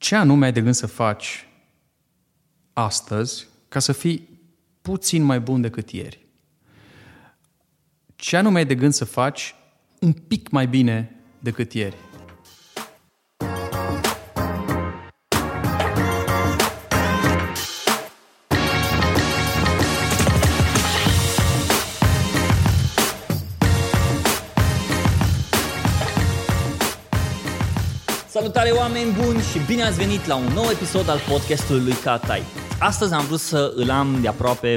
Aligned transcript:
ce 0.00 0.16
anume 0.16 0.44
ai 0.44 0.52
de 0.52 0.60
gând 0.60 0.74
să 0.74 0.86
faci 0.86 1.48
astăzi 2.72 3.46
ca 3.68 3.78
să 3.78 3.92
fii 3.92 4.28
puțin 4.82 5.22
mai 5.22 5.40
bun 5.40 5.60
decât 5.60 5.90
ieri? 5.90 6.26
Ce 8.16 8.36
anume 8.36 8.58
ai 8.58 8.66
de 8.66 8.74
gând 8.74 8.92
să 8.92 9.04
faci 9.04 9.54
un 10.00 10.12
pic 10.12 10.50
mai 10.50 10.66
bine 10.66 11.16
decât 11.38 11.72
ieri? 11.72 11.96
Salutare 28.60 28.88
oameni 28.88 29.12
buni 29.24 29.40
și 29.40 29.58
bine 29.66 29.82
ați 29.82 29.96
venit 29.96 30.26
la 30.26 30.34
un 30.34 30.52
nou 30.54 30.64
episod 30.70 31.08
al 31.08 31.18
podcastului 31.28 31.82
lui 31.82 31.92
Catai. 31.92 32.42
Astăzi 32.78 33.14
am 33.14 33.24
vrut 33.24 33.40
să 33.40 33.72
îl 33.76 33.90
am 33.90 34.18
de 34.20 34.28
aproape 34.28 34.76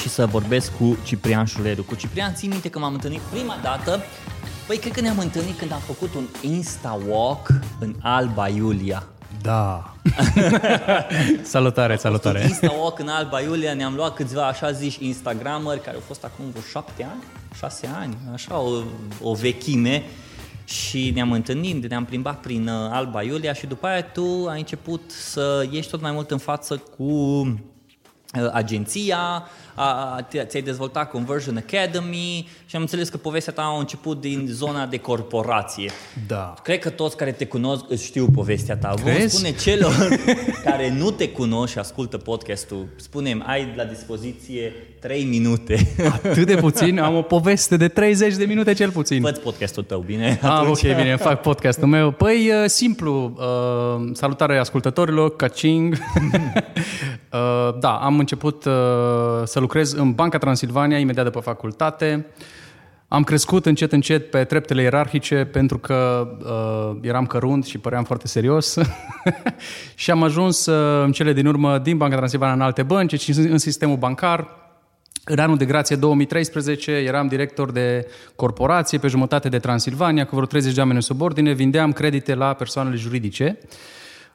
și 0.00 0.08
să 0.08 0.26
vorbesc 0.26 0.76
cu 0.76 0.98
Ciprian 1.04 1.44
Șuleru. 1.44 1.82
Cu 1.82 1.94
Ciprian 1.94 2.34
țin 2.34 2.48
minte 2.50 2.68
că 2.68 2.78
m-am 2.78 2.92
întâlnit 2.92 3.20
prima 3.20 3.58
dată, 3.62 4.00
păi 4.66 4.76
cred 4.76 4.92
că 4.92 5.00
ne-am 5.00 5.18
întâlnit 5.18 5.58
când 5.58 5.72
am 5.72 5.80
făcut 5.86 6.14
un 6.14 6.26
Insta 6.40 7.00
Walk 7.08 7.48
în 7.78 7.94
Alba 8.00 8.48
Iulia. 8.48 9.06
Da. 9.42 9.94
salutare, 11.42 11.96
salutare. 11.96 12.42
Insta 12.42 12.72
Walk 12.80 12.98
în 12.98 13.08
Alba 13.08 13.40
Iulia, 13.40 13.74
ne-am 13.74 13.94
luat 13.94 14.14
câțiva 14.14 14.46
așa 14.46 14.70
zici 14.70 14.96
Instagramări 14.96 15.80
care 15.80 15.96
au 15.96 16.02
fost 16.06 16.24
acum 16.24 16.44
vreo 16.50 16.62
șapte 16.70 17.02
ani, 17.12 17.22
șase 17.58 17.90
ani, 18.00 18.16
așa 18.32 18.58
o, 18.58 18.70
o 19.20 19.34
vechime 19.34 20.02
și 20.64 21.10
ne-am 21.14 21.32
întâlnit, 21.32 21.88
ne-am 21.88 22.04
plimbat 22.04 22.40
prin 22.40 22.68
uh, 22.68 22.88
Alba 22.90 23.22
Iulia 23.22 23.52
și 23.52 23.66
după 23.66 23.86
aia 23.86 24.02
tu 24.02 24.46
ai 24.48 24.58
început 24.58 25.10
să 25.10 25.66
ieși 25.70 25.88
tot 25.88 26.00
mai 26.00 26.12
mult 26.12 26.30
în 26.30 26.38
față 26.38 26.76
cu 26.96 27.02
uh, 27.02 28.48
agenția, 28.52 29.46
a, 29.74 30.20
ți-ai 30.46 30.62
dezvoltat 30.62 31.10
Conversion 31.10 31.56
Academy 31.56 32.48
și 32.66 32.76
am 32.76 32.82
înțeles 32.82 33.08
că 33.08 33.16
povestea 33.16 33.52
ta 33.52 33.62
a 33.62 33.78
început 33.78 34.20
din 34.20 34.46
zona 34.50 34.86
de 34.86 34.96
corporație. 34.96 35.90
Da. 36.26 36.54
Cred 36.62 36.78
că 36.78 36.90
toți 36.90 37.16
care 37.16 37.32
te 37.32 37.46
cunosc 37.46 37.84
îți 37.88 38.04
știu 38.04 38.30
povestea 38.30 38.76
ta. 38.76 38.94
Vom 38.94 39.28
spune 39.28 39.52
celor 39.52 40.08
care 40.64 40.90
nu 40.90 41.10
te 41.10 41.28
cunosc 41.28 41.72
și 41.72 41.78
ascultă 41.78 42.18
podcastul, 42.18 42.88
spunem, 42.96 43.42
ai 43.46 43.72
la 43.76 43.84
dispoziție 43.84 44.72
3 45.02 45.24
minute. 45.24 45.94
Atât 46.12 46.46
de 46.46 46.54
puțin? 46.54 46.98
Am 46.98 47.16
o 47.16 47.22
poveste 47.22 47.76
de 47.76 47.88
30 47.88 48.34
de 48.34 48.44
minute 48.44 48.72
cel 48.72 48.90
puțin. 48.90 49.22
Fă 49.22 49.30
podcastul 49.30 49.82
tău, 49.82 50.00
bine? 50.00 50.38
Ah, 50.42 50.62
ok, 50.66 50.80
bine, 50.80 51.16
fac 51.16 51.40
podcastul 51.40 51.88
meu. 51.88 52.10
Păi, 52.10 52.50
uh, 52.50 52.64
simplu, 52.66 53.34
uh, 53.36 54.10
salutare 54.12 54.58
ascultătorilor, 54.58 55.36
caching. 55.36 55.94
uh, 57.32 57.78
da, 57.80 57.90
am 57.90 58.18
început 58.18 58.64
uh, 58.64 58.72
să 59.44 59.60
lucrez 59.60 59.92
în 59.92 60.12
Banca 60.12 60.38
Transilvania 60.38 60.98
imediat 60.98 61.24
după 61.24 61.40
facultate. 61.40 62.26
Am 63.08 63.24
crescut 63.24 63.66
încet, 63.66 63.92
încet 63.92 64.30
pe 64.30 64.44
treptele 64.44 64.82
ierarhice 64.82 65.44
pentru 65.44 65.78
că 65.78 66.28
uh, 66.44 66.98
eram 67.00 67.26
cărunt 67.26 67.64
și 67.64 67.78
păream 67.78 68.04
foarte 68.04 68.26
serios 68.26 68.78
și 69.94 70.10
am 70.10 70.22
ajuns 70.22 70.66
uh, 70.66 71.04
în 71.04 71.12
cele 71.12 71.32
din 71.32 71.46
urmă 71.46 71.78
din 71.78 71.96
Banca 71.96 72.16
Transilvania 72.16 72.54
în 72.54 72.60
alte 72.60 72.82
bănci 72.82 73.20
și 73.20 73.30
în 73.38 73.58
sistemul 73.58 73.96
bancar. 73.96 74.60
În 75.24 75.38
anul 75.38 75.56
de 75.56 75.64
grație 75.64 75.96
2013 75.96 76.90
eram 76.90 77.28
director 77.28 77.72
de 77.72 78.06
corporație 78.36 78.98
pe 78.98 79.08
jumătate 79.08 79.48
de 79.48 79.58
Transilvania 79.58 80.26
cu 80.26 80.34
vreo 80.34 80.46
30 80.46 80.74
de 80.74 80.80
oameni 80.80 80.96
în 80.98 81.02
subordine, 81.02 81.52
vindeam 81.52 81.92
credite 81.92 82.34
la 82.34 82.52
persoanele 82.52 82.96
juridice. 82.96 83.58
Uh, 83.60 83.68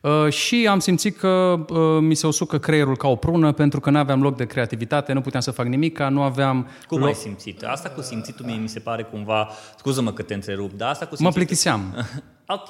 Uh, 0.02 0.34
și 0.34 0.68
am 0.70 0.80
simțit 0.80 1.18
că 1.18 1.66
uh, 1.70 2.02
mi 2.02 2.16
se 2.16 2.28
usucă 2.28 2.60
creierul 2.60 2.98
ca 2.98 3.08
o 3.08 3.16
prună 3.16 3.52
pentru 3.52 3.80
că 3.80 3.90
nu 3.90 3.98
aveam 3.98 4.22
loc 4.22 4.36
de 4.36 4.46
creativitate, 4.46 5.14
nu 5.14 5.22
puteam 5.22 5.42
să 5.42 5.52
fac 5.52 5.66
nimic, 5.66 6.00
nu 6.00 6.22
aveam... 6.22 6.70
Cum 6.88 6.98
loc... 6.98 7.08
ai 7.08 7.14
simțit? 7.14 7.64
Asta 7.64 7.90
cu 7.90 8.02
simțitul 8.02 8.46
mie 8.46 8.56
mi 8.56 8.70
se 8.70 8.80
pare 8.80 9.04
cumva... 9.04 9.50
Scuză-mă 9.78 10.12
că 10.14 10.22
te 10.22 10.34
întrerup, 10.34 10.74
dar 10.74 10.90
asta 10.90 11.06
cu 11.06 11.16
simțitul... 11.16 11.26
Mă 11.26 11.46
plictiseam. 11.46 12.08
ok. 12.58 12.70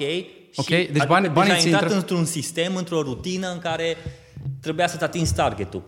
Ok, 0.54 0.66
deci 0.66 0.88
adică 0.88 1.06
banii, 1.08 1.28
banii 1.28 1.52
ai 1.52 1.62
intrat 1.62 1.82
intră... 1.82 1.96
într-un 1.96 2.24
sistem, 2.24 2.76
într-o 2.76 3.02
rutină 3.02 3.52
în 3.52 3.58
care 3.58 3.96
trebuia 4.60 4.86
să-ți 4.86 5.04
atingi 5.04 5.32
targetul. 5.32 5.82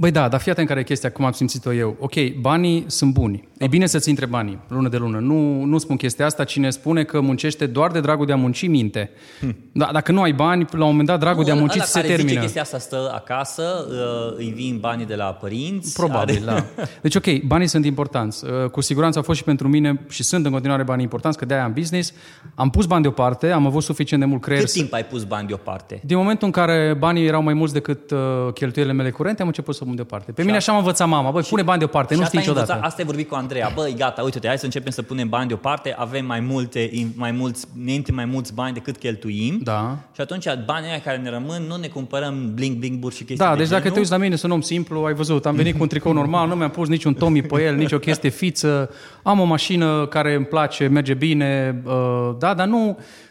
Băi 0.00 0.10
da, 0.10 0.28
dar 0.28 0.40
fii 0.40 0.50
atent 0.50 0.68
care 0.68 0.80
e 0.80 0.82
chestia, 0.82 1.10
cum 1.10 1.24
am 1.24 1.32
simțit-o 1.32 1.72
eu. 1.72 1.96
Ok, 1.98 2.14
banii 2.40 2.84
sunt 2.86 3.12
buni. 3.12 3.48
E 3.58 3.66
bine 3.66 3.86
să-ți 3.86 4.08
intre 4.08 4.26
banii, 4.26 4.58
lună 4.68 4.88
de 4.88 4.96
lună. 4.96 5.18
Nu, 5.18 5.64
nu 5.64 5.78
spun 5.78 5.96
chestia 5.96 6.26
asta. 6.26 6.44
Cine 6.44 6.70
spune 6.70 7.04
că 7.04 7.20
muncește 7.20 7.66
doar 7.66 7.90
de 7.90 8.00
dragul 8.00 8.26
de 8.26 8.32
a 8.32 8.36
munci, 8.36 8.66
minte. 8.66 9.10
Hmm. 9.40 9.56
Da, 9.72 9.90
dacă 9.92 10.12
nu 10.12 10.22
ai 10.22 10.32
bani, 10.32 10.66
la 10.70 10.84
un 10.84 10.90
moment 10.90 11.08
dat 11.08 11.18
dragul 11.18 11.40
nu, 11.40 11.44
de 11.44 11.50
a 11.50 11.54
munci 11.54 11.80
se 11.80 12.00
termină. 12.00 12.28
Zice 12.28 12.40
chestia 12.40 12.62
asta 12.62 12.78
stă 12.78 13.10
acasă, 13.14 13.86
uh, 13.88 14.36
îi 14.38 14.52
vin 14.56 14.78
banii 14.78 15.06
de 15.06 15.14
la 15.14 15.24
părinți. 15.24 15.92
Probabil, 15.92 16.48
are... 16.48 16.72
da. 16.76 16.84
Deci 17.02 17.14
ok, 17.14 17.42
banii 17.46 17.66
sunt 17.66 17.84
importanți. 17.84 18.44
Uh, 18.44 18.70
cu 18.70 18.80
siguranță 18.80 19.18
au 19.18 19.24
fost 19.24 19.38
și 19.38 19.44
pentru 19.44 19.68
mine 19.68 20.00
și 20.08 20.22
sunt 20.22 20.44
în 20.44 20.50
continuare 20.50 20.82
bani 20.82 21.02
importanți, 21.02 21.38
că 21.38 21.44
de-aia 21.44 21.64
am 21.64 21.72
business. 21.72 22.12
Am 22.54 22.70
pus 22.70 22.86
bani 22.86 23.02
deoparte, 23.02 23.50
am 23.50 23.66
avut 23.66 23.82
suficient 23.82 24.22
de 24.22 24.28
mult 24.28 24.42
creier. 24.42 24.62
Cât 24.62 24.72
timp 24.72 24.92
ai 24.92 25.04
pus 25.04 25.24
bani 25.24 25.46
deoparte? 25.46 26.00
Din 26.04 26.16
momentul 26.16 26.46
în 26.46 26.52
care 26.52 26.96
banii 26.98 27.26
erau 27.26 27.42
mai 27.42 27.54
mulți 27.54 27.72
decât 27.72 28.10
uh, 28.10 28.18
cheltuielile 28.54 28.96
mele 28.96 29.10
curente, 29.10 29.42
am 29.42 29.48
început 29.48 29.74
să 29.74 29.84
pun 29.90 29.98
deoparte 29.98 30.20
deoparte. 30.20 30.32
Pe 30.32 30.42
mine 30.42 30.56
așa 30.56 30.72
m-a 30.72 30.78
învățat 30.78 31.08
mama. 31.08 31.30
Băi, 31.30 31.42
pune 31.42 31.62
bani 31.62 31.78
deoparte, 31.78 32.14
nu 32.14 32.24
știi 32.24 32.38
niciodată. 32.38 32.72
Învățat, 32.72 32.88
asta 32.90 33.02
e 33.02 33.04
vorbit 33.04 33.28
cu 33.28 33.34
Andreea. 33.34 33.72
Băi, 33.74 33.94
gata, 33.96 34.22
uite-te, 34.22 34.46
hai 34.46 34.58
să 34.58 34.64
începem 34.64 34.92
să 34.92 35.02
punem 35.02 35.28
bani 35.28 35.48
deoparte, 35.48 35.94
avem 35.98 36.26
mai 36.26 36.40
multe, 36.40 36.90
mai 37.14 37.30
mulți, 37.30 37.66
ne 37.74 38.02
mai 38.12 38.24
mulți 38.24 38.54
bani 38.54 38.74
decât 38.74 38.96
cheltuim. 38.96 39.60
Da. 39.62 39.98
Și 40.14 40.20
atunci 40.20 40.46
banii 40.66 41.00
care 41.04 41.16
ne 41.16 41.30
rămân, 41.30 41.62
nu 41.68 41.76
ne 41.76 41.86
cumpărăm 41.86 42.50
bling 42.54 42.76
bling 42.76 42.98
bur 42.98 43.12
și 43.12 43.24
chestii 43.24 43.46
Da, 43.46 43.50
de 43.50 43.56
deci 43.56 43.66
genul. 43.66 43.80
dacă 43.82 43.92
te 43.92 43.98
uiți 43.98 44.10
la 44.10 44.16
mine, 44.16 44.36
sunt 44.36 44.52
un 44.52 44.56
om 44.56 44.62
simplu, 44.62 45.04
ai 45.04 45.14
văzut, 45.14 45.46
am 45.46 45.54
venit 45.54 45.76
cu 45.76 45.82
un 45.82 45.88
tricou 45.88 46.12
normal, 46.12 46.48
nu 46.48 46.54
mi-am 46.54 46.70
pus 46.70 46.88
niciun 46.88 47.14
Tommy 47.14 47.42
pe 47.42 47.62
el, 47.62 47.76
nici 47.76 47.92
o 47.92 47.98
chestie 47.98 48.30
fiță, 48.30 48.90
am 49.22 49.40
o 49.40 49.44
mașină 49.44 50.06
care 50.06 50.34
îmi 50.34 50.44
place, 50.44 50.86
merge 50.86 51.14
bine, 51.14 51.82
uh, 51.84 52.30
da, 52.38 52.54
dar 52.54 52.66
nu 52.66 52.98
Uh, 52.98 53.29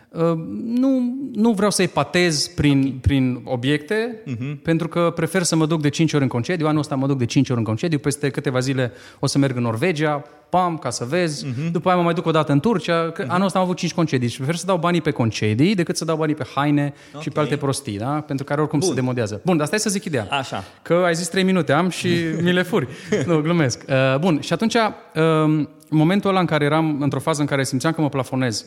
nu, 0.63 1.17
nu 1.33 1.51
vreau 1.51 1.71
să 1.71 1.81
epatez 1.81 2.47
prin, 2.47 2.79
okay. 2.79 2.97
prin 3.01 3.41
obiecte, 3.43 4.23
uh-huh. 4.27 4.61
pentru 4.63 4.87
că 4.87 5.11
prefer 5.15 5.43
să 5.43 5.55
mă 5.55 5.65
duc 5.65 5.81
de 5.81 5.89
5 5.89 6.13
ori 6.13 6.23
în 6.23 6.29
concediu. 6.29 6.67
Anul 6.67 6.79
ăsta 6.79 6.95
mă 6.95 7.07
duc 7.07 7.17
de 7.17 7.25
5 7.25 7.49
ori 7.49 7.59
în 7.59 7.65
concediu, 7.65 7.97
peste 7.97 8.29
câteva 8.29 8.59
zile 8.59 8.91
o 9.19 9.27
să 9.27 9.37
merg 9.37 9.55
în 9.55 9.61
Norvegia, 9.61 10.23
pam, 10.49 10.77
ca 10.77 10.89
să 10.89 11.05
vezi. 11.05 11.45
Uh-huh. 11.45 11.71
După 11.71 11.87
aia 11.87 11.97
mă 11.97 12.03
mai 12.03 12.13
duc 12.13 12.25
o 12.25 12.31
dată 12.31 12.51
în 12.51 12.59
Turcia. 12.59 13.11
Că 13.11 13.23
uh-huh. 13.23 13.27
Anul 13.27 13.45
ăsta 13.45 13.57
am 13.57 13.63
avut 13.63 13.77
5 13.77 13.93
concedii 13.93 14.29
și 14.29 14.37
prefer 14.37 14.55
să 14.55 14.65
dau 14.65 14.77
banii 14.77 15.01
pe 15.01 15.11
concedii 15.11 15.75
decât 15.75 15.97
să 15.97 16.05
dau 16.05 16.17
banii 16.17 16.35
pe 16.35 16.45
haine 16.55 16.93
okay. 17.09 17.21
și 17.21 17.29
pe 17.29 17.39
alte 17.39 17.57
prostii, 17.57 17.97
da? 17.97 18.23
pentru 18.27 18.45
care 18.45 18.61
oricum 18.61 18.79
Bun. 18.79 18.87
se 18.87 18.95
demodează. 18.95 19.41
Bun, 19.45 19.57
dar 19.57 19.65
stai 19.65 19.79
să 19.79 19.89
zic 19.89 20.03
ideea. 20.03 20.27
Așa. 20.29 20.63
Că 20.81 20.93
ai 21.05 21.15
zis 21.15 21.27
3 21.27 21.43
minute 21.43 21.71
am 21.71 21.89
și 21.89 22.07
mi 22.43 22.51
le 22.51 22.61
furi. 22.61 22.87
nu, 23.25 23.41
glumesc. 23.41 23.83
Uh, 23.89 24.19
bun, 24.19 24.39
și 24.41 24.53
atunci, 24.53 24.75
uh, 24.75 25.67
momentul 25.89 26.29
ăla 26.29 26.39
în 26.39 26.45
care 26.45 26.65
eram 26.65 27.01
într-o 27.01 27.19
fază 27.19 27.41
în 27.41 27.47
care 27.47 27.63
simțeam 27.63 27.93
că 27.93 28.01
mă 28.01 28.09
plafonez, 28.09 28.65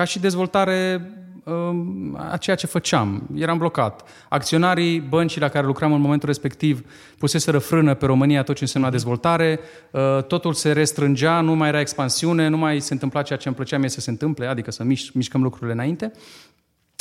ca 0.00 0.06
și 0.06 0.18
dezvoltare 0.18 1.10
um, 1.44 2.16
a 2.30 2.36
ceea 2.36 2.56
ce 2.56 2.66
făceam. 2.66 3.28
Eram 3.34 3.58
blocat. 3.58 4.08
Acționarii 4.28 5.00
băncii 5.00 5.40
la 5.40 5.48
care 5.48 5.66
lucram 5.66 5.92
în 5.92 6.00
momentul 6.00 6.28
respectiv 6.28 6.84
puseseră 7.18 7.58
frână 7.58 7.94
pe 7.94 8.06
România 8.06 8.42
tot 8.42 8.54
ce 8.54 8.62
însemna 8.62 8.90
dezvoltare, 8.90 9.60
uh, 9.90 10.22
totul 10.22 10.52
se 10.52 10.72
restrângea, 10.72 11.40
nu 11.40 11.54
mai 11.54 11.68
era 11.68 11.80
expansiune, 11.80 12.48
nu 12.48 12.56
mai 12.56 12.80
se 12.80 12.92
întâmpla 12.92 13.22
ceea 13.22 13.38
ce 13.38 13.48
îmi 13.48 13.56
plăcea 13.56 13.78
mie 13.78 13.88
să 13.88 14.00
se 14.00 14.10
întâmple, 14.10 14.46
adică 14.46 14.70
să 14.70 14.84
miș- 14.84 15.12
mișcăm 15.12 15.42
lucrurile 15.42 15.72
înainte. 15.72 16.12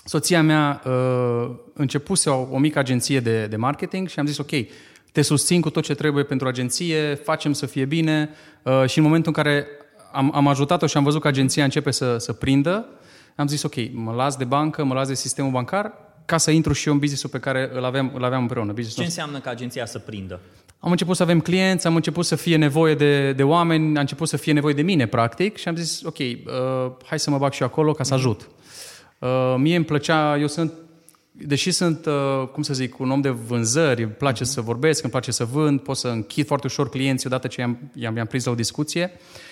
Soția 0.06 0.42
mea 0.42 0.82
uh, 0.86 1.50
începuse 1.74 2.30
o, 2.30 2.48
o 2.52 2.58
mică 2.58 2.80
agenție 2.80 3.20
de, 3.20 3.46
de 3.46 3.56
marketing 3.56 4.08
și 4.08 4.20
am 4.20 4.26
zis, 4.26 4.38
ok, 4.38 4.52
te 5.12 5.22
susțin 5.22 5.62
cu 5.62 5.70
tot 5.70 5.84
ce 5.84 5.96
trebuie 5.96 6.24
pentru 6.24 6.48
agenție, 6.48 7.14
facem 7.14 7.54
să 7.54 7.66
fie 7.66 7.86
bine 7.86 8.30
uh, 8.64 8.86
și 8.88 8.98
în 8.98 9.04
momentul 9.04 9.34
în 9.36 9.44
care 9.44 9.68
am, 10.12 10.32
am 10.36 10.48
ajutat-o 10.48 10.86
și 10.86 10.98
am 10.98 11.04
văzut 11.04 11.22
că 11.22 11.28
agenția 11.28 11.64
începe 11.64 11.92
să, 11.92 12.18
să 12.18 12.34
prindă, 12.34 12.86
am 13.36 13.48
zis 13.48 13.64
ok, 13.64 13.74
mă 13.92 14.14
las 14.14 14.36
de 14.36 14.44
bancă, 14.44 14.84
mă 14.84 14.94
las 14.94 15.08
de 15.08 15.14
sistemul 15.14 15.52
bancar 15.52 15.94
ca 16.26 16.38
să 16.38 16.52
intru 16.52 16.74
și 16.74 16.88
eu 16.88 16.94
în 16.94 17.00
business-ul 17.00 17.30
pe 17.30 17.40
care 17.40 17.70
îl 17.74 17.86
aveam, 17.86 18.12
îl 18.16 18.24
aveam 18.24 18.42
împreună. 18.42 18.74
Ce 18.74 19.04
înseamnă 19.04 19.40
că 19.40 19.50
agenția 19.50 19.86
să 19.86 20.00
prindă? 20.00 20.40
Am 20.80 20.92
început 20.92 21.16
să 21.16 21.24
avem 21.24 21.40
clienți, 21.40 21.88
am 21.88 21.96
început 21.96 22.26
să 22.26 22.36
fie 22.36 22.56
nevoie 22.56 22.96
de, 22.96 23.32
de 23.32 23.44
oameni, 23.44 23.98
a 23.98 24.00
început 24.00 24.28
să 24.28 24.38
fie 24.38 24.54
nevoie 24.54 24.74
de 24.74 24.82
mine, 24.82 25.06
practic, 25.06 25.58
și 25.58 25.68
am 25.68 25.76
zis, 25.76 26.02
ok, 26.04 26.18
uh, 26.18 26.92
hai 27.06 27.20
să 27.20 27.30
mă 27.30 27.38
bag 27.38 27.52
și 27.52 27.62
eu 27.62 27.68
acolo 27.68 27.92
ca 27.92 28.04
să 28.04 28.14
mhm. 28.14 28.24
ajut. 28.24 28.50
Uh, 29.20 29.56
mie 29.58 29.76
îmi 29.76 29.86
plăcea, 29.86 30.38
eu 30.38 30.48
sunt, 30.48 30.74
deși 31.32 31.72
sunt, 31.72 32.06
uh, 32.06 32.48
cum 32.48 32.64
să 32.64 32.74
zic, 32.74 33.00
un 33.00 33.12
om 33.12 33.22
de 33.22 33.30
vânzări, 33.30 34.04
îmi 34.04 34.12
place 34.12 34.44
uh-huh. 34.44 34.48
să 34.48 34.62
vorbesc, 34.62 35.04
îmi 35.04 35.12
place 35.12 35.32
să 35.32 35.46
vând, 35.46 35.80
pot 35.80 35.98
să 35.98 36.08
închid 36.08 36.46
foarte 36.46 36.68
ușor 36.68 36.90
clienții 36.90 37.28
odată 37.28 37.48
ce 37.48 37.62
i-am, 37.62 37.78
i-am, 37.94 38.16
i-am 38.16 38.26
prins 38.26 38.46
la 38.46 38.52
o 38.52 38.56
discuție. 38.56 39.12
Uh, 39.14 39.48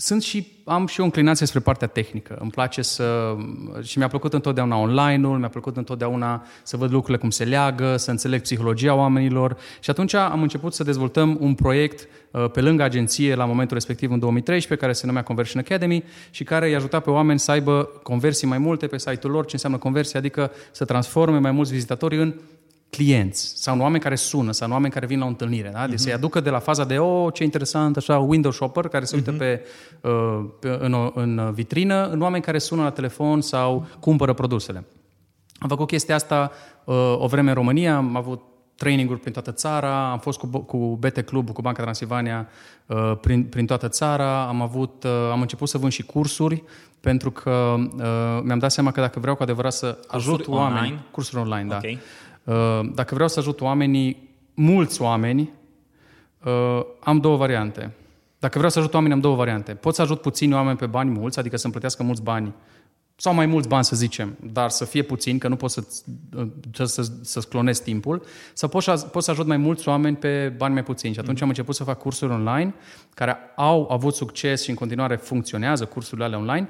sunt 0.00 0.22
și, 0.22 0.46
am 0.64 0.86
și 0.86 1.00
o 1.00 1.04
înclinație 1.04 1.46
spre 1.46 1.60
partea 1.60 1.88
tehnică. 1.88 2.36
Îmi 2.40 2.50
place 2.50 2.82
să... 2.82 3.36
Și 3.82 3.98
mi-a 3.98 4.08
plăcut 4.08 4.32
întotdeauna 4.32 4.76
online-ul, 4.76 5.38
mi-a 5.38 5.48
plăcut 5.48 5.76
întotdeauna 5.76 6.46
să 6.62 6.76
văd 6.76 6.90
lucrurile 6.90 7.18
cum 7.18 7.30
se 7.30 7.44
leagă, 7.44 7.96
să 7.96 8.10
înțeleg 8.10 8.42
psihologia 8.42 8.94
oamenilor. 8.94 9.56
Și 9.80 9.90
atunci 9.90 10.14
am 10.14 10.42
început 10.42 10.74
să 10.74 10.84
dezvoltăm 10.84 11.36
un 11.40 11.54
proiect 11.54 12.08
uh, 12.30 12.50
pe 12.50 12.60
lângă 12.60 12.82
agenție 12.82 13.34
la 13.34 13.44
momentul 13.44 13.76
respectiv 13.76 14.10
în 14.10 14.18
2013, 14.18 14.86
care 14.86 14.98
se 14.98 15.06
numea 15.06 15.22
Conversion 15.22 15.62
Academy 15.66 16.04
și 16.30 16.44
care 16.44 16.68
îi 16.68 16.74
ajuta 16.74 17.00
pe 17.00 17.10
oameni 17.10 17.38
să 17.38 17.50
aibă 17.50 17.82
conversii 18.02 18.48
mai 18.48 18.58
multe 18.58 18.86
pe 18.86 18.98
site-ul 18.98 19.32
lor. 19.32 19.44
Ce 19.44 19.50
înseamnă 19.52 19.78
conversie? 19.78 20.18
Adică 20.18 20.50
să 20.70 20.84
transforme 20.84 21.38
mai 21.38 21.50
mulți 21.50 21.72
vizitatori 21.72 22.16
în 22.16 22.34
clienți 22.90 23.52
sau 23.54 23.74
în 23.74 23.80
oameni 23.80 24.02
care 24.02 24.14
sună 24.14 24.52
sau 24.52 24.66
în 24.66 24.72
oameni 24.72 24.92
care 24.92 25.06
vin 25.06 25.18
la 25.18 25.24
o 25.24 25.28
întâlnire. 25.28 25.70
Da? 25.72 25.86
Deci 25.86 25.98
uh-huh. 25.98 26.02
să-i 26.02 26.12
aducă 26.12 26.40
de 26.40 26.50
la 26.50 26.58
faza 26.58 26.84
de, 26.84 26.98
oh, 26.98 27.32
ce 27.32 27.44
interesant, 27.44 27.96
așa, 27.96 28.18
window 28.18 28.50
shopper 28.50 28.88
care 28.88 29.04
se 29.04 29.16
uită 29.16 29.34
uh-huh. 29.34 29.38
pe, 29.38 29.64
uh, 30.00 30.44
pe, 30.60 30.76
în, 30.80 31.10
în 31.14 31.52
vitrină, 31.52 32.08
în 32.08 32.20
oameni 32.20 32.42
care 32.42 32.58
sună 32.58 32.82
la 32.82 32.90
telefon 32.90 33.40
sau 33.40 33.86
cumpără 34.00 34.32
produsele. 34.32 34.84
Am 35.58 35.68
făcut 35.68 35.86
chestia 35.86 36.14
asta 36.14 36.50
uh, 36.84 36.94
o 37.18 37.26
vreme 37.26 37.48
în 37.48 37.54
România, 37.54 37.96
am 37.96 38.16
avut 38.16 38.40
traininguri 38.76 39.20
prin 39.20 39.32
toată 39.32 39.52
țara, 39.52 40.10
am 40.10 40.18
fost 40.18 40.38
cu, 40.38 40.46
cu 40.46 40.96
BT 41.00 41.20
Club, 41.20 41.50
cu 41.50 41.62
Banca 41.62 41.82
Transilvania 41.82 42.48
uh, 42.86 43.12
prin, 43.20 43.44
prin 43.44 43.66
toată 43.66 43.88
țara, 43.88 44.46
am, 44.46 44.62
avut, 44.62 45.04
uh, 45.04 45.10
am 45.32 45.40
început 45.40 45.68
să 45.68 45.78
vând 45.78 45.92
și 45.92 46.02
cursuri, 46.02 46.62
pentru 47.00 47.30
că 47.30 47.74
uh, 47.78 48.40
mi-am 48.42 48.58
dat 48.58 48.70
seama 48.70 48.90
că 48.90 49.00
dacă 49.00 49.20
vreau 49.20 49.36
cu 49.36 49.42
adevărat 49.42 49.72
să 49.72 49.98
ajut 50.08 50.34
cursuri 50.34 50.56
oameni... 50.56 50.78
Online? 50.78 51.02
Cursuri 51.10 51.40
online, 51.40 51.68
da. 51.68 51.76
Okay. 51.76 51.92
Uh, 51.92 52.27
dacă 52.94 53.14
vreau 53.14 53.28
să 53.28 53.38
ajut 53.38 53.60
oamenii, 53.60 54.28
mulți 54.54 55.02
oameni, 55.02 55.52
uh, 56.44 56.80
am 57.00 57.18
două 57.18 57.36
variante. 57.36 57.94
Dacă 58.38 58.54
vreau 58.56 58.70
să 58.70 58.78
ajut 58.78 58.94
oamenii, 58.94 59.14
am 59.14 59.22
două 59.22 59.36
variante. 59.36 59.74
Pot 59.74 59.94
să 59.94 60.02
ajut 60.02 60.20
puțini 60.20 60.54
oameni 60.54 60.76
pe 60.76 60.86
bani 60.86 61.10
mulți, 61.10 61.38
adică 61.38 61.56
să-mi 61.56 61.72
plătească 61.72 62.02
mulți 62.02 62.22
bani, 62.22 62.54
sau 63.16 63.34
mai 63.34 63.46
mulți 63.46 63.68
bani, 63.68 63.84
să 63.84 63.96
zicem, 63.96 64.36
dar 64.52 64.70
să 64.70 64.84
fie 64.84 65.02
puțin, 65.02 65.38
că 65.38 65.48
nu 65.48 65.56
pot 65.56 65.70
să, 65.70 65.84
uh, 66.36 66.46
să, 66.72 67.06
să-ți 67.20 67.48
clonezi 67.48 67.82
timpul, 67.82 68.22
sau 68.52 68.68
pot, 68.68 68.84
pot 69.12 69.22
să 69.22 69.30
ajut 69.30 69.46
mai 69.46 69.56
mulți 69.56 69.88
oameni 69.88 70.16
pe 70.16 70.54
bani 70.56 70.72
mai 70.72 70.82
puțini. 70.82 71.12
Și 71.12 71.20
atunci 71.20 71.38
mm-hmm. 71.38 71.42
am 71.42 71.48
început 71.48 71.74
să 71.74 71.84
fac 71.84 71.98
cursuri 71.98 72.32
online, 72.32 72.74
care 73.14 73.36
au 73.56 73.90
avut 73.90 74.14
succes 74.14 74.62
și 74.62 74.70
în 74.70 74.76
continuare 74.76 75.16
funcționează 75.16 75.84
cursurile 75.84 76.24
alea 76.24 76.38
online 76.38 76.68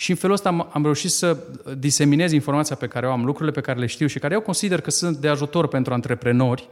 și 0.00 0.10
în 0.10 0.16
felul 0.16 0.34
ăsta 0.34 0.48
am, 0.48 0.68
am 0.72 0.82
reușit 0.82 1.10
să 1.10 1.36
diseminez 1.78 2.32
informația 2.32 2.76
pe 2.76 2.86
care 2.86 3.06
o 3.06 3.10
am, 3.10 3.24
lucrurile 3.24 3.54
pe 3.54 3.60
care 3.60 3.78
le 3.78 3.86
știu 3.86 4.06
și 4.06 4.18
care 4.18 4.34
eu 4.34 4.40
consider 4.40 4.80
că 4.80 4.90
sunt 4.90 5.16
de 5.16 5.28
ajutor 5.28 5.68
pentru 5.68 5.92
antreprenori 5.92 6.68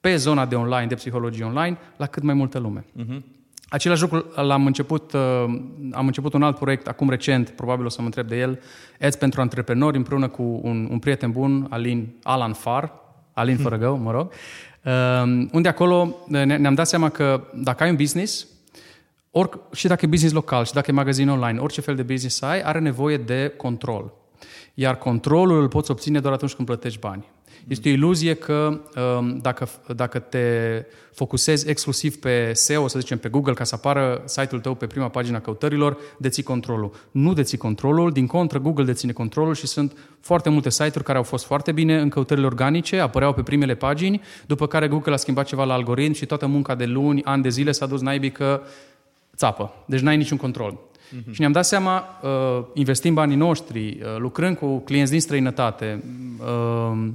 pe 0.00 0.16
zona 0.16 0.46
de 0.46 0.54
online, 0.54 0.86
de 0.86 0.94
psihologie 0.94 1.44
online, 1.44 1.78
la 1.96 2.06
cât 2.06 2.22
mai 2.22 2.34
multă 2.34 2.58
lume. 2.58 2.84
Uh-huh. 2.84 3.20
Același 3.68 4.02
lucru 4.02 4.24
l-am 4.34 4.66
început, 4.66 5.12
uh, 5.12 5.20
am 5.92 6.06
început 6.06 6.32
un 6.32 6.42
alt 6.42 6.58
proiect 6.58 6.88
acum 6.88 7.10
recent, 7.10 7.48
probabil 7.48 7.84
o 7.84 7.88
să 7.88 8.00
mă 8.00 8.06
întreb 8.06 8.28
de 8.28 8.38
el, 8.38 8.60
Ads 9.00 9.16
pentru 9.16 9.40
antreprenori, 9.40 9.96
împreună 9.96 10.28
cu 10.28 10.60
un, 10.62 10.88
un 10.90 10.98
prieten 10.98 11.30
bun, 11.30 11.66
Alin, 11.70 12.14
Alan 12.22 12.52
Far, 12.52 12.92
Alin 13.32 13.56
fără 13.66 13.76
gău, 13.76 13.96
mă 13.96 14.10
rog, 14.10 14.30
uh, 14.84 15.46
unde 15.52 15.68
acolo 15.68 16.16
ne, 16.26 16.44
ne-am 16.44 16.74
dat 16.74 16.86
seama 16.86 17.08
că 17.08 17.44
dacă 17.54 17.82
ai 17.82 17.90
un 17.90 17.96
business, 17.96 18.46
Or, 19.36 19.60
și 19.72 19.86
dacă 19.86 20.04
e 20.04 20.08
business 20.08 20.34
local, 20.34 20.64
și 20.64 20.72
dacă 20.72 20.90
e 20.90 20.94
magazin 20.94 21.28
online, 21.28 21.58
orice 21.58 21.80
fel 21.80 21.94
de 21.94 22.02
business 22.02 22.42
ai, 22.42 22.60
are 22.60 22.78
nevoie 22.78 23.16
de 23.16 23.52
control. 23.56 24.12
Iar 24.74 24.98
controlul 24.98 25.60
îl 25.60 25.68
poți 25.68 25.90
obține 25.90 26.20
doar 26.20 26.32
atunci 26.34 26.52
când 26.52 26.68
plătești 26.68 26.98
bani. 26.98 27.24
Este 27.68 27.88
o 27.88 27.92
iluzie 27.92 28.34
că 28.34 28.80
um, 29.18 29.38
dacă, 29.38 29.68
dacă 29.94 30.18
te 30.18 30.46
focusezi 31.12 31.68
exclusiv 31.68 32.16
pe 32.16 32.52
SEO, 32.52 32.88
să 32.88 32.98
zicem 32.98 33.18
pe 33.18 33.28
Google, 33.28 33.52
ca 33.52 33.64
să 33.64 33.74
apară 33.74 34.22
site-ul 34.24 34.60
tău 34.60 34.74
pe 34.74 34.86
prima 34.86 35.08
pagina 35.08 35.40
căutărilor, 35.40 35.96
deții 36.18 36.42
controlul. 36.42 36.92
Nu 37.10 37.32
deții 37.32 37.58
controlul, 37.58 38.12
din 38.12 38.26
contră 38.26 38.58
Google 38.58 38.84
deține 38.84 39.12
controlul 39.12 39.54
și 39.54 39.66
sunt 39.66 39.96
foarte 40.20 40.48
multe 40.48 40.70
site-uri 40.70 41.04
care 41.04 41.18
au 41.18 41.24
fost 41.24 41.44
foarte 41.44 41.72
bine 41.72 42.00
în 42.00 42.08
căutările 42.08 42.46
organice, 42.46 42.98
apăreau 42.98 43.32
pe 43.32 43.42
primele 43.42 43.74
pagini, 43.74 44.20
după 44.46 44.66
care 44.66 44.88
Google 44.88 45.12
a 45.12 45.16
schimbat 45.16 45.46
ceva 45.46 45.64
la 45.64 45.74
algoritm 45.74 46.12
și 46.12 46.26
toată 46.26 46.46
munca 46.46 46.74
de 46.74 46.84
luni, 46.84 47.24
ani 47.24 47.42
de 47.42 47.48
zile 47.48 47.72
s-a 47.72 47.86
dus 47.86 48.00
naibii 48.00 48.32
că 48.32 48.62
țapă. 49.36 49.72
Deci 49.86 50.00
n-ai 50.00 50.16
niciun 50.16 50.36
control. 50.36 50.78
Uh-huh. 51.14 51.32
Și 51.32 51.40
ne-am 51.40 51.52
dat 51.52 51.64
seama, 51.64 52.04
uh, 52.22 52.64
investim 52.74 53.14
banii 53.14 53.36
noștri, 53.36 53.88
uh, 53.88 54.16
lucrând 54.18 54.56
cu 54.56 54.78
clienți 54.78 55.10
din 55.10 55.20
străinătate 55.20 56.04
uh, 56.38 57.08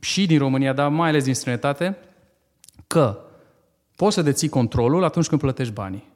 și 0.00 0.26
din 0.26 0.38
România, 0.38 0.72
dar 0.72 0.88
mai 0.88 1.08
ales 1.08 1.24
din 1.24 1.34
străinătate, 1.34 1.96
că 2.86 3.18
poți 3.96 4.14
să 4.14 4.22
deții 4.22 4.48
controlul 4.48 5.04
atunci 5.04 5.26
când 5.26 5.40
plătești 5.40 5.72
banii. 5.72 6.08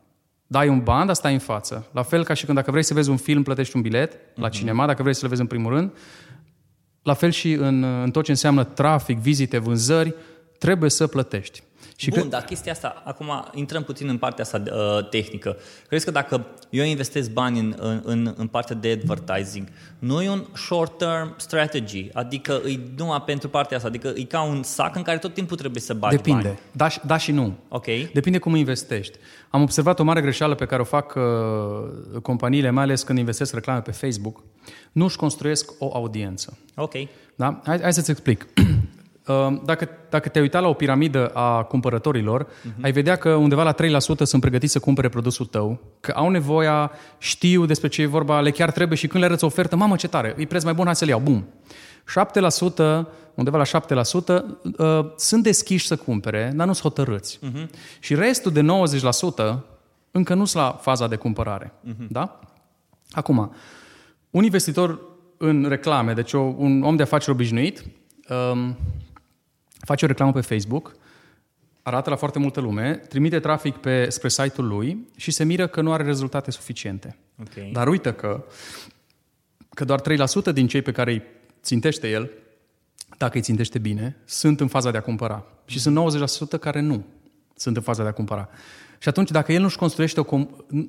Dai 0.47 0.69
un 0.69 0.81
ban, 0.83 1.07
dar 1.07 1.15
stai 1.15 1.33
în 1.33 1.39
față. 1.39 1.87
La 1.93 2.03
fel 2.03 2.25
ca 2.25 2.35
și 2.35 2.45
când 2.45 2.57
dacă 2.57 2.71
vrei 2.71 2.83
să 2.83 2.95
vezi 2.95 3.11
un 3.11 3.17
film, 3.17 3.43
plătești 3.43 3.77
un 3.77 3.83
bilet 3.83 4.15
uh-huh. 4.15 4.35
la 4.35 4.47
mhm. 4.47 4.57
cinema, 4.57 4.87
dacă 4.87 5.03
vrei 5.03 5.15
să-l 5.15 5.29
vezi 5.29 5.41
în 5.41 5.47
primul 5.47 5.73
rând. 5.73 5.93
La 7.03 7.15
fel 7.15 7.31
și 7.31 7.53
în, 7.53 7.83
în 7.83 8.11
tot 8.11 8.25
ce 8.25 8.31
înseamnă 8.31 8.65
trafic, 8.65 9.19
vizite, 9.19 9.59
vânzări, 9.59 10.15
trebuie 10.59 10.91
să 10.91 11.07
plătești. 11.07 11.63
Și 11.97 12.11
Bun, 12.11 12.23
că... 12.23 12.29
dar 12.29 12.43
chestia 12.43 12.73
asta, 12.73 13.03
acum 13.05 13.51
intrăm 13.55 13.83
puțin 13.83 14.09
în 14.09 14.19
partea 14.19 14.45
asta 14.45 14.63
uh, 14.67 15.09
tehnică. 15.09 15.57
Crezi 15.89 16.05
că 16.05 16.11
dacă 16.11 16.47
eu 16.71 16.85
investesc 16.85 17.31
bani 17.31 17.59
în, 17.59 18.01
în, 18.05 18.35
în 18.37 18.47
partea 18.47 18.77
de 18.77 18.91
advertising, 18.91 19.69
nu 19.99 20.23
e 20.23 20.31
un 20.31 20.45
short-term 20.55 21.35
strategy, 21.37 22.09
adică 22.13 22.63
e 22.67 22.79
numai 22.97 23.23
pentru 23.23 23.49
partea 23.49 23.77
asta, 23.77 23.89
adică 23.89 24.13
e 24.17 24.23
ca 24.23 24.43
un 24.43 24.63
sac 24.63 24.97
în 24.97 25.03
care 25.03 25.19
tot 25.19 25.35
timpul 25.35 25.57
trebuie 25.57 25.81
să 25.81 25.95
bagi 25.95 26.17
Depinde, 26.17 26.43
bani. 26.43 26.59
da, 26.73 26.89
da 27.07 27.17
și 27.17 27.33
nu. 27.33 27.55
Ok. 27.69 27.87
Depinde 28.13 28.39
cum 28.39 28.55
investești. 28.55 29.19
Am 29.51 29.63
observat 29.63 29.99
o 29.99 30.05
mare 30.05 30.21
greșeală 30.21 30.55
pe 30.55 30.67
care 30.67 30.81
o 30.81 30.85
fac 30.85 31.15
uh, 31.15 32.21
companiile, 32.23 32.71
mai 32.71 32.83
ales 32.83 33.03
când 33.03 33.19
investesc 33.19 33.55
reclame 33.55 33.81
pe 33.81 33.91
Facebook. 33.91 34.43
Nu 34.93 35.05
își 35.05 35.17
construiesc 35.17 35.73
o 35.79 35.91
audiență. 35.95 36.59
Ok. 36.75 36.93
Da? 37.37 37.61
Hai, 37.65 37.81
hai 37.81 37.93
să-ți 37.93 38.11
explic. 38.11 38.47
Ehm, 39.27 39.63
dacă, 39.65 39.89
dacă 40.11 40.29
te-ai 40.29 40.45
uitat 40.45 40.63
la 40.63 40.69
o 40.69 40.73
piramidă 40.73 41.29
a 41.29 41.63
cumpărătorilor, 41.63 42.47
uh-huh. 42.47 42.81
ai 42.81 42.93
vedea 42.93 43.17
că 43.17 43.35
undeva 43.35 43.63
la 43.63 43.75
3% 43.75 43.77
sunt 44.23 44.41
pregătiți 44.41 44.73
să 44.73 44.79
cumpere 44.79 45.09
produsul 45.09 45.47
tău, 45.47 45.81
că 46.01 46.13
au 46.17 46.29
nevoia, 46.29 46.91
știu 47.19 47.67
despre 47.67 47.89
ce 47.89 48.03
e 48.03 48.07
vorba, 48.07 48.41
le 48.41 48.51
chiar 48.51 48.71
trebuie 48.71 48.99
și 48.99 49.07
când 49.07 49.23
le 49.23 49.29
arăți 49.29 49.45
ofertă, 49.45 49.77
mamă 49.77 49.97
ce 49.97 50.09
tare, 50.09 50.35
e 50.39 50.45
preț 50.45 50.63
mai 50.63 50.75
bun, 50.75 50.85
hai 50.85 50.97
să-l 50.97 51.09
iau, 51.09 51.21
bum. 51.21 51.47
7%, 53.05 53.07
undeva 53.35 53.59
la 53.59 53.65
7%, 53.65 54.45
uh, 54.79 55.13
sunt 55.17 55.43
deschiși 55.43 55.87
să 55.87 55.97
cumpere, 55.97 56.53
dar 56.55 56.67
nu 56.67 56.73
sunt 56.73 56.93
hotărâți. 56.93 57.39
Uh-huh. 57.39 57.67
Și 58.01 58.15
restul 58.15 58.53
de 58.53 58.61
90% 58.61 59.59
încă 60.11 60.35
nu 60.35 60.45
sunt 60.45 60.63
la 60.63 60.71
faza 60.71 61.09
de 61.09 61.17
cumpărare. 61.17 61.73
Uh-huh. 61.89 62.09
Da? 62.09 62.41
Acum, 63.11 63.55
un 64.31 64.45
investitor 64.45 65.01
în 65.37 65.67
reclame, 65.69 66.13
deci 66.13 66.33
o, 66.33 66.41
un 66.41 66.83
om 66.83 66.97
de 66.97 67.03
afaceri 67.03 67.31
obișnuit, 67.31 67.85
um, 68.53 68.77
face 69.85 70.05
o 70.05 70.09
reclamă 70.09 70.33
pe 70.33 70.41
Facebook, 70.41 70.97
arată 71.83 72.11
la 72.11 72.17
foarte 72.17 72.39
multă 72.39 72.61
lume, 72.61 72.95
trimite 72.95 73.41
trafic 73.41 73.77
pe, 73.77 74.11
spre 74.11 74.29
site-ul 74.29 74.67
lui 74.67 75.09
și 75.17 75.31
se 75.31 75.45
miră 75.45 75.67
că 75.67 75.81
nu 75.81 75.93
are 75.93 76.03
rezultate 76.03 76.51
suficiente. 76.51 77.17
Okay. 77.41 77.71
Dar 77.73 77.89
uită 77.89 78.13
că, 78.13 78.45
că 79.69 79.85
doar 79.85 80.01
3% 80.01 80.53
din 80.53 80.67
cei 80.67 80.83
pe 80.83 80.93
care 80.93 81.13
îi 81.13 81.23
țintește 81.63 82.11
el, 82.11 82.31
dacă 83.19 83.37
îi 83.37 83.43
țintește 83.43 83.79
bine, 83.79 84.17
sunt 84.25 84.61
în 84.61 84.69
faza 84.69 84.91
de 84.91 84.97
a 84.97 85.01
cumpăra. 85.01 85.45
Și 85.67 85.81
sunt 85.81 85.99
90% 86.57 86.61
care 86.61 86.81
nu 86.81 87.05
sunt 87.55 87.77
în 87.77 87.83
faza 87.83 88.03
de 88.03 88.09
a 88.09 88.13
cumpăra. 88.13 88.49
Și 89.05 89.11
atunci, 89.11 89.31
dacă 89.31 89.53
el 89.53 89.61
nu-și 89.61 89.77
construiește 89.77 90.21
o, 90.21 90.39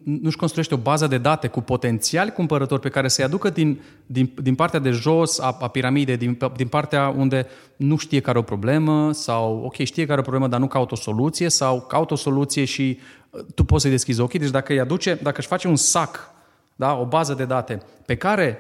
nu-și 0.04 0.38
construiește 0.38 0.74
o 0.74 0.78
bază 0.78 1.08
de 1.08 1.18
date 1.18 1.48
cu 1.48 1.62
potențiali 1.62 2.32
cumpărători 2.32 2.82
pe 2.82 2.90
care 2.90 3.08
să-i 3.08 3.24
aducă 3.24 3.50
din, 3.50 3.82
din, 4.06 4.32
din 4.42 4.56
partea 4.56 4.80
de 4.80 4.90
jos 4.90 5.40
a, 5.40 5.58
a 5.60 5.68
piramidei, 5.68 6.18
din, 6.18 6.38
din 6.56 6.68
partea 6.68 7.14
unde 7.18 7.48
nu 7.76 7.98
știe 7.98 8.20
care 8.20 8.38
o 8.38 8.42
problemă 8.42 9.12
sau, 9.12 9.62
ok, 9.66 9.74
știe 9.74 10.06
care 10.06 10.20
o 10.20 10.22
problemă, 10.22 10.48
dar 10.48 10.60
nu 10.60 10.68
caută 10.68 10.94
o 10.94 10.98
soluție 10.98 11.50
sau 11.50 11.82
caută 11.82 12.14
o 12.14 12.16
soluție 12.16 12.66
și 12.66 13.00
uh, 13.30 13.42
tu 13.56 13.64
poți 13.64 13.82
să-i 13.82 13.92
deschizi 13.92 14.20
ochii. 14.20 14.40
Deci 14.40 14.50
dacă 14.50 14.74
îi 14.74 14.80
aduce, 14.80 15.20
dacă 15.22 15.36
își 15.38 15.48
face 15.48 15.68
un 15.68 15.76
sac, 15.76 16.34
da, 16.76 16.98
o 16.98 17.06
bază 17.06 17.34
de 17.34 17.46
date 17.46 17.82
pe 18.06 18.16
care 18.16 18.58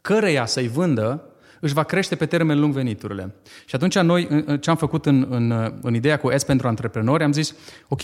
căreia 0.00 0.46
să-i 0.46 0.68
vândă, 0.68 1.24
își 1.60 1.74
va 1.74 1.82
crește 1.82 2.14
pe 2.16 2.26
termen 2.26 2.60
lung 2.60 2.74
veniturile. 2.74 3.34
Și 3.66 3.74
atunci 3.74 3.98
noi, 3.98 4.44
ce 4.60 4.70
am 4.70 4.76
făcut 4.76 5.06
în, 5.06 5.26
în, 5.30 5.74
în 5.82 5.94
ideea 5.94 6.18
cu 6.18 6.30
S 6.36 6.44
pentru 6.44 6.68
antreprenori, 6.68 7.22
am 7.22 7.32
zis, 7.32 7.54
ok, 7.88 8.02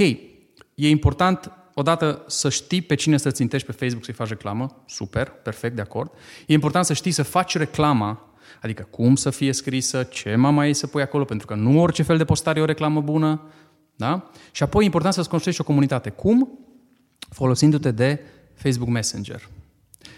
E 0.76 0.88
important 0.88 1.52
odată 1.74 2.24
să 2.26 2.48
știi 2.48 2.82
pe 2.82 2.94
cine 2.94 3.16
să 3.16 3.30
țintești 3.30 3.66
pe 3.66 3.72
Facebook 3.72 4.04
să-i 4.04 4.14
faci 4.14 4.28
reclamă, 4.28 4.82
super, 4.86 5.28
perfect, 5.28 5.74
de 5.74 5.80
acord. 5.80 6.10
E 6.46 6.52
important 6.52 6.84
să 6.84 6.92
știi 6.92 7.10
să 7.10 7.22
faci 7.22 7.56
reclama, 7.56 8.34
adică 8.62 8.86
cum 8.90 9.14
să 9.14 9.30
fie 9.30 9.52
scrisă, 9.52 10.02
ce 10.02 10.34
mama 10.34 10.66
ei 10.66 10.74
să 10.74 10.86
pui 10.86 11.02
acolo, 11.02 11.24
pentru 11.24 11.46
că 11.46 11.54
nu 11.54 11.80
orice 11.80 12.02
fel 12.02 12.16
de 12.16 12.24
postare 12.24 12.58
e 12.58 12.62
o 12.62 12.66
reclamă 12.66 13.00
bună, 13.00 13.50
da? 13.94 14.30
Și 14.50 14.62
apoi 14.62 14.82
e 14.82 14.84
important 14.84 15.14
să-ți 15.14 15.28
construiești 15.28 15.62
o 15.62 15.66
comunitate. 15.66 16.10
Cum? 16.10 16.58
Folosindu-te 17.30 17.90
de 17.90 18.20
Facebook 18.54 18.90
Messenger. 18.90 19.48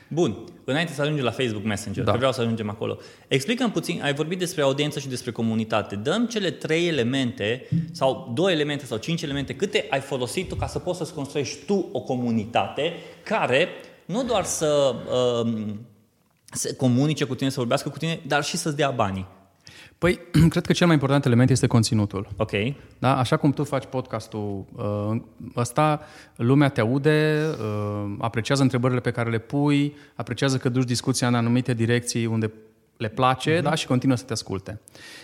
Bun, 0.09 0.45
înainte 0.71 0.93
să 0.93 1.03
ajungem 1.03 1.25
la 1.25 1.31
Facebook 1.31 1.65
Messenger, 1.65 2.05
Da. 2.05 2.11
că 2.11 2.17
vreau 2.17 2.33
să 2.33 2.41
ajungem 2.41 2.71
acolo. 2.71 2.99
Explicăm 3.29 3.71
puțin, 3.71 4.01
ai 4.03 4.15
vorbit 4.15 4.39
despre 4.39 4.63
audiență 4.63 4.99
și 4.99 5.09
despre 5.09 5.31
comunitate. 5.31 5.97
Dăm 5.97 6.27
cele 6.27 6.51
trei 6.51 6.89
elemente 6.89 7.69
sau 7.93 8.31
două 8.35 8.51
elemente 8.51 8.85
sau 8.85 8.97
cinci 8.99 9.23
elemente, 9.23 9.55
câte 9.55 9.87
ai 9.91 10.01
folosit 10.01 10.49
tu 10.49 10.55
ca 10.55 10.67
să 10.67 10.79
poți 10.79 10.99
să-ți 10.99 11.15
construiești 11.15 11.65
tu 11.65 11.89
o 11.93 12.01
comunitate 12.01 12.93
care 13.23 13.69
nu 14.05 14.25
doar 14.25 14.45
să, 14.45 14.95
um, 15.45 15.81
să 16.53 16.75
comunice 16.75 17.25
cu 17.25 17.35
tine, 17.35 17.51
să 17.51 17.59
vorbească 17.59 17.89
cu 17.89 17.99
tine, 17.99 18.21
dar 18.27 18.45
și 18.45 18.57
să-ți 18.57 18.77
dea 18.77 18.91
banii. 18.91 19.27
Păi, 19.99 20.21
cred 20.53 20.67
că 20.67 20.73
cel 20.73 20.87
mai 20.87 20.95
important 20.95 21.25
element 21.25 21.51
este 21.51 21.67
conținutul. 21.67 22.29
Ok? 22.37 22.51
Da? 22.99 23.19
Așa 23.19 23.37
cum 23.37 23.53
tu 23.53 23.65
faci 23.65 23.85
podcastul 23.85 24.65
uh, 24.75 25.21
ăsta, 25.57 26.01
lumea 26.37 26.69
te 26.69 26.81
aude, 26.81 27.45
uh, 27.51 28.15
apreciază 28.19 28.63
întrebările 28.63 29.01
pe 29.01 29.11
care 29.11 29.31
le 29.31 29.39
pui, 29.39 29.97
apreciază 30.15 30.57
că 30.57 30.69
duci 30.69 30.87
discuția 30.87 31.27
în 31.27 31.35
anumite 31.35 31.75
direcții 31.75 32.27
unde 32.27 32.53
le 32.97 33.09
place 33.09 33.59
uh-huh. 33.59 33.63
da? 33.63 33.75
și 33.75 33.87
continuă 33.87 34.17
să 34.17 34.25
te 34.25 34.33
asculte. 34.33 34.81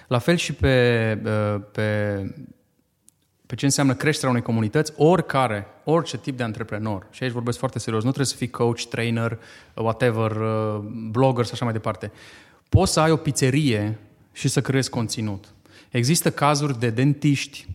La 0.09 0.19
fel 0.19 0.37
și 0.37 0.53
pe, 0.53 1.19
uh, 1.25 1.61
pe, 1.73 2.19
pe 3.47 3.55
ce 3.55 3.65
înseamnă 3.65 3.95
creșterea 3.95 4.31
unei 4.31 4.43
comunități, 4.43 4.93
oricare, 4.97 5.67
orice 5.85 6.19
tip 6.19 6.37
de 6.37 6.43
antreprenor, 6.43 7.07
și 7.11 7.23
aici 7.23 7.33
vorbesc 7.33 7.59
foarte 7.59 7.79
serios, 7.79 8.03
nu 8.03 8.09
trebuie 8.09 8.33
să 8.33 8.37
fii 8.37 8.51
coach, 8.51 8.81
trainer, 8.81 9.39
whatever, 9.75 10.31
uh, 10.31 10.79
blogger 11.11 11.45
și 11.45 11.53
așa 11.53 11.65
mai 11.65 11.73
departe. 11.73 12.13
Poți 12.69 12.93
să 12.93 13.01
ai 13.01 13.11
o 13.11 13.17
pizzerie 13.17 13.99
și 14.35 14.49
să 14.49 14.61
creezi 14.61 14.91
conținut. 14.91 15.45
Există 15.91 16.31
cazuri 16.31 16.79
de 16.79 16.91
dentiști, 16.91 17.67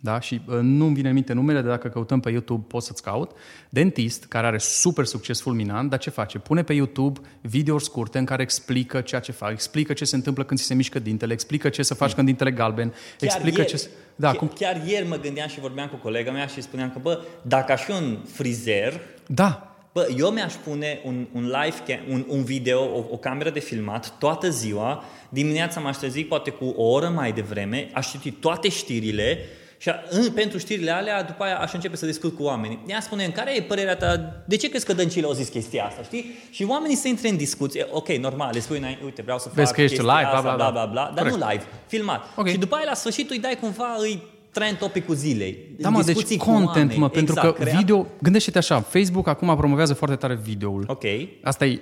da? 0.00 0.20
și 0.20 0.40
uh, 0.46 0.58
nu-mi 0.60 0.94
vine 0.94 1.08
în 1.08 1.14
minte 1.14 1.32
numele, 1.32 1.60
dar 1.60 1.70
dacă 1.70 1.88
căutăm 1.88 2.20
pe 2.20 2.30
YouTube 2.30 2.64
poți 2.68 2.86
să-ți 2.86 3.02
caut, 3.02 3.30
dentist 3.70 4.24
care 4.24 4.46
are 4.46 4.58
super 4.58 5.04
succes 5.04 5.40
fulminant, 5.40 5.90
dar 5.90 5.98
ce 5.98 6.10
face? 6.10 6.38
Pune 6.38 6.62
pe 6.62 6.72
YouTube 6.72 7.20
videouri 7.40 7.84
scurte 7.84 8.18
în 8.18 8.24
care 8.24 8.42
explică 8.42 9.00
ceea 9.00 9.20
ce 9.20 9.32
fac, 9.32 9.50
explică 9.50 9.92
ce 9.92 10.04
se 10.04 10.16
întâmplă 10.16 10.44
când 10.44 10.60
ți 10.60 10.66
se 10.66 10.74
mișcă 10.74 10.98
dintele, 10.98 11.32
explică 11.32 11.68
ce 11.68 11.82
să 11.82 11.94
faci 11.94 12.12
când 12.12 12.26
dintele 12.26 12.50
galben, 12.52 12.94
explică 13.20 13.58
ieri, 13.60 13.70
ce... 13.70 13.76
se- 13.76 13.88
Da, 14.16 14.26
chiar, 14.28 14.36
cum... 14.36 14.48
chiar 14.54 14.82
ieri 14.86 15.08
mă 15.08 15.16
gândeam 15.16 15.48
și 15.48 15.60
vorbeam 15.60 15.88
cu 15.88 15.96
colega 15.96 16.30
mea 16.30 16.46
și 16.46 16.62
spuneam 16.62 16.90
că, 16.90 16.98
bă, 17.02 17.22
dacă 17.42 17.72
aș 17.72 17.82
fi 17.82 17.90
un 17.90 18.18
frizer, 18.32 19.00
Da, 19.26 19.76
Bă, 19.98 20.08
eu 20.16 20.30
mi-aș 20.30 20.54
pune 20.54 21.00
un, 21.04 21.26
un 21.32 21.44
live, 21.44 21.76
cam, 21.86 22.00
un, 22.10 22.24
un 22.28 22.44
video, 22.44 22.80
o, 22.80 23.04
o 23.10 23.16
cameră 23.16 23.50
de 23.50 23.60
filmat 23.60 24.12
toată 24.18 24.48
ziua, 24.50 25.04
dimineața 25.28 25.80
m-aș 25.80 25.96
trezi 25.96 26.22
poate 26.22 26.50
cu 26.50 26.64
o 26.76 26.82
oră 26.82 27.08
mai 27.08 27.32
devreme, 27.32 27.90
aș 27.94 28.10
citi 28.10 28.30
toate 28.30 28.68
știrile 28.68 29.38
și 29.78 29.88
a, 29.88 29.94
în, 30.08 30.30
pentru 30.30 30.58
știrile 30.58 30.90
alea, 30.90 31.22
după 31.22 31.44
aia 31.44 31.58
aș 31.58 31.72
începe 31.72 31.96
să 31.96 32.06
discut 32.06 32.36
cu 32.36 32.42
oamenii. 32.42 32.78
Ea 32.86 33.00
spune, 33.00 33.28
care 33.28 33.56
e 33.56 33.62
părerea 33.62 33.96
ta? 33.96 34.42
De 34.46 34.56
ce 34.56 34.68
crezi 34.68 34.84
că 34.84 34.92
Dăncilă 34.92 35.26
au 35.26 35.32
zis 35.32 35.48
chestia 35.48 35.84
asta, 35.84 36.02
știi? 36.02 36.38
Și 36.50 36.64
oamenii 36.64 36.96
se 36.96 37.08
intre 37.08 37.28
în 37.28 37.36
discuție. 37.36 37.86
Ok, 37.90 38.08
normal, 38.08 38.50
le 38.52 38.60
spui, 38.60 38.78
înainte, 38.78 39.04
uite, 39.04 39.22
vreau 39.22 39.38
să 39.38 39.50
Vezi 39.54 39.66
fac 39.66 39.74
că 39.74 39.82
ești 39.82 39.96
chestia 39.96 40.18
live, 40.18 40.28
bla, 40.30 40.38
asta, 40.38 40.54
bla, 40.54 40.70
bla, 40.70 40.70
bla. 40.70 40.84
bla, 40.84 40.92
bla, 40.92 41.12
dar 41.14 41.24
nu 41.24 41.30
Corect. 41.30 41.50
live, 41.50 41.64
filmat. 41.86 42.24
Ok. 42.36 42.48
Și 42.48 42.58
după 42.58 42.74
aia, 42.74 42.84
la 42.84 42.94
sfârșit, 42.94 43.30
îi 43.30 43.38
dai 43.38 43.56
cumva, 43.60 43.96
îi 43.98 44.22
trend 44.58 44.76
topicul 44.78 45.14
zilei. 45.14 45.58
Da, 45.78 45.88
mă, 45.88 45.96
deci 46.02 46.06
discuții 46.14 46.36
cu 46.36 46.44
content, 46.44 46.76
oameni. 46.76 46.98
mă, 46.98 47.08
pentru 47.08 47.34
Exact, 47.36 47.56
că 47.56 47.62
crea- 47.62 47.76
video... 47.78 48.06
Gândește-te 48.22 48.58
așa, 48.58 48.80
Facebook 48.80 49.26
acum 49.28 49.56
promovează 49.56 49.94
foarte 49.94 50.16
tare 50.16 50.38
videoul. 50.42 50.84
Ok. 50.86 51.02
Asta 51.42 51.66
e, 51.66 51.80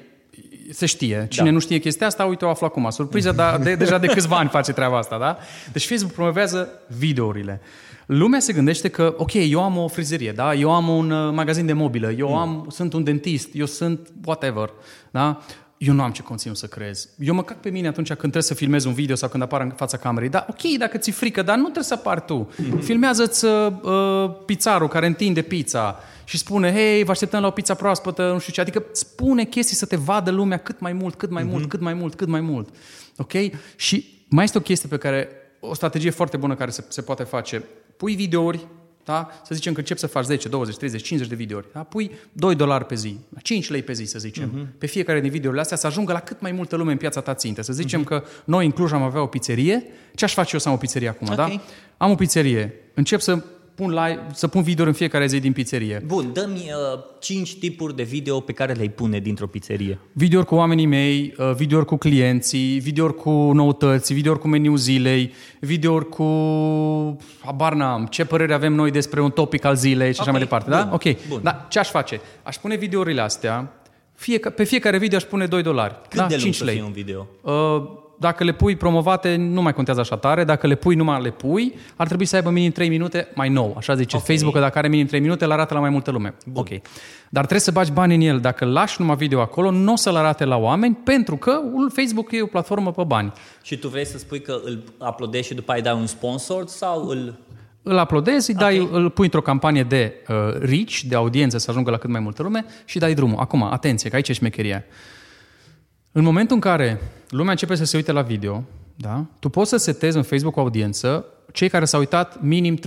se 0.71 0.87
știe. 0.87 1.27
Cine 1.31 1.45
Da. 1.45 1.51
nu 1.51 1.59
știe 1.59 1.79
chestia 1.79 2.07
asta, 2.07 2.25
uite, 2.25 2.45
o 2.45 2.49
află 2.49 2.67
acum. 2.67 2.91
Surpriză, 2.91 3.33
dar 3.33 3.59
de, 3.59 3.75
deja 3.75 3.99
de 3.99 4.07
câțiva 4.07 4.37
ani 4.37 4.49
face 4.49 4.73
treaba 4.73 4.99
asta, 4.99 5.19
da? 5.19 5.39
Deci 5.73 5.87
Facebook 5.87 6.13
promovează 6.13 6.69
videourile. 6.99 7.61
Lumea 8.07 8.41
se 8.41 8.53
gândește 8.53 8.89
că, 8.89 9.15
ok, 9.17 9.33
eu 9.35 9.63
am 9.63 9.77
o 9.77 9.89
frizerie, 9.89 10.33
da? 10.33 10.55
Eu 10.55 10.75
am 10.75 10.89
un 10.89 11.11
uh, 11.11 11.33
magazin 11.35 11.67
de 11.67 11.73
mobilă, 11.73 12.11
eu 12.13 12.39
am, 12.39 12.67
sunt 12.71 12.93
un 12.93 13.05
dentist, 13.05 13.49
eu 13.53 13.67
sunt 13.67 14.09
whatever, 14.25 14.71
da? 15.11 15.41
Eu 15.79 15.95
nu 15.95 16.03
am 16.03 16.11
ce 16.13 16.23
conținut 16.23 16.57
să 16.57 16.67
creez. 16.67 17.09
Eu 17.19 17.35
mă 17.35 17.43
cac 17.43 17.61
pe 17.61 17.71
mine 17.71 17.89
atunci 17.89 18.07
când 18.07 18.19
trebuie 18.19 18.43
să 18.43 18.55
filmez 18.55 18.85
un 18.85 18.93
video 18.93 19.15
sau 19.15 19.29
când 19.29 19.43
apar 19.43 19.61
în 19.61 19.71
fața 19.71 19.97
camerei. 19.97 20.29
Da, 20.29 20.47
ok, 20.49 20.79
dacă 20.79 20.99
ți-e 20.99 21.13
frică, 21.13 21.43
dar 21.43 21.57
nu 21.57 21.63
trebuie 21.63 21.85
să 21.85 21.95
apari 21.95 22.23
tu. 22.27 22.51
Filmează-ți 22.81 23.45
uh, 23.45 24.31
pizzarul 24.47 24.89
care 24.89 25.07
întinde 25.07 25.43
pizza 25.43 26.01
și 26.25 26.39
spune, 26.39 26.73
hei, 26.73 27.05
vă 27.05 27.11
așteptăm 27.11 27.41
la 27.41 27.47
o 27.47 27.51
pizza 27.51 27.75
proaspătă, 27.75 28.31
nu 28.33 28.39
știu 28.39 28.53
ce. 28.53 28.61
Adică 28.61 28.85
spune 28.93 29.45
chestii 29.45 29.77
să 29.77 29.87
te 29.87 29.97
vadă 29.97 30.31
lumea 30.31 30.59
cât 30.59 30.81
mai 30.81 30.93
mult, 30.93 31.15
cât 31.15 31.31
mai 31.31 31.43
mult, 31.43 31.69
cât 31.69 31.81
mai 31.81 31.95
mult, 31.95 32.15
cât 32.15 32.29
mai 32.29 32.41
mult. 32.41 32.69
Ok? 33.17 33.33
Și 33.77 34.25
mai 34.29 34.45
este 34.45 34.59
o 34.59 34.61
chestie 34.61 34.89
pe 34.89 34.97
care, 34.97 35.29
o 35.61 35.75
strategie 35.75 36.11
foarte 36.11 36.37
bună 36.37 36.55
care 36.55 36.71
se, 36.71 36.85
se 36.89 37.03
poate 37.03 37.23
face. 37.23 37.65
Pui 37.97 38.15
videouri, 38.15 38.67
da? 39.07 39.29
Să 39.45 39.55
zicem 39.55 39.73
că 39.73 39.79
începi 39.79 40.01
să 40.01 40.07
faci 40.07 40.25
10, 40.25 40.49
20, 40.49 40.77
30, 40.77 41.03
50 41.03 41.29
de 41.29 41.35
videouri. 41.35 41.67
Da? 41.73 41.81
Pui 41.81 42.11
2 42.33 42.55
dolari 42.55 42.85
pe 42.85 42.95
zi, 42.95 43.19
5 43.43 43.71
lei 43.71 43.83
pe 43.83 43.93
zi, 43.93 44.05
să 44.05 44.19
zicem. 44.19 44.51
Uh-huh. 44.51 44.79
Pe 44.79 44.87
fiecare 44.87 45.21
din 45.21 45.31
videourile 45.31 45.63
astea 45.63 45.77
să 45.77 45.87
ajungă 45.87 46.13
la 46.13 46.21
cât 46.21 46.41
mai 46.41 46.53
multă 46.53 46.77
lume 46.77 46.93
în 46.93 46.99
piața 46.99 47.21
ta 47.21 47.35
țintă. 47.35 47.63
Să 47.63 47.73
zicem 47.73 48.03
uh-huh. 48.03 48.07
că 48.07 48.25
noi 48.45 48.65
în 48.65 48.71
Cluj 48.71 48.93
am 48.93 49.03
avea 49.03 49.23
o 49.23 49.27
pizzerie. 49.27 49.85
Ce 50.15 50.25
aș 50.25 50.33
face 50.33 50.51
eu 50.53 50.59
să 50.59 50.69
am 50.69 50.75
o 50.75 50.79
pizzerie 50.79 51.09
acum, 51.09 51.27
Ok. 51.29 51.35
da? 51.35 51.61
Am 51.97 52.11
o 52.11 52.15
pizzerie. 52.15 52.75
Încep 52.95 53.21
să 53.21 53.43
pun, 53.77 53.91
live, 53.91 54.27
să 54.33 54.47
pun 54.49 54.63
video 54.63 54.85
în 54.87 54.93
fiecare 54.93 55.27
zi 55.27 55.41
din 55.41 55.53
pizzerie. 55.53 56.03
Bun, 56.07 56.31
dă-mi 56.33 56.55
uh, 56.95 57.01
cinci 57.21 57.59
tipuri 57.59 57.97
de 57.97 58.03
video 58.03 58.41
pe 58.41 58.53
care 58.53 58.73
le-ai 58.73 58.89
pune 58.89 59.19
dintr-o 59.19 59.47
pizzerie. 59.47 59.99
Videouri 60.13 60.47
cu 60.49 60.55
oamenii 60.55 60.87
mei, 60.87 61.35
uh, 61.39 61.53
videouri 61.57 61.87
cu 61.87 61.97
clienții, 61.97 62.79
videouri 62.79 63.15
cu 63.15 63.31
noutăți, 63.31 64.15
videouri 64.15 64.41
cu 64.41 64.49
meniu 64.49 64.77
zilei, 64.77 65.33
videouri 65.61 66.09
cu, 66.09 66.25
habar 67.45 67.75
n-am, 67.75 68.07
ce 68.07 68.25
părere 68.25 68.55
avem 68.55 68.73
noi 68.73 68.91
despre 68.91 69.21
un 69.21 69.31
topic 69.31 69.65
al 69.65 69.75
zilei 69.77 70.13
și 70.15 70.21
așa 70.21 70.31
Ok, 70.31 70.37
mai 70.37 70.41
departe, 70.45 70.71
da? 70.71 70.83
bun, 70.83 70.93
Ok, 70.93 71.27
bun. 71.29 71.41
dar 71.43 71.67
ce 71.69 71.79
aș 71.79 71.89
face? 71.89 72.21
Aș 72.43 72.57
pune 72.57 72.77
videourile 72.77 73.21
astea, 73.21 73.73
fieca, 74.15 74.51
pe 74.51 74.65
fiecare 74.65 74.99
video 74.99 75.17
aș 75.19 75.25
pune 75.25 75.47
2 75.47 75.63
dolari, 75.63 75.95
Cât 76.09 76.19
da? 76.19 76.27
de 76.27 76.33
lung 76.35 76.43
5 76.43 76.55
să 76.55 76.65
lei. 76.65 76.75
fie 76.75 76.83
un 76.85 76.93
video? 76.93 77.27
Uh, 77.43 77.53
dacă 78.19 78.45
le 78.45 78.53
pui 78.53 78.77
promovate, 78.77 79.37
nu 79.37 79.63
mai 79.63 79.73
contează 79.73 80.01
așa 80.01 80.17
tare. 80.17 80.45
Dacă 80.45 80.67
le 80.67 80.75
pui, 80.75 80.95
numai 80.95 81.23
le 81.23 81.31
pui, 81.31 81.75
ar 81.97 82.07
trebui 82.07 82.25
să 82.25 82.37
aibă 82.37 82.51
minim 82.51 82.71
3 82.71 82.89
minute 82.89 83.29
mai 83.35 83.49
nou. 83.49 83.75
Așa 83.77 83.95
zice 83.95 84.17
Ok. 84.17 84.23
okay. 84.23 84.35
Facebook, 84.35 84.55
că 84.55 84.61
dacă 84.61 84.79
are 84.79 84.89
minim 84.89 85.07
3 85.07 85.21
minute, 85.21 85.45
îl 85.45 85.51
arată 85.53 85.75
la 85.75 85.81
mai 85.81 85.91
multă 85.91 86.11
lume. 86.11 86.35
Bun. 86.47 86.61
Ok. 86.61 86.69
Dar 87.29 87.43
trebuie 87.43 87.61
să 87.61 87.71
bagi 87.71 87.93
bani 87.93 88.15
în 88.15 88.21
el. 88.21 88.41
Dacă 88.41 88.65
îl 88.65 88.73
lași 88.73 89.01
numai 89.01 89.17
video 89.17 89.41
acolo, 89.41 89.71
nu 89.71 89.93
o 89.93 89.97
să-l 89.97 90.17
arate 90.17 90.45
la 90.45 90.57
oameni, 90.57 90.95
pentru 91.05 91.37
că 91.37 91.61
Facebook 91.93 92.33
e 92.33 92.43
o 92.43 92.47
platformă 92.47 92.93
pe 92.93 93.03
bani. 93.07 93.33
Și 93.63 93.77
tu 93.77 93.89
vrei 93.89 94.07
să 94.07 94.19
spui 94.19 94.41
că 94.41 94.61
îl 94.65 94.83
uploadezi 95.09 95.47
și 95.47 95.55
după 95.55 95.73
aia 95.73 95.83
dai 95.83 95.95
un 95.95 96.07
sponsor 96.07 96.67
sau 96.67 97.07
îl... 97.07 97.39
Îl 97.83 98.01
uploadezi, 98.03 98.51
îi 98.51 98.57
dai, 98.57 98.89
îl 98.93 99.11
pui 99.11 99.25
într-o 99.25 99.41
campanie 99.41 99.83
de 99.83 100.15
uh, 100.29 100.37
reach, 100.59 100.99
de 101.09 101.15
audiență, 101.15 101.59
să 101.59 101.71
ajungă 101.71 101.91
la 101.91 101.97
cât 101.97 102.11
mai 102.11 102.21
multă 102.21 102.43
lume 102.43 102.65
și 102.85 102.99
dai 102.99 103.15
drumul. 103.15 103.39
Acum, 103.39 103.63
atenție, 103.63 104.11
că 104.11 104.17
aici 104.17 104.29
e 104.29 104.33
șmecheria. 104.33 104.85
În 106.17 106.25
momentul 106.25 106.55
în 106.55 106.61
care 106.61 107.01
lumea 107.29 107.51
începe 107.51 107.75
să 107.75 107.85
se 107.85 107.97
uite 107.97 108.13
la 108.13 108.23
video, 108.23 108.65
da, 108.95 109.25
tu 109.39 109.49
poți 109.49 109.71
să 109.71 109.77
setezi 109.77 110.17
în 110.17 110.23
Facebook 110.23 110.57
o 110.57 110.61
audiență 110.61 111.25
cei 111.53 111.69
care 111.69 111.85
s-au 111.85 112.01
uitat 112.01 112.43
minim 112.43 112.79
30% 112.79 112.81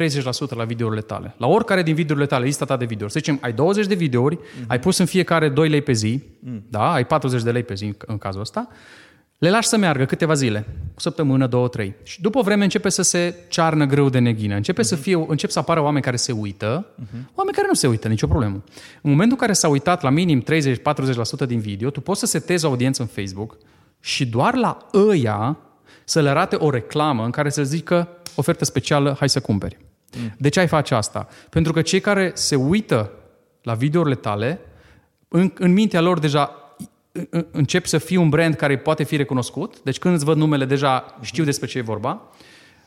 la 0.49 0.63
videourile 0.63 1.01
tale. 1.01 1.35
La 1.37 1.47
oricare 1.47 1.83
din 1.83 1.95
videourile 1.95 2.27
tale, 2.27 2.45
lista 2.45 2.65
ta 2.65 2.77
de 2.77 2.85
videouri. 2.85 3.13
Să 3.13 3.19
zicem, 3.19 3.37
ai 3.41 3.53
20 3.53 3.85
de 3.85 3.95
videouri, 3.95 4.37
mm-hmm. 4.37 4.67
ai 4.67 4.79
pus 4.79 4.97
în 4.97 5.05
fiecare 5.05 5.49
2 5.49 5.69
lei 5.69 5.81
pe 5.81 5.91
zi, 5.91 6.23
mm. 6.39 6.63
da, 6.69 6.91
ai 6.91 7.05
40 7.05 7.43
de 7.43 7.51
lei 7.51 7.63
pe 7.63 7.73
zi 7.73 7.85
în, 7.85 7.95
în 8.05 8.17
cazul 8.17 8.41
ăsta, 8.41 8.67
le 9.39 9.49
lași 9.49 9.67
să 9.67 9.77
meargă 9.77 10.05
câteva 10.05 10.33
zile, 10.33 10.65
o 10.95 10.99
săptămână, 10.99 11.47
două, 11.47 11.67
trei. 11.67 11.95
Și 12.03 12.21
după 12.21 12.39
o 12.39 12.41
vreme 12.41 12.63
începe 12.63 12.89
să 12.89 13.01
se 13.01 13.35
cearnă 13.47 13.85
greu 13.85 14.09
de 14.09 14.19
neghină. 14.19 14.55
Începe 14.55 14.81
uh-huh. 14.81 14.85
să 14.85 14.95
fie, 14.95 15.25
încep 15.27 15.49
să 15.49 15.59
apară 15.59 15.81
oameni 15.81 16.03
care 16.03 16.15
se 16.15 16.31
uită, 16.31 16.85
uh-huh. 16.85 17.33
oameni 17.35 17.55
care 17.55 17.67
nu 17.67 17.73
se 17.73 17.87
uită, 17.87 18.07
nicio 18.07 18.27
problemă. 18.27 18.63
În 19.01 19.09
momentul 19.11 19.37
în 19.39 19.45
care 19.45 19.53
s-au 19.53 19.71
uitat 19.71 20.01
la 20.01 20.09
minim 20.09 20.43
30-40% 21.43 21.47
din 21.47 21.59
video, 21.59 21.89
tu 21.89 22.01
poți 22.01 22.19
să 22.19 22.25
setezi 22.25 22.65
o 22.65 22.69
audiență 22.69 23.01
în 23.01 23.07
Facebook 23.07 23.57
și 23.99 24.25
doar 24.25 24.55
la 24.55 24.77
ăia 24.93 25.57
să 26.03 26.21
le 26.21 26.29
arate 26.29 26.55
o 26.55 26.69
reclamă 26.69 27.23
în 27.23 27.31
care 27.31 27.49
să 27.49 27.63
zică 27.63 28.07
ofertă 28.35 28.65
specială, 28.65 29.15
hai 29.19 29.29
să 29.29 29.39
cumperi. 29.39 29.77
Mm. 30.17 30.35
De 30.37 30.49
ce 30.49 30.59
ai 30.59 30.67
face 30.67 30.93
asta? 30.93 31.27
Pentru 31.49 31.73
că 31.73 31.81
cei 31.81 31.99
care 31.99 32.31
se 32.33 32.55
uită 32.55 33.11
la 33.61 33.73
videourile 33.73 34.15
tale, 34.15 34.59
în, 35.27 35.51
în 35.57 35.73
mintea 35.73 36.01
lor 36.01 36.19
deja 36.19 36.41
în- 36.41 36.53
încep 37.51 37.85
să 37.85 37.97
fie 37.97 38.17
un 38.17 38.29
brand 38.29 38.55
care 38.55 38.77
poate 38.77 39.03
fi 39.03 39.15
recunoscut. 39.15 39.79
Deci 39.79 39.99
când 39.99 40.15
îți 40.15 40.25
văd 40.25 40.37
numele, 40.37 40.65
deja 40.65 41.17
știu 41.21 41.43
despre 41.43 41.67
ce 41.67 41.77
e 41.77 41.81
vorba. 41.81 42.21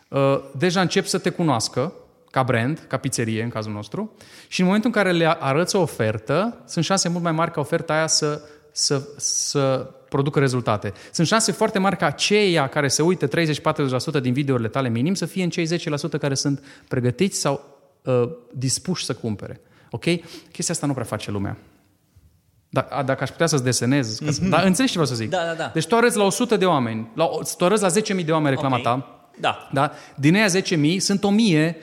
Uh, 0.08 0.40
Deja 0.56 0.80
încep 0.80 1.06
să 1.06 1.18
te 1.18 1.30
cunoască 1.30 1.92
ca 2.30 2.42
brand, 2.42 2.84
ca 2.88 2.96
pizzerie 2.96 3.42
în 3.42 3.48
cazul 3.48 3.72
nostru. 3.72 4.16
Și 4.48 4.60
în 4.60 4.66
momentul 4.66 4.90
în 4.94 5.02
care 5.02 5.16
le 5.16 5.36
arăți 5.40 5.76
o 5.76 5.80
ofertă, 5.80 6.62
sunt 6.66 6.84
șanse 6.84 7.08
mult 7.08 7.22
mai 7.22 7.32
mari 7.32 7.50
ca 7.50 7.60
oferta 7.60 7.94
aia 7.94 8.06
să, 8.06 8.42
să, 8.72 9.08
să 9.16 9.90
producă 10.08 10.38
rezultate. 10.38 10.92
Sunt 11.12 11.26
șanse 11.26 11.52
foarte 11.52 11.78
mari 11.78 11.96
ca 11.96 12.06
aceia 12.06 12.66
care 12.66 12.88
se 12.88 13.02
uită 13.02 13.28
30-40% 13.28 14.20
din 14.22 14.32
videourile 14.32 14.68
tale 14.68 14.88
minim 14.88 15.14
să 15.14 15.26
fie 15.26 15.42
în 15.42 15.50
cei 15.50 15.66
10% 15.66 15.78
care 16.20 16.34
sunt 16.34 16.64
pregătiți 16.88 17.40
sau 17.40 17.64
uh, 18.02 18.30
dispuși 18.52 19.04
să 19.04 19.14
cumpere. 19.14 19.60
Ok? 19.90 20.04
Chestia 20.52 20.74
asta 20.74 20.86
nu 20.86 20.92
prea 20.92 21.04
face 21.04 21.30
lumea. 21.30 21.56
Da, 22.74 22.86
a, 22.90 23.02
dacă 23.02 23.22
aș 23.22 23.30
putea 23.30 23.46
să-ți 23.46 23.64
desenez, 23.64 24.18
ca 24.24 24.30
să, 24.30 24.40
dar 24.44 24.64
înțelegi 24.64 24.92
ce 24.92 24.98
vreau 24.98 25.06
să 25.06 25.14
zic. 25.14 25.30
Mhm. 25.30 25.36
Da, 25.38 25.46
da, 25.46 25.54
da. 25.54 25.70
Deci 25.74 25.86
tu 25.86 25.96
arăți 25.96 26.16
la 26.16 26.24
100 26.24 26.56
de 26.56 26.64
oameni, 26.66 27.08
la, 27.14 27.28
tu 27.56 27.64
arăți 27.64 27.82
la 27.82 27.88
10.000 28.18 28.24
de 28.24 28.32
oameni 28.32 28.54
reclama 28.54 28.76
Ok. 28.76 28.82
ta, 28.82 29.26
Da. 29.40 29.68
da? 29.72 29.92
din 30.14 30.34
aia 30.34 30.46
10.000 30.46 30.96
sunt 30.98 31.20
1.000 31.22 31.74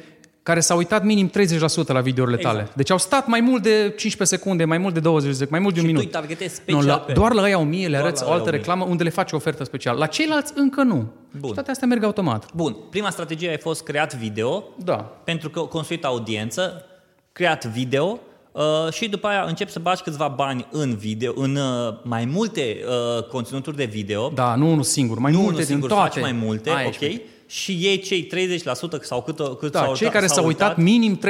care 0.44 0.60
s-au 0.60 0.78
uitat 0.78 1.04
minim 1.04 1.30
30% 1.30 1.88
la 1.88 2.02
videourile 2.02 2.38
tale. 2.38 2.60
Exact. 2.60 2.76
Deci 2.78 2.92
au 2.92 2.98
stat 2.98 3.28
mai 3.28 3.40
mult 3.40 3.62
de 3.64 3.94
15 3.98 4.38
secunde, 4.38 4.66
mai 4.66 4.78
mult 4.78 4.94
de 4.94 5.00
20 5.00 5.30
de 5.30 5.36
secunde, 5.38 5.52
mai 5.52 5.60
mult 5.60 5.74
de 5.74 5.80
un 5.82 5.86
Și 5.88 5.92
tu 5.94 5.98
minut. 6.00 6.14
îi 6.14 6.20
targetezi 6.20 6.62
Nu, 6.66 6.74
special 6.82 6.86
la, 6.98 7.00
pe 7.00 7.14
doar 7.14 7.32
la 7.34 7.42
ăia 7.42 7.58
1000 7.60 7.86
le 7.88 7.92
Doar 7.92 8.02
arăți 8.04 8.22
la 8.22 8.28
o 8.28 8.30
ăia 8.30 8.38
altă 8.38 8.50
1000. 8.50 8.60
reclamă 8.60 8.86
unde 8.90 9.04
le 9.04 9.10
faci 9.10 9.32
o 9.32 9.36
ofertă 9.36 9.64
specială. 9.64 9.98
La 9.98 10.06
ceilalți 10.06 10.54
încă 10.56 10.84
nu. 10.84 10.96
Bun. 11.40 11.48
Și 11.48 11.54
toate 11.54 11.72
astea 11.72 11.88
merg 11.88 12.04
automat. 12.04 12.54
Bun, 12.54 12.76
prima 12.90 13.10
strategie 13.10 13.54
a 13.54 13.58
fost 13.62 13.84
creat 13.84 14.16
video, 14.16 14.64
Da. 14.84 14.96
pentru 15.24 15.50
că 15.50 15.60
construit 15.60 16.06
audiență, 16.06 16.86
creat 17.32 17.66
video 17.66 18.20
uh, 18.52 18.64
și 18.92 19.10
după 19.10 19.28
aia 19.28 19.44
încep 19.48 19.70
să 19.70 19.80
bagi 19.80 20.02
câțiva 20.02 20.28
bani 20.28 20.68
în 20.72 20.96
video, 20.96 21.34
în 21.36 21.56
uh, 21.56 21.94
mai 22.04 22.26
multe 22.26 22.78
uh, 23.18 23.24
conținuturi 23.24 23.76
de 23.76 23.86
video. 23.86 24.30
Da, 24.30 24.56
nu 24.56 24.72
unul 24.72 24.84
singur, 24.84 25.18
mai 25.20 25.32
nu 25.32 25.38
multe 25.38 25.54
unul 25.54 25.66
singur, 25.66 25.88
din 25.88 25.98
toate. 25.98 26.20
faci 26.20 26.32
mai 26.32 26.42
multe, 26.44 26.70
Aia 26.70 26.84
e 26.84 26.86
ok? 26.88 26.94
șmecher. 26.94 27.22
Și 27.48 27.72
ei 27.72 28.00
cei 28.00 28.28
30% 28.28 29.02
sau 29.02 29.22
cât, 29.22 29.58
cât 29.60 29.72
Da, 29.72 29.80
s-au 29.80 29.94
cei 29.96 30.06
uitat- 30.08 30.12
care 30.12 30.28
s-au 30.28 30.46
uitat 30.46 30.78
minim 30.78 31.18
30%. 31.18 31.22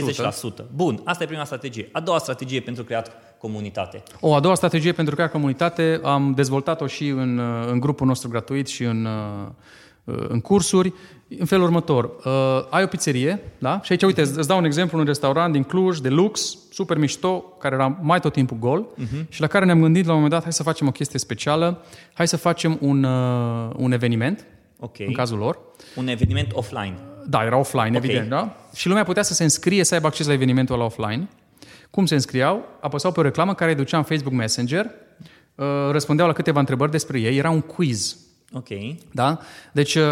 minim 0.00 0.12
30%. 0.12 0.64
Bun, 0.74 1.00
asta 1.04 1.22
e 1.22 1.26
prima 1.26 1.44
strategie. 1.44 1.88
A 1.92 2.00
doua 2.00 2.18
strategie 2.18 2.60
pentru 2.60 2.84
creat 2.84 3.12
comunitate. 3.38 4.02
O 4.20 4.34
a 4.34 4.40
doua 4.40 4.54
strategie 4.54 4.92
pentru 4.92 5.14
crearea 5.14 5.34
comunitate 5.34 6.00
am 6.02 6.32
dezvoltat-o 6.36 6.86
și 6.86 7.08
în, 7.08 7.38
uh, 7.38 7.68
în 7.70 7.80
grupul 7.80 8.06
nostru 8.06 8.28
gratuit 8.28 8.66
și 8.66 8.82
în, 8.84 9.04
uh, 10.04 10.14
în 10.28 10.40
cursuri. 10.40 10.92
În 11.38 11.46
felul 11.46 11.64
următor, 11.64 12.04
uh, 12.24 12.66
ai 12.70 12.82
o 12.82 12.86
pizzerie, 12.86 13.40
da? 13.58 13.80
Și 13.82 13.92
aici, 13.92 14.02
uite, 14.02 14.20
îți 14.20 14.38
îți 14.38 14.48
dau 14.48 14.58
un 14.58 14.64
exemplu, 14.64 14.98
un 14.98 15.04
restaurant 15.04 15.52
din 15.52 15.62
Cluj, 15.62 15.98
de 15.98 16.08
lux, 16.08 16.58
super 16.70 16.98
mișto, 16.98 17.38
care 17.38 17.74
era 17.74 17.98
mai 18.02 18.20
tot 18.20 18.32
timpul 18.32 18.56
gol 18.60 18.86
uh-huh. 18.86 19.28
și 19.28 19.40
la 19.40 19.46
care 19.46 19.64
ne-am 19.64 19.80
gândit 19.80 20.04
la 20.04 20.08
un 20.10 20.14
moment 20.14 20.32
dat, 20.32 20.42
hai 20.42 20.52
să 20.52 20.62
facem 20.62 20.86
o 20.86 20.90
chestie 20.90 21.18
specială, 21.18 21.84
hai 22.12 22.28
să 22.28 22.36
facem 22.36 22.78
un, 22.80 23.04
uh, 23.04 23.70
un 23.76 23.92
eveniment, 23.92 24.46
Ok. 24.78 24.98
în 24.98 25.12
cazul 25.12 25.38
lor. 25.38 25.58
Un 25.96 26.08
eveniment 26.08 26.52
offline. 26.52 26.98
Da, 27.26 27.44
era 27.44 27.56
offline, 27.58 27.96
Ok. 27.96 28.04
evident, 28.04 28.28
da? 28.28 28.56
Și 28.74 28.88
lumea 28.88 29.04
putea 29.04 29.22
să 29.22 29.34
se 29.34 29.42
înscrie, 29.42 29.84
să 29.84 29.94
aibă 29.94 30.06
acces 30.06 30.26
la 30.26 30.32
evenimentul 30.32 30.74
ăla 30.74 30.84
offline. 30.84 31.28
Cum 31.90 32.06
se 32.06 32.14
înscriau? 32.14 32.64
Apăsau 32.80 33.12
pe 33.12 33.20
o 33.20 33.22
reclamă 33.22 33.54
care 33.54 33.70
îi 33.70 33.76
ducea 33.76 33.96
în 33.96 34.02
Facebook 34.02 34.34
Messenger, 34.34 34.90
uh, 35.54 35.66
răspundeau 35.90 36.26
la 36.28 36.34
câteva 36.34 36.60
întrebări 36.60 36.90
despre 36.90 37.20
ei, 37.20 37.36
era 37.36 37.50
un 37.50 37.60
quiz, 37.60 38.16
Ok. 38.52 38.68
da? 39.12 39.38
Deci, 39.72 39.94
uh, 39.94 40.02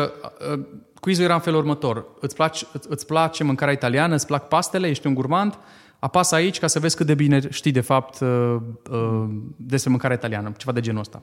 uh, 0.52 0.60
quizul 1.02 1.24
era 1.24 1.34
în 1.34 1.40
felul 1.40 1.58
următor. 1.58 2.04
Îți 2.20 2.34
place, 2.34 2.66
îți- 2.72 2.86
îți 2.90 3.06
place 3.06 3.44
mâncarea 3.44 3.74
italiană, 3.74 4.14
îți 4.14 4.26
plac 4.26 4.48
pastele, 4.48 4.88
ești 4.88 5.06
un 5.06 5.14
gurmand, 5.14 5.58
apasă 5.98 6.34
aici 6.34 6.58
ca 6.58 6.66
să 6.66 6.78
vezi 6.78 6.96
cât 6.96 7.06
de 7.06 7.14
bine 7.14 7.40
știi 7.50 7.70
de 7.72 7.80
fapt 7.80 8.20
uh, 8.20 8.56
uh, 8.90 9.24
despre 9.56 9.90
mâncarea 9.90 10.16
italiană, 10.16 10.52
ceva 10.56 10.72
de 10.72 10.80
genul 10.80 11.00
ăsta. 11.00 11.22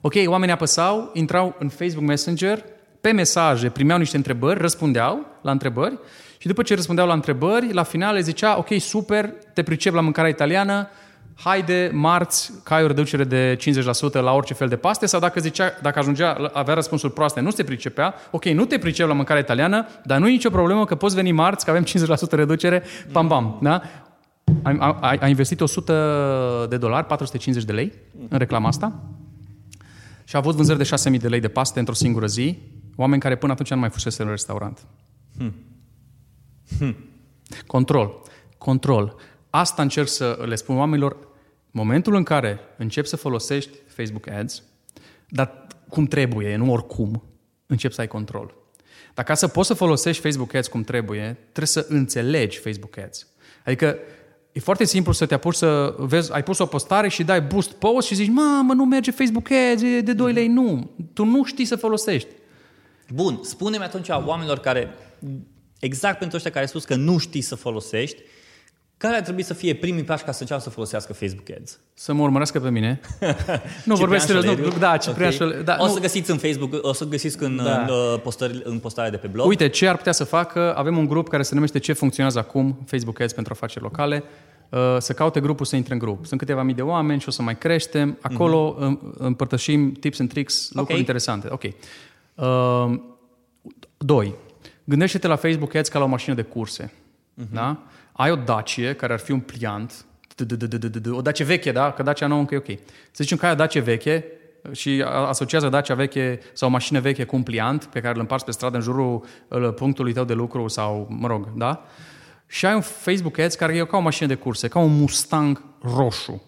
Ok, 0.00 0.12
oamenii 0.26 0.54
apăsau, 0.54 1.10
intrau 1.14 1.56
în 1.58 1.68
Facebook 1.68 2.06
Messenger, 2.06 2.64
pe 3.00 3.10
mesaje 3.12 3.68
primeau 3.68 3.98
niște 3.98 4.16
întrebări, 4.16 4.60
răspundeau 4.60 5.26
la 5.42 5.50
întrebări 5.50 5.98
și 6.38 6.46
după 6.46 6.62
ce 6.62 6.74
răspundeau 6.74 7.06
la 7.06 7.12
întrebări, 7.14 7.72
la 7.72 7.82
final 7.82 8.14
le 8.14 8.20
zicea, 8.20 8.58
ok, 8.58 8.68
super, 8.78 9.32
te 9.54 9.62
pricep 9.62 9.94
la 9.94 10.00
mâncarea 10.00 10.30
italiană, 10.30 10.88
haide, 11.44 11.90
marți, 11.94 12.52
că 12.62 12.74
ai 12.74 12.82
o 12.82 12.86
reducere 12.86 13.24
de 13.24 13.56
50% 14.10 14.12
la 14.12 14.32
orice 14.32 14.54
fel 14.54 14.68
de 14.68 14.76
paste 14.76 15.06
sau 15.06 15.20
dacă 15.20 15.40
zicea, 15.40 15.72
dacă 15.82 15.98
ajungea, 15.98 16.50
avea 16.52 16.74
răspunsuri 16.74 17.12
proaste, 17.12 17.40
nu 17.40 17.50
se 17.50 17.64
pricepea, 17.64 18.14
ok, 18.30 18.44
nu 18.44 18.64
te 18.64 18.78
pricep 18.78 19.06
la 19.06 19.12
mâncarea 19.14 19.42
italiană, 19.42 19.86
dar 20.04 20.18
nu 20.18 20.28
e 20.28 20.30
nicio 20.30 20.50
problemă 20.50 20.84
că 20.84 20.94
poți 20.94 21.14
veni 21.14 21.32
marți, 21.32 21.64
că 21.64 21.70
avem 21.70 21.84
50% 21.84 22.30
reducere, 22.30 22.82
pam, 23.12 23.28
pam, 23.28 23.58
da? 23.62 23.82
A, 24.62 24.74
a, 24.78 24.98
a- 25.00 25.16
a 25.20 25.28
investit 25.28 25.60
100 25.60 26.66
de 26.68 26.76
dolari, 26.76 27.06
450 27.06 27.66
de 27.66 27.72
lei 27.72 27.92
în 28.28 28.38
reclama 28.38 28.68
asta 28.68 28.92
și 30.24 30.36
a 30.36 30.38
avut 30.38 30.54
vânzări 30.54 30.78
de 30.78 30.88
6.000 31.14 31.20
de 31.20 31.28
lei 31.28 31.40
de 31.40 31.48
paste 31.48 31.78
într-o 31.78 31.94
singură 31.94 32.26
zi, 32.26 32.58
oameni 32.96 33.20
care 33.20 33.36
până 33.36 33.52
atunci 33.52 33.70
nu 33.70 33.76
mai 33.76 33.90
fusese 33.90 34.22
în 34.22 34.28
restaurant. 34.28 34.78
Control. 37.66 38.22
Control. 38.58 39.14
Asta 39.50 39.82
încerc 39.82 40.08
să 40.08 40.38
le 40.46 40.54
spun 40.54 40.76
oamenilor. 40.76 41.16
Momentul 41.70 42.14
în 42.14 42.22
care 42.22 42.58
începi 42.76 43.08
să 43.08 43.16
folosești 43.16 43.70
Facebook 43.86 44.28
Ads, 44.28 44.62
dar 45.28 45.66
cum 45.88 46.06
trebuie, 46.06 46.56
nu 46.56 46.72
oricum, 46.72 47.22
începi 47.66 47.94
să 47.94 48.00
ai 48.00 48.08
control. 48.08 48.54
Dar 49.14 49.24
ca 49.24 49.34
să 49.34 49.48
poți 49.48 49.66
să 49.66 49.74
folosești 49.74 50.22
Facebook 50.22 50.54
Ads 50.54 50.68
cum 50.68 50.82
trebuie, 50.82 51.36
trebuie 51.42 51.66
să 51.66 51.86
înțelegi 51.88 52.58
Facebook 52.58 52.98
Ads. 52.98 53.26
Adică 53.64 53.98
e 54.52 54.60
foarte 54.60 54.84
simplu 54.84 55.12
să 55.12 55.26
te 55.26 55.34
apuci 55.34 55.54
să 55.54 55.94
vezi, 55.98 56.32
ai 56.32 56.42
pus 56.42 56.58
o 56.58 56.66
postare 56.66 57.08
și 57.08 57.24
dai 57.24 57.42
boost 57.42 57.70
post 57.70 58.06
și 58.06 58.14
zici, 58.14 58.28
mamă, 58.28 58.72
nu 58.72 58.84
merge 58.84 59.10
Facebook 59.10 59.50
Ads, 59.50 59.82
e 59.82 60.00
de 60.00 60.12
2 60.12 60.32
lei. 60.32 60.48
Nu, 60.48 60.90
tu 61.12 61.24
nu 61.24 61.44
știi 61.44 61.64
să 61.64 61.76
folosești. 61.76 62.28
Bun, 63.08 63.40
spune-mi 63.42 63.84
atunci 63.84 64.08
oamenilor 64.08 64.58
care, 64.58 64.94
exact 65.80 66.18
pentru 66.18 66.36
ăștia 66.36 66.50
care 66.50 66.62
ai 66.64 66.70
spus 66.70 66.84
că 66.84 66.94
nu 66.94 67.18
știi 67.18 67.40
să 67.40 67.54
folosești, 67.54 68.22
care 69.00 69.16
ar 69.16 69.22
trebui 69.22 69.42
să 69.42 69.54
fie 69.54 69.74
primii 69.74 70.02
pași 70.04 70.24
ca 70.24 70.32
să 70.32 70.38
înceapă 70.40 70.62
să 70.62 70.70
folosească 70.70 71.12
Facebook 71.12 71.46
Ads? 71.60 71.78
Să 71.94 72.12
mă 72.12 72.22
urmărească 72.22 72.60
pe 72.60 72.70
mine. 72.70 73.00
nu 73.20 73.26
Ciprian 73.26 73.96
vorbesc 73.96 74.26
serios, 74.26 74.44
nu, 74.44 74.50
Șoleriu? 74.50 74.78
da, 74.78 74.96
Ciprian 74.96 75.28
Ok. 75.28 75.34
Șoleriu, 75.34 75.62
da, 75.62 75.76
o 75.78 75.86
nu. 75.86 75.92
să 75.92 76.00
găsiți 76.00 76.30
în 76.30 76.38
Facebook, 76.38 76.84
o 76.84 76.92
să 76.92 77.04
găsiți 77.04 77.42
în, 77.42 77.56
Da. 77.56 77.80
în, 77.80 77.88
uh, 77.88 78.20
postări, 78.22 78.60
în 78.64 78.78
postarea 78.78 79.10
de 79.10 79.16
pe 79.16 79.26
blog. 79.26 79.46
Uite, 79.46 79.68
ce 79.68 79.88
ar 79.88 79.96
putea 79.96 80.12
să 80.12 80.24
facă? 80.24 80.74
Avem 80.76 80.96
un 80.96 81.06
grup 81.06 81.28
care 81.28 81.42
se 81.42 81.54
numește 81.54 81.78
Ce 81.78 81.92
funcționează 81.92 82.38
acum, 82.38 82.78
Facebook 82.86 83.20
Ads 83.20 83.32
pentru 83.32 83.52
afaceri 83.52 83.84
locale. 83.84 84.24
Uh, 84.68 84.96
Să 84.98 85.12
caute 85.12 85.40
grupul, 85.40 85.66
să 85.66 85.76
intre 85.76 85.92
în 85.92 85.98
grup. 85.98 86.26
Sunt 86.26 86.40
câteva 86.40 86.62
mii 86.62 86.74
de 86.74 86.82
oameni 86.82 87.20
și 87.20 87.28
o 87.28 87.30
să 87.30 87.42
mai 87.42 87.58
creștem. 87.58 88.18
Acolo 88.20 88.76
mm-hmm. 88.78 89.16
împărtășim 89.18 89.92
tips 89.92 90.20
and 90.20 90.28
tricks, 90.28 90.68
lucruri 90.72 90.92
Ok. 90.92 90.98
interesante. 90.98 91.48
Ok. 91.50 91.62
Uh, 92.34 93.00
Doi. 93.96 94.34
Gândește-te 94.84 95.26
la 95.26 95.36
Facebook 95.36 95.74
Ads 95.74 95.88
ca 95.88 95.98
la 95.98 96.04
o 96.04 96.08
mașină 96.08 96.34
de 96.34 96.42
curse. 96.42 96.92
Da? 97.52 97.82
Ai 98.20 98.30
o 98.30 98.36
Dacie 98.36 98.94
care 98.94 99.12
ar 99.12 99.18
fi 99.18 99.32
un 99.32 99.40
pliant, 99.40 100.04
o 101.10 101.20
Dacie 101.20 101.44
veche, 101.44 101.72
da? 101.72 101.92
Că 101.92 102.02
Dacia 102.02 102.26
nouă 102.26 102.40
încă 102.40 102.54
e 102.54 102.58
ok. 102.58 102.78
Să 103.10 103.22
zicem 103.22 103.36
că 103.36 103.46
ai 103.46 103.52
o 103.52 103.54
Dacie 103.54 103.80
veche 103.80 104.24
și 104.72 105.04
asociază 105.26 105.68
Dacia 105.68 105.94
veche 105.94 106.38
sau 106.52 106.68
o 106.68 106.70
mașină 106.70 107.00
veche 107.00 107.24
cu 107.24 107.36
un 107.36 107.42
pliant 107.42 107.84
pe 107.84 108.00
care 108.00 108.14
îl 108.14 108.20
împarți 108.20 108.44
pe 108.44 108.50
stradă 108.50 108.76
în 108.76 108.82
jurul 108.82 109.24
uh, 109.48 109.74
punctului 109.74 110.12
tău 110.12 110.24
de 110.24 110.32
lucru 110.32 110.68
sau, 110.68 111.06
mă 111.10 111.26
rog, 111.26 111.48
da? 111.56 111.84
Și 112.46 112.66
ai 112.66 112.74
un 112.74 112.80
Facebook 112.80 113.38
Ads 113.38 113.54
care 113.54 113.76
e 113.76 113.84
ca 113.84 113.96
o 113.96 114.00
mașină 114.00 114.28
de 114.28 114.34
curse, 114.34 114.68
ca 114.68 114.78
un 114.78 114.98
Mustang 114.98 115.64
roșu, 115.96 116.42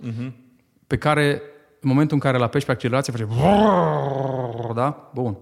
pe 0.87 0.99
care 0.99 1.43
în 1.81 1.89
momentul 1.89 2.15
în 2.15 2.21
care 2.21 2.37
îl 2.37 2.43
apeși 2.43 2.67
pe 2.67 2.73
accelerație 2.73 3.13
face 3.13 3.29
da? 4.75 5.11
Bun. 5.15 5.37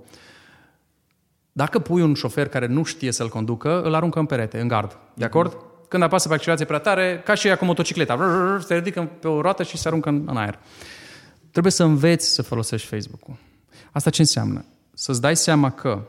Dacă 1.53 1.79
pui 1.79 2.03
un 2.03 2.15
șofer 2.15 2.49
care 2.49 2.67
nu 2.67 2.83
știe 2.83 3.13
să-l 3.13 3.29
conducă, 3.29 3.83
îl 3.83 3.95
aruncă 3.95 4.19
în 4.19 4.27
perete, 4.27 4.61
în 4.61 4.69
gard. 4.69 4.99
De 5.15 5.25
acord? 5.25 5.57
Când 5.91 6.03
apasă 6.03 6.29
pe 6.29 6.35
accelerație 6.35 6.67
prea 6.67 6.79
tare, 6.79 7.23
ca 7.25 7.35
și 7.35 7.47
ea 7.47 7.57
cu 7.57 7.65
motocicleta, 7.65 8.59
se 8.67 8.75
ridică 8.75 9.11
pe 9.21 9.29
o 9.29 9.41
roată 9.41 9.63
și 9.63 9.77
se 9.77 9.89
aruncă 9.89 10.09
în, 10.09 10.25
în 10.29 10.37
aer. 10.37 10.59
Trebuie 11.51 11.73
să 11.73 11.83
înveți 11.83 12.29
să 12.29 12.43
folosești 12.43 12.87
Facebook-ul. 12.87 13.37
Asta 13.93 14.11
ce 14.11 14.21
înseamnă? 14.21 14.65
Să-ți 14.95 15.21
dai 15.21 15.37
seama 15.37 15.71
că 15.71 16.07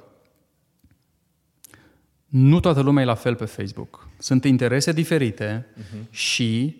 nu 2.26 2.60
toată 2.60 2.82
lumea 2.82 3.04
e 3.04 3.06
la 3.06 3.15
fel 3.15 3.36
pe 3.36 3.46
Facebook. 3.46 4.08
Sunt 4.17 4.44
interese 4.44 4.91
diferite 4.91 5.67
uh-huh. 5.78 6.10
și 6.10 6.78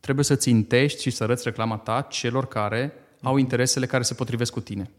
trebuie 0.00 0.24
să 0.24 0.34
țintești 0.34 1.02
și 1.02 1.10
să 1.10 1.22
arăți 1.22 1.44
reclama 1.44 1.76
ta 1.76 2.06
celor 2.10 2.46
care 2.46 2.92
au 3.22 3.36
interesele 3.36 3.86
care 3.86 4.02
se 4.02 4.14
potrivesc 4.14 4.52
cu 4.52 4.60
tine. 4.60 4.90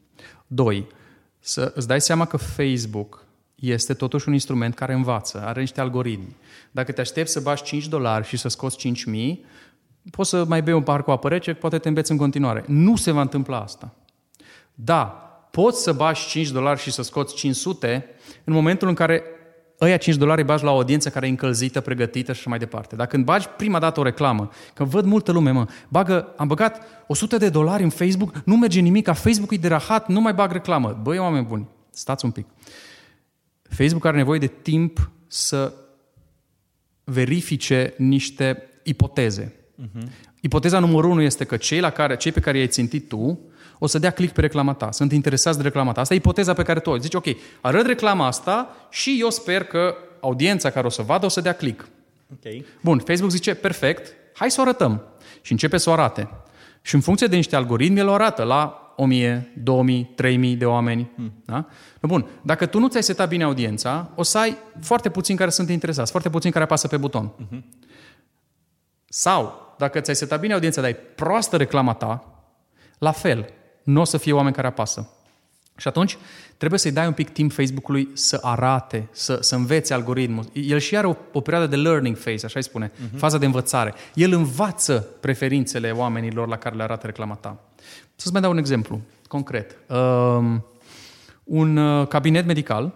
Doi, 0.47 0.87
să 1.39 1.71
îți 1.75 1.87
dai 1.87 2.01
seama 2.01 2.25
că 2.25 2.37
Facebook 2.37 3.25
este 3.59 3.93
totuși 3.93 4.27
un 4.27 4.33
instrument 4.33 4.75
care 4.75 4.93
învață, 4.93 5.43
are 5.45 5.59
niște 5.59 5.81
algoritmi. 5.81 6.35
Dacă 6.71 6.91
te 6.91 7.01
aștepți 7.01 7.31
să 7.31 7.39
bagi 7.39 7.63
5 7.63 7.87
dolari 7.87 8.27
și 8.27 8.37
să 8.37 8.47
scoți 8.47 8.91
5.000, 9.07 9.37
poți 10.11 10.29
să 10.29 10.45
mai 10.47 10.61
bei 10.63 10.73
un 10.73 10.81
par 10.81 11.03
cu 11.03 11.11
apă 11.11 11.29
rece, 11.29 11.53
poate 11.53 11.77
te 11.77 11.87
înveți 11.87 12.11
în 12.11 12.17
continuare. 12.17 12.63
Nu 12.67 12.95
se 12.95 13.11
va 13.11 13.21
întâmpla 13.21 13.59
asta. 13.59 13.93
Da, 14.73 15.03
poți 15.51 15.81
să 15.83 15.93
bagi 15.93 16.27
5 16.27 16.49
dolari 16.49 16.79
și 16.79 16.91
să 16.91 17.01
scoți 17.01 17.35
500 17.35 18.05
în 18.43 18.53
momentul 18.53 18.87
în 18.87 18.93
care 18.93 19.23
ăia 19.81 19.97
5 19.97 20.15
dolari 20.15 20.39
îi 20.39 20.47
bagi 20.47 20.63
la 20.63 20.71
o 20.71 20.75
audiență 20.75 21.09
care 21.09 21.25
e 21.25 21.29
încălzită, 21.29 21.81
pregătită 21.81 22.33
și 22.33 22.39
așa 22.39 22.49
mai 22.49 22.59
departe. 22.59 22.95
Dacă 22.95 23.09
când 23.09 23.25
bagi 23.25 23.47
prima 23.47 23.79
dată 23.79 23.99
o 23.99 24.03
reclamă, 24.03 24.49
că 24.73 24.83
văd 24.83 25.05
multă 25.05 25.31
lume, 25.31 25.51
mă, 25.51 25.67
bagă, 25.87 26.33
am 26.37 26.47
băgat 26.47 26.81
100 27.07 27.37
de 27.37 27.49
dolari 27.49 27.83
în 27.83 27.89
Facebook, 27.89 28.41
nu 28.45 28.57
merge 28.57 28.79
nimic, 28.79 29.05
ca 29.05 29.13
Facebook 29.13 29.51
e 29.51 29.55
de 29.55 29.67
rahat, 29.67 30.07
nu 30.07 30.21
mai 30.21 30.33
bag 30.33 30.51
reclamă. 30.51 30.99
Băi, 31.01 31.17
oameni 31.17 31.45
buni, 31.45 31.67
stați 31.89 32.25
un 32.25 32.31
pic. 32.31 32.45
Facebook 33.69 34.05
are 34.05 34.17
nevoie 34.17 34.39
de 34.39 34.51
timp 34.61 35.09
să 35.27 35.73
verifice 37.03 37.93
niște 37.97 38.69
ipoteze. 38.83 39.53
Uh-huh. 39.81 40.07
Ipoteza 40.41 40.79
numărul 40.79 41.11
unu 41.11 41.21
este 41.21 41.43
că 41.43 41.57
cei, 41.57 41.79
la 41.79 41.89
care, 41.89 42.17
cei 42.17 42.31
pe 42.31 42.39
care 42.39 42.57
i-ai 42.57 42.67
țintit 42.67 43.07
tu 43.07 43.39
o 43.79 43.87
să 43.87 43.99
dea 43.99 44.11
click 44.11 44.33
pe 44.33 44.41
reclama 44.41 44.73
ta, 44.73 44.91
sunt 44.91 45.11
interesați 45.11 45.57
de 45.57 45.63
reclama 45.63 45.91
ta. 45.91 46.01
Asta 46.01 46.13
e 46.13 46.17
ipoteza 46.17 46.53
pe 46.53 46.63
care 46.63 46.79
tu 46.79 46.89
o 46.89 46.93
ai. 46.93 46.99
Zici, 46.99 47.13
ok, 47.13 47.25
arăt 47.61 47.85
reclama 47.85 48.25
asta 48.25 48.75
și 48.89 49.17
eu 49.19 49.29
sper 49.29 49.63
că 49.63 49.95
audiența 50.19 50.69
care 50.69 50.85
o 50.85 50.89
să 50.89 51.01
vadă 51.01 51.25
o 51.25 51.29
să 51.29 51.41
dea 51.41 51.53
click. 51.53 51.87
Ok. 52.31 52.65
Bun, 52.81 52.99
Facebook 52.99 53.31
zice, 53.31 53.53
perfect, 53.53 54.13
hai 54.33 54.51
să 54.51 54.59
o 54.59 54.63
arătăm. 54.63 55.03
Și 55.41 55.51
începe 55.51 55.77
să 55.77 55.89
o 55.89 55.93
arate. 55.93 56.29
Și 56.81 56.95
în 56.95 57.01
funcție 57.01 57.27
de 57.27 57.35
niște 57.35 57.55
algoritmi, 57.55 57.99
el 57.99 58.07
o 58.07 58.13
arată 58.13 58.43
la 58.43 58.88
1000, 59.01 59.51
2000, 59.63 60.11
3000 60.15 60.55
de 60.55 60.65
oameni. 60.65 61.09
Hmm. 61.15 61.33
Da? 61.45 61.65
Bun, 62.01 62.25
dacă 62.41 62.65
tu 62.65 62.79
nu 62.79 62.87
ți-ai 62.87 63.03
setat 63.03 63.29
bine 63.29 63.43
audiența, 63.43 64.09
o 64.15 64.23
să 64.23 64.37
ai 64.37 64.57
foarte 64.81 65.09
puțini 65.09 65.37
care 65.37 65.49
sunt 65.49 65.69
interesați, 65.69 66.11
foarte 66.11 66.29
puțini 66.29 66.51
care 66.51 66.63
apasă 66.63 66.87
pe 66.87 66.97
buton. 66.97 67.31
Uh-huh. 67.31 67.61
Sau, 69.05 69.73
dacă 69.77 69.99
ți-ai 69.99 70.15
setat 70.15 70.39
bine 70.39 70.53
audiența, 70.53 70.81
dar 70.81 70.89
ai 70.89 70.97
proastă 71.15 71.57
reclama 71.57 71.93
ta, 71.93 72.43
la 72.97 73.11
fel, 73.11 73.49
nu 73.83 74.01
o 74.01 74.03
să 74.03 74.17
fie 74.17 74.33
oameni 74.33 74.55
care 74.55 74.67
apasă. 74.67 75.09
Și 75.77 75.87
atunci 75.87 76.17
trebuie 76.57 76.79
să-i 76.79 76.91
dai 76.91 77.07
un 77.07 77.13
pic 77.13 77.29
timp 77.29 77.51
Facebook-ului 77.51 78.09
să 78.13 78.39
arate, 78.41 79.07
să, 79.11 79.37
să 79.41 79.55
învețe 79.55 79.93
algoritmul. 79.93 80.45
El 80.53 80.79
și 80.79 80.97
are 80.97 81.07
o, 81.07 81.15
o 81.31 81.41
perioadă 81.41 81.67
de 81.67 81.75
learning 81.75 82.17
phase, 82.17 82.45
așa 82.45 82.53
îi 82.55 82.63
spune, 82.63 82.91
uh-huh. 82.91 83.17
faza 83.17 83.37
de 83.37 83.45
învățare. 83.45 83.93
El 84.13 84.33
învață 84.33 85.07
preferințele 85.19 85.91
oamenilor 85.91 86.47
la 86.47 86.57
care 86.57 86.75
le 86.75 86.83
arată 86.83 87.05
reclama 87.05 87.35
ta. 87.35 87.57
Să-ți 88.19 88.31
mai 88.31 88.41
dau 88.41 88.51
un 88.51 88.57
exemplu 88.57 89.01
concret. 89.27 89.77
Um, 89.87 90.65
un 91.43 91.77
uh, 91.77 92.07
cabinet 92.07 92.45
medical 92.45 92.93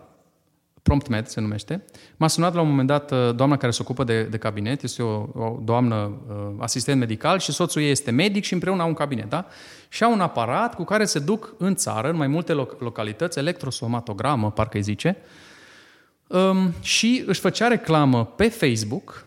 PromptMed 0.82 1.28
se 1.28 1.42
numește. 1.42 1.86
M-a 2.18 2.28
sunat 2.28 2.54
la 2.54 2.62
un 2.62 2.68
moment 2.68 2.88
dat 2.88 3.12
uh, 3.12 3.36
doamna 3.36 3.58
care 3.58 3.72
se 3.72 3.82
ocupă 3.82 4.04
de, 4.04 4.24
de 4.24 4.38
cabinet, 4.38 4.84
este 4.84 5.04
o, 5.04 5.28
o 5.34 5.60
doamnă 5.62 5.96
uh, 5.96 6.36
asistent 6.60 7.00
medical 7.00 7.40
și 7.40 7.52
soțul 7.52 7.82
ei 7.82 7.90
este 7.90 8.12
medic 8.12 8.44
și 8.44 8.54
împreună 8.54 8.82
au 8.82 8.88
un 8.88 8.94
cabinet, 8.94 9.30
da? 9.30 9.46
Și 9.90 10.04
au 10.04 10.12
un 10.12 10.20
aparat 10.20 10.76
cu 10.76 10.84
care 10.84 11.06
se 11.06 11.20
duc 11.20 11.56
în 11.58 11.76
țară, 11.76 12.10
în 12.10 12.16
mai 12.16 12.28
multe 12.28 12.54
loc- 12.54 12.80
localități, 12.80 13.40
electrosomatogramă, 13.40 14.52
parcă 14.52 14.78
îi 14.78 14.84
zice, 14.84 15.18
um, 16.28 16.74
și 16.82 17.24
își 17.26 17.40
făcea 17.40 17.68
reclamă 17.68 18.26
pe 18.26 18.48
Facebook 18.48 19.26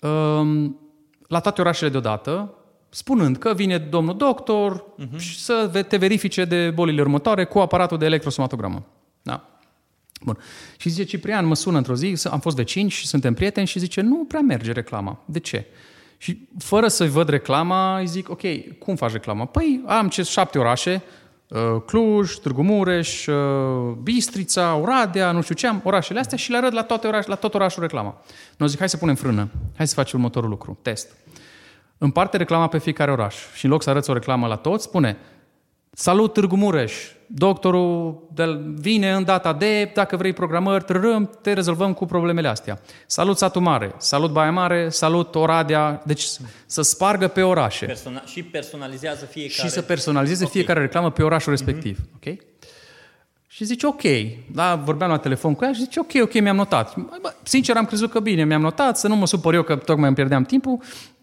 um, 0.00 0.80
la 1.26 1.40
toate 1.40 1.60
orașele 1.60 1.90
deodată, 1.90 2.57
spunând 2.88 3.36
că 3.36 3.54
vine 3.54 3.78
domnul 3.78 4.16
doctor 4.16 4.84
uh-huh. 4.84 5.18
și 5.18 5.38
să 5.38 5.84
te 5.88 5.96
verifice 5.96 6.44
de 6.44 6.70
bolile 6.70 7.00
următoare 7.00 7.44
cu 7.44 7.58
aparatul 7.58 7.98
de 7.98 8.04
electrosomatogramă. 8.04 8.86
Da. 9.22 9.48
Bun. 10.20 10.38
Și 10.76 10.88
zice, 10.88 11.04
Ciprian 11.04 11.46
mă 11.46 11.54
sună 11.54 11.76
într-o 11.76 11.94
zi, 11.94 12.14
am 12.30 12.40
fost 12.40 12.56
vecini 12.56 12.90
și 12.90 13.06
suntem 13.06 13.34
prieteni 13.34 13.66
și 13.66 13.78
zice, 13.78 14.00
nu 14.00 14.24
prea 14.28 14.40
merge 14.40 14.72
reclama. 14.72 15.22
De 15.24 15.38
ce? 15.38 15.66
Și 16.18 16.48
fără 16.58 16.88
să 16.88 17.04
văd 17.04 17.28
reclama, 17.28 17.98
îi 17.98 18.06
zic, 18.06 18.30
ok, 18.30 18.40
cum 18.78 18.96
faci 18.96 19.12
reclama? 19.12 19.44
Păi 19.44 19.82
am 19.86 20.08
ce 20.08 20.22
șapte 20.22 20.58
orașe, 20.58 21.02
uh, 21.48 21.60
Cluj, 21.86 22.34
Târgu 22.34 22.62
Mureș, 22.62 23.26
uh, 23.26 23.96
Bistrița, 24.02 24.74
Oradea, 24.74 25.32
nu 25.32 25.42
știu 25.42 25.54
ce 25.54 25.66
am, 25.66 25.80
orașele 25.84 26.18
astea 26.18 26.38
și 26.38 26.50
le 26.50 26.56
arăt 26.56 26.72
la, 26.72 26.82
toate 26.82 27.06
oraș, 27.06 27.26
la 27.26 27.34
tot 27.34 27.54
orașul 27.54 27.82
reclama. 27.82 28.22
Nu 28.56 28.66
zic, 28.66 28.78
hai 28.78 28.88
să 28.88 28.96
punem 28.96 29.14
frână, 29.14 29.48
hai 29.76 29.88
să 29.88 29.94
facem 29.94 30.18
următorul 30.18 30.48
lucru, 30.48 30.78
test. 30.82 31.16
Împarte 31.98 32.36
reclama 32.36 32.68
pe 32.68 32.78
fiecare 32.78 33.10
oraș 33.10 33.34
și 33.54 33.64
în 33.64 33.70
loc 33.70 33.82
să 33.82 33.90
arăți 33.90 34.10
o 34.10 34.12
reclamă 34.12 34.46
la 34.46 34.56
toți, 34.56 34.84
spune, 34.84 35.16
salut 35.92 36.32
Târgu 36.32 36.56
Mureș, 36.56 36.92
doctorul 37.26 38.22
de, 38.34 38.60
vine 38.74 39.12
în 39.12 39.24
data 39.24 39.52
de, 39.52 39.90
dacă 39.94 40.16
vrei 40.16 40.32
programări, 40.32 40.84
trărâm, 40.84 41.30
te 41.42 41.52
rezolvăm 41.52 41.92
cu 41.92 42.06
problemele 42.06 42.48
astea. 42.48 42.80
Salut 43.06 43.38
Satu 43.38 43.60
Mare, 43.60 43.94
salut 43.96 44.30
Baia 44.30 44.50
Mare, 44.50 44.88
salut 44.88 45.34
Oradea, 45.34 46.02
deci 46.04 46.26
să 46.66 46.82
spargă 46.82 47.28
pe 47.28 47.42
orașe. 47.42 47.86
Persona- 47.86 48.24
și 48.24 48.42
personalizează 48.42 49.24
fiecare. 49.24 49.68
Și 49.68 49.74
să 49.74 49.82
personalizeze 49.82 50.44
okay. 50.44 50.54
fiecare 50.54 50.80
reclamă 50.80 51.10
pe 51.10 51.22
orașul 51.22 51.52
respectiv. 51.52 51.98
Mm-hmm. 52.00 52.14
Ok? 52.14 52.36
Și 53.46 53.64
zice, 53.64 53.86
ok, 53.86 54.02
da, 54.52 54.74
vorbeam 54.74 55.10
la 55.10 55.18
telefon 55.18 55.54
cu 55.54 55.64
ea 55.64 55.72
și 55.72 55.80
zice, 55.80 56.00
ok, 56.00 56.10
ok, 56.22 56.40
mi-am 56.40 56.56
notat. 56.56 56.96
Bă, 56.96 57.34
sincer, 57.42 57.76
am 57.76 57.84
crezut 57.84 58.10
că 58.10 58.20
bine, 58.20 58.44
mi-am 58.44 58.60
notat, 58.60 58.98
să 58.98 59.08
nu 59.08 59.16
mă 59.16 59.26
supăr 59.26 59.54
eu 59.54 59.62
că 59.62 59.76
tocmai 59.76 60.06
îmi 60.06 60.14
pierdeam 60.14 60.44
timpul 60.44 60.78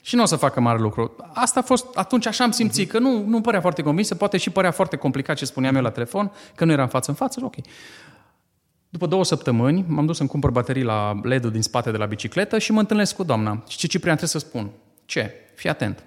și 0.05 0.15
nu 0.15 0.21
o 0.21 0.25
să 0.25 0.35
facă 0.35 0.59
mare 0.59 0.79
lucru. 0.79 1.15
Asta 1.33 1.59
a 1.59 1.63
fost, 1.63 1.85
atunci 1.95 2.25
așa 2.25 2.43
am 2.43 2.51
simțit, 2.51 2.89
că 2.89 2.99
nu, 2.99 3.23
nu 3.27 3.41
părea 3.41 3.61
foarte 3.61 3.81
convinsă, 3.81 4.15
poate 4.15 4.37
și 4.37 4.49
părea 4.49 4.71
foarte 4.71 4.95
complicat 4.95 5.35
ce 5.35 5.45
spuneam 5.45 5.75
eu 5.75 5.81
la 5.81 5.89
telefon, 5.89 6.31
că 6.55 6.65
nu 6.65 6.71
eram 6.71 6.87
față 6.87 7.09
în 7.09 7.15
față, 7.15 7.39
ok. 7.43 7.55
După 8.89 9.05
două 9.05 9.23
săptămâni 9.23 9.85
m-am 9.87 10.05
dus 10.05 10.17
să-mi 10.17 10.29
cumpăr 10.29 10.49
baterii 10.49 10.83
la 10.83 11.19
LED-ul 11.23 11.51
din 11.51 11.61
spate 11.61 11.91
de 11.91 11.97
la 11.97 12.05
bicicletă 12.05 12.57
și 12.57 12.71
mă 12.71 12.79
întâlnesc 12.79 13.15
cu 13.15 13.23
doamna. 13.23 13.63
Și 13.67 13.77
ce 13.77 13.87
Ciprian 13.87 14.15
trebuie 14.15 14.41
să 14.41 14.47
spun? 14.47 14.69
Ce? 15.05 15.33
Fii 15.55 15.69
atent. 15.69 16.03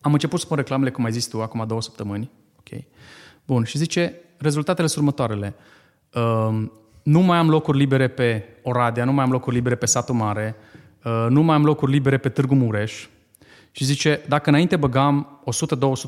Am 0.00 0.12
început 0.12 0.38
să 0.38 0.44
spun 0.44 0.56
reclamele, 0.56 0.90
cum 0.90 1.04
ai 1.04 1.12
zis 1.12 1.26
tu, 1.26 1.42
acum 1.42 1.64
două 1.66 1.82
săptămâni. 1.82 2.30
Ok. 2.58 2.82
Bun. 3.46 3.64
Și 3.64 3.78
zice, 3.78 4.14
rezultatele 4.36 4.86
sunt 4.86 4.98
următoarele. 4.98 5.54
Uh, 6.14 6.62
nu 7.02 7.20
mai 7.20 7.38
am 7.38 7.48
locuri 7.48 7.78
libere 7.78 8.08
pe 8.08 8.44
Oradea, 8.62 9.04
nu 9.04 9.12
mai 9.12 9.24
am 9.24 9.30
locuri 9.30 9.54
libere 9.54 9.74
pe 9.74 9.86
Satu 9.86 10.12
Mare, 10.12 10.56
uh, 10.58 10.69
nu 11.28 11.42
mai 11.42 11.54
am 11.54 11.64
locuri 11.64 11.92
libere 11.92 12.18
pe 12.18 12.28
Târgu 12.28 12.54
Mureș. 12.54 13.06
Și 13.70 13.84
zice, 13.84 14.20
dacă 14.28 14.48
înainte 14.48 14.76
băgam 14.76 15.42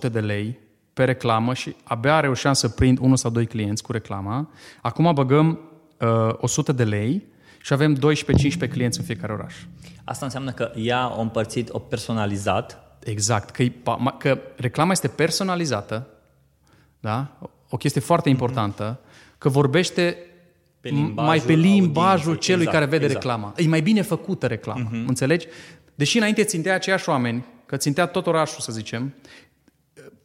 100-200 0.08 0.12
de 0.12 0.20
lei 0.20 0.58
pe 0.92 1.04
reclamă 1.04 1.54
și 1.54 1.76
abia 1.84 2.20
reușeam 2.20 2.52
să 2.52 2.68
prind 2.68 2.98
unul 2.98 3.16
sau 3.16 3.30
doi 3.30 3.46
clienți 3.46 3.82
cu 3.82 3.92
reclama, 3.92 4.50
acum 4.82 5.14
băgăm 5.14 5.58
uh, 6.00 6.34
100 6.36 6.72
de 6.72 6.84
lei 6.84 7.22
și 7.60 7.72
avem 7.72 7.96
12-15 7.96 7.98
clienți 8.70 8.98
în 8.98 9.04
fiecare 9.04 9.32
oraș. 9.32 9.54
Asta 10.04 10.24
înseamnă 10.24 10.52
că 10.52 10.72
ea 10.76 11.14
o 11.16 11.20
împărțit, 11.20 11.68
o 11.72 11.78
personalizat. 11.78 12.80
Exact, 13.04 13.50
că, 13.50 13.64
că 14.18 14.38
reclama 14.56 14.92
este 14.92 15.08
personalizată, 15.08 16.06
da? 17.00 17.38
o 17.68 17.76
chestie 17.76 18.00
foarte 18.00 18.30
mhm. 18.30 18.38
importantă, 18.40 18.98
mm-hmm. 18.98 19.38
că 19.38 19.48
vorbește 19.48 20.16
pe 20.82 21.12
mai 21.14 21.38
pe 21.38 21.52
limbajul 21.52 22.34
celui 22.34 22.62
exact, 22.62 22.78
care 22.78 22.90
vede 22.90 23.04
exact. 23.04 23.24
reclama. 23.24 23.52
E 23.56 23.68
mai 23.68 23.80
bine 23.80 24.02
făcută 24.02 24.46
reclama, 24.46 24.88
mm-hmm. 24.88 25.06
înțelegi? 25.06 25.46
Deși 25.94 26.16
înainte 26.16 26.44
țintea 26.44 26.74
aceiași 26.74 27.08
oameni, 27.08 27.44
că 27.66 27.76
țintea 27.76 28.06
tot 28.06 28.26
orașul, 28.26 28.60
să 28.60 28.72
zicem, 28.72 29.14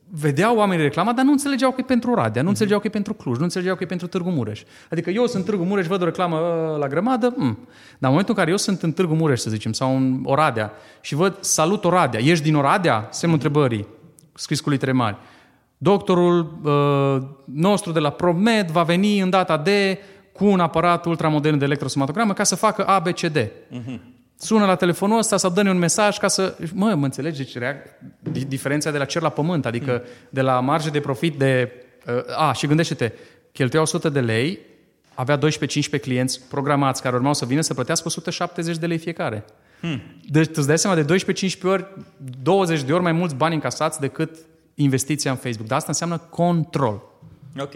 vedeau 0.09 0.57
oamenii 0.57 0.83
reclama, 0.83 1.13
dar 1.13 1.25
nu 1.25 1.31
înțelegeau 1.31 1.71
că 1.71 1.77
e 1.79 1.83
pentru 1.83 2.11
Oradea, 2.11 2.41
nu 2.41 2.47
mm-hmm. 2.47 2.51
înțelegeau 2.51 2.79
că 2.79 2.87
e 2.87 2.89
pentru 2.89 3.13
Cluj, 3.13 3.37
nu 3.37 3.43
înțelegeau 3.43 3.75
că 3.75 3.83
e 3.83 3.85
pentru 3.85 4.07
Târgu 4.07 4.29
Mureș. 4.29 4.63
Adică 4.89 5.09
eu 5.09 5.25
sunt 5.25 5.45
Târgu 5.45 5.63
Mureș, 5.63 5.85
văd 5.85 6.01
o 6.01 6.05
reclamă 6.05 6.37
ă, 6.37 6.77
la 6.77 6.87
grămadă, 6.87 7.33
mm. 7.37 7.57
dar 7.89 7.97
în 7.99 8.09
momentul 8.09 8.33
în 8.33 8.39
care 8.39 8.49
eu 8.49 8.57
sunt 8.57 8.81
în 8.81 8.91
Târgu 8.91 9.13
Mureș, 9.13 9.39
să 9.39 9.49
zicem, 9.49 9.71
sau 9.71 9.95
în 9.95 10.21
Oradea, 10.23 10.71
și 11.01 11.15
văd 11.15 11.37
salut 11.39 11.85
Oradea, 11.85 12.19
ești 12.19 12.43
din 12.43 12.55
Oradea? 12.55 13.07
Semnul 13.11 13.37
întrebării, 13.43 13.87
scris 14.33 14.59
cu 14.59 14.69
litere 14.69 14.91
mari. 14.91 15.17
Doctorul 15.77 16.59
uh, 16.63 17.27
nostru 17.45 17.91
de 17.91 17.99
la 17.99 18.09
ProMed 18.09 18.69
va 18.69 18.83
veni 18.83 19.19
în 19.19 19.29
data 19.29 19.57
de 19.57 19.99
cu 20.37 20.45
un 20.45 20.59
aparat 20.59 21.05
ultramodern 21.05 21.57
de 21.57 21.65
electrosomatogramă 21.65 22.33
ca 22.33 22.43
să 22.43 22.55
facă 22.55 22.85
ABCD. 22.85 23.37
Uh-huh. 23.47 23.99
Sună 24.39 24.65
la 24.65 24.75
telefonul 24.75 25.17
ăsta 25.17 25.37
sau 25.37 25.49
dă 25.49 25.69
un 25.69 25.77
mesaj 25.77 26.17
ca 26.17 26.27
să... 26.27 26.57
Mă, 26.73 26.93
mă 26.95 27.05
înțelegi 27.05 27.59
deci, 28.21 28.43
diferența 28.43 28.91
de 28.91 28.97
la 28.97 29.05
cer 29.05 29.21
la 29.21 29.29
pământ, 29.29 29.65
adică 29.65 30.01
uh-huh. 30.01 30.29
de 30.29 30.41
la 30.41 30.59
marge 30.59 30.89
de 30.89 30.99
profit 30.99 31.37
de... 31.37 31.71
Uh, 32.07 32.37
a, 32.37 32.53
și 32.53 32.67
gândește-te, 32.67 33.11
cheltuia 33.51 33.81
100 33.81 34.09
de 34.09 34.19
lei, 34.19 34.59
avea 35.13 35.37
12-15 35.37 35.41
clienți 36.01 36.41
programați 36.49 37.01
care 37.01 37.15
urmau 37.15 37.33
să 37.33 37.45
vină 37.45 37.61
să 37.61 37.73
plătească 37.73 38.07
170 38.07 38.77
de 38.77 38.85
lei 38.85 38.97
fiecare. 38.97 39.45
Hmm. 39.79 40.01
Deci 40.29 40.45
tu 40.45 40.53
îți 40.55 40.67
dai 40.67 40.77
seama 40.77 41.01
de 41.01 41.15
12-15 41.59 41.61
ori, 41.63 41.85
20 42.41 42.83
de 42.83 42.93
ori 42.93 43.03
mai 43.03 43.11
mulți 43.11 43.35
bani 43.35 43.53
încasați 43.53 43.99
decât 43.99 44.37
investiția 44.75 45.31
în 45.31 45.37
Facebook. 45.37 45.67
Dar 45.67 45.77
asta 45.77 45.91
înseamnă 45.91 46.17
control. 46.17 47.01
Ok. 47.59 47.73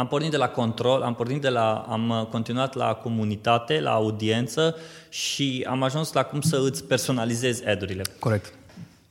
Am 0.00 0.06
pornit 0.06 0.30
de 0.30 0.36
la 0.36 0.48
control, 0.48 1.02
am 1.02 1.14
pornit 1.14 1.40
de 1.40 1.48
la, 1.48 1.86
am 1.88 2.28
continuat 2.30 2.74
la 2.74 2.94
comunitate, 2.94 3.80
la 3.80 3.90
audiență 3.92 4.76
și 5.08 5.66
am 5.68 5.82
ajuns 5.82 6.12
la 6.12 6.22
cum 6.22 6.40
să 6.40 6.60
îți 6.64 6.84
personalizezi 6.84 7.66
ad-urile. 7.66 8.02
Corect. 8.18 8.54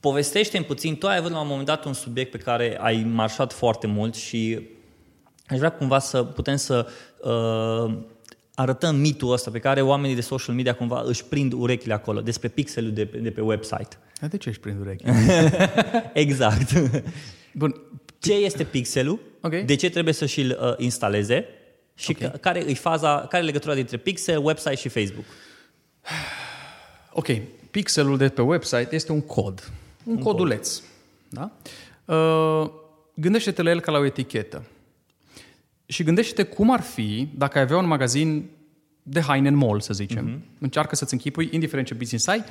Povestește-mi 0.00 0.64
puțin, 0.64 0.96
tu 0.96 1.06
ai 1.06 1.16
avut 1.16 1.30
la 1.30 1.40
un 1.40 1.46
moment 1.46 1.66
dat 1.66 1.84
un 1.84 1.92
subiect 1.92 2.30
pe 2.30 2.38
care 2.38 2.78
ai 2.80 3.06
marșat 3.12 3.52
foarte 3.52 3.86
mult 3.86 4.14
și 4.14 4.68
aș 5.48 5.58
vrea 5.58 5.72
cumva 5.72 5.98
să 5.98 6.22
putem 6.22 6.56
să 6.56 6.86
uh, 7.20 7.94
arătăm 8.54 8.96
mitul 8.96 9.32
ăsta 9.32 9.50
pe 9.50 9.58
care 9.58 9.80
oamenii 9.80 10.14
de 10.14 10.20
social 10.20 10.54
media 10.54 10.74
cumva 10.74 11.02
își 11.06 11.24
prind 11.24 11.52
urechile 11.52 11.94
acolo, 11.94 12.20
despre 12.20 12.48
pixelul 12.48 12.92
de 12.92 13.06
pe, 13.06 13.18
de 13.18 13.30
pe 13.30 13.40
website. 13.40 13.98
De 14.30 14.36
ce 14.36 14.48
își 14.48 14.60
prind 14.60 14.80
urechi? 14.80 15.04
exact. 16.12 16.72
Bun. 17.52 17.80
Ce 18.20 18.32
este 18.32 18.64
pixelul? 18.64 19.18
Okay. 19.40 19.62
De 19.62 19.74
ce 19.74 19.90
trebuie 19.90 20.14
să 20.14 20.26
și-l 20.26 20.58
uh, 20.60 20.74
instaleze? 20.76 21.44
Și 21.94 22.16
okay. 22.16 22.32
care 22.40 22.58
e 22.58 22.74
faza, 22.74 23.26
care 23.28 23.42
e 23.42 23.46
legătura 23.46 23.74
dintre 23.74 23.96
pixel, 23.96 24.44
website 24.44 24.74
și 24.74 24.88
Facebook? 24.88 25.24
Ok. 27.12 27.26
Pixelul 27.70 28.16
de 28.16 28.28
pe 28.28 28.42
website 28.42 28.88
este 28.90 29.12
un 29.12 29.20
cod. 29.20 29.72
Un, 30.04 30.12
un 30.12 30.22
coduleț. 30.22 30.76
Cod. 30.76 30.84
Da? 31.28 31.50
Uh, 32.14 32.70
gândește-te 33.14 33.62
la 33.62 33.70
el 33.70 33.80
ca 33.80 33.92
la 33.92 33.98
o 33.98 34.04
etichetă. 34.04 34.62
Și 35.86 36.02
gândește-te 36.02 36.42
cum 36.42 36.72
ar 36.72 36.80
fi 36.80 37.28
dacă 37.34 37.58
ai 37.58 37.64
avea 37.64 37.76
un 37.76 37.86
magazin 37.86 38.50
de 39.02 39.20
haine 39.20 39.48
în 39.48 39.54
mall, 39.54 39.80
să 39.80 39.92
zicem. 39.92 40.36
Uh-huh. 40.36 40.58
Încearcă 40.58 40.94
să-ți 40.94 41.12
închipui, 41.12 41.48
indiferent 41.52 41.86
ce 41.86 41.94
business 41.94 42.26
ai, 42.26 42.44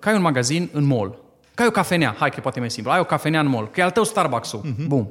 ca 0.00 0.10
ai 0.10 0.16
un 0.16 0.22
magazin 0.22 0.68
în 0.72 0.84
mall. 0.84 1.18
Ca 1.54 1.62
ai 1.62 1.68
o 1.68 1.70
cafenea, 1.70 2.14
hai 2.18 2.30
că 2.30 2.40
poate 2.40 2.60
mai 2.60 2.70
simplu, 2.70 2.92
ai 2.92 3.00
o 3.00 3.04
cafenea 3.04 3.40
în 3.40 3.46
mall, 3.46 3.70
că 3.70 3.80
e 3.80 3.82
al 3.82 3.90
tău 3.90 4.04
Starbucks-ul. 4.04 4.60
Uh-huh. 4.60 4.86
Bun. 4.86 5.08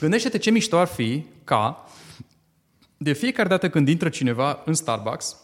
Gândește-te 0.00 0.38
ce 0.38 0.50
mișto 0.50 0.78
ar 0.78 0.86
fi 0.86 1.26
ca 1.44 1.84
de 2.96 3.12
fiecare 3.12 3.48
dată 3.48 3.70
când 3.70 3.88
intră 3.88 4.08
cineva 4.08 4.62
în 4.64 4.74
Starbucks, 4.74 5.36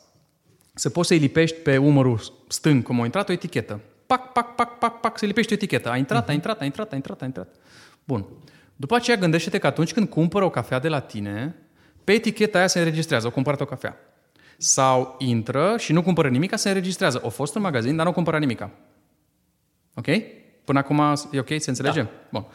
să 0.75 0.91
poți 0.91 1.09
să-i 1.09 1.19
lipești 1.19 1.57
pe 1.57 1.77
umărul 1.77 2.21
stâng, 2.49 2.83
cum 2.83 3.01
a 3.01 3.05
intrat, 3.05 3.29
o 3.29 3.33
etichetă. 3.33 3.81
Pac, 4.07 4.33
pac, 4.33 4.55
pac, 4.55 4.79
pac, 4.79 5.01
pac, 5.01 5.19
să 5.19 5.27
lipești 5.27 5.53
o 5.53 5.55
etichetă. 5.55 5.91
A 5.91 5.97
intrat, 5.97 6.25
uh-huh. 6.25 6.29
a 6.29 6.33
intrat, 6.33 6.61
a 6.61 6.65
intrat, 6.65 6.93
a 6.93 6.95
intrat, 6.95 7.23
a 7.23 7.25
intrat. 7.25 7.55
Bun. 8.05 8.27
După 8.77 8.95
aceea 8.95 9.17
gândește-te 9.17 9.59
că 9.59 9.67
atunci 9.67 9.93
când 9.93 10.09
cumpără 10.09 10.45
o 10.45 10.51
cafea 10.51 10.79
de 10.79 10.89
la 10.89 11.01
tine, 11.01 11.55
pe 12.05 12.13
eticheta 12.13 12.59
aia 12.59 12.67
se 12.67 12.79
înregistrează, 12.79 13.27
o 13.27 13.31
cumpărat 13.31 13.61
o 13.61 13.65
cafea. 13.65 13.97
Sau 14.57 15.15
intră 15.19 15.75
și 15.79 15.93
nu 15.93 16.03
cumpără 16.03 16.29
nimic, 16.29 16.59
se 16.59 16.69
înregistrează. 16.69 17.21
O 17.23 17.29
fost 17.29 17.55
în 17.55 17.63
magazin, 17.63 17.97
dar 17.97 18.07
nu 18.07 18.13
cumpără 18.13 18.39
nimic. 18.39 18.69
Ok? 19.97 20.07
Până 20.65 20.79
acum 20.79 21.01
e 21.31 21.39
ok? 21.39 21.49
Se 21.49 21.71
înțelege? 21.71 22.03
Da. 22.03 22.09
Bun. 22.29 22.47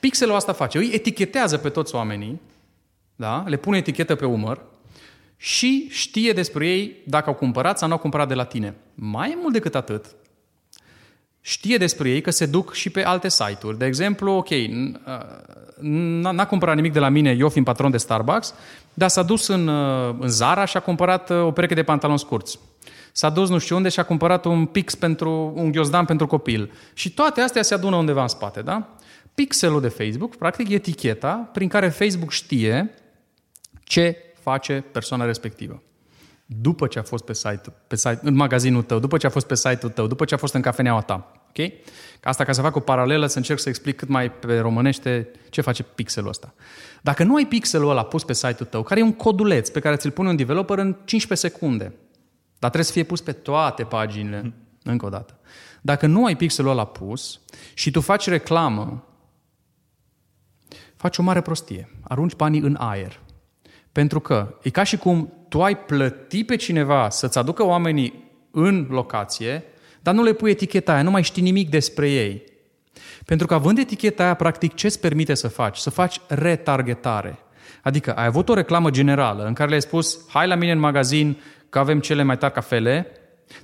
Pixelul 0.00 0.34
asta 0.34 0.52
face. 0.52 0.78
Îi 0.78 0.90
etichetează 0.92 1.56
pe 1.56 1.68
toți 1.68 1.94
oamenii, 1.94 2.40
da? 3.16 3.44
le 3.46 3.56
pune 3.56 3.76
etichetă 3.76 4.14
pe 4.14 4.26
umăr 4.26 4.60
și 5.36 5.88
știe 5.90 6.32
despre 6.32 6.68
ei 6.68 6.96
dacă 7.06 7.28
au 7.28 7.34
cumpărat 7.34 7.78
sau 7.78 7.88
nu 7.88 7.94
au 7.94 8.00
cumpărat 8.00 8.28
de 8.28 8.34
la 8.34 8.44
tine. 8.44 8.74
Mai 8.94 9.38
mult 9.40 9.52
decât 9.52 9.74
atât, 9.74 10.04
știe 11.40 11.76
despre 11.76 12.10
ei 12.10 12.20
că 12.20 12.30
se 12.30 12.46
duc 12.46 12.72
și 12.72 12.90
pe 12.90 13.04
alte 13.04 13.28
site-uri. 13.28 13.78
De 13.78 13.86
exemplu, 13.86 14.32
ok, 14.32 14.48
n-a 15.80 16.46
cumpărat 16.46 16.74
nimic 16.74 16.92
de 16.92 16.98
la 16.98 17.08
mine, 17.08 17.30
eu 17.30 17.48
fiind 17.48 17.66
patron 17.66 17.90
de 17.90 17.96
Starbucks, 17.96 18.54
dar 18.94 19.08
s-a 19.08 19.22
dus 19.22 19.46
în, 19.46 19.68
uh, 19.68 20.14
în 20.18 20.28
Zara 20.28 20.64
și 20.64 20.76
a 20.76 20.80
cumpărat 20.80 21.30
uh, 21.30 21.42
o 21.42 21.50
pereche 21.50 21.74
de 21.74 21.82
pantaloni 21.82 22.18
scurți. 22.18 22.58
S-a 23.18 23.30
dus 23.30 23.48
nu 23.48 23.58
știu 23.58 23.76
unde 23.76 23.88
și 23.88 24.00
a 24.00 24.02
cumpărat 24.02 24.44
un 24.44 24.66
pix 24.66 24.94
pentru, 24.94 25.52
un 25.54 25.70
ghiozdan 25.70 26.04
pentru 26.04 26.26
copil. 26.26 26.72
Și 26.92 27.10
toate 27.10 27.40
astea 27.40 27.62
se 27.62 27.74
adună 27.74 27.96
undeva 27.96 28.22
în 28.22 28.28
spate, 28.28 28.62
da? 28.62 28.94
Pixelul 29.34 29.80
de 29.80 29.88
Facebook, 29.88 30.36
practic, 30.36 30.68
e 30.68 30.74
eticheta 30.74 31.50
prin 31.52 31.68
care 31.68 31.88
Facebook 31.88 32.30
știe 32.30 32.94
ce 33.84 34.16
face 34.40 34.84
persoana 34.92 35.24
respectivă. 35.24 35.82
După 36.46 36.86
ce 36.86 36.98
a 36.98 37.02
fost 37.02 37.24
pe 37.24 37.34
site, 37.34 37.72
pe 37.86 37.96
site, 37.96 38.20
în 38.22 38.34
magazinul 38.34 38.82
tău, 38.82 38.98
după 38.98 39.16
ce 39.16 39.26
a 39.26 39.30
fost 39.30 39.46
pe 39.46 39.54
site-ul 39.54 39.92
tău, 39.92 40.06
după 40.06 40.24
ce 40.24 40.34
a 40.34 40.38
fost 40.38 40.54
în 40.54 40.60
cafeneaua 40.60 41.00
ta. 41.00 41.32
Ok? 41.48 41.72
Asta 42.22 42.44
ca 42.44 42.52
să 42.52 42.60
fac 42.60 42.76
o 42.76 42.80
paralelă, 42.80 43.26
să 43.26 43.36
încerc 43.36 43.58
să 43.58 43.68
explic 43.68 43.96
cât 43.96 44.08
mai 44.08 44.32
pe 44.32 44.58
românește 44.58 45.30
ce 45.50 45.60
face 45.60 45.82
pixelul 45.82 46.28
ăsta. 46.28 46.54
Dacă 47.02 47.24
nu 47.24 47.34
ai 47.34 47.46
pixelul 47.46 47.90
ăla 47.90 48.04
pus 48.04 48.24
pe 48.24 48.32
site-ul 48.32 48.68
tău, 48.70 48.82
care 48.82 49.00
e 49.00 49.02
un 49.02 49.12
coduleț 49.12 49.68
pe 49.68 49.80
care 49.80 49.96
ți-l 49.96 50.10
pune 50.10 50.28
un 50.28 50.36
developer 50.36 50.78
în 50.78 50.96
15 51.04 51.48
secunde, 51.48 51.92
dar 52.58 52.70
trebuie 52.70 52.84
să 52.84 52.92
fie 52.92 53.02
pus 53.02 53.20
pe 53.20 53.32
toate 53.32 53.84
paginile, 53.84 54.40
hmm. 54.40 54.54
încă 54.82 55.06
o 55.06 55.08
dată. 55.08 55.38
Dacă 55.80 56.06
nu 56.06 56.24
ai 56.24 56.36
pixelul 56.36 56.70
ăla 56.70 56.84
pus 56.84 57.40
și 57.74 57.90
tu 57.90 58.00
faci 58.00 58.28
reclamă, 58.28 59.04
faci 60.96 61.18
o 61.18 61.22
mare 61.22 61.40
prostie. 61.40 61.88
Arunci 62.02 62.36
banii 62.36 62.60
în 62.60 62.76
aer. 62.78 63.20
Pentru 63.92 64.20
că 64.20 64.58
e 64.62 64.70
ca 64.70 64.82
și 64.82 64.96
cum 64.96 65.32
tu 65.48 65.62
ai 65.62 65.78
plăti 65.78 66.44
pe 66.44 66.56
cineva 66.56 67.10
să-ți 67.10 67.38
aducă 67.38 67.64
oamenii 67.64 68.30
în 68.50 68.86
locație, 68.90 69.64
dar 70.00 70.14
nu 70.14 70.22
le 70.22 70.32
pui 70.32 70.50
eticheta 70.50 70.92
aia, 70.92 71.02
nu 71.02 71.10
mai 71.10 71.22
știi 71.22 71.42
nimic 71.42 71.70
despre 71.70 72.10
ei. 72.10 72.42
Pentru 73.24 73.46
că 73.46 73.54
având 73.54 73.78
eticheta 73.78 74.22
aia, 74.22 74.34
practic, 74.34 74.74
ce 74.74 74.86
îți 74.86 75.00
permite 75.00 75.34
să 75.34 75.48
faci? 75.48 75.76
Să 75.76 75.90
faci 75.90 76.20
retargetare. 76.28 77.38
Adică 77.82 78.12
ai 78.12 78.26
avut 78.26 78.48
o 78.48 78.54
reclamă 78.54 78.90
generală 78.90 79.44
în 79.44 79.52
care 79.52 79.68
le-ai 79.68 79.80
spus, 79.80 80.18
hai 80.28 80.46
la 80.46 80.54
mine 80.54 80.72
în 80.72 80.78
magazin 80.78 81.38
că 81.68 81.78
avem 81.78 82.00
cele 82.00 82.22
mai 82.22 82.38
tari 82.38 82.52
cafele, 82.52 83.06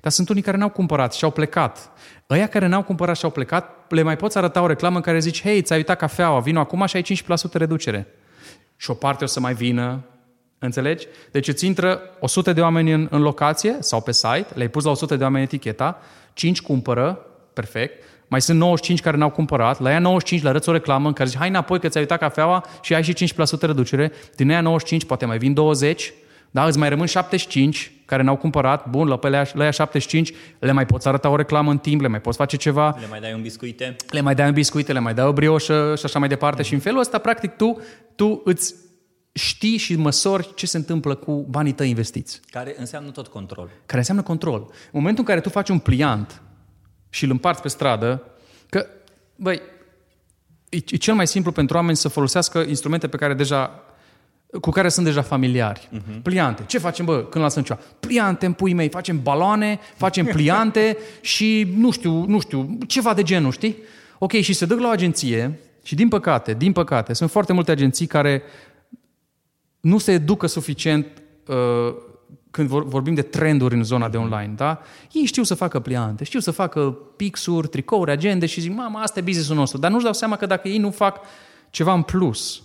dar 0.01 0.13
sunt 0.13 0.29
unii 0.29 0.43
care 0.43 0.57
n-au 0.57 0.69
cumpărat 0.69 1.15
și 1.15 1.25
au 1.25 1.31
plecat. 1.31 1.91
Ăia 2.31 2.47
care 2.47 2.67
n-au 2.67 2.83
cumpărat 2.83 3.17
și 3.17 3.25
au 3.25 3.31
plecat, 3.31 3.85
le 3.89 4.03
mai 4.03 4.17
poți 4.17 4.39
arăta 4.39 4.63
o 4.63 4.67
reclamă 4.67 4.97
în 4.97 5.03
care 5.03 5.19
zici, 5.19 5.43
hei, 5.43 5.63
ți-ai 5.63 5.79
uitat 5.79 5.99
cafeaua, 5.99 6.41
vino 6.41 6.61
acum 6.61 6.87
și 6.87 6.97
ai 6.97 7.03
15% 7.03 7.53
reducere. 7.53 8.07
Și 8.77 8.91
o 8.91 8.95
parte 8.95 9.25
o 9.25 9.27
să 9.27 9.41
mai 9.41 9.55
vină, 9.55 10.05
Înțelegi? 10.65 11.07
Deci 11.31 11.49
îți 11.49 11.67
intră 11.67 12.01
100 12.21 12.53
de 12.53 12.61
oameni 12.61 12.93
în, 12.93 13.09
în 13.11 13.23
locație 13.23 13.77
sau 13.81 14.01
pe 14.01 14.13
site, 14.13 14.47
le-ai 14.55 14.69
pus 14.69 14.85
la 14.85 14.91
100 14.91 15.17
de 15.17 15.23
oameni 15.23 15.45
eticheta, 15.45 15.99
5 16.33 16.63
cumpără, 16.63 17.27
perfect, 17.53 18.03
mai 18.29 18.41
sunt 18.41 18.59
95 18.59 19.01
care 19.01 19.17
n-au 19.17 19.31
cumpărat, 19.31 19.81
la 19.81 19.91
ea 19.91 19.99
95 19.99 20.43
le 20.43 20.49
arăți 20.49 20.69
o 20.69 20.73
reclamă 20.73 21.07
în 21.07 21.13
care 21.13 21.29
zici, 21.29 21.39
hai 21.39 21.49
înapoi 21.49 21.81
că 21.81 21.89
ți-ai 21.89 22.03
uitat 22.03 22.19
cafeaua 22.19 22.65
și 22.83 22.95
ai 22.95 23.03
și 23.03 23.15
5% 23.15 23.61
reducere, 23.61 24.13
din 24.37 24.51
aia 24.51 24.61
95 24.61 25.05
poate 25.05 25.25
mai 25.25 25.39
vin 25.39 25.55
20, 25.55 26.13
da, 26.55 26.67
îți 26.67 26.79
mai 26.79 26.89
rămân 26.89 27.07
75 27.07 27.93
care 28.05 28.23
n-au 28.23 28.37
cumpărat, 28.37 28.89
bun, 28.89 29.09
la, 29.09 29.19
la, 29.23 29.43
la 29.53 29.65
ea 29.65 29.71
75 29.71 30.33
le 30.59 30.73
mai 30.73 30.87
poți 30.87 31.09
arăta 31.09 31.29
o 31.29 31.37
reclamă 31.37 31.71
în 31.71 31.79
timp, 31.79 32.01
le 32.01 32.09
mai 32.09 32.21
poți 32.21 32.37
face 32.37 32.57
ceva. 32.57 32.97
Le 33.01 33.07
mai 33.07 33.21
dai 33.21 33.33
un 33.33 33.43
biscuite. 33.43 33.97
Le 34.11 34.21
mai 34.21 34.35
dai 34.35 34.47
un 34.47 34.53
biscuite, 34.53 34.93
le 34.93 34.99
mai 34.99 35.15
dai 35.15 35.27
o 35.27 35.33
brioșă 35.33 35.95
și 35.99 36.05
așa 36.05 36.19
mai 36.19 36.29
departe. 36.29 36.61
Mm. 36.61 36.67
Și 36.67 36.75
în 36.75 36.81
felul 36.81 37.01
ăsta, 37.01 37.19
practic, 37.19 37.57
tu, 37.57 37.81
tu 38.15 38.41
îți 38.45 38.75
știi 39.33 39.77
și 39.77 39.97
măsori 39.97 40.55
ce 40.55 40.67
se 40.67 40.77
întâmplă 40.77 41.15
cu 41.15 41.47
banii 41.49 41.73
tăi 41.73 41.89
investiți. 41.89 42.41
Care 42.51 42.75
înseamnă 42.79 43.11
tot 43.11 43.27
control. 43.27 43.71
Care 43.87 43.99
înseamnă 43.99 44.23
control. 44.23 44.61
În 44.61 44.91
momentul 44.93 45.23
în 45.23 45.29
care 45.29 45.41
tu 45.41 45.49
faci 45.49 45.69
un 45.69 45.79
pliant 45.79 46.43
și 47.09 47.25
îl 47.25 47.31
împarți 47.31 47.63
pe 47.63 47.69
stradă, 47.69 48.23
că, 48.69 48.87
băi, 49.37 49.61
e, 50.69 50.77
e 50.77 50.97
cel 50.97 51.15
mai 51.15 51.27
simplu 51.27 51.53
pentru 51.53 51.77
oameni 51.77 51.97
să 51.97 52.09
folosească 52.09 52.59
instrumente 52.59 53.09
pe 53.09 53.17
care 53.17 53.35
deja 53.35 53.85
cu 54.61 54.71
care 54.71 54.89
sunt 54.89 55.07
deja 55.07 55.23
familiari. 55.23 55.89
Uh-huh. 55.93 56.23
Pliante. 56.23 56.63
Ce 56.67 56.79
facem, 56.79 57.05
bă, 57.05 57.25
când 57.31 57.45
lasăm 57.45 57.63
ceva? 57.63 57.81
Pliante 58.01 58.47
în 58.47 58.53
pui 58.53 58.73
mei, 58.73 58.89
facem 58.89 59.23
baloane, 59.23 59.79
facem 59.97 60.25
pliante 60.25 60.97
și 61.21 61.73
nu 61.77 61.91
știu, 61.91 62.25
nu 62.27 62.41
știu, 62.41 62.79
ceva 62.87 63.15
de 63.15 63.23
genul, 63.23 63.53
știi? 63.53 63.77
Ok, 64.19 64.33
și 64.33 64.53
se 64.53 64.67
duc 64.67 64.81
la 64.81 64.87
o 64.87 64.91
agenție 64.91 65.59
și 65.83 65.95
din 65.95 66.09
păcate, 66.09 66.55
din 66.55 66.73
păcate, 66.73 67.13
sunt 67.13 67.31
foarte 67.31 67.53
multe 67.53 67.71
agenții 67.71 68.07
care 68.07 68.43
nu 69.81 69.99
se 69.99 70.13
educă 70.13 70.47
suficient 70.47 71.07
uh, 71.47 71.95
când 72.51 72.69
vorbim 72.69 73.15
de 73.15 73.23
trenduri 73.23 73.75
în 73.75 73.85
zona 73.85 74.09
de 74.09 74.17
online, 74.17 74.53
da? 74.57 74.81
Ei 75.13 75.25
știu 75.25 75.43
să 75.43 75.55
facă 75.55 75.81
pliante, 75.81 76.25
știu 76.25 76.41
să 76.41 76.51
facă 76.51 76.99
pixuri, 77.17 77.69
tricouri, 77.69 78.11
agende 78.11 78.47
și 78.47 78.61
zic, 78.61 78.75
mama, 78.75 79.01
asta 79.01 79.19
e 79.19 79.23
business-ul 79.23 79.57
nostru. 79.57 79.79
Dar 79.79 79.91
nu-și 79.91 80.05
dau 80.05 80.13
seama 80.13 80.37
că 80.37 80.47
dacă 80.47 80.69
ei 80.69 80.79
nu 80.79 80.91
fac 80.91 81.21
ceva 81.71 81.93
în 81.93 82.03
plus, 82.03 82.63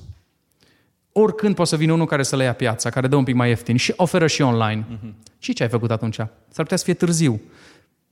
oricând 1.12 1.56
poate 1.56 1.70
să 1.70 1.76
vină 1.76 1.94
unul 1.94 2.06
care 2.06 2.24
să 2.24 2.36
le 2.36 2.44
ia 2.44 2.54
piața, 2.54 2.90
care 2.90 3.08
dă 3.08 3.16
un 3.16 3.24
pic 3.24 3.36
mai 3.36 3.50
ieftin 3.50 3.76
și 3.76 3.94
oferă 3.96 4.28
și 4.28 4.42
online. 4.42 4.86
Uh-huh. 4.86 5.14
Și 5.40 5.54
ce 5.54 5.64
ai 5.64 5.70
făcut 5.70 5.92
atunci? 5.92 6.16
S-ar 6.16 6.64
putea 6.64 6.78
să 6.78 6.84
fie 6.84 6.94
târziu. 6.94 7.42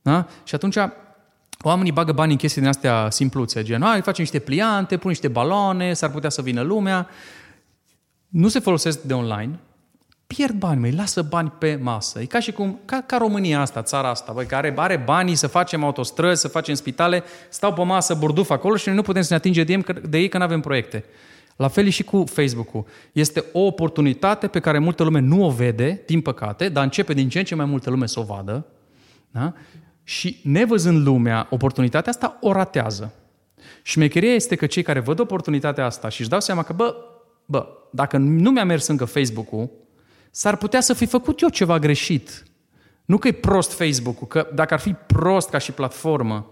Da? 0.02 0.26
Și 0.44 0.54
atunci 0.54 0.76
oamenii 1.62 1.92
bagă 1.92 2.12
bani 2.12 2.32
în 2.32 2.38
chestii 2.38 2.60
din 2.60 2.70
astea 2.70 3.10
simpluțe, 3.10 3.62
gen, 3.62 3.82
ai, 3.82 4.00
facem 4.00 4.22
niște 4.22 4.38
pliante, 4.38 4.96
pun 4.96 5.10
niște 5.10 5.28
balone, 5.28 5.92
s-ar 5.92 6.10
putea 6.10 6.30
să 6.30 6.42
vină 6.42 6.60
lumea 6.60 7.08
nu 8.28 8.48
se 8.48 8.58
folosesc 8.58 9.00
de 9.02 9.14
online, 9.14 9.58
pierd 10.26 10.54
bani, 10.54 10.80
mai 10.80 10.92
lasă 10.92 11.22
bani 11.22 11.52
pe 11.58 11.78
masă. 11.82 12.20
E 12.20 12.24
ca 12.24 12.40
și 12.40 12.52
cum, 12.52 12.80
ca, 12.84 13.02
ca 13.06 13.16
România 13.16 13.60
asta, 13.60 13.82
țara 13.82 14.08
asta, 14.08 14.32
băi, 14.32 14.46
care 14.46 14.74
are 14.76 14.96
banii 14.96 15.34
să 15.34 15.46
facem 15.46 15.84
autostrăzi, 15.84 16.40
să 16.40 16.48
facem 16.48 16.74
spitale, 16.74 17.22
stau 17.48 17.72
pe 17.72 17.82
masă, 17.82 18.14
burduf 18.14 18.50
acolo 18.50 18.76
și 18.76 18.86
noi 18.86 18.96
nu 18.96 19.02
putem 19.02 19.22
să 19.22 19.28
ne 19.30 19.36
atingem 19.36 19.64
de 19.64 19.72
ei, 19.72 19.84
de 20.08 20.18
ei 20.18 20.28
că 20.28 20.38
nu 20.38 20.44
avem 20.44 20.60
proiecte. 20.60 21.04
La 21.58 21.68
fel 21.68 21.88
și 21.88 22.02
cu 22.02 22.24
Facebook-ul. 22.26 22.86
Este 23.12 23.44
o 23.52 23.60
oportunitate 23.60 24.46
pe 24.46 24.60
care 24.60 24.78
multă 24.78 25.02
lume 25.02 25.20
nu 25.20 25.44
o 25.44 25.50
vede, 25.50 26.02
din 26.06 26.20
păcate, 26.20 26.68
dar 26.68 26.84
începe 26.84 27.12
din 27.12 27.28
ce 27.28 27.38
în 27.38 27.44
ce 27.44 27.54
mai 27.54 27.64
multă 27.64 27.90
lume 27.90 28.06
să 28.06 28.20
o 28.20 28.22
vadă. 28.22 28.66
Da? 29.30 29.52
Și 30.02 30.40
nevăzând 30.42 31.06
lumea 31.06 31.46
oportunitatea 31.50 32.10
asta, 32.10 32.38
o 32.40 32.52
ratează. 32.52 33.14
Și 33.82 33.92
șmecheria 33.92 34.34
este 34.34 34.56
că 34.56 34.66
cei 34.66 34.82
care 34.82 35.00
văd 35.00 35.18
oportunitatea 35.18 35.84
asta 35.84 36.08
și 36.08 36.20
își 36.20 36.28
dau 36.28 36.40
seama 36.40 36.62
că, 36.62 36.72
bă, 36.72 36.94
bă, 37.44 37.66
dacă 37.90 38.16
nu 38.16 38.50
mi-a 38.50 38.64
mers 38.64 38.86
încă 38.86 39.04
Facebook-ul, 39.04 39.70
s-ar 40.30 40.56
putea 40.56 40.80
să 40.80 40.92
fi 40.92 41.06
făcut 41.06 41.40
eu 41.40 41.48
ceva 41.48 41.78
greșit. 41.78 42.44
Nu 43.04 43.18
că 43.18 43.28
e 43.28 43.32
prost 43.32 43.72
Facebook-ul, 43.72 44.26
că 44.26 44.48
dacă 44.54 44.74
ar 44.74 44.80
fi 44.80 44.92
prost 44.92 45.48
ca 45.48 45.58
și 45.58 45.72
platformă, 45.72 46.50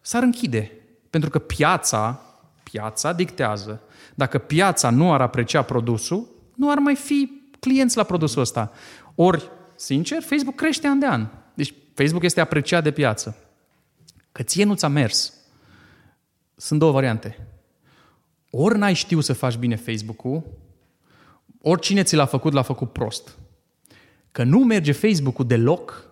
s-ar 0.00 0.22
închide. 0.22 0.72
Pentru 1.10 1.30
că 1.30 1.38
piața, 1.38 2.20
piața 2.62 3.12
dictează. 3.12 3.82
Dacă 4.20 4.38
piața 4.38 4.90
nu 4.90 5.12
ar 5.12 5.20
aprecia 5.20 5.62
produsul, 5.62 6.28
nu 6.54 6.70
ar 6.70 6.78
mai 6.78 6.94
fi 6.94 7.30
clienți 7.60 7.96
la 7.96 8.02
produsul 8.02 8.40
ăsta. 8.40 8.72
Ori, 9.14 9.50
sincer, 9.74 10.22
Facebook 10.22 10.54
crește 10.54 10.86
an 10.86 10.98
de 10.98 11.06
an. 11.06 11.28
Deci 11.54 11.74
Facebook 11.94 12.22
este 12.22 12.40
apreciat 12.40 12.82
de 12.82 12.90
piață. 12.90 13.36
Că 14.32 14.42
ție 14.42 14.64
nu 14.64 14.74
ți-a 14.74 14.88
mers. 14.88 15.32
Sunt 16.56 16.78
două 16.78 16.92
variante 16.92 17.36
ori 18.50 18.78
n-ai 18.78 18.94
știu 18.94 19.20
să 19.20 19.32
faci 19.32 19.56
bine 19.56 19.76
Facebook-ul, 19.76 20.42
oricine 21.62 22.02
ți 22.02 22.16
l-a 22.16 22.24
făcut, 22.24 22.52
l-a 22.52 22.62
făcut 22.62 22.92
prost. 22.92 23.38
Că 24.32 24.42
nu 24.42 24.58
merge 24.58 24.92
Facebook-ul 24.92 25.46
deloc, 25.46 26.10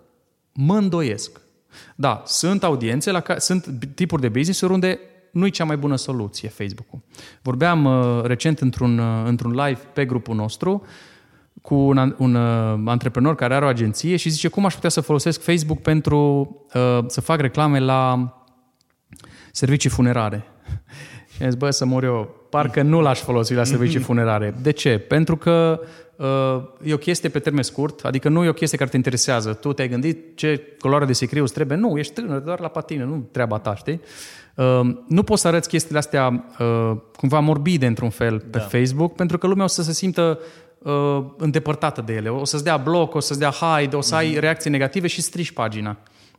mă 0.53 0.77
îndoiesc. 0.77 1.41
Da, 1.95 2.23
sunt 2.27 2.63
audiențe, 2.65 3.11
la 3.11 3.21
care, 3.21 3.39
sunt 3.39 3.79
tipuri 3.95 4.21
de 4.21 4.29
business 4.29 4.61
unde 4.61 5.01
nu 5.39 5.47
e 5.47 5.49
cea 5.49 5.65
mai 5.65 5.77
bună 5.77 5.97
soluție 5.97 6.49
Facebook-ul. 6.49 7.01
Vorbeam 7.43 7.85
uh, 7.85 8.23
recent 8.25 8.59
într-un, 8.59 8.99
uh, 8.99 9.23
într-un 9.25 9.51
live 9.51 9.81
pe 9.93 10.05
grupul 10.05 10.35
nostru 10.35 10.83
cu 11.63 11.75
un, 11.75 12.15
un 12.19 12.35
uh, 12.35 12.81
antreprenor 12.85 13.35
care 13.35 13.55
are 13.55 13.65
o 13.65 13.69
agenție 13.69 14.17
și 14.17 14.29
zice 14.29 14.49
cum 14.49 14.65
aș 14.65 14.75
putea 14.75 14.91
să 14.91 15.01
folosesc 15.01 15.43
Facebook 15.43 15.83
pentru 15.83 16.17
uh, 16.75 16.99
să 17.07 17.21
fac 17.21 17.41
reclame 17.41 17.79
la 17.79 18.33
servicii 19.53 19.91
funerare. 19.91 20.45
Și 21.35 21.43
am 21.43 21.51
zis, 21.51 21.59
bă, 21.59 21.71
să 21.71 21.85
mor 21.85 22.05
eu. 22.05 22.37
Parcă 22.51 22.83
nu 22.83 23.01
l-aș 23.01 23.21
folosi 23.21 23.55
la 23.55 23.65
servicii 23.65 24.01
funerare. 24.01 24.55
De 24.63 24.71
ce? 24.71 24.99
Pentru 24.99 25.37
că 25.37 25.81
uh, 26.17 26.63
e 26.83 26.95
o 26.95 26.97
chestie 26.99 27.29
pe 27.29 27.39
termen 27.39 27.63
scurt, 27.63 28.05
adică 28.05 28.29
nu 28.29 28.45
e 28.45 28.49
o 28.49 28.53
chestie 28.53 28.79
care 28.79 28.91
te 28.91 28.97
interesează. 28.97 29.53
Tu 29.53 29.73
te-ai 29.73 29.89
gândit 29.89 30.37
ce 30.37 30.77
culoare 30.79 31.05
de 31.05 31.13
sicriu 31.13 31.43
îți 31.43 31.53
trebuie? 31.53 31.79
Nu, 31.79 31.99
ești 31.99 32.13
tânăr, 32.13 32.41
doar 32.41 32.61
la 32.61 32.69
patină, 32.69 33.05
nu 33.05 33.29
treaba 33.31 33.59
ta, 33.59 33.75
știi? 33.75 34.01
Uh, 34.59 34.81
nu 35.09 35.23
poți 35.23 35.41
să 35.41 35.49
arăți 35.49 35.69
chestiile 35.69 35.99
astea 35.99 36.45
uh, 36.59 36.93
cumva 37.17 37.39
morbide 37.41 37.87
într-un 37.87 38.11
fel 38.11 38.39
pe 38.41 38.59
Da. 38.59 38.65
Facebook, 38.65 39.15
pentru 39.15 39.39
că 39.39 39.47
lumea 39.47 39.65
o 39.65 39.69
să 39.69 39.83
se 39.83 39.93
simtă 39.93 40.39
uh, 40.79 41.25
îndepărtată 41.37 42.01
de 42.01 42.13
ele. 42.13 42.29
O 42.29 42.45
să-ți 42.45 42.65
dea 42.65 42.77
bloc, 42.77 43.15
o 43.15 43.21
să-ți 43.21 43.39
dea 43.39 43.51
hide, 43.51 43.97
o 43.97 44.01
să 44.01 44.15
ai 44.15 44.29
Mhm. 44.31 44.39
reacții 44.39 44.71
negative 44.71 45.07
și 45.07 45.21
strici 45.23 45.53
pagina. 45.53 45.97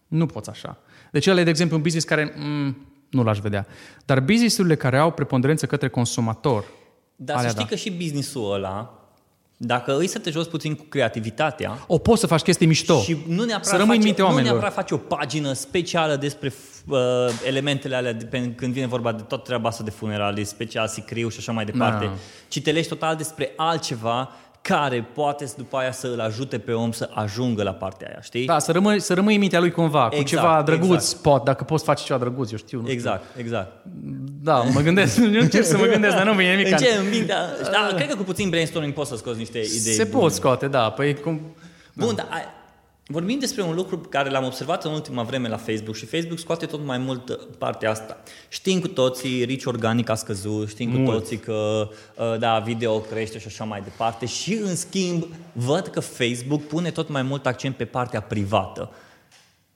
Nu 0.07 0.25
poți 0.25 0.49
așa. 0.49 0.77
Deci 1.11 1.27
ăla 1.27 1.39
e, 1.39 1.43
de 1.43 1.49
exemplu, 1.49 1.75
un 1.75 1.81
business 1.81 2.07
care 2.07 2.33
mm, 2.37 2.77
nu 3.09 3.23
l-aș 3.23 3.39
vedea. 3.39 3.67
Dar 4.05 4.19
businessurile 4.19 4.75
care 4.75 4.97
au 4.97 5.11
preponderență 5.11 5.65
către 5.65 5.87
consumator, 5.89 6.63
Dar 7.15 7.35
alea 7.37 7.49
să 7.49 7.55
știi 7.55 7.69
da. 7.69 7.69
că 7.69 7.75
și 7.75 7.91
business-ul 7.91 8.53
ăla, 8.53 8.98
dacă 9.61 9.97
îi 9.97 10.07
să 10.07 10.19
te 10.19 10.29
joci 10.29 10.47
puțin 10.49 10.75
cu 10.75 10.83
creativitatea, 10.89 11.83
o 11.87 11.97
poți 11.97 12.19
să 12.19 12.27
faci 12.27 12.41
chestii 12.41 12.67
mișto. 12.67 12.99
Și 13.01 13.17
nu 13.27 13.43
neapărat, 13.43 13.65
Să 13.65 13.75
rămâi 13.77 13.85
în 13.95 14.01
face, 14.01 14.05
mintea 14.05 14.23
nu 14.23 14.29
oamenilor. 14.29 14.59
neapărat 14.59 14.73
face 14.87 14.93
o 14.93 14.97
pagină 15.15 15.53
specială 15.53 16.15
despre 16.15 16.53
uh, 16.87 16.97
elementele 17.47 17.95
alea 17.95 18.13
de, 18.13 18.25
pe, 18.25 18.51
când 18.55 18.73
vine 18.73 18.87
vorba 18.87 19.11
de 19.11 19.21
tot 19.21 19.43
treaba 19.43 19.69
asta 19.69 19.83
de 19.83 19.89
funeralii, 19.89 20.45
special 20.45 20.87
sicriu 20.87 21.29
și 21.29 21.37
așa 21.39 21.51
mai 21.51 21.65
departe, 21.65 22.05
Da. 22.05 22.11
ci 22.47 22.61
te 22.61 22.71
legi 22.71 22.87
total 22.87 23.15
despre 23.15 23.53
altceva 23.55 24.31
care 24.75 25.07
poate 25.13 25.45
să 25.45 25.53
după 25.57 25.77
aia 25.77 25.91
să 25.91 26.07
îl 26.07 26.19
ajute 26.19 26.57
pe 26.59 26.71
om 26.71 26.91
să 26.91 27.09
ajungă 27.13 27.63
la 27.63 27.71
partea 27.71 28.07
aia, 28.07 28.21
știi? 28.21 28.45
Da, 28.45 28.59
să 28.59 28.71
rămâi, 28.71 28.99
să 28.99 29.13
rămâi 29.13 29.33
în 29.33 29.39
mintea 29.39 29.59
lui 29.59 29.71
cumva, 29.71 30.07
cu 30.07 30.15
Exact, 30.15 30.27
ceva 30.27 30.61
drăguț, 30.61 31.03
exact. 31.03 31.21
pot, 31.21 31.43
dacă 31.43 31.63
poți 31.63 31.83
face 31.83 32.03
ceva 32.03 32.19
drăguț, 32.19 32.51
eu 32.51 32.57
știu. 32.57 32.81
Nu 32.81 32.89
Exact, 32.89 33.23
exact. 33.37 33.71
Da, 34.41 34.61
mă 34.61 34.79
gândesc, 34.79 35.17
eu 35.35 35.41
încerc 35.41 35.65
să 35.65 35.77
mă 35.77 35.85
gândesc, 35.85 36.15
dar 36.15 36.25
nu 36.25 36.33
vine 36.33 36.55
nimic. 36.55 36.71
În 36.71 36.77
ce? 36.77 36.87
În 36.99 37.09
mintea... 37.09 37.37
Da, 37.71 37.95
cred 37.95 38.07
că 38.09 38.15
cu 38.15 38.23
puțin 38.23 38.49
brainstorming 38.49 38.93
poți 38.93 39.09
să 39.09 39.15
scoți 39.17 39.37
niște 39.37 39.57
idei 39.57 39.77
Se 39.93 40.03
bune. 40.03 40.21
pot 40.21 40.31
scoate, 40.31 40.67
da. 40.67 40.89
Păi 40.89 41.15
cum... 41.15 41.41
Bun, 41.93 42.15
dar 42.15 42.27
ai- 42.29 42.57
vorbim 43.11 43.39
despre 43.39 43.61
un 43.61 43.75
lucru 43.75 43.97
pe 43.99 44.07
care 44.07 44.29
l-am 44.29 44.45
observat 44.45 44.85
în 44.85 44.91
ultima 44.91 45.23
vreme 45.23 45.47
la 45.47 45.57
Facebook 45.57 45.95
și 45.95 46.05
Facebook 46.05 46.39
scoate 46.39 46.65
tot 46.65 46.85
mai 46.85 46.97
mult 46.97 47.29
uh, 47.29 47.37
partea 47.57 47.89
asta. 47.89 48.17
Știm 48.49 48.79
cu 48.79 48.87
toții, 48.87 49.45
reach 49.45 49.65
organic 49.65 50.09
a 50.09 50.15
scăzut, 50.15 50.69
știm 50.69 50.89
Mult. 50.89 51.05
cu 51.05 51.11
toții 51.11 51.37
că 51.37 51.89
uh, 52.15 52.37
da, 52.39 52.59
video 52.59 52.99
crește 52.99 53.39
și 53.39 53.47
așa 53.47 53.63
mai 53.63 53.81
departe 53.81 54.25
și 54.25 54.53
în 54.53 54.75
schimb 54.75 55.25
văd 55.51 55.87
că 55.87 55.99
Facebook 55.99 56.61
pune 56.61 56.91
tot 56.91 57.09
mai 57.09 57.21
mult 57.21 57.45
accent 57.45 57.75
pe 57.75 57.85
partea 57.85 58.21
privată. 58.21 58.91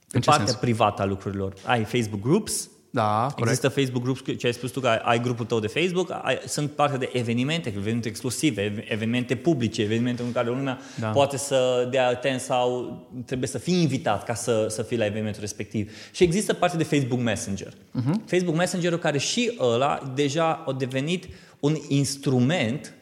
Pe 0.08 0.16
În 0.16 0.22
ce 0.22 0.30
partea 0.30 0.46
sens? 0.48 0.60
privată 0.60 1.02
a 1.02 1.06
lucrurilor. 1.06 1.54
Ai 1.66 1.84
Facebook 1.84 2.22
Groups, 2.22 2.70
Da, 2.96 3.28
corect. 3.36 3.40
Există 3.40 3.70
Facebook 3.70 4.04
Groups, 4.04 4.22
ce 4.38 4.46
ai 4.48 4.54
spus 4.54 4.72
tu 4.72 4.80
că 4.80 4.88
ai, 4.88 5.00
ai 5.04 5.22
grupul 5.22 5.46
tău 5.46 5.60
de 5.60 5.68
Facebook, 5.68 6.12
ai, 6.24 6.40
sunt 6.46 6.72
parte 6.72 6.98
de 6.98 7.10
evenimente, 7.14 7.70
evenimente 7.76 8.08
exclusive, 8.08 8.62
ev- 8.62 8.84
evenimente 8.88 9.36
publice, 9.36 9.82
evenimente 9.82 10.22
în 10.22 10.32
care 10.32 10.48
lumea 10.48 10.80
Da. 11.00 11.06
da. 11.06 11.12
poate 11.12 11.38
să 11.38 11.88
dea 11.92 12.08
atent 12.08 12.40
sau 12.40 12.98
trebuie 13.26 13.48
să 13.48 13.58
fii 13.58 13.82
invitat 13.82 14.24
ca 14.24 14.34
să, 14.34 14.66
să 14.70 14.82
fii 14.82 14.98
la 14.98 15.06
evenimentul 15.06 15.42
respectiv. 15.42 15.92
Și 16.12 16.24
există 16.24 16.54
parte 16.54 16.78
de 16.78 16.84
Facebook 16.84 17.20
Messenger. 17.22 17.74
Uh-huh. 17.74 18.26
Facebook 18.26 18.56
Messenger-ul 18.58 19.00
care 19.00 19.18
și 19.18 19.58
ăla 19.60 20.12
deja 20.16 20.64
a 20.66 20.74
devenit 20.74 21.28
un 21.60 21.76
instrument 21.88 22.94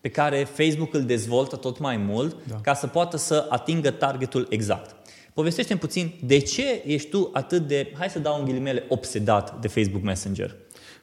pe 0.00 0.08
care 0.08 0.48
Facebook 0.52 0.94
îl 0.94 1.02
dezvoltă 1.02 1.56
tot 1.56 1.78
mai 1.78 1.96
mult 1.96 2.36
da. 2.48 2.54
ca 2.62 2.74
să 2.74 2.86
poată 2.86 3.16
să 3.16 3.46
atingă 3.48 3.90
targetul 3.90 4.46
exact. 4.50 4.96
Povestește-mi 5.38 5.80
puțin 5.80 6.12
de 6.22 6.38
ce 6.38 6.82
ești 6.86 7.08
tu 7.08 7.30
atât 7.32 7.66
de, 7.66 7.92
hai 7.98 8.08
să 8.08 8.18
dau 8.18 8.38
în 8.38 8.44
ghilimele, 8.44 8.84
obsedat 8.88 9.60
de 9.60 9.68
Facebook 9.68 10.02
Messenger. 10.02 10.56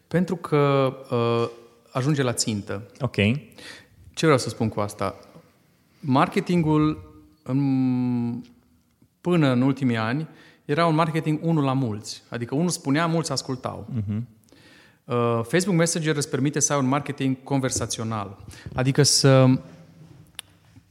Pentru 0.08 0.36
că 0.36 0.94
uh, 1.12 1.50
ajunge 1.92 2.24
la 2.24 2.34
țintă. 2.34 2.92
Ok. 3.00 3.16
Ce 4.14 4.22
vreau 4.22 4.38
să 4.38 4.50
spun 4.50 4.70
cu 4.70 4.80
asta? 4.80 5.20
Marketingul 6.00 7.14
în, 7.44 8.44
până 9.22 9.52
în 9.52 9.62
ultimii 9.62 9.98
ani 9.98 10.28
era 10.66 10.86
un 10.86 10.96
marketing 10.96 11.40
unul 11.42 11.64
la 11.64 11.74
mulți. 11.74 12.24
Adică 12.30 12.56
unul 12.56 12.70
spunea, 12.70 13.06
mulți 13.06 13.32
ascultau. 13.32 13.88
Uh-huh. 13.90 14.22
Uh, 15.04 15.40
Facebook 15.44 15.78
Messenger 15.78 16.16
îți 16.16 16.30
permite 16.30 16.60
să 16.60 16.74
ai 16.74 16.80
un 16.80 16.88
marketing 16.88 17.36
conversațional. 17.44 18.38
Adică 18.74 19.04
să 19.04 19.46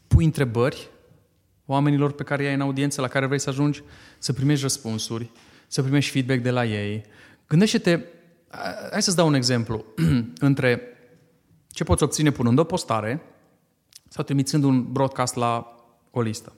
pui 0.07 0.25
întrebări 0.25 0.89
oamenilor 1.67 2.13
pe 2.13 2.23
care 2.23 2.43
i-ai 2.43 2.55
în 2.55 2.61
audiență, 2.61 3.01
la 3.01 3.09
care 3.09 3.27
vrei 3.27 3.39
să 3.39 3.49
ajungi, 3.51 3.83
să 4.19 4.33
primești 4.33 4.63
răspunsuri, 4.63 5.31
să 5.67 5.83
primești 5.83 6.11
feedback 6.11 6.41
de 6.41 6.51
la 6.51 6.65
ei. 6.65 7.05
Gândește-te, 7.49 8.01
a- 8.49 8.89
hai 8.91 9.03
să-ți 9.03 9.17
dau 9.17 9.27
un 9.27 9.35
exemplu, 9.35 9.85
între 10.39 10.83
ce 11.69 11.85
poți 11.85 12.03
obține 12.03 12.31
punând 12.31 12.59
o 12.59 12.65
postare 12.65 13.23
sau 14.09 14.25
trimițând 14.25 14.65
un 14.65 14.93
broadcast 14.93 15.35
la 15.35 15.75
o 16.11 16.21
listă. 16.21 16.53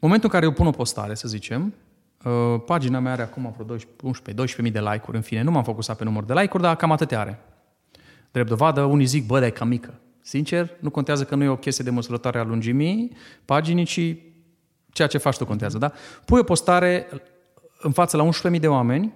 Momentul 0.00 0.28
în 0.28 0.34
care 0.34 0.44
eu 0.44 0.52
pun 0.52 0.66
o 0.66 0.70
postare, 0.70 1.14
să 1.14 1.28
zicem, 1.28 1.74
uh, 2.24 2.62
pagina 2.66 2.98
mea 2.98 3.12
are 3.12 3.22
acum 3.22 3.54
vreo 3.58 3.76
11 4.02 4.62
12.000 4.62 4.72
de 4.72 4.80
like-uri, 4.80 5.16
în 5.16 5.22
fine, 5.22 5.42
nu 5.42 5.50
m-am 5.50 5.64
focusat 5.64 5.96
pe 5.96 6.04
număr 6.04 6.24
de 6.24 6.32
like-uri, 6.32 6.62
dar 6.62 6.76
cam 6.76 6.92
atâtea 6.92 7.20
are. 7.20 7.38
Drept 8.32 8.48
dovadă, 8.48 8.82
unii 8.82 9.06
zic, 9.06 9.26
bă, 9.26 9.38
dar 9.38 9.48
e 9.48 9.50
cam 9.50 9.68
mică. 9.68 10.00
Sincer, 10.22 10.70
nu 10.80 10.90
contează 10.90 11.24
că 11.24 11.34
nu 11.34 11.44
e 11.44 11.48
o 11.48 11.56
chestie 11.56 11.84
de 11.84 11.90
măsurătoare 11.90 12.38
a 12.38 12.44
lungimii 12.44 13.12
paginii, 13.44 13.84
ci 13.84 14.16
ceea 14.92 15.08
ce 15.08 15.18
faci 15.18 15.36
tu 15.36 15.46
contează, 15.46 15.78
da? 15.78 15.92
Pui 16.24 16.40
o 16.40 16.42
postare 16.42 17.08
în 17.80 17.92
față 17.92 18.16
la 18.16 18.28
11.000 18.52 18.60
de 18.60 18.68
oameni, 18.68 19.12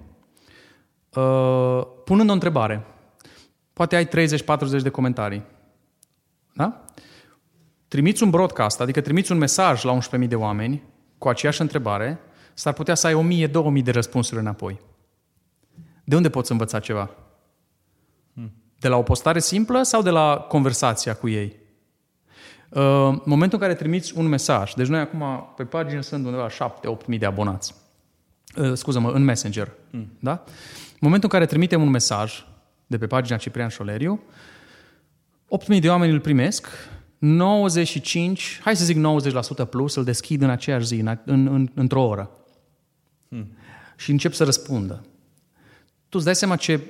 uh, 1.14 1.82
punând 2.04 2.30
o 2.30 2.32
întrebare. 2.32 2.86
Poate 3.72 3.96
ai 3.96 4.08
30-40 4.08 4.08
de 4.82 4.88
comentarii. 4.88 5.42
Da? 6.54 6.84
Trimiți 7.88 8.22
un 8.22 8.30
broadcast, 8.30 8.80
adică 8.80 9.00
trimiți 9.00 9.32
un 9.32 9.38
mesaj 9.38 9.82
la 9.82 9.98
11.000 9.98 10.28
de 10.28 10.36
oameni 10.36 10.82
cu 11.18 11.28
aceeași 11.28 11.60
întrebare, 11.60 12.20
s-ar 12.54 12.72
putea 12.72 12.94
să 12.94 13.06
ai 13.06 13.48
1000-2000 13.80 13.82
de 13.82 13.90
răspunsuri 13.90 14.40
înapoi. 14.40 14.80
De 16.04 16.16
unde 16.16 16.30
poți 16.30 16.52
învăța 16.52 16.80
ceva? 16.80 17.10
De 18.78 18.88
la 18.88 18.96
o 18.96 19.02
postare 19.02 19.38
simplă 19.38 19.82
sau 19.82 20.02
de 20.02 20.10
la 20.10 20.46
conversația 20.48 21.14
cu 21.14 21.28
ei? 21.28 21.56
Uh, 22.74 22.82
În 23.08 23.20
momentul 23.24 23.58
în 23.58 23.66
care 23.66 23.74
trimiți 23.74 24.16
un 24.16 24.26
mesaj, 24.26 24.72
deci 24.72 24.86
noi 24.86 25.00
acum 25.00 25.24
pe 25.56 25.64
pagină 25.64 26.00
sunt 26.00 26.24
undeva 26.24 26.48
7-8 26.48 27.06
mii 27.06 27.18
de 27.18 27.26
abonați, 27.26 27.74
Uh, 28.56 28.72
scuză-mă, 28.74 29.10
în 29.10 29.24
Messenger, 29.24 29.72
mm. 29.90 30.12
da? 30.18 30.42
În 30.90 31.00
momentul 31.00 31.28
în 31.32 31.38
care 31.38 31.50
trimitem 31.50 31.82
un 31.82 31.88
mesaj 31.88 32.44
de 32.86 32.98
pe 32.98 33.06
pagina 33.06 33.36
Ciprian 33.36 33.68
Șoleriu, 33.68 34.22
8.000 35.74 35.80
de 35.80 35.88
oameni 35.88 36.12
îl 36.12 36.20
primesc, 36.20 36.68
95, 37.18 38.60
hai 38.62 38.76
să 38.76 38.84
zic 38.84 38.96
90% 39.64 39.68
plus, 39.70 39.94
îl 39.94 40.04
deschid 40.04 40.42
în 40.42 40.50
aceeași 40.50 40.86
zi, 40.86 40.94
în, 40.94 41.18
în, 41.24 41.46
în, 41.46 41.70
într-o 41.74 42.02
oră. 42.02 42.30
Hmm. 43.28 43.56
Și 43.96 44.10
încep 44.10 44.32
să 44.32 44.44
răspundă. 44.44 45.04
Tu 46.08 46.16
îți 46.16 46.24
dai 46.24 46.34
seama 46.34 46.56
ce 46.56 46.80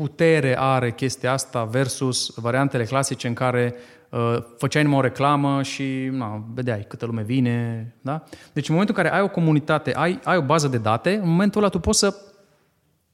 putere 0.00 0.58
are 0.58 0.92
chestia 0.92 1.32
asta 1.32 1.64
versus 1.64 2.32
variantele 2.36 2.84
clasice 2.84 3.26
în 3.26 3.34
care 3.34 3.74
uh, 4.08 4.36
făceai 4.56 4.82
numai 4.82 4.98
o 4.98 5.02
reclamă 5.02 5.62
și 5.62 6.08
na, 6.12 6.44
vedeai 6.54 6.84
câtă 6.88 7.06
lume 7.06 7.22
vine. 7.22 7.94
Da? 8.00 8.24
Deci 8.52 8.68
în 8.68 8.74
momentul 8.74 8.96
în 8.96 9.02
care 9.02 9.16
ai 9.16 9.22
o 9.22 9.28
comunitate, 9.28 9.94
ai, 9.94 10.20
ai 10.24 10.36
o 10.36 10.42
bază 10.42 10.68
de 10.68 10.78
date, 10.78 11.14
în 11.14 11.28
momentul 11.28 11.60
ăla 11.60 11.70
tu 11.70 11.78
poți 11.78 11.98
să 11.98 12.16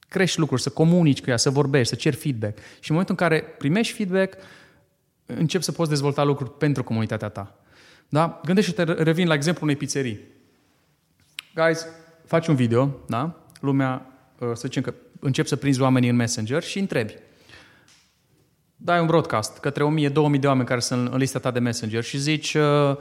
crești 0.08 0.38
lucruri, 0.38 0.62
să 0.62 0.70
comunici 0.70 1.22
cu 1.22 1.30
ea, 1.30 1.36
să 1.36 1.50
vorbești, 1.50 1.88
să 1.88 1.94
ceri 1.94 2.16
feedback. 2.16 2.58
Și 2.58 2.90
în 2.90 2.96
momentul 2.96 3.16
în 3.18 3.28
care 3.28 3.42
primești 3.42 3.94
feedback, 3.94 4.36
începi 5.26 5.64
să 5.64 5.72
poți 5.72 5.90
dezvolta 5.90 6.24
lucruri 6.24 6.50
pentru 6.50 6.84
comunitatea 6.84 7.28
ta. 7.28 7.54
Da? 8.08 8.40
Gândește-te, 8.44 8.82
revin 8.82 9.26
la 9.26 9.34
exemplu 9.34 9.60
unei 9.62 9.76
pizzerii. 9.76 10.20
Guys, 11.54 11.86
faci 12.26 12.46
un 12.46 12.54
video, 12.54 12.96
da? 13.06 13.34
Lumea, 13.60 14.06
uh, 14.38 14.48
să 14.48 14.62
zicem 14.64 14.82
că 14.82 14.94
începi 15.20 15.48
să 15.48 15.56
prinzi 15.56 15.80
oamenii 15.80 16.08
în 16.08 16.16
Messenger 16.16 16.62
și 16.62 16.78
întrebi. 16.78 17.14
Dai 18.76 19.00
un 19.00 19.06
broadcast 19.06 19.58
către 19.58 19.84
1000-2000 19.84 20.40
de 20.40 20.46
oameni 20.46 20.66
care 20.66 20.80
sunt 20.80 21.12
în 21.12 21.18
lista 21.18 21.38
ta 21.38 21.50
de 21.50 21.58
Messenger 21.58 22.02
și 22.02 22.18
zici, 22.18 22.54
uh, 22.54 22.96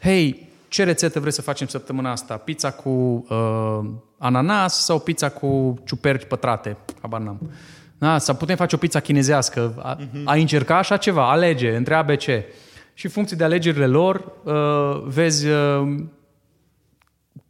hei, 0.00 0.48
ce 0.68 0.84
rețetă 0.84 1.20
vreți 1.20 1.36
să 1.36 1.42
facem 1.42 1.66
săptămâna 1.66 2.10
asta? 2.10 2.36
Pizza 2.36 2.70
cu 2.70 2.90
uh, 3.28 3.90
ananas 4.18 4.84
sau 4.84 4.98
pizza 5.00 5.28
cu 5.28 5.78
ciuperci 5.86 6.24
pătrate? 6.24 6.76
Habar 7.00 7.20
n-am. 7.20 7.50
Da, 7.98 8.18
sau 8.18 8.34
putem 8.34 8.56
face 8.56 8.74
o 8.74 8.78
pizza 8.78 9.00
chinezească. 9.00 9.74
A, 9.78 9.98
ai 10.24 10.40
încerca 10.40 10.76
așa 10.76 10.96
ceva? 10.96 11.30
Alege, 11.30 11.76
între 11.76 11.94
A, 11.94 12.02
B, 12.02 12.10
C. 12.10 12.24
Și 12.94 13.04
în 13.04 13.10
funcție 13.10 13.36
de 13.36 13.44
alegerile 13.44 13.86
lor, 13.86 14.32
uh, 14.44 15.02
vezi 15.06 15.48
uh, 15.48 16.02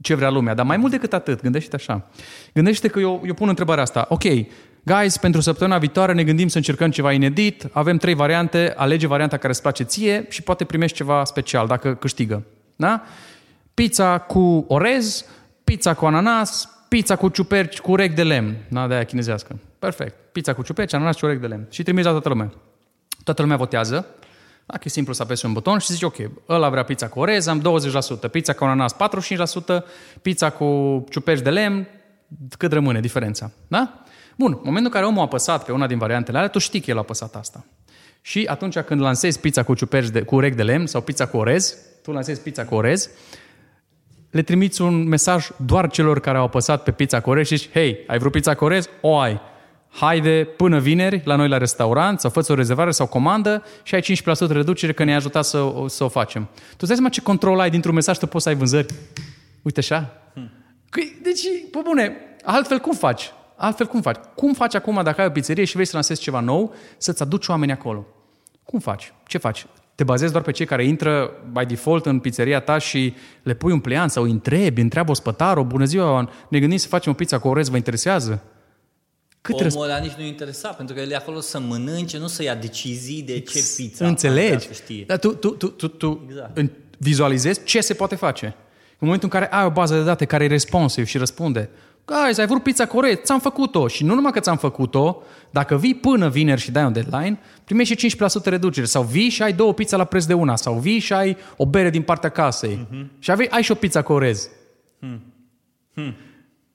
ce 0.01 0.15
vrea 0.15 0.31
lumea. 0.31 0.55
Dar 0.55 0.67
mai 0.67 0.77
mult 0.77 0.93
decât 0.93 1.13
atât, 1.13 1.43
gândește-te 1.43 1.77
așa. 1.77 2.07
Gândește-te 2.55 2.93
că 2.93 3.01
eu, 3.01 3.23
eu 3.27 3.35
pun 3.35 3.49
întrebarea 3.49 3.83
asta. 3.83 4.07
Ok, 4.09 4.23
guys, 4.83 5.17
pentru 5.17 5.41
săptămâna 5.41 5.79
viitoare 5.79 6.13
ne 6.13 6.25
gândim 6.25 6.49
să 6.49 6.57
încercăm 6.57 6.91
ceva 6.91 7.13
inedit, 7.13 7.67
avem 7.73 7.97
trei 7.97 8.15
variante, 8.15 8.75
alege 8.77 9.07
varianta 9.07 9.37
care 9.37 9.53
îți 9.53 9.63
place 9.63 9.83
ție 9.83 10.27
și 10.29 10.43
poate 10.43 10.65
primești 10.65 10.97
ceva 10.97 11.25
special 11.25 11.67
dacă 11.67 11.95
câștigă. 11.95 12.43
Da? 12.77 13.03
Pizza 13.75 14.19
cu 14.19 14.65
orez, 14.69 15.25
pizza 15.65 15.95
cu 15.95 16.07
ananas, 16.07 16.69
pizza 16.89 17.17
cu 17.17 17.29
ciuperci 17.29 17.81
cu 17.81 17.91
urec 17.91 18.15
de 18.15 18.23
lemn. 18.23 18.57
Da, 18.69 18.87
de 18.87 18.95
aia 18.95 19.05
chinezească. 19.05 19.59
Perfect. 19.79 20.15
Pizza 20.33 20.53
cu 20.53 20.63
ciuperci, 20.63 20.95
ananas 20.95 21.17
și 21.17 21.25
urec 21.25 21.41
de 21.41 21.47
lemn. 21.47 21.67
Și 21.71 21.83
trimiți 21.83 22.07
la 22.07 22.11
toată 22.11 22.29
lumea. 22.29 22.53
Toată 23.25 23.43
lumea 23.43 23.57
votează. 23.57 24.07
Dacă 24.71 24.83
e 24.85 24.89
simplu 24.89 25.13
să 25.13 25.23
apesi 25.23 25.45
un 25.45 25.53
buton 25.53 25.79
și 25.79 25.93
zici, 25.93 26.03
ok, 26.03 26.17
ăla 26.49 26.69
vrea 26.71 26.83
pizza 26.83 27.09
cu 27.09 27.19
orez, 27.21 27.47
am 27.47 27.63
20%, 28.27 28.31
pizza 28.31 28.53
cu 28.53 28.65
ananas 28.65 28.95
45%, 28.95 29.85
pizza 30.23 30.51
cu 30.51 31.05
ciuperci 31.11 31.43
de 31.43 31.51
lemn, 31.51 31.89
cât 32.59 32.73
rămâne 32.73 33.01
diferența. 33.01 33.51
Da? 33.69 34.03
Bun, 34.37 34.53
în 34.53 34.61
momentul 34.65 34.85
în 34.85 34.91
care 34.91 35.05
omul 35.05 35.19
a 35.19 35.23
apăsat 35.23 35.65
pe 35.65 35.73
una 35.73 35.87
din 35.87 35.99
variantele 35.99 36.37
alea, 36.37 36.51
tu 36.51 36.59
știi 36.59 36.81
că 36.81 36.91
el 36.91 36.97
a 36.97 37.01
apăsat 37.01 37.35
asta. 37.35 37.65
Și 38.21 38.47
atunci 38.51 38.79
când 38.79 39.01
lansezi 39.01 39.41
pizza 39.41 39.63
cu 39.63 39.75
ciuperci 39.75 40.09
de, 40.09 40.23
cu 40.23 40.35
urechi 40.35 40.57
de 40.57 40.63
lemn 40.63 40.87
sau 40.87 41.01
pizza 41.01 41.27
cu 41.27 41.37
orez, 41.37 41.77
tu 42.03 42.13
lansezi 42.13 42.41
pizza 42.41 42.65
cu 42.65 42.75
orez, 42.75 43.11
le 44.31 44.43
trimiți 44.43 44.83
un 44.83 45.09
mesaj 45.09 45.49
doar 45.57 45.91
celor 45.91 46.21
care 46.21 46.39
au 46.39 46.45
apăsat 46.45 46.83
pe 46.83 46.91
pizza 46.91 47.21
cu 47.21 47.31
orez 47.31 47.47
și 47.47 47.57
zici, 47.57 47.71
hei, 47.71 48.05
ai 48.07 48.19
vrut 48.19 48.33
pizza 48.33 48.55
cu 48.55 48.65
orez? 48.65 48.89
O 49.01 49.19
ai. 49.19 49.41
Haide 50.01 50.49
până 50.57 50.79
vineri 50.79 51.23
la 51.25 51.37
noi 51.37 51.49
la 51.49 51.59
restaurant 51.59 52.21
sau 52.21 52.31
fă 52.31 52.45
o 52.49 52.55
rezervare 52.55 52.91
sau 52.91 53.07
comandă 53.07 53.65
și 53.83 53.95
ai 53.95 54.03
15% 54.03 54.49
reducere 54.49 54.93
că 54.93 55.05
ne-ai 55.05 55.17
ajutat 55.17 55.45
să, 55.45 55.73
să 55.87 56.05
o 56.05 56.09
facem. 56.09 56.43
Tu 56.53 56.77
îți 56.77 56.87
dai 56.87 56.97
seama 56.97 57.09
ce 57.11 57.21
control 57.21 57.61
ai 57.61 57.71
dintr-un 57.71 57.95
mesaj, 57.95 58.19
tu 58.19 58.27
poți 58.27 58.43
să 58.43 58.49
ai 58.49 58.55
vânzări. 58.55 58.95
Uite 59.63 59.81
așa. 59.81 60.15
Hmm. 60.33 60.51
Deci, 61.23 61.43
pe 61.71 61.79
bune, 61.85 62.17
altfel 62.45 62.79
cum 62.79 62.93
faci? 62.93 63.33
Altfel 63.57 63.87
cum 63.87 64.01
faci? 64.01 64.17
Cum 64.35 64.53
faci 64.53 64.75
acum 64.75 65.01
dacă 65.03 65.21
ai 65.21 65.27
o 65.27 65.31
pizzerie 65.31 65.65
și 65.65 65.73
vrei 65.73 65.87
să 65.87 65.93
lansezi 65.95 66.21
ceva 66.21 66.41
nou, 66.41 66.75
să-ți 66.97 67.23
aduci 67.23 67.47
oameni 67.47 67.73
acolo? 67.73 68.07
Cum 68.65 68.79
faci? 68.79 69.13
Ce 69.27 69.39
faci? 69.39 69.67
Te 69.95 70.05
bazezi 70.05 70.33
doar 70.33 70.45
pe 70.45 70.51
cei 70.51 70.67
care 70.67 70.85
intră 70.85 71.31
by 71.53 71.65
default 71.65 72.07
în 72.07 72.19
pizzeria 72.19 72.61
ta 72.61 72.79
și 72.79 73.15
le 73.43 73.55
pui 73.55 73.73
un 73.73 73.81
pliant 73.81 74.11
sau 74.11 74.23
îi 74.23 74.31
întrebi, 74.31 74.81
întreabă 74.81 75.11
ospătarul, 75.11 75.65
bună 75.65 75.85
ziua, 75.85 76.31
ne 76.49 76.59
gândim 76.59 76.79
să 76.79 76.89
facem 76.89 77.13
o 77.13 77.15
pizza 77.15 77.39
cu 77.39 77.49
orez, 77.49 77.69
vă 77.69 77.77
interesează? 77.77 78.43
Cât 79.49 79.61
Omul 79.61 79.71
răsp- 79.71 79.81
ăla 79.81 79.99
nici 79.99 80.13
nu 80.13 80.25
interesa, 80.25 80.69
pentru 80.69 80.95
că 80.95 81.01
el 81.01 81.11
e 81.11 81.17
acolo 81.17 81.41
să 81.41 81.61
mănânce, 81.61 82.19
nu 82.19 82.27
să 82.27 82.43
ia 82.43 82.55
decizii 82.55 83.23
de 83.23 83.41
ce 83.41 83.65
pizza. 83.77 84.07
Înțelegi? 84.07 84.69
Dar 85.07 85.19
tu, 85.19 85.35
tu, 85.35 85.51
tu, 85.51 85.69
tu, 85.69 85.89
tu 85.89 86.25
exact. 86.29 86.61
vizualizezi 86.99 87.65
ce 87.65 87.81
se 87.81 87.95
poate 87.95 88.15
face. 88.15 88.47
În 88.91 89.07
momentul 89.07 89.29
în 89.33 89.41
care 89.41 89.53
ai 89.53 89.65
o 89.65 89.71
bază 89.71 89.95
de 89.95 90.03
date 90.03 90.25
care 90.25 90.45
e 90.45 90.47
responsive 90.47 91.07
și 91.07 91.19
răspunde, 91.19 91.71
guys, 92.05 92.39
ai 92.39 92.47
vrut 92.47 92.63
pizza 92.63 92.87
corect, 92.87 93.25
ți-am 93.25 93.41
făcut-o. 93.41 93.89
Și 93.89 94.05
nu 94.05 94.15
numai 94.15 94.33
că 94.33 94.41
ți-am 94.41 94.57
făcut-o, 94.57 95.23
dacă 95.51 95.77
vii 95.77 95.95
până 95.95 96.29
vineri 96.29 96.61
și 96.61 96.71
dai 96.71 96.85
un 96.85 96.93
deadline, 96.93 97.39
primești 97.65 98.07
și 98.07 98.17
15% 98.17 98.45
reducere. 98.45 98.87
Sau 98.87 99.03
vii 99.03 99.29
și 99.29 99.43
ai 99.43 99.53
două 99.53 99.75
pizza 99.75 99.97
la 99.97 100.05
preț 100.05 100.25
de 100.25 100.35
una. 100.35 100.57
Sau 100.57 100.75
vii 100.75 100.99
și 100.99 101.13
ai 101.13 101.37
o 101.57 101.67
bere 101.67 101.91
din 101.91 102.03
partea 102.03 102.31
casei. 102.31 102.87
Uh-huh. 102.87 103.19
Și 103.19 103.31
ai, 103.31 103.47
ai 103.51 103.63
și 103.63 103.71
o 103.71 103.75
pizza 103.75 104.03
cu 104.03 104.13
orez. 104.13 104.49
Hmm. 105.01 105.21
Hmm. 105.95 106.15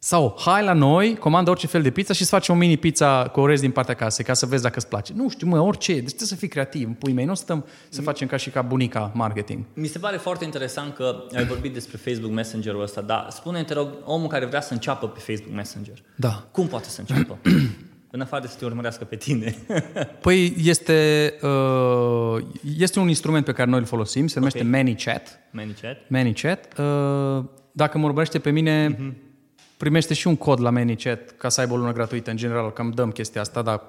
Sau 0.06 0.36
hai 0.40 0.64
la 0.64 0.74
noi, 0.74 1.16
comandă 1.16 1.50
orice 1.50 1.68
fel 1.68 1.82
de 1.82 1.90
pizza 1.90 2.14
și 2.14 2.22
îți 2.22 2.30
faci 2.30 2.50
o 2.50 2.54
mini 2.54 2.78
pizza 2.78 3.28
cu 3.28 3.40
orez 3.40 3.60
din 3.60 3.72
partea 3.72 3.94
casei 3.94 4.26
ca 4.26 4.34
să 4.34 4.46
vezi 4.46 4.62
dacă 4.62 4.76
îți 4.78 4.88
place. 4.88 5.14
Nu 5.16 5.30
știu, 5.30 5.48
mă, 5.48 5.60
orice. 5.60 5.94
Deci 5.94 6.04
trebuie 6.04 6.28
să 6.28 6.36
fii 6.36 6.48
creativ. 6.48 6.90
Pui 7.00 7.14
mei, 7.14 7.26
nu 7.26 7.34
stăm 7.34 7.66
să 7.90 8.02
facem 8.02 8.28
ca 8.28 8.38
și 8.38 8.50
ca 8.50 8.62
bunica 8.62 9.12
marketing. 9.14 9.64
Mi 9.74 9.88
se 9.88 10.00
pare 10.00 10.18
foarte 10.18 10.44
interesant 10.44 10.96
că 10.96 11.24
ai 11.36 11.46
vorbit 11.46 11.74
despre 11.74 11.98
Facebook 11.98 12.34
Messenger-ul 12.34 12.82
ăsta, 12.82 13.02
dar 13.02 13.28
spune 13.30 13.64
te 13.64 13.74
rog, 13.74 13.88
omul 14.06 14.28
care 14.28 14.46
vrea 14.46 14.62
să 14.62 14.74
înceapă 14.74 15.08
pe 15.08 15.20
Facebook 15.20 15.56
Messenger. 15.56 15.98
Da. 16.16 16.48
Cum 16.52 16.68
poate 16.68 16.90
să 16.90 17.00
înceapă? 17.00 17.38
În 18.12 18.22
afară 18.22 18.42
de 18.42 18.48
să 18.48 18.56
te 18.58 18.66
urmărească 18.66 19.04
pe 19.04 19.16
tine. 19.16 19.56
păi 20.22 20.56
este, 20.64 21.34
uh, 21.42 22.44
este 22.78 23.00
un 23.00 23.08
instrument 23.08 23.46
pe 23.46 23.52
care 23.52 23.70
noi 23.70 23.80
îl 23.80 23.86
folosim, 23.86 24.28
se 24.28 24.40
numește 24.40 24.60
okay. 24.60 24.72
ManyChat. 24.72 25.40
ManyChat. 25.52 25.98
ManyChat. 26.08 26.78
Uh, 26.78 27.44
dacă 27.72 27.98
mă 27.98 28.06
urmărește 28.06 28.40
pe 28.40 28.50
mine, 28.50 28.96
uh-huh 28.96 29.32
primește 29.78 30.14
și 30.14 30.28
un 30.28 30.36
cod 30.36 30.62
la 30.62 30.70
ManyChat 30.70 31.34
ca 31.38 31.50
să 31.50 31.62
aibă 31.62 31.74
o 31.74 31.78
lună 31.78 31.92
gratuită. 31.92 32.30
În 32.30 32.38
general, 32.38 32.72
cam 32.72 32.92
dăm 32.92 33.12
chestia 33.12 33.42
asta, 33.42 33.62
dar 33.62 33.82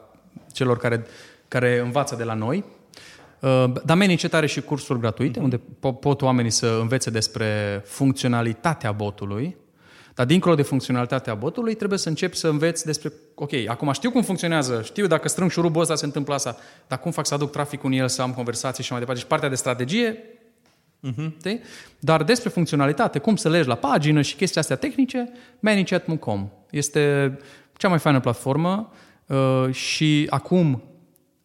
celor 0.53 0.79
care, 0.79 1.07
care 1.49 1.79
învață 1.79 2.15
de 2.15 2.25
la 2.25 2.35
noi. 2.35 2.65
Uh, 3.41 3.73
dar 3.85 3.97
ManyChat 3.97 4.35
are 4.35 4.47
și 4.47 4.61
cursuri 4.61 5.01
gratuite, 5.01 5.39
uh-huh. 5.39 5.43
unde 5.43 5.61
pot 6.01 6.23
oamenii 6.23 6.51
să 6.51 6.79
învețe 6.81 7.11
despre 7.11 7.83
funcționalitatea 7.85 8.93
botului, 8.93 9.57
dar 10.15 10.27
dincolo 10.27 10.55
de 10.55 10.63
funcționalitatea 10.63 11.35
botului, 11.35 11.75
trebuie 11.75 11.99
să 11.99 12.09
începi 12.09 12.37
să 12.37 12.49
înveți 12.49 12.85
despre, 12.85 13.13
ok, 13.35 13.51
acum 13.67 13.93
știu 13.93 14.11
cum 14.11 14.23
funcționează, 14.23 14.83
știu 14.85 15.07
dacă 15.07 15.29
strâng 15.29 15.51
șurubul 15.51 15.83
ăsta 15.83 15.95
se 15.95 16.05
întâmplă 16.05 16.35
asta, 16.35 16.57
dar 16.89 16.99
cum 17.01 17.11
fac 17.11 17.27
să 17.27 17.35
aduc 17.35 17.51
traficul 17.51 17.93
în 17.93 17.99
el, 17.99 18.09
să 18.09 18.23
am 18.23 18.33
conversații 18.33 18.85
și 18.85 18.91
mai 18.91 19.01
departe. 19.01 19.21
Deci 19.21 19.31
partea 19.31 19.49
de 19.49 19.55
strategie 19.55 20.17
Uh-huh. 21.05 21.61
Dar 21.99 22.23
despre 22.23 22.49
funcționalitate, 22.49 23.19
cum 23.19 23.37
să 23.37 23.49
legi 23.49 23.69
la 23.69 23.75
pagină 23.75 24.23
și 24.23 24.37
chestii 24.37 24.61
astea 24.61 24.77
tehnice, 24.77 25.33
ManyChat.com 25.61 26.51
este 26.71 27.39
cea 27.77 27.89
mai 27.89 27.99
faină 27.99 28.21
platformă 28.21 28.93
uh, 29.27 29.69
și 29.71 30.27
acum 30.31 30.83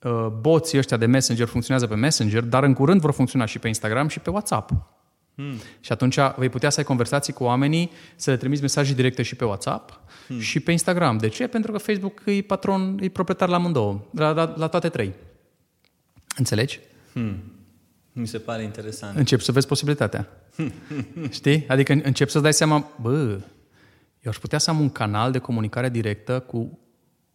uh, 0.03 0.27
boții 0.39 0.77
ăștia 0.77 0.97
de 0.97 1.05
Messenger 1.05 1.47
funcționează 1.47 1.87
pe 1.87 1.95
Messenger, 1.95 2.43
dar 2.43 2.63
în 2.63 2.73
curând 2.73 3.01
vor 3.01 3.11
funcționa 3.11 3.45
și 3.45 3.59
pe 3.59 3.67
Instagram 3.67 4.07
și 4.07 4.19
pe 4.19 4.29
WhatsApp. 4.29 4.71
Hmm. 5.35 5.55
Și 5.79 5.91
atunci 5.91 6.17
vei 6.35 6.49
putea 6.49 6.69
să 6.69 6.79
ai 6.79 6.85
conversații 6.85 7.33
cu 7.33 7.43
oamenii, 7.43 7.91
să 8.15 8.29
le 8.29 8.37
trimiți 8.37 8.61
mesaje 8.61 8.93
directe 8.93 9.21
și 9.21 9.35
pe 9.35 9.45
WhatsApp 9.45 9.99
hmm. 10.27 10.39
și 10.39 10.59
pe 10.59 10.71
Instagram. 10.71 11.17
De 11.17 11.27
ce? 11.27 11.47
Pentru 11.47 11.71
că 11.71 11.77
Facebook 11.77 12.21
e 12.25 12.41
patron, 12.41 12.97
e 13.01 13.09
proprietar 13.09 13.49
la 13.49 13.55
amândouă, 13.55 13.99
la, 14.11 14.31
la, 14.31 14.53
la 14.57 14.67
toate 14.67 14.89
trei. 14.89 15.13
Înțelegi? 16.37 16.79
Hmm. 17.13 17.58
Mi 18.13 18.27
se 18.27 18.37
pare 18.37 18.63
interesant. 18.63 19.17
Încep 19.17 19.39
să 19.39 19.51
vezi 19.51 19.67
posibilitatea. 19.67 20.27
Știi? 21.29 21.65
Adică 21.67 21.93
încep 22.03 22.29
să-ți 22.29 22.43
dai 22.43 22.53
seama, 22.53 22.87
bă, 23.01 23.39
eu 24.19 24.31
aș 24.31 24.37
putea 24.37 24.59
să 24.59 24.69
am 24.69 24.79
un 24.79 24.89
canal 24.89 25.31
de 25.31 25.37
comunicare 25.37 25.89
directă 25.89 26.39
cu 26.39 26.79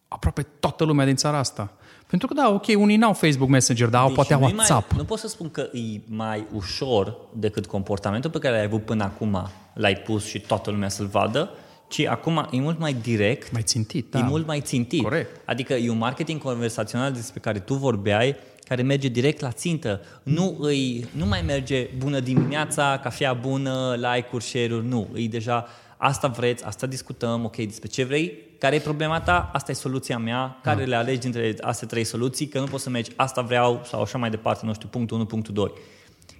aproape 0.07 0.45
toată 0.59 0.83
lumea 0.83 1.05
din 1.05 1.15
țara 1.15 1.37
asta. 1.37 1.73
Pentru 2.07 2.27
că, 2.27 2.33
da, 2.33 2.49
ok, 2.49 2.65
unii 2.77 2.95
n-au 2.95 3.13
Facebook 3.13 3.49
Messenger, 3.49 3.87
dar 3.87 4.01
deci 4.01 4.09
au 4.09 4.15
poate 4.15 4.33
WhatsApp. 4.33 4.91
Mai, 4.91 4.99
nu 4.99 5.05
pot 5.05 5.19
să 5.19 5.27
spun 5.27 5.49
că 5.49 5.61
e 5.61 5.99
mai 6.07 6.45
ușor 6.53 7.17
decât 7.33 7.65
comportamentul 7.65 8.29
pe 8.29 8.39
care 8.39 8.55
l-ai 8.55 8.63
avut 8.63 8.85
până 8.85 9.03
acum, 9.03 9.49
l-ai 9.73 9.95
pus 9.95 10.25
și 10.25 10.39
toată 10.39 10.71
lumea 10.71 10.89
să-l 10.89 11.05
vadă, 11.05 11.49
ci 11.87 11.99
acum 11.99 12.47
e 12.51 12.59
mult 12.59 12.79
mai 12.79 12.93
direct. 12.93 13.51
Mai 13.51 13.61
țintit, 13.61 14.11
da. 14.11 14.19
E 14.19 14.21
mult 14.21 14.47
mai 14.47 14.61
țintit. 14.61 15.01
Corect. 15.01 15.41
Adică 15.45 15.73
e 15.73 15.89
un 15.89 15.97
marketing 15.97 16.41
conversațional 16.41 17.11
despre 17.11 17.39
care 17.39 17.59
tu 17.59 17.73
vorbeai, 17.73 18.35
care 18.67 18.81
merge 18.81 19.07
direct 19.07 19.39
la 19.39 19.51
țintă. 19.51 20.01
Nu, 20.23 20.57
îi, 20.59 21.05
nu 21.11 21.25
mai 21.25 21.41
merge 21.41 21.87
bună 21.97 22.19
dimineața, 22.19 22.99
cafea 23.03 23.33
bună, 23.33 23.95
like-uri, 23.95 24.43
share-uri, 24.43 24.85
nu. 24.85 25.09
Îi 25.13 25.27
deja 25.27 25.67
asta 25.97 26.27
vreți, 26.27 26.63
asta 26.63 26.87
discutăm, 26.87 27.45
ok, 27.45 27.55
despre 27.55 27.87
ce 27.87 28.03
vrei, 28.03 28.37
care 28.59 28.75
e 28.75 28.79
problema 28.79 29.21
ta, 29.21 29.49
asta 29.53 29.71
e 29.71 29.75
soluția 29.75 30.17
mea, 30.17 30.59
care 30.63 30.79
da. 30.79 30.85
le 30.85 30.95
alegi 30.95 31.19
dintre 31.19 31.55
astea 31.61 31.87
trei 31.87 32.03
soluții, 32.03 32.47
că 32.47 32.59
nu 32.59 32.65
poți 32.65 32.83
să 32.83 32.89
mergi 32.89 33.11
asta 33.15 33.41
vreau 33.41 33.81
sau 33.85 34.01
așa 34.01 34.17
mai 34.17 34.29
departe, 34.29 34.65
nu 34.65 34.73
știu, 34.73 34.87
punctul 34.87 35.17
1, 35.17 35.25
punctul 35.25 35.53
2. 35.53 35.71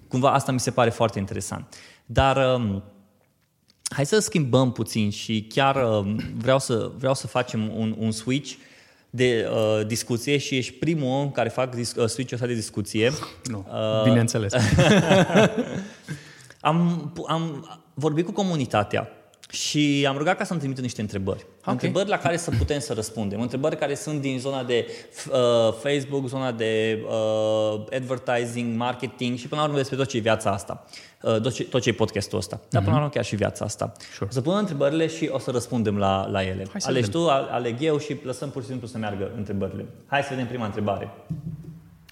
Cumva 0.08 0.32
asta 0.32 0.52
mi 0.52 0.60
se 0.60 0.72
pare 0.72 0.90
foarte 0.90 1.20
interesant. 1.20 1.76
Dar 2.06 2.56
um, 2.56 2.84
hai 3.90 4.06
să 4.06 4.20
schimbăm 4.20 4.72
puțin 4.72 5.10
și 5.10 5.46
chiar 5.50 5.76
um, 5.76 6.20
vreau, 6.38 6.60
să, 6.60 6.92
vreau 6.98 7.14
să 7.14 7.28
facem 7.28 7.78
un, 7.78 7.96
un 7.98 8.12
switch 8.12 8.54
de 9.16 9.50
uh, 9.52 9.88
discuție 9.88 10.38
și 10.38 10.58
ești 10.58 10.74
primul 10.74 11.10
om 11.10 11.32
care 11.32 11.50
fac 11.50 11.76
dis- 11.76 11.96
uh, 11.96 12.08
switch-ul 12.08 12.36
ăsta 12.36 12.48
de 12.48 12.54
discuție. 12.54 13.12
Nu, 13.44 13.66
uh, 13.70 14.04
bineînțeles. 14.04 14.54
am, 16.60 17.14
am 17.28 17.70
vorbit 17.94 18.26
cu 18.26 18.32
comunitatea 18.32 19.10
și 19.56 20.06
am 20.08 20.18
rugat 20.18 20.38
ca 20.38 20.44
să-mi 20.44 20.60
trimită 20.60 20.82
niște 20.82 21.02
întrebări. 21.02 21.46
Okay. 21.60 21.74
Întrebări 21.74 22.10
la 22.10 22.18
care 22.18 22.38
să 22.38 22.52
putem 22.58 22.80
să 22.80 22.94
răspundem. 22.94 23.42
Întrebări 23.42 23.78
care 23.78 23.96
sunt 23.96 24.22
din 24.22 24.40
zona 24.40 24.64
de 24.64 24.88
uh, 25.32 25.74
Facebook, 25.74 26.28
zona 26.28 26.52
de 26.52 27.04
uh, 27.06 27.84
advertising, 27.92 28.78
marketing 28.78 29.38
și 29.38 29.48
până 29.48 29.62
la 29.62 29.68
urmă 29.68 29.80
despre 29.80 29.98
tot 29.98 30.08
ce 30.08 30.18
e 30.18 30.20
viața 30.20 30.52
asta. 30.52 30.86
Uh, 31.22 31.42
tot, 31.42 31.54
ce, 31.54 31.64
tot 31.64 31.82
ce 31.82 31.90
e 31.90 31.94
podcastul 31.94 32.38
ăsta. 32.38 32.60
Dar 32.70 32.82
uh-huh. 32.82 32.84
până 32.84 32.96
la 32.96 33.02
urmă 33.02 33.14
chiar 33.14 33.26
și 33.26 33.36
viața 33.36 33.66
asta. 33.66 33.92
Sure. 34.14 34.30
O 34.30 34.34
să 34.34 34.42
pun 34.42 34.56
întrebările 34.58 35.08
și 35.08 35.30
o 35.32 35.40
să 35.40 35.52
răspundem 35.52 35.98
la, 35.98 36.28
la 36.30 36.44
ele. 36.44 36.66
Hai 36.72 36.82
Alegi 36.86 37.10
tu, 37.10 37.30
aleg 37.30 37.76
eu 37.80 37.98
și 37.98 38.18
lăsăm 38.24 38.50
pur 38.50 38.62
și 38.62 38.68
simplu 38.68 38.88
să 38.88 38.98
meargă 38.98 39.32
întrebările. 39.38 39.86
Hai 40.06 40.22
să 40.22 40.28
vedem 40.30 40.48
prima 40.48 40.66
întrebare. 40.66 41.10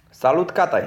Salut, 0.10 0.50
Catai! 0.50 0.84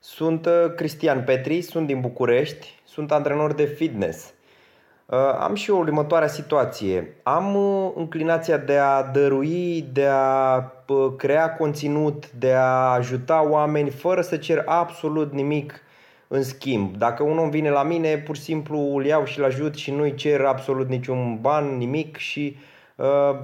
Sunt 0.00 0.46
uh, 0.46 0.74
Cristian 0.76 1.24
Petri, 1.24 1.62
sunt 1.62 1.86
din 1.86 2.00
București, 2.00 2.66
sunt 2.84 3.12
antrenor 3.12 3.52
de 3.52 3.64
fitness. 3.64 4.32
Uh, 5.06 5.18
am 5.38 5.54
și 5.54 5.70
o 5.70 5.76
următoarea 5.76 6.28
situație. 6.28 7.16
Am 7.22 7.54
uh, 7.54 7.92
înclinația 7.94 8.56
de 8.56 8.76
a 8.76 9.02
dărui, 9.02 9.88
de 9.92 10.06
a 10.06 10.56
uh, 10.86 11.12
crea 11.16 11.54
conținut, 11.54 12.30
de 12.30 12.52
a 12.52 12.92
ajuta 12.92 13.48
oameni 13.48 13.90
fără 13.90 14.20
să 14.20 14.36
cer 14.36 14.62
absolut 14.66 15.32
nimic 15.32 15.80
în 16.28 16.42
schimb. 16.42 16.96
Dacă 16.96 17.22
un 17.22 17.38
om 17.38 17.50
vine 17.50 17.70
la 17.70 17.82
mine, 17.82 18.18
pur 18.18 18.36
și 18.36 18.42
simplu 18.42 18.78
îl 18.78 19.04
iau 19.04 19.24
și 19.24 19.38
îl 19.38 19.44
ajut 19.44 19.74
și 19.74 19.90
nu-i 19.90 20.14
cer 20.14 20.44
absolut 20.44 20.88
niciun 20.88 21.38
ban, 21.40 21.76
nimic 21.76 22.16
și 22.16 22.56
uh, 22.96 23.38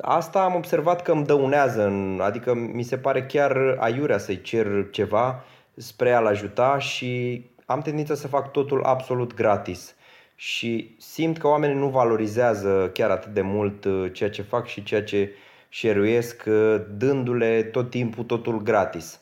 asta 0.00 0.42
am 0.42 0.54
observat 0.54 1.02
că 1.02 1.12
îmi 1.12 1.24
dăunează, 1.24 1.92
adică 2.18 2.54
mi 2.54 2.82
se 2.82 2.96
pare 2.98 3.22
chiar 3.22 3.76
aiurea 3.78 4.18
să-i 4.18 4.40
cer 4.40 4.66
ceva 4.90 5.44
spre 5.76 6.12
a-l 6.12 6.26
ajuta 6.26 6.78
și 6.78 7.44
am 7.66 7.80
tendința 7.80 8.14
să 8.14 8.28
fac 8.28 8.50
totul 8.50 8.82
absolut 8.84 9.34
gratis 9.34 9.95
și 10.36 10.94
simt 10.98 11.38
că 11.38 11.46
oamenii 11.46 11.76
nu 11.76 11.88
valorizează 11.88 12.90
chiar 12.94 13.10
atât 13.10 13.32
de 13.32 13.40
mult 13.40 13.84
uh, 13.84 14.12
ceea 14.12 14.30
ce 14.30 14.42
fac 14.42 14.66
și 14.66 14.82
ceea 14.82 15.04
ce 15.04 15.30
șeruiesc 15.68 16.42
uh, 16.46 16.82
dându-le 16.96 17.62
tot 17.62 17.90
timpul 17.90 18.24
totul 18.24 18.62
gratis. 18.62 19.20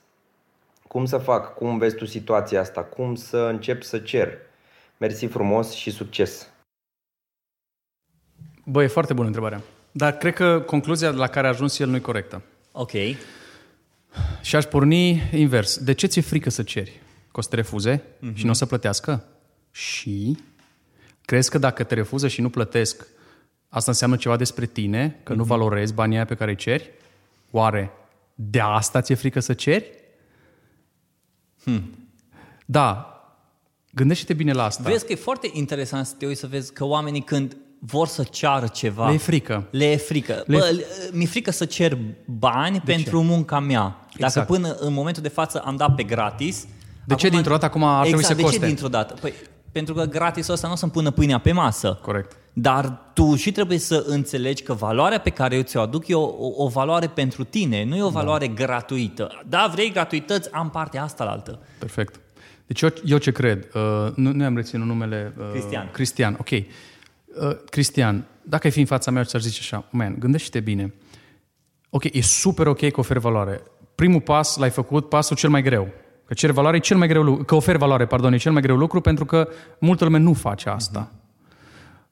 Cum 0.89 1.05
să 1.05 1.19
fac? 1.19 1.55
Cum 1.55 1.79
vezi 1.79 1.97
tu 1.97 2.05
situația 2.05 2.61
asta? 2.61 2.83
Cum 2.83 3.15
să 3.15 3.37
încep 3.37 3.83
să 3.83 3.99
cer? 3.99 4.39
Mersi 4.97 5.27
frumos 5.27 5.73
și 5.73 5.91
succes! 5.91 6.49
Bă, 8.65 8.83
e 8.83 8.87
foarte 8.87 9.13
bună 9.13 9.27
întrebarea. 9.27 9.63
Dar 9.93 10.17
cred 10.17 10.35
că 10.35 10.61
concluzia 10.61 11.11
la 11.11 11.27
care 11.27 11.47
a 11.47 11.51
ajuns 11.51 11.79
el 11.79 11.89
nu 11.89 11.97
e 11.97 11.99
corectă. 11.99 12.43
Ok. 12.73 12.91
Și 14.43 14.57
aș 14.57 14.65
porni 14.65 15.31
invers. 15.33 15.79
De 15.79 15.93
ce 15.93 16.07
ți-e 16.07 16.23
frică 16.23 16.51
să 16.51 16.63
ceri? 16.63 17.01
Că 17.33 17.39
o 17.39 17.41
să 17.41 17.49
te 17.49 17.57
refuze 17.57 18.03
uh-huh. 18.03 18.35
și 18.35 18.45
nu 18.45 18.51
o 18.51 18.55
să 18.55 18.67
plătească? 18.67 19.25
Și 19.71 20.39
crezi 21.25 21.51
că 21.51 21.59
dacă 21.59 21.83
te 21.83 21.95
refuză 21.95 22.29
și 22.29 22.41
nu 22.41 22.51
plătesc, 22.51 23.07
asta 23.69 23.91
înseamnă 23.91 24.17
ceva 24.17 24.37
despre 24.37 24.67
tine, 24.67 25.21
că 25.23 25.33
uh-huh. 25.33 25.37
nu 25.37 25.45
valorezi 25.45 25.95
banii 25.95 26.17
aia 26.17 26.25
pe 26.25 26.35
care 26.35 26.51
îi 26.51 26.57
ceri? 26.57 26.91
Oare 27.51 27.91
de 28.35 28.61
asta 28.61 29.01
ți-e 29.01 29.15
frică 29.15 29.41
să 29.41 29.53
ceri? 29.53 29.91
Hmm. 31.63 32.09
Da. 32.67 33.09
Gândește-te 33.91 34.35
bine 34.35 34.53
la 34.53 34.65
asta. 34.65 34.83
Vezi 34.83 35.07
că 35.07 35.13
e 35.13 35.17
foarte 35.17 35.51
interesant 35.53 36.07
să 36.07 36.15
te 36.19 36.27
uiți 36.27 36.41
să 36.41 36.47
vezi 36.47 36.73
că 36.73 36.85
oamenii 36.85 37.23
când 37.23 37.57
vor 37.79 38.07
să 38.07 38.23
ceară 38.23 38.67
ceva. 38.67 39.07
Le 39.09 39.15
e 39.15 39.19
frică. 39.19 39.67
Le 39.71 39.91
e 39.91 39.97
frică. 39.97 40.45
Le... 40.47 40.59
Bă, 40.59 40.85
mi-e 41.13 41.27
frică 41.27 41.51
să 41.51 41.65
cer 41.65 41.99
bani 42.25 42.79
de 42.85 42.93
pentru 42.93 43.19
ce? 43.19 43.25
munca 43.25 43.61
mea. 43.61 44.07
Exact. 44.13 44.35
Dacă 44.35 44.53
până 44.53 44.75
în 44.75 44.93
momentul 44.93 45.23
de 45.23 45.29
față 45.29 45.63
am 45.65 45.77
dat 45.77 45.95
pe 45.95 46.03
gratis... 46.03 46.67
De 47.07 47.15
ce 47.15 47.29
dintr-o 47.29 47.51
dată 47.51 47.65
acum 47.65 47.83
ar 47.83 48.05
exact, 48.05 48.07
trebui 48.07 48.25
să 48.25 48.35
de 48.35 48.43
coste? 48.43 48.59
ce 48.59 48.67
dintr-o 48.67 48.89
dată? 48.89 49.15
Păi, 49.21 49.33
pentru 49.75 49.95
că 49.95 50.05
gratis 50.05 50.49
ăsta 50.49 50.67
nu 50.67 50.73
o 50.73 50.77
să-mi 50.77 50.91
pună 50.91 51.11
pâinea 51.11 51.39
pe 51.39 51.53
masă. 51.53 51.99
Corect. 52.03 52.37
Dar 52.53 53.11
tu 53.15 53.35
și 53.35 53.53
trebuie 53.53 53.79
să 53.79 54.05
înțelegi 54.07 54.63
că 54.63 54.73
valoarea 54.73 55.21
pe 55.21 55.31
care 55.31 55.57
eu 55.57 55.63
ți-o 55.63 55.81
aduc 55.81 56.09
e 56.09 56.15
o, 56.15 56.23
o, 56.23 56.65
o 56.65 56.69
valoare 56.69 57.07
pentru 57.07 57.45
tine, 57.45 57.85
nu 57.85 57.97
e 57.97 58.03
o 58.03 58.11
da. 58.11 58.19
valoare 58.19 58.47
da. 58.47 58.53
gratuită. 58.53 59.43
Da, 59.47 59.69
vrei 59.73 59.93
gratuități, 59.93 60.53
am 60.53 60.71
partea 60.71 61.03
asta 61.03 61.25
la 61.25 61.31
altă. 61.31 61.59
Perfect. 61.79 62.21
Deci 62.67 62.81
eu, 62.81 62.89
eu 63.05 63.19
ce 63.19 63.33
cred, 63.33 63.69
uh, 63.75 64.13
nu, 64.15 64.33
nu 64.33 64.45
am 64.45 64.57
reținut 64.57 64.87
numele... 64.87 65.35
Uh, 65.39 65.51
Cristian. 65.51 65.91
Cristian, 65.93 66.37
ok. 66.41 66.51
Uh, 66.51 66.65
Cristian, 67.71 68.25
dacă 68.43 68.67
ai 68.67 68.73
fi 68.73 68.81
în 68.81 68.87
fața 68.87 69.11
mea, 69.11 69.25
ți-aș 69.25 69.43
zice 69.43 69.59
așa, 69.61 69.85
man, 69.91 70.17
gândește 70.19 70.61
bine. 70.61 70.95
Ok, 71.91 72.05
e 72.05 72.21
super 72.21 72.67
ok 72.67 72.79
că 72.79 73.01
oferi 73.01 73.19
valoare. 73.21 73.63
Primul 73.95 74.21
pas 74.21 74.57
l-ai 74.57 74.71
făcut, 74.71 75.09
pasul 75.09 75.37
cel 75.37 75.51
mai 75.51 75.63
greu. 75.63 75.89
Că 76.25 76.35
cer 76.35 76.51
valoare 76.51 76.77
e 76.77 76.81
cel 76.81 76.97
mai 76.97 77.09
greu 77.09 77.23
lucru, 77.23 77.45
că 77.45 77.55
oferi 77.55 77.79
valoare, 77.79 78.07
pardon, 78.07 78.33
e 78.33 78.37
cel 78.37 78.53
mai 78.53 78.63
greu 78.63 78.77
lucru 78.77 79.01
pentru 79.01 79.25
că 79.25 79.49
multă 79.79 80.05
lume 80.05 80.19
nu 80.19 80.33
face 80.33 80.69
asta. 80.69 81.11
Uh-huh. 81.11 81.25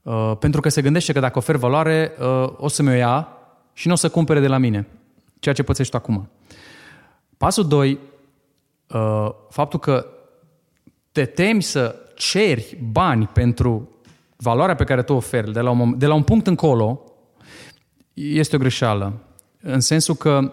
Uh, 0.02 0.32
pentru 0.38 0.60
că 0.60 0.68
se 0.68 0.82
gândește 0.82 1.12
că 1.12 1.20
dacă 1.20 1.38
ofer 1.38 1.56
valoare, 1.56 2.12
uh, 2.20 2.52
o 2.56 2.68
să 2.68 2.82
mi-o 2.82 2.92
ia 2.92 3.28
și 3.72 3.86
nu 3.86 3.92
o 3.92 3.96
să 3.96 4.08
cumpere 4.08 4.40
de 4.40 4.46
la 4.46 4.58
mine. 4.58 4.88
Ceea 5.38 5.54
ce 5.54 5.62
pățești 5.62 5.96
acum. 5.96 6.30
Pasul 7.36 7.68
2, 7.68 7.98
uh, 8.86 9.28
faptul 9.48 9.78
că 9.78 10.06
te 11.12 11.24
temi 11.24 11.62
să 11.62 11.96
ceri 12.14 12.78
bani 12.92 13.26
pentru 13.26 13.88
valoarea 14.36 14.74
pe 14.74 14.84
care 14.84 15.02
tu 15.02 15.12
oferi 15.12 15.52
de 15.52 15.60
la 15.60 15.70
un, 15.70 15.76
moment, 15.76 15.98
de 15.98 16.06
la 16.06 16.14
un 16.14 16.22
punct 16.22 16.46
încolo, 16.46 17.04
este 18.12 18.56
o 18.56 18.58
greșeală. 18.58 19.12
În 19.60 19.80
sensul 19.80 20.14
că 20.14 20.52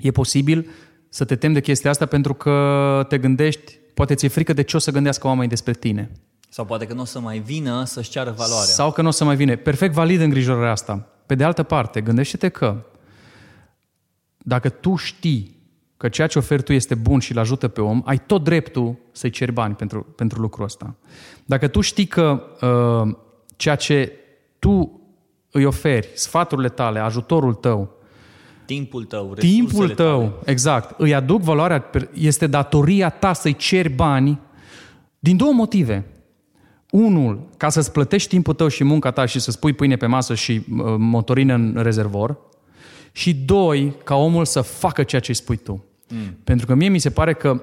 e 0.00 0.10
posibil 0.10 0.70
să 1.08 1.24
te 1.24 1.36
temi 1.36 1.54
de 1.54 1.60
chestia 1.60 1.90
asta 1.90 2.06
pentru 2.06 2.34
că 2.34 3.04
te 3.08 3.18
gândești, 3.18 3.78
poate 3.94 4.14
ți-e 4.14 4.28
frică 4.28 4.52
de 4.52 4.62
ce 4.62 4.76
o 4.76 4.78
să 4.78 4.90
gândească 4.90 5.26
oamenii 5.26 5.48
despre 5.48 5.72
tine. 5.72 6.10
Sau 6.48 6.64
poate 6.64 6.86
că 6.86 6.94
nu 6.94 7.00
o 7.00 7.04
să 7.04 7.20
mai 7.20 7.38
vină 7.38 7.84
să-și 7.84 8.10
ceară 8.10 8.30
valoarea. 8.30 8.74
Sau 8.74 8.92
că 8.92 9.02
nu 9.02 9.08
o 9.08 9.10
să 9.10 9.24
mai 9.24 9.36
vină. 9.36 9.56
Perfect 9.56 9.94
valid 9.94 10.20
îngrijorarea 10.20 10.70
asta. 10.70 11.08
Pe 11.26 11.34
de 11.34 11.44
altă 11.44 11.62
parte, 11.62 12.00
gândește-te 12.00 12.48
că 12.48 12.84
dacă 14.38 14.68
tu 14.68 14.96
știi 14.96 15.56
că 15.96 16.08
ceea 16.08 16.26
ce 16.26 16.38
oferi 16.38 16.62
tu 16.62 16.72
este 16.72 16.94
bun 16.94 17.18
și 17.18 17.32
îl 17.32 17.38
ajută 17.38 17.68
pe 17.68 17.80
om, 17.80 18.02
ai 18.04 18.18
tot 18.26 18.44
dreptul 18.44 18.96
să-i 19.12 19.30
ceri 19.30 19.52
bani 19.52 19.74
pentru, 19.74 20.02
pentru 20.16 20.40
lucrul 20.40 20.64
ăsta. 20.64 20.94
Dacă 21.44 21.68
tu 21.68 21.80
știi 21.80 22.06
că 22.06 22.42
uh, 22.60 23.16
ceea 23.56 23.74
ce 23.74 24.12
tu 24.58 25.00
îi 25.50 25.64
oferi, 25.64 26.08
sfaturile 26.14 26.68
tale, 26.68 26.98
ajutorul 26.98 27.54
tău, 27.54 27.97
timpul 28.68 29.04
tău, 29.04 29.34
timpul 29.38 29.88
tău, 29.88 30.20
tale. 30.20 30.32
exact, 30.44 31.00
îi 31.00 31.14
aduc 31.14 31.40
valoarea, 31.40 31.90
este 32.12 32.46
datoria 32.46 33.08
ta 33.08 33.32
să-i 33.32 33.56
ceri 33.56 33.88
bani 33.88 34.40
din 35.18 35.36
două 35.36 35.52
motive. 35.52 36.04
Unul, 36.90 37.48
ca 37.56 37.68
să-ți 37.68 37.92
plătești 37.92 38.28
timpul 38.28 38.54
tău 38.54 38.68
și 38.68 38.84
munca 38.84 39.10
ta 39.10 39.26
și 39.26 39.40
să-ți 39.40 39.58
pui 39.58 39.72
pâine 39.72 39.96
pe 39.96 40.06
masă 40.06 40.34
și 40.34 40.52
uh, 40.52 40.84
motorină 40.98 41.54
în 41.54 41.74
rezervor. 41.76 42.38
Și 43.12 43.34
doi, 43.34 43.94
ca 44.04 44.14
omul 44.14 44.44
să 44.44 44.60
facă 44.60 45.02
ceea 45.02 45.20
ce 45.20 45.30
îi 45.30 45.36
spui 45.36 45.56
tu. 45.56 45.84
Mm. 46.08 46.36
Pentru 46.44 46.66
că 46.66 46.74
mie 46.74 46.88
mi 46.88 46.98
se 46.98 47.10
pare 47.10 47.32
că 47.32 47.62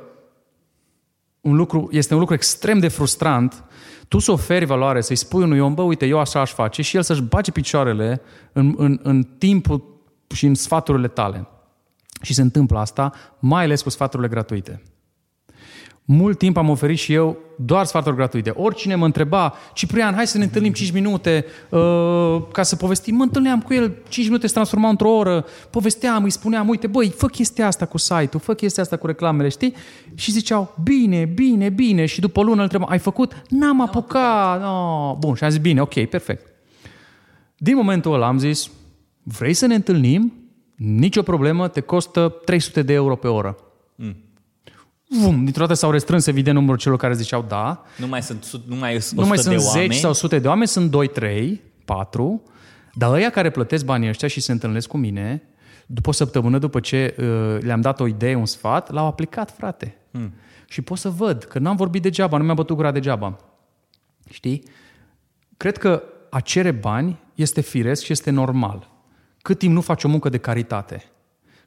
un 1.41 1.55
lucru, 1.55 1.89
este 1.91 2.13
un 2.13 2.19
lucru 2.19 2.33
extrem 2.35 2.79
de 2.79 2.87
frustrant 2.87 3.63
tu 4.07 4.19
să 4.19 4.31
oferi 4.31 4.65
valoare, 4.65 5.01
să-i 5.01 5.15
spui 5.15 5.43
unui 5.43 5.59
om, 5.59 5.73
bă, 5.73 5.81
uite, 5.81 6.05
eu 6.05 6.19
așa 6.19 6.39
aș 6.39 6.51
face 6.51 6.81
și 6.81 6.95
el 6.95 7.01
să-și 7.01 7.21
bage 7.21 7.51
picioarele 7.51 8.21
în, 8.51 8.73
în, 8.77 8.99
în 9.03 9.23
timpul 9.23 9.94
și 10.33 10.45
în 10.45 10.53
sfaturile 10.53 11.07
tale. 11.07 11.47
Și 12.21 12.33
se 12.33 12.41
întâmplă 12.41 12.79
asta, 12.79 13.11
mai 13.39 13.63
ales 13.63 13.81
cu 13.81 13.89
sfaturile 13.89 14.27
gratuite. 14.27 14.81
Mult 16.07 16.37
timp 16.37 16.57
am 16.57 16.69
oferit 16.69 16.97
și 16.97 17.13
eu 17.13 17.37
doar 17.57 17.85
sfaturi 17.85 18.15
gratuite. 18.15 18.49
Oricine 18.49 18.95
mă 18.95 19.05
întreba, 19.05 19.53
Ciprian, 19.73 20.13
hai 20.13 20.27
să 20.27 20.37
ne 20.37 20.43
întâlnim 20.43 20.71
5 20.71 20.91
minute 20.91 21.45
uh, 21.69 22.41
ca 22.51 22.63
să 22.63 22.75
povestim. 22.75 23.15
Mă 23.15 23.23
întâlneam 23.23 23.61
cu 23.61 23.73
el, 23.73 23.93
5 24.07 24.25
minute 24.27 24.47
se 24.47 24.53
transformau 24.53 24.89
într-o 24.89 25.09
oră, 25.09 25.45
povesteam, 25.69 26.23
îi 26.23 26.29
spuneam, 26.29 26.67
uite, 26.67 26.87
băi, 26.87 27.13
fă 27.17 27.27
chestia 27.27 27.67
asta 27.67 27.85
cu 27.85 27.97
site-ul, 27.97 28.41
fă 28.43 28.53
chestia 28.53 28.83
asta 28.83 28.97
cu 28.97 29.07
reclamele, 29.07 29.49
știi? 29.49 29.75
Și 30.15 30.31
ziceau, 30.31 30.75
bine, 30.83 31.25
bine, 31.25 31.69
bine. 31.69 32.05
Și 32.05 32.19
după 32.19 32.39
o 32.39 32.43
lună 32.43 32.55
îl 32.55 32.61
întrebam, 32.61 32.89
ai 32.89 32.99
făcut? 32.99 33.41
N-am 33.49 33.81
apucat. 33.81 34.63
Oh, 34.63 35.15
bun, 35.19 35.35
și 35.35 35.43
am 35.43 35.49
zis, 35.49 35.59
bine, 35.59 35.81
ok, 35.81 36.05
perfect. 36.05 36.53
Din 37.57 37.75
momentul 37.75 38.13
ăla 38.13 38.27
am 38.27 38.37
zis, 38.39 38.69
vrei 39.25 39.53
să 39.53 39.65
ne 39.65 39.75
întâlnim? 39.75 40.33
Nicio 40.75 41.21
problemă, 41.21 41.67
te 41.67 41.81
costă 41.81 42.35
300 42.45 42.81
de 42.81 42.93
euro 42.93 43.15
pe 43.15 43.27
oră. 43.27 43.57
Mm 43.95 44.25
vum, 45.09 45.43
dintr-o 45.43 45.61
dată 45.61 45.73
s-au 45.73 45.91
restrâns 45.91 46.27
evident 46.27 46.55
numărul 46.55 46.77
celor 46.77 46.97
care 46.97 47.13
ziceau 47.13 47.45
da. 47.47 47.83
Nu 47.97 48.07
mai 48.07 48.23
sunt, 48.23 48.61
nu 48.67 48.75
mai 48.75 49.01
sunt, 49.01 49.19
nu 49.19 49.27
mai 49.27 49.37
sunt 49.37 49.55
de 49.55 49.61
10 49.61 49.77
oameni. 49.77 49.93
sau 49.93 50.13
sute 50.13 50.39
de 50.39 50.47
oameni, 50.47 50.67
sunt 50.67 50.91
2, 50.91 51.07
3, 51.07 51.61
4. 51.85 52.43
Dar 52.93 53.13
ăia 53.13 53.29
care 53.29 53.49
plătesc 53.49 53.85
banii 53.85 54.09
ăștia 54.09 54.27
și 54.27 54.39
se 54.39 54.51
întâlnesc 54.51 54.87
cu 54.87 54.97
mine, 54.97 55.43
după 55.85 56.09
o 56.09 56.11
săptămână, 56.11 56.57
după 56.57 56.79
ce 56.79 57.15
uh, 57.17 57.57
le-am 57.61 57.81
dat 57.81 57.99
o 57.99 58.07
idee, 58.07 58.35
un 58.35 58.45
sfat, 58.45 58.91
l-au 58.91 59.05
aplicat, 59.05 59.55
frate. 59.57 59.97
Hmm. 60.11 60.33
Și 60.67 60.81
pot 60.81 60.97
să 60.97 61.09
văd 61.09 61.43
că 61.43 61.59
n-am 61.59 61.75
vorbit 61.75 62.01
degeaba, 62.01 62.37
nu 62.37 62.43
mi-a 62.43 62.53
bătut 62.53 62.75
gura 62.75 62.91
degeaba. 62.91 63.37
Știi? 64.29 64.63
Cred 65.57 65.77
că 65.77 66.03
a 66.29 66.39
cere 66.39 66.71
bani 66.71 67.19
este 67.35 67.61
firesc 67.61 68.03
și 68.03 68.11
este 68.11 68.29
normal. 68.29 68.89
Cât 69.45 69.57
timp 69.57 69.73
nu 69.73 69.81
faci 69.81 70.03
o 70.03 70.07
muncă 70.07 70.29
de 70.29 70.37
caritate. 70.37 71.11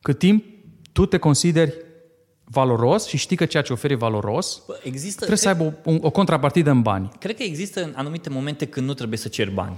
Cât 0.03 0.18
timp 0.18 0.45
tu 0.93 1.07
te 1.07 1.18
consideri 1.18 1.74
valoros 2.45 3.07
și 3.07 3.16
știi 3.16 3.37
că 3.37 3.45
ceea 3.45 3.62
ce 3.62 3.72
oferi 3.72 3.93
e 3.93 3.97
valoros, 3.97 4.62
Bă, 4.66 4.81
există, 4.83 5.24
trebuie 5.24 5.39
cred, 5.39 5.57
să 5.57 5.62
aibă 5.62 5.79
o, 5.85 6.07
o 6.07 6.11
contrapartidă 6.11 6.70
în 6.70 6.83
bani. 6.83 7.11
Cred 7.18 7.37
că 7.37 7.43
există 7.43 7.83
în 7.83 7.93
anumite 7.97 8.29
momente 8.29 8.66
când 8.66 8.87
nu 8.87 8.95
trebuie 8.95 9.18
să 9.18 9.29
ceri 9.29 9.51
bani. 9.51 9.76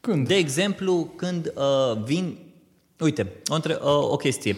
Când? 0.00 0.26
De 0.26 0.34
exemplu, 0.34 1.12
când 1.16 1.52
uh, 1.56 2.02
vin... 2.04 2.38
Uite, 3.00 3.32
o, 3.46 3.54
între, 3.54 3.74
uh, 3.74 4.10
o 4.10 4.16
chestie. 4.16 4.56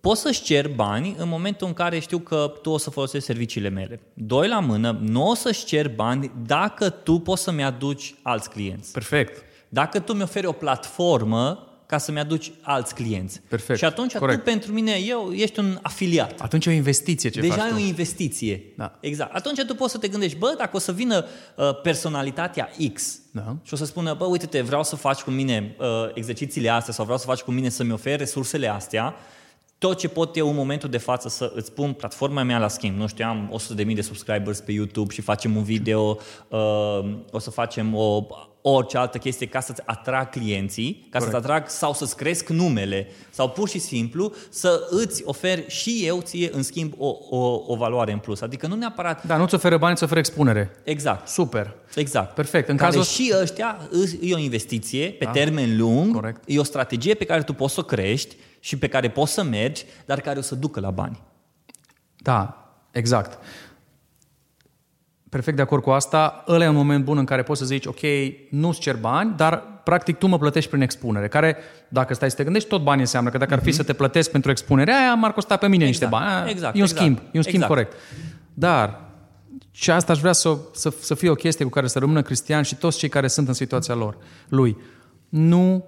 Poți 0.00 0.20
să-și 0.20 0.42
cer 0.42 0.68
bani 0.68 1.14
în 1.18 1.28
momentul 1.28 1.66
în 1.66 1.72
care 1.72 1.98
știu 1.98 2.18
că 2.18 2.52
tu 2.62 2.70
o 2.70 2.78
să 2.78 2.90
folosești 2.90 3.26
serviciile 3.26 3.68
mele. 3.68 4.00
Doi 4.14 4.48
la 4.48 4.60
mână, 4.60 4.98
nu 5.02 5.28
o 5.28 5.34
să-și 5.34 5.64
cer 5.64 5.88
bani 5.88 6.30
dacă 6.46 6.90
tu 6.90 7.18
poți 7.18 7.42
să-mi 7.42 7.64
aduci 7.64 8.14
alți 8.22 8.50
clienți. 8.50 8.92
Perfect. 8.92 9.48
Dacă 9.72 10.00
tu 10.00 10.12
mi 10.12 10.22
oferi 10.22 10.46
o 10.46 10.52
platformă 10.52 11.64
ca 11.86 11.98
să-mi 11.98 12.18
aduci 12.18 12.52
alți 12.60 12.94
clienți. 12.94 13.40
Perfect. 13.48 13.78
Și 13.78 13.84
atunci 13.84 14.16
Corect. 14.16 14.38
tu 14.38 14.44
pentru 14.44 14.72
mine 14.72 14.92
eu 15.06 15.32
ești 15.32 15.58
un 15.58 15.78
afiliat. 15.82 16.40
Atunci 16.40 16.66
e 16.66 16.70
o 16.70 16.72
investiție 16.72 17.30
ce 17.30 17.40
Deja 17.40 17.54
faci 17.54 17.66
e 17.66 17.68
tu. 17.68 17.74
o 17.74 17.78
investiție. 17.78 18.62
Da. 18.76 18.98
Exact. 19.00 19.34
Atunci 19.34 19.64
tu 19.66 19.74
poți 19.74 19.92
să 19.92 19.98
te 19.98 20.08
gândești, 20.08 20.38
bă, 20.38 20.54
dacă 20.58 20.76
o 20.76 20.78
să 20.78 20.92
vină 20.92 21.24
uh, 21.56 21.80
personalitatea 21.82 22.70
X 22.92 23.18
da. 23.32 23.56
și 23.62 23.72
o 23.74 23.76
să 23.76 23.84
spună, 23.84 24.14
bă, 24.14 24.24
uite-te, 24.24 24.60
vreau 24.60 24.82
să 24.82 24.96
faci 24.96 25.20
cu 25.20 25.30
mine 25.30 25.76
uh, 25.78 25.86
exercițiile 26.14 26.68
astea 26.68 26.92
sau 26.92 27.04
vreau 27.04 27.18
să 27.18 27.26
faci 27.26 27.40
cu 27.40 27.50
mine 27.50 27.68
să-mi 27.68 27.92
oferi 27.92 28.16
resursele 28.16 28.68
astea, 28.68 29.14
tot 29.78 29.98
ce 29.98 30.08
pot 30.08 30.36
eu 30.36 30.48
în 30.48 30.54
momentul 30.54 30.88
de 30.88 30.98
față 30.98 31.28
să 31.28 31.52
îți 31.54 31.72
pun 31.72 31.92
platforma 31.92 32.42
mea 32.42 32.58
la 32.58 32.68
schimb. 32.68 32.96
Nu 32.96 33.06
știu, 33.06 33.24
am 33.24 33.60
100.000 33.78 33.94
de 33.94 34.00
subscribers 34.00 34.60
pe 34.60 34.72
YouTube 34.72 35.12
și 35.12 35.20
facem 35.20 35.56
un 35.56 35.62
video, 35.62 36.18
uh, 36.48 36.58
o 37.30 37.38
să 37.38 37.50
facem 37.50 37.94
o 37.94 38.26
orice 38.62 38.98
altă 38.98 39.18
chestie 39.18 39.46
ca 39.46 39.60
să-ți 39.60 39.82
atrag 39.84 40.28
clienții, 40.28 41.06
ca 41.10 41.18
Corect. 41.18 41.36
să-ți 41.36 41.46
atrag 41.46 41.68
sau 41.68 41.92
să-ți 41.94 42.16
cresc 42.16 42.48
numele 42.48 43.08
sau 43.30 43.50
pur 43.50 43.68
și 43.68 43.78
simplu 43.78 44.32
să 44.50 44.86
îți 44.90 45.22
ofer 45.24 45.70
și 45.70 46.02
eu 46.04 46.20
ție 46.20 46.50
în 46.52 46.62
schimb 46.62 46.92
o, 46.98 47.16
o, 47.30 47.62
o 47.66 47.76
valoare 47.76 48.12
în 48.12 48.18
plus. 48.18 48.40
Adică 48.40 48.66
nu 48.66 48.74
neapărat... 48.74 49.26
Da, 49.26 49.36
nu-ți 49.36 49.54
oferă 49.54 49.76
bani, 49.76 49.92
îți 49.92 50.02
oferă 50.02 50.18
expunere. 50.18 50.70
Exact. 50.84 51.28
Super. 51.28 51.74
Exact. 51.94 52.34
Perfect. 52.34 52.68
În 52.68 52.76
care 52.76 52.90
cazul 52.90 53.04
și 53.04 53.32
ăștia 53.40 53.78
e 54.20 54.34
o 54.34 54.38
investiție 54.38 55.08
pe 55.10 55.24
Da. 55.24 55.30
termen 55.30 55.76
lung, 55.76 56.14
Corect. 56.14 56.42
e 56.46 56.58
o 56.58 56.62
strategie 56.62 57.14
pe 57.14 57.24
care 57.24 57.42
tu 57.42 57.52
poți 57.52 57.74
să 57.74 57.80
o 57.80 57.82
crești 57.82 58.36
și 58.60 58.78
pe 58.78 58.88
care 58.88 59.10
poți 59.10 59.32
să 59.32 59.42
mergi, 59.42 59.84
dar 60.06 60.20
care 60.20 60.38
o 60.38 60.42
să 60.42 60.54
ducă 60.54 60.80
la 60.80 60.90
bani. 60.90 61.22
Da, 62.16 62.70
exact. 62.90 63.38
Perfect 65.30 65.56
de 65.56 65.62
acord 65.62 65.82
cu 65.82 65.90
asta, 65.90 66.44
ăla 66.48 66.64
e 66.64 66.68
un 66.68 66.74
moment 66.74 67.04
bun 67.04 67.18
în 67.18 67.24
care 67.24 67.42
poți 67.42 67.60
să 67.60 67.66
zici, 67.66 67.86
ok, 67.86 68.00
nu-ți 68.50 68.80
cer 68.80 68.96
bani, 68.96 69.32
dar 69.36 69.62
practic 69.84 70.16
tu 70.16 70.26
mă 70.26 70.38
plătești 70.38 70.70
prin 70.70 70.82
expunere, 70.82 71.28
care, 71.28 71.56
dacă 71.88 72.14
stai 72.14 72.30
să 72.30 72.36
te 72.36 72.44
gândești, 72.44 72.68
tot 72.68 72.82
bani 72.82 73.00
înseamnă 73.00 73.30
că 73.30 73.38
dacă 73.38 73.52
ar 73.54 73.62
fi 73.62 73.72
să 73.72 73.82
te 73.82 73.92
plătesc 73.92 74.30
pentru 74.30 74.50
expunerea 74.50 74.98
aia, 74.98 75.14
m-ar 75.14 75.32
costa 75.32 75.56
pe 75.56 75.68
mine 75.68 75.86
Exact, 75.86 76.12
niște 76.12 76.24
bani. 76.24 76.42
Aia 76.42 76.50
exact, 76.50 76.74
e 76.74 76.78
un 76.78 76.84
exact, 76.84 77.00
schimb, 77.00 77.18
e 77.18 77.36
un 77.38 77.42
schimb 77.42 77.62
exact. 77.62 77.72
corect. 77.72 77.92
Dar, 78.54 79.00
și 79.70 79.90
asta 79.90 80.12
aș 80.12 80.20
vrea 80.20 80.32
să, 80.32 80.58
să, 80.72 80.94
să 81.00 81.14
fie 81.14 81.30
o 81.30 81.34
chestie 81.34 81.64
cu 81.64 81.70
care 81.70 81.86
să 81.86 81.98
rămână 81.98 82.22
cristian 82.22 82.62
și 82.62 82.74
toți 82.74 82.98
cei 82.98 83.08
care 83.08 83.28
sunt 83.28 83.48
în 83.48 83.54
situația 83.54 83.94
lor, 83.94 84.16
lui. 84.48 84.76
Nu 85.28 85.84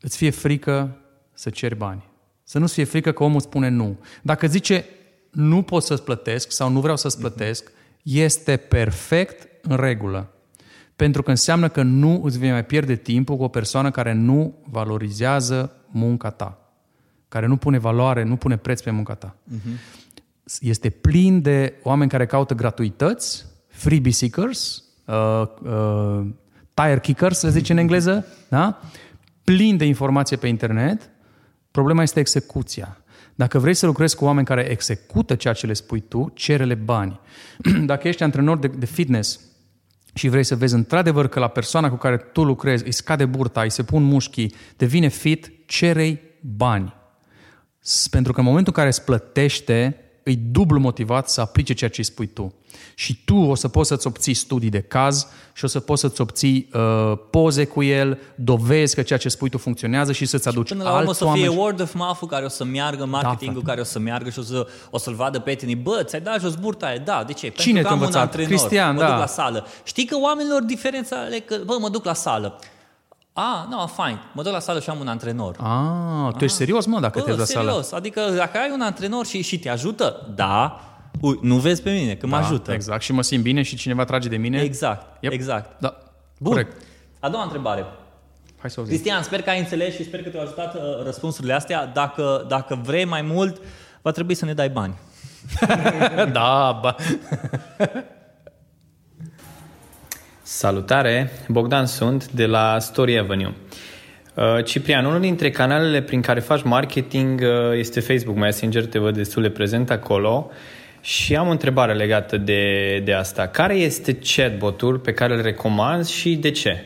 îți 0.00 0.16
fie 0.16 0.30
frică 0.30 0.96
să 1.32 1.50
ceri 1.50 1.76
bani. 1.76 2.10
Să 2.44 2.58
nu-ți 2.58 2.74
fie 2.74 2.84
frică 2.84 3.12
că 3.12 3.24
omul 3.24 3.40
spune 3.40 3.68
nu. 3.68 3.98
Dacă 4.22 4.46
zice 4.46 4.84
nu 5.30 5.62
pot 5.62 5.82
să-ți 5.82 6.02
plătesc 6.02 6.50
sau 6.50 6.70
nu 6.70 6.80
vreau 6.80 6.96
să-ți 6.96 7.18
plătesc, 7.18 7.72
este 8.02 8.56
perfect 8.56 9.48
în 9.62 9.76
regulă. 9.76 10.34
Pentru 10.96 11.22
că 11.22 11.30
înseamnă 11.30 11.68
că 11.68 11.82
nu 11.82 12.20
îți 12.24 12.38
vei 12.38 12.50
mai 12.50 12.64
pierde 12.64 12.96
timpul 12.96 13.36
cu 13.36 13.42
o 13.42 13.48
persoană 13.48 13.90
care 13.90 14.12
nu 14.12 14.54
valorizează 14.70 15.76
munca 15.90 16.30
ta, 16.30 16.58
care 17.28 17.46
nu 17.46 17.56
pune 17.56 17.78
valoare, 17.78 18.22
nu 18.22 18.36
pune 18.36 18.56
preț 18.56 18.80
pe 18.80 18.90
munca 18.90 19.14
ta. 19.14 19.36
Este 20.60 20.90
plin 20.90 21.42
de 21.42 21.74
oameni 21.82 22.10
care 22.10 22.26
caută 22.26 22.54
gratuități, 22.54 23.46
freebie 23.68 24.12
seekers, 24.12 24.84
uh, 25.06 25.42
uh, 25.62 26.26
tire 26.74 27.00
kickers, 27.00 27.38
se 27.38 27.50
zice 27.50 27.72
în 27.72 27.78
engleză, 27.78 28.26
da? 28.48 28.80
plin 29.44 29.76
de 29.76 29.84
informație 29.84 30.36
pe 30.36 30.46
internet. 30.46 31.10
Problema 31.70 32.02
este 32.02 32.20
execuția. 32.20 33.01
Dacă 33.34 33.58
vrei 33.58 33.74
să 33.74 33.86
lucrezi 33.86 34.16
cu 34.16 34.24
oameni 34.24 34.46
care 34.46 34.70
execută 34.70 35.34
ceea 35.34 35.54
ce 35.54 35.66
le 35.66 35.72
spui 35.72 36.00
tu, 36.00 36.30
cere-le 36.34 36.74
bani. 36.74 37.20
Dacă 37.84 38.08
ești 38.08 38.22
antrenor 38.22 38.58
de, 38.58 38.66
de 38.66 38.86
fitness 38.86 39.40
și 40.14 40.28
vrei 40.28 40.44
să 40.44 40.56
vezi 40.56 40.74
într-adevăr 40.74 41.28
că 41.28 41.38
la 41.38 41.48
persoana 41.48 41.90
cu 41.90 41.96
care 41.96 42.16
tu 42.16 42.44
lucrezi 42.44 42.84
îi 42.84 42.92
scade 42.92 43.24
burta, 43.24 43.62
îi 43.62 43.70
se 43.70 43.82
pun 43.82 44.02
mușchii, 44.02 44.54
devine 44.76 45.08
fit, 45.08 45.52
cerei 45.66 46.20
bani. 46.40 46.94
S- 47.78 48.08
Pentru 48.08 48.32
că 48.32 48.40
în 48.40 48.46
momentul 48.46 48.72
în 48.76 48.78
care 48.82 48.88
îți 48.88 49.04
plătește, 49.04 49.96
îi 50.22 50.36
dublu 50.50 50.78
motivat 50.78 51.28
să 51.30 51.40
aplice 51.40 51.74
ceea 51.74 51.90
ce 51.90 51.96
îi 51.98 52.04
spui 52.04 52.26
tu. 52.26 52.54
Și 52.94 53.22
tu 53.24 53.36
o 53.36 53.54
să 53.54 53.68
poți 53.68 53.88
să-ți 53.88 54.06
obții 54.06 54.34
studii 54.34 54.70
de 54.70 54.80
caz 54.80 55.26
și 55.52 55.64
o 55.64 55.68
să 55.68 55.80
poți 55.80 56.00
să-ți 56.00 56.20
obții 56.20 56.68
uh, 56.72 57.12
poze 57.30 57.64
cu 57.64 57.82
el, 57.82 58.18
dovezi 58.34 58.94
că 58.94 59.02
ceea 59.02 59.18
ce 59.18 59.28
spui 59.28 59.48
tu 59.48 59.58
funcționează 59.58 60.12
și 60.12 60.24
să-ți 60.26 60.48
aduci 60.48 60.68
Până 60.68 60.82
la 60.82 60.88
urmă 60.88 61.00
alți 61.06 61.18
să 61.18 61.24
fie 61.24 61.30
oameni. 61.48 61.56
word 61.56 61.80
of 61.80 61.94
mouth 61.94 62.20
care 62.28 62.44
o 62.44 62.48
să 62.48 62.64
meargă, 62.64 63.04
marketingul 63.04 63.62
frate. 63.62 63.68
care 63.68 63.80
o 63.80 63.84
să 63.84 63.98
meargă 63.98 64.30
și 64.30 64.38
o, 64.38 64.42
să, 64.42 64.66
o 64.90 64.98
să-l 64.98 65.14
vadă 65.14 65.38
prietenii. 65.40 65.76
Bă, 65.76 66.02
ți-ai 66.04 66.20
dat 66.20 66.40
jos 66.40 66.54
burta 66.54 66.86
aia? 66.86 66.98
Da, 66.98 67.24
de 67.26 67.32
ce? 67.32 67.46
Pentru 67.46 67.62
Cine 67.62 67.80
că 67.80 67.82
te-a 67.82 67.90
am 67.92 67.96
un 67.98 68.04
învățat? 68.04 68.22
antrenor, 68.26 68.48
Cristian, 68.50 68.94
mă 68.94 69.00
da. 69.00 69.06
duc 69.08 69.18
la 69.18 69.26
sală. 69.26 69.66
Știi 69.84 70.04
că 70.04 70.16
oamenilor 70.20 70.62
diferența 70.62 71.16
e 71.34 71.38
că, 71.38 71.56
bă, 71.64 71.76
mă 71.80 71.88
duc 71.88 72.04
la 72.04 72.14
sală. 72.14 72.58
A, 73.32 73.66
no, 73.70 73.86
fine, 73.86 74.18
mă 74.32 74.42
duc 74.42 74.52
la 74.52 74.58
sală 74.58 74.80
și 74.80 74.90
am 74.90 75.00
un 75.00 75.08
antrenor. 75.08 75.56
Ah, 75.60 76.32
tu 76.38 76.44
ești 76.44 76.56
serios, 76.56 76.86
mă, 76.86 77.00
dacă 77.00 77.18
te 77.20 77.24
Bă, 77.24 77.30
duci 77.30 77.38
la 77.38 77.44
sală? 77.44 77.64
serios, 77.66 77.92
adică 77.92 78.20
dacă 78.36 78.58
ai 78.58 78.70
un 78.72 78.80
antrenor 78.80 79.26
și, 79.26 79.42
și 79.42 79.58
te 79.58 79.68
ajută, 79.68 80.32
da, 80.34 80.80
Ui, 81.20 81.38
nu 81.42 81.56
vezi 81.56 81.82
pe 81.82 81.90
mine, 81.90 82.14
că 82.14 82.26
mă 82.26 82.36
Da, 82.36 82.42
ajută. 82.42 82.72
Exact, 82.72 83.02
și 83.02 83.12
mă 83.12 83.22
simt 83.22 83.42
bine 83.42 83.62
și 83.62 83.76
cineva 83.76 84.04
trage 84.04 84.28
de 84.28 84.36
mine. 84.36 84.60
Exact, 84.60 85.22
Yep. 85.22 85.32
exact. 85.32 85.80
Da, 85.80 85.96
Bun. 86.38 86.52
corect. 86.52 86.82
A 87.20 87.28
doua 87.28 87.42
întrebare. 87.42 87.84
Hai 88.60 88.70
să 88.70 88.80
o 88.80 88.82
zic. 88.82 88.92
Cristian, 88.92 89.22
sper 89.22 89.42
că 89.42 89.50
ai 89.50 89.58
înțeles 89.58 89.94
și 89.94 90.04
sper 90.04 90.22
că 90.22 90.28
te-au 90.28 90.42
ajutat 90.42 90.74
uh, 90.74 90.80
răspunsurile 91.04 91.52
astea. 91.52 91.86
Dacă, 91.86 92.44
dacă 92.48 92.80
vrei 92.84 93.04
mai 93.04 93.22
mult, 93.22 93.60
va 94.02 94.10
trebui 94.10 94.34
să 94.34 94.44
ne 94.44 94.54
dai 94.54 94.68
bani. 94.68 94.94
da, 96.32 96.78
ba. 96.82 96.96
Salutare, 100.54 101.30
Bogdan 101.48 101.86
sunt 101.86 102.30
de 102.30 102.46
la 102.46 102.78
Story 102.78 103.18
Avenue. 103.18 103.54
Uh, 104.34 104.64
Ciprian, 104.64 105.04
unul 105.04 105.20
dintre 105.20 105.50
canalele 105.50 106.02
prin 106.02 106.20
care 106.20 106.40
faci 106.40 106.62
marketing 106.62 107.40
uh, 107.40 107.78
este 107.78 108.00
Facebook 108.00 108.36
Messenger, 108.36 108.86
te 108.86 108.98
văd 108.98 109.14
destul 109.14 109.42
de 109.42 109.50
prezent 109.50 109.90
acolo 109.90 110.50
și 111.00 111.36
am 111.36 111.48
o 111.48 111.50
întrebare 111.50 111.94
legată 111.94 112.36
de, 112.36 112.98
de 113.04 113.12
asta. 113.12 113.48
Care 113.48 113.74
este 113.74 114.18
chatbot-ul 114.18 114.98
pe 114.98 115.12
care 115.12 115.34
îl 115.34 115.42
recomanzi 115.42 116.12
și 116.12 116.36
de 116.36 116.50
ce? 116.50 116.84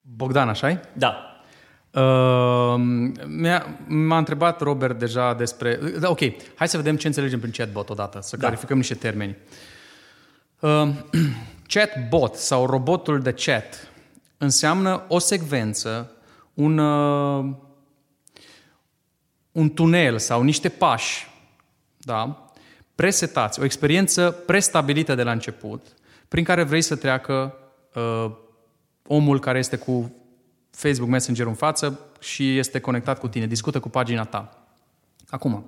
Bogdan, 0.00 0.48
așa 0.48 0.80
Da. 0.92 1.42
Uh, 1.90 2.74
mi-a, 3.26 3.78
m-a 3.86 4.18
întrebat 4.18 4.60
Robert 4.60 4.98
deja 4.98 5.34
despre... 5.34 5.78
Da, 6.00 6.10
ok, 6.10 6.20
hai 6.54 6.68
să 6.68 6.76
vedem 6.76 6.96
ce 6.96 7.06
înțelegem 7.06 7.38
prin 7.38 7.52
chatbot 7.56 7.88
odată, 7.88 8.18
să 8.22 8.36
Da. 8.36 8.42
clarificăm 8.42 8.76
niște 8.76 8.94
termeni. 8.94 9.36
Uh, 10.60 10.88
chatbot 11.70 12.34
sau 12.34 12.66
robotul 12.66 13.20
de 13.20 13.32
chat 13.32 13.88
înseamnă 14.38 15.04
o 15.08 15.18
secvență, 15.18 16.10
un, 16.54 16.78
uh, 16.78 17.54
un 19.52 19.74
tunel 19.74 20.18
sau 20.18 20.42
niște 20.42 20.68
pași, 20.68 21.26
da? 21.98 22.44
presetați, 22.94 23.60
o 23.60 23.64
experiență 23.64 24.30
prestabilită 24.30 25.14
de 25.14 25.22
la 25.22 25.32
început, 25.32 25.86
prin 26.28 26.44
care 26.44 26.62
vrei 26.62 26.82
să 26.82 26.96
treacă 26.96 27.54
uh, 27.94 28.30
omul 29.06 29.40
care 29.40 29.58
este 29.58 29.76
cu 29.76 30.14
Facebook 30.70 31.10
Messenger 31.10 31.46
în 31.46 31.54
față 31.54 32.00
și 32.20 32.58
este 32.58 32.80
conectat 32.80 33.18
cu 33.18 33.28
tine, 33.28 33.46
discută 33.46 33.80
cu 33.80 33.88
pagina 33.88 34.24
ta. 34.24 34.66
Acum, 35.28 35.64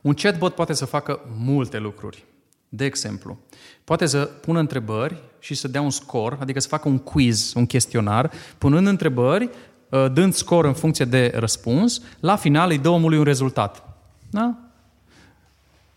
un 0.00 0.14
chatbot 0.14 0.54
poate 0.54 0.72
să 0.72 0.84
facă 0.84 1.20
multe 1.36 1.78
lucruri. 1.78 2.24
De 2.68 2.84
exemplu, 2.84 3.38
poate 3.84 4.06
să 4.06 4.24
pună 4.24 4.58
întrebări 4.58 5.22
și 5.40 5.54
să 5.54 5.68
dea 5.68 5.80
un 5.80 5.90
scor, 5.90 6.36
adică 6.40 6.60
să 6.60 6.68
facă 6.68 6.88
un 6.88 6.98
quiz, 6.98 7.52
un 7.54 7.66
chestionar, 7.66 8.30
punând 8.58 8.86
întrebări, 8.86 9.50
uh, 9.88 10.06
dând 10.12 10.32
scor 10.32 10.64
în 10.64 10.72
funcție 10.72 11.04
de 11.04 11.32
răspuns, 11.34 12.02
la 12.20 12.36
final 12.36 12.70
îi 12.70 12.78
dă 12.78 12.88
omului 12.88 13.18
un 13.18 13.24
rezultat. 13.24 13.98
Da? 14.30 14.58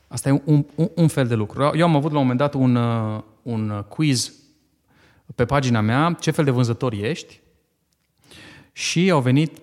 Asta 0.07 0.29
e 0.29 0.41
un, 0.45 0.65
un, 0.75 0.89
un 0.95 1.07
fel 1.07 1.27
de 1.27 1.35
lucru. 1.35 1.71
Eu 1.75 1.85
am 1.85 1.95
avut 1.95 2.11
la 2.11 2.17
un 2.17 2.23
moment 2.23 2.39
dat 2.39 2.53
un, 2.53 2.75
uh, 2.75 3.21
un 3.41 3.85
quiz 3.87 4.33
pe 5.35 5.45
pagina 5.45 5.81
mea, 5.81 6.17
ce 6.19 6.31
fel 6.31 6.45
de 6.45 6.51
vânzător 6.51 6.93
ești, 6.93 7.41
și 8.71 9.09
au 9.09 9.21
venit 9.21 9.57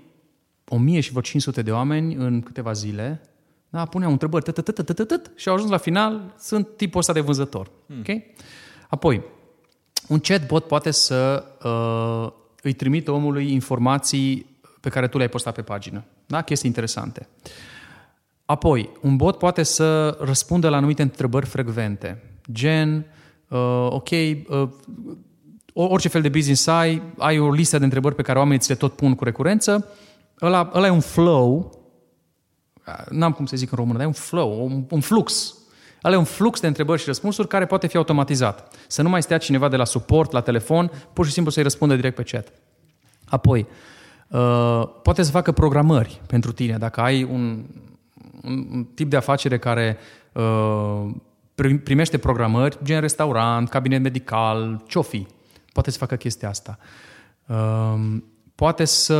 1000 0.68 1.00
și 1.00 1.10
vreo 1.10 1.22
500 1.22 1.62
de 1.62 1.72
oameni 1.72 2.14
în 2.14 2.40
câteva 2.40 2.72
zile, 2.72 3.20
da, 3.68 3.84
puneau 3.84 4.10
întrebări, 4.10 4.44
tăt, 4.44 4.54
tăt, 4.54 4.74
tăt, 4.74 4.94
tăt, 4.94 5.08
tăt, 5.08 5.30
și 5.36 5.48
au 5.48 5.54
ajuns 5.54 5.70
la 5.70 5.76
final, 5.76 6.34
sunt 6.38 6.68
tipul 6.76 7.00
ăsta 7.00 7.12
de 7.12 7.20
vânzător. 7.20 7.70
Ok? 7.98 8.22
Apoi, 8.88 9.22
un 10.10 10.18
chatbot 10.18 10.66
poate 10.66 10.90
să 10.90 11.44
uh, 11.64 12.32
îi 12.62 12.72
trimită 12.72 13.10
omului 13.10 13.52
informații 13.52 14.46
pe 14.80 14.88
care 14.88 15.08
tu 15.08 15.16
le-ai 15.16 15.28
postat 15.28 15.54
pe 15.54 15.62
pagină. 15.62 16.04
Da? 16.26 16.42
Chestii 16.42 16.68
interesante. 16.68 17.28
Apoi, 18.44 18.90
un 19.00 19.16
bot 19.16 19.38
poate 19.38 19.62
să 19.62 20.16
răspundă 20.20 20.68
la 20.68 20.76
anumite 20.76 21.02
întrebări 21.02 21.46
frecvente, 21.46 22.22
gen, 22.52 23.06
uh, 23.48 23.86
ok, 23.90 24.08
uh, 24.10 24.68
orice 25.72 26.08
fel 26.08 26.22
de 26.22 26.28
business 26.28 26.66
ai, 26.66 27.02
ai 27.18 27.38
o 27.38 27.52
listă 27.52 27.78
de 27.78 27.84
întrebări 27.84 28.14
pe 28.14 28.22
care 28.22 28.38
oamenii 28.38 28.60
ți 28.60 28.68
le 28.68 28.74
tot 28.74 28.92
pun 28.92 29.14
cu 29.14 29.24
recurență, 29.24 29.86
ăla, 30.40 30.70
ăla 30.74 30.86
e 30.86 30.90
un 30.90 31.00
flow, 31.00 31.78
n-am 33.10 33.32
cum 33.32 33.46
să 33.46 33.56
zic 33.56 33.70
în 33.70 33.76
română, 33.76 33.96
dar 33.96 34.06
e 34.06 34.08
un 34.08 34.12
flow, 34.12 34.64
un, 34.64 34.84
un 34.90 35.00
flux. 35.00 35.54
Ăla 36.04 36.14
e 36.14 36.18
un 36.18 36.24
flux 36.24 36.60
de 36.60 36.66
întrebări 36.66 37.00
și 37.00 37.06
răspunsuri 37.06 37.48
care 37.48 37.66
poate 37.66 37.86
fi 37.86 37.96
automatizat. 37.96 38.74
Să 38.86 39.02
nu 39.02 39.08
mai 39.08 39.22
stea 39.22 39.38
cineva 39.38 39.68
de 39.68 39.76
la 39.76 39.84
suport, 39.84 40.32
la 40.32 40.40
telefon, 40.40 40.90
pur 41.12 41.26
și 41.26 41.32
simplu 41.32 41.52
să-i 41.52 41.62
răspundă 41.62 41.94
direct 41.94 42.14
pe 42.14 42.22
chat. 42.22 42.52
Apoi, 43.24 43.66
uh, 44.28 44.82
poate 45.02 45.22
să 45.22 45.30
facă 45.30 45.52
programări 45.52 46.20
pentru 46.26 46.52
tine. 46.52 46.76
Dacă 46.78 47.00
ai 47.00 47.22
un, 47.22 47.64
un, 48.42 48.66
un 48.72 48.84
tip 48.84 49.10
de 49.10 49.16
afacere 49.16 49.58
care 49.58 49.98
uh, 50.32 51.10
prim- 51.54 51.82
primește 51.84 52.18
programări, 52.18 52.78
gen 52.82 53.00
restaurant, 53.00 53.68
cabinet 53.68 54.02
medical, 54.02 54.82
ce-o 54.86 55.02
fi, 55.02 55.26
poate 55.72 55.90
să 55.90 55.98
facă 55.98 56.16
chestia 56.16 56.48
asta. 56.48 56.78
Uh, 57.46 58.16
poate 58.54 58.84
să 58.84 59.14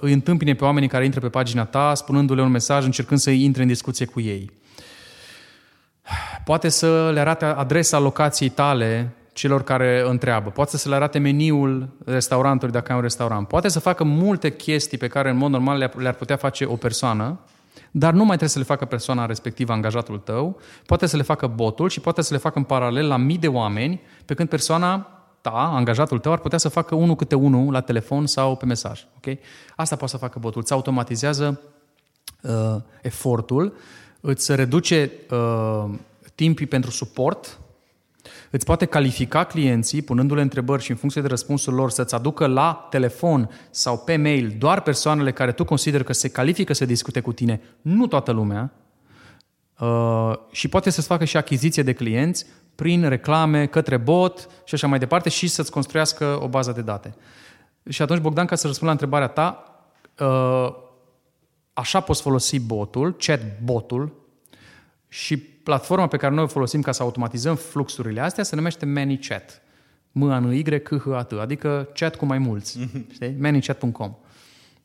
îi 0.00 0.12
întâmpine 0.12 0.54
pe 0.54 0.64
oamenii 0.64 0.88
care 0.88 1.04
intră 1.04 1.20
pe 1.20 1.28
pagina 1.28 1.64
ta, 1.64 1.94
spunându-le 1.94 2.42
un 2.42 2.50
mesaj, 2.50 2.84
încercând 2.84 3.20
să 3.20 3.30
intre 3.30 3.62
în 3.62 3.68
discuție 3.68 4.06
cu 4.06 4.20
ei. 4.20 4.50
Poate 6.44 6.68
să 6.68 7.10
le 7.12 7.20
arate 7.20 7.44
adresa 7.44 7.98
locației 7.98 8.48
tale 8.48 9.14
celor 9.32 9.62
care 9.62 10.04
întreabă. 10.06 10.50
Poate 10.50 10.76
să 10.76 10.88
le 10.88 10.94
arate 10.94 11.18
meniul 11.18 11.88
restaurantului 12.04 12.74
dacă 12.74 12.90
ai 12.90 12.96
un 12.96 13.02
restaurant. 13.02 13.48
Poate 13.48 13.68
să 13.68 13.80
facă 13.80 14.04
multe 14.04 14.56
chestii 14.56 14.98
pe 14.98 15.08
care 15.08 15.30
în 15.30 15.36
mod 15.36 15.50
normal 15.50 15.78
le-ar- 15.78 15.96
le-ar 15.96 16.14
putea 16.14 16.36
face 16.36 16.64
o 16.64 16.76
persoană, 16.76 17.38
dar 17.90 18.12
nu 18.12 18.18
mai 18.18 18.26
trebuie 18.26 18.48
să 18.48 18.58
le 18.58 18.64
facă 18.64 18.84
persoana 18.84 19.26
respectivă, 19.26 19.72
angajatul 19.72 20.18
tău, 20.18 20.60
poate 20.86 21.06
să 21.06 21.16
le 21.16 21.22
facă 21.22 21.46
botul 21.46 21.88
și 21.88 22.00
poate 22.00 22.22
să 22.22 22.34
le 22.34 22.40
facă 22.40 22.58
în 22.58 22.64
paralel 22.64 23.08
la 23.08 23.16
mii 23.16 23.38
de 23.38 23.48
oameni, 23.48 24.00
pe 24.24 24.34
când 24.34 24.48
persoana 24.48 25.06
ta, 25.40 25.70
angajatul 25.74 26.18
tău, 26.18 26.32
ar 26.32 26.38
putea 26.38 26.58
să 26.58 26.68
facă 26.68 26.94
unul 26.94 27.14
câte 27.14 27.34
unul 27.34 27.72
la 27.72 27.80
telefon 27.80 28.26
sau 28.26 28.56
pe 28.56 28.64
mesaj. 28.64 29.06
Okay? 29.16 29.38
Asta 29.76 29.96
poate 29.96 30.12
să 30.12 30.18
facă 30.18 30.38
botul. 30.38 30.60
Îți 30.60 30.72
automatizează 30.72 31.60
uh, 32.42 32.76
efortul, 33.02 33.74
îți 34.24 34.54
reduce 34.54 35.10
uh, 35.30 35.84
timpii 36.34 36.66
pentru 36.66 36.90
suport, 36.90 37.58
îți 38.50 38.64
poate 38.64 38.84
califica 38.84 39.44
clienții 39.44 40.02
punându-le 40.02 40.40
întrebări 40.40 40.82
și 40.82 40.90
în 40.90 40.96
funcție 40.96 41.20
de 41.20 41.28
răspunsul 41.28 41.74
lor 41.74 41.90
să-ți 41.90 42.14
aducă 42.14 42.46
la 42.46 42.86
telefon 42.90 43.50
sau 43.70 43.98
pe 43.98 44.16
mail 44.16 44.54
doar 44.58 44.80
persoanele 44.80 45.32
care 45.32 45.52
tu 45.52 45.64
consideri 45.64 46.04
că 46.04 46.12
se 46.12 46.28
califică 46.28 46.72
să 46.72 46.84
discute 46.84 47.20
cu 47.20 47.32
tine, 47.32 47.60
nu 47.80 48.06
toată 48.06 48.30
lumea, 48.30 48.72
uh, 49.78 50.32
și 50.50 50.68
poate 50.68 50.90
să-ți 50.90 51.06
facă 51.06 51.24
și 51.24 51.36
achiziție 51.36 51.82
de 51.82 51.92
clienți 51.92 52.46
prin 52.74 53.08
reclame 53.08 53.66
către 53.66 53.96
bot 53.96 54.48
și 54.64 54.74
așa 54.74 54.86
mai 54.86 54.98
departe 54.98 55.28
și 55.28 55.46
să-ți 55.46 55.70
construiască 55.70 56.38
o 56.42 56.48
bază 56.48 56.72
de 56.72 56.82
date. 56.82 57.14
Și 57.88 58.02
atunci, 58.02 58.20
Bogdan, 58.20 58.46
ca 58.46 58.54
să 58.54 58.66
răspund 58.66 58.86
la 58.86 58.92
întrebarea 58.92 59.26
ta, 59.26 59.64
uh, 60.18 60.74
așa 61.72 62.00
poți 62.00 62.22
folosi 62.22 62.60
botul, 62.60 63.16
chat-botul, 63.18 64.20
și 65.08 65.36
platforma 65.36 66.06
pe 66.06 66.16
care 66.16 66.34
noi 66.34 66.44
o 66.44 66.46
folosim 66.46 66.80
ca 66.80 66.92
să 66.92 67.02
automatizăm 67.02 67.54
fluxurile 67.54 68.20
astea 68.20 68.44
se 68.44 68.56
numește 68.56 68.86
ManyChat. 68.86 69.62
m 70.12 70.22
a 70.22 70.38
n 70.38 70.52
y 70.52 70.62
c 70.62 70.96
h 70.98 71.06
a 71.14 71.22
t 71.22 71.32
adică 71.32 71.88
chat 71.94 72.16
cu 72.16 72.26
mai 72.26 72.38
mulți. 72.38 72.78
Știi? 73.14 73.36
ManyChat.com. 73.38 74.14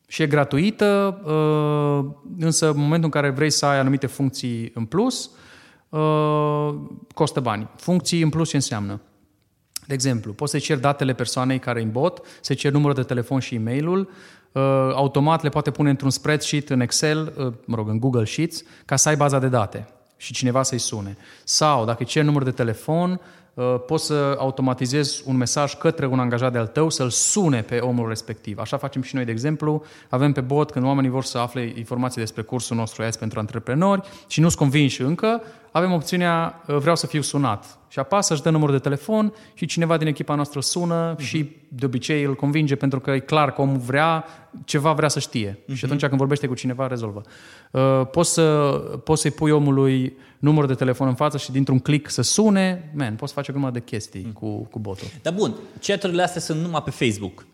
Și 0.06 0.22
e 0.22 0.26
gratuită, 0.26 1.20
uh, 1.24 2.30
însă 2.38 2.70
în 2.70 2.78
momentul 2.78 3.04
în 3.04 3.20
care 3.20 3.30
vrei 3.30 3.50
să 3.50 3.66
ai 3.66 3.78
anumite 3.78 4.06
funcții 4.06 4.70
în 4.74 4.84
plus, 4.84 5.30
uh, 5.88 6.74
costă 7.14 7.40
bani. 7.40 7.68
Funcții 7.76 8.22
în 8.22 8.28
plus 8.28 8.48
ce 8.48 8.56
înseamnă? 8.56 9.00
De 9.86 9.94
exemplu, 9.94 10.32
poți 10.32 10.50
să-i 10.50 10.60
ceri 10.60 10.80
datele 10.80 11.14
persoanei 11.14 11.58
care 11.58 11.80
e 11.80 11.82
în 11.82 11.90
bot, 11.90 12.20
să-i 12.40 12.56
ceri 12.56 12.74
numărul 12.74 12.94
de 12.94 13.02
telefon 13.02 13.40
și 13.40 13.54
e-mailul, 13.54 14.00
uh, 14.00 14.08
automat 14.94 15.42
le 15.42 15.48
poate 15.48 15.70
pune 15.70 15.90
într-un 15.90 16.10
spreadsheet 16.10 16.70
în 16.70 16.80
Excel, 16.80 17.32
mă 17.64 17.76
rog, 17.76 17.88
în 17.88 17.98
Google 17.98 18.24
Sheets, 18.24 18.62
ca 18.84 18.96
să 18.96 19.08
ai 19.08 19.16
baza 19.16 19.38
de 19.38 19.48
date 19.48 19.88
și 20.18 20.32
cineva 20.32 20.62
să-i 20.62 20.78
sune. 20.78 21.16
Sau, 21.44 21.84
dacă 21.84 21.96
îi 22.00 22.06
ceri 22.06 22.24
număr 22.24 22.42
de 22.42 22.50
telefon, 22.50 23.20
uh, 23.54 23.74
poți 23.86 24.06
să 24.06 24.36
automatizezi 24.38 25.22
un 25.26 25.36
mesaj 25.36 25.74
către 25.74 26.06
un 26.06 26.18
angajat 26.18 26.52
de 26.52 26.58
al 26.58 26.66
tău 26.66 26.90
să-l 26.90 27.10
sune 27.10 27.62
pe 27.62 27.78
omul 27.78 28.08
respectiv. 28.08 28.58
Așa 28.58 28.76
facem 28.76 29.02
și 29.02 29.14
noi, 29.14 29.24
de 29.24 29.30
exemplu. 29.30 29.84
Avem 30.08 30.32
pe 30.32 30.40
bot, 30.40 30.70
când 30.70 30.84
oamenii 30.84 31.10
vor 31.10 31.24
să 31.24 31.38
afle 31.38 31.72
informații 31.76 32.20
despre 32.20 32.42
cursul 32.42 32.76
nostru 32.76 33.02
AS 33.02 33.16
pentru 33.16 33.38
antreprenori 33.38 34.08
și 34.26 34.40
nu-s 34.40 34.54
convinși 34.54 35.02
încă, 35.02 35.42
avem 35.78 35.92
opțiunea 35.92 36.62
uh, 36.66 36.76
vreau 36.76 36.96
să 36.96 37.06
fiu 37.06 37.20
sunat. 37.20 37.78
Și 37.88 37.98
apasă, 37.98 38.32
își 38.32 38.42
dă 38.42 38.50
numărul 38.50 38.74
de 38.74 38.80
telefon 38.80 39.32
și 39.54 39.66
cineva 39.66 39.96
din 39.96 40.06
echipa 40.06 40.34
noastră 40.34 40.60
sună 40.60 41.14
uh-huh. 41.14 41.18
și 41.18 41.56
de 41.68 41.84
obicei 41.84 42.22
îl 42.22 42.34
convinge 42.34 42.76
pentru 42.76 43.00
că 43.00 43.10
e 43.10 43.18
clar 43.18 43.52
că 43.52 43.60
omul 43.60 43.76
vrea, 43.76 44.24
ceva 44.64 44.92
vrea 44.92 45.08
să 45.08 45.18
știe. 45.18 45.58
Uh-huh. 45.58 45.74
Și 45.74 45.84
atunci 45.84 46.04
când 46.06 46.16
vorbește 46.18 46.46
cu 46.46 46.54
cineva, 46.54 46.86
rezolvă. 46.86 47.22
Uh, 47.70 48.02
poți, 48.10 48.32
să, 48.32 48.70
poți 49.04 49.20
să-i 49.20 49.30
pui 49.30 49.50
omului 49.50 50.16
numărul 50.38 50.68
de 50.68 50.74
telefon 50.74 51.08
în 51.08 51.14
față 51.14 51.38
și 51.38 51.52
dintr-un 51.52 51.78
click 51.78 52.10
să 52.10 52.22
sune, 52.22 52.90
man, 52.94 53.14
poți 53.14 53.32
face 53.32 53.50
o 53.50 53.54
grămadă 53.54 53.78
de 53.78 53.84
chestii 53.84 54.26
uh-huh. 54.30 54.32
cu, 54.32 54.62
cu 54.70 54.78
botul. 54.78 55.06
Dar 55.22 55.32
bun, 55.32 55.54
chaturile 55.80 56.22
astea 56.22 56.40
sunt 56.40 56.60
numai 56.60 56.82
pe 56.82 56.90
Facebook. 56.90 57.46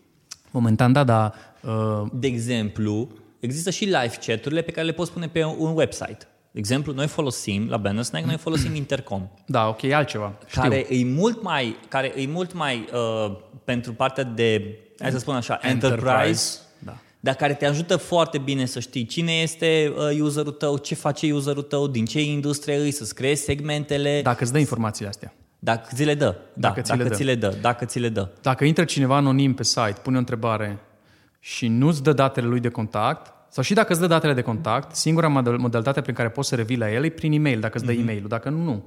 Momentan, 0.51 0.91
da, 0.91 1.03
dar... 1.03 1.33
Uh... 1.61 2.07
De 2.13 2.27
exemplu, 2.27 3.09
există 3.39 3.69
și 3.69 3.83
live 3.83 4.13
chaturile 4.25 4.61
pe 4.61 4.71
care 4.71 4.85
le 4.85 4.93
poți 4.93 5.11
pune 5.11 5.27
pe 5.27 5.43
un 5.43 5.75
website. 5.75 6.27
De 6.55 6.61
exemplu, 6.61 6.93
noi 6.93 7.07
folosim, 7.07 7.67
la 7.69 7.77
Banner 7.77 8.03
Snack, 8.03 8.25
noi 8.25 8.37
folosim 8.37 8.75
Intercom. 8.83 9.27
Da, 9.45 9.67
ok, 9.67 9.83
altceva. 9.83 10.33
Știu. 10.47 10.61
Care 10.61 10.85
e 10.89 11.05
mult 11.05 11.41
mai, 11.43 11.75
care 11.87 12.21
e 12.21 12.27
mult 12.27 12.53
mai 12.53 12.89
uh, 12.93 13.37
pentru 13.63 13.93
partea 13.93 14.23
de, 14.23 14.77
hai 14.99 15.11
să 15.11 15.17
spun 15.17 15.35
așa, 15.35 15.59
enterprise, 15.61 16.05
enterprise 16.07 16.57
da. 16.79 16.97
dar 17.19 17.35
care 17.35 17.53
te 17.53 17.65
ajută 17.65 17.95
foarte 17.95 18.37
bine 18.37 18.65
să 18.65 18.79
știi 18.79 19.05
cine 19.05 19.31
este 19.31 19.93
uh, 19.95 20.19
userul 20.19 20.51
tău, 20.51 20.77
ce 20.77 20.95
face 20.95 21.33
userul 21.33 21.63
tău, 21.63 21.87
din 21.87 22.05
ce 22.05 22.21
industrie 22.21 22.75
îi, 22.75 22.91
să-ți 22.91 23.15
creezi 23.15 23.43
segmentele. 23.43 24.21
Dacă 24.21 24.43
îți 24.43 24.51
dă 24.51 24.59
informațiile 24.59 25.09
astea. 25.09 25.33
Dacă 25.59 25.89
ți 25.93 26.03
le 26.03 26.15
dă, 26.15 26.35
da, 26.53 26.67
dacă, 26.67 26.81
ți, 26.81 26.89
dacă 26.89 27.03
le 27.03 27.09
dă. 27.09 27.15
ți 27.15 27.23
le 27.23 27.35
dă, 27.35 27.57
dacă 27.61 27.85
ți 27.85 27.99
le 27.99 28.09
dă. 28.09 28.29
Dacă 28.41 28.65
intră 28.65 28.83
cineva 28.83 29.15
anonim 29.15 29.53
pe 29.53 29.63
site, 29.63 29.95
pune 30.01 30.15
o 30.15 30.19
întrebare 30.19 30.79
și 31.39 31.67
nu-ți 31.67 32.03
dă 32.03 32.13
datele 32.13 32.47
lui 32.47 32.59
de 32.59 32.69
contact, 32.69 33.33
sau 33.55 33.63
și 33.63 33.73
dacă 33.73 33.91
îți 33.91 34.01
dă 34.01 34.07
datele 34.07 34.33
de 34.33 34.41
contact, 34.41 34.95
singura 34.95 35.27
modalitate 35.27 36.01
prin 36.01 36.13
care 36.13 36.29
poți 36.29 36.49
să 36.49 36.55
revii 36.55 36.77
la 36.77 36.91
el 36.91 37.03
e 37.03 37.09
prin 37.09 37.31
e-mail, 37.31 37.59
dacă 37.59 37.77
îți 37.77 37.85
dă 37.85 37.91
mm-hmm. 37.91 37.99
e-mailul. 37.99 38.29
Dacă 38.29 38.49
nu, 38.49 38.63
nu. 38.63 38.83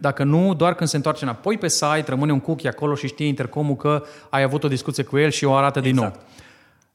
Dacă 0.00 0.24
nu, 0.24 0.54
doar 0.54 0.74
când 0.74 0.88
se 0.88 0.96
întoarce 0.96 1.24
înapoi 1.24 1.58
pe 1.58 1.68
site, 1.68 2.04
rămâne 2.06 2.32
un 2.32 2.40
cookie 2.40 2.68
acolo 2.68 2.94
și 2.94 3.06
știe 3.06 3.26
intercomul 3.26 3.76
că 3.76 4.04
ai 4.30 4.42
avut 4.42 4.64
o 4.64 4.68
discuție 4.68 5.02
cu 5.02 5.18
el 5.18 5.30
și 5.30 5.44
o 5.44 5.54
arată 5.54 5.78
exact. 5.78 5.94
din 5.94 6.04
nou. 6.04 6.12
Exact. 6.12 6.26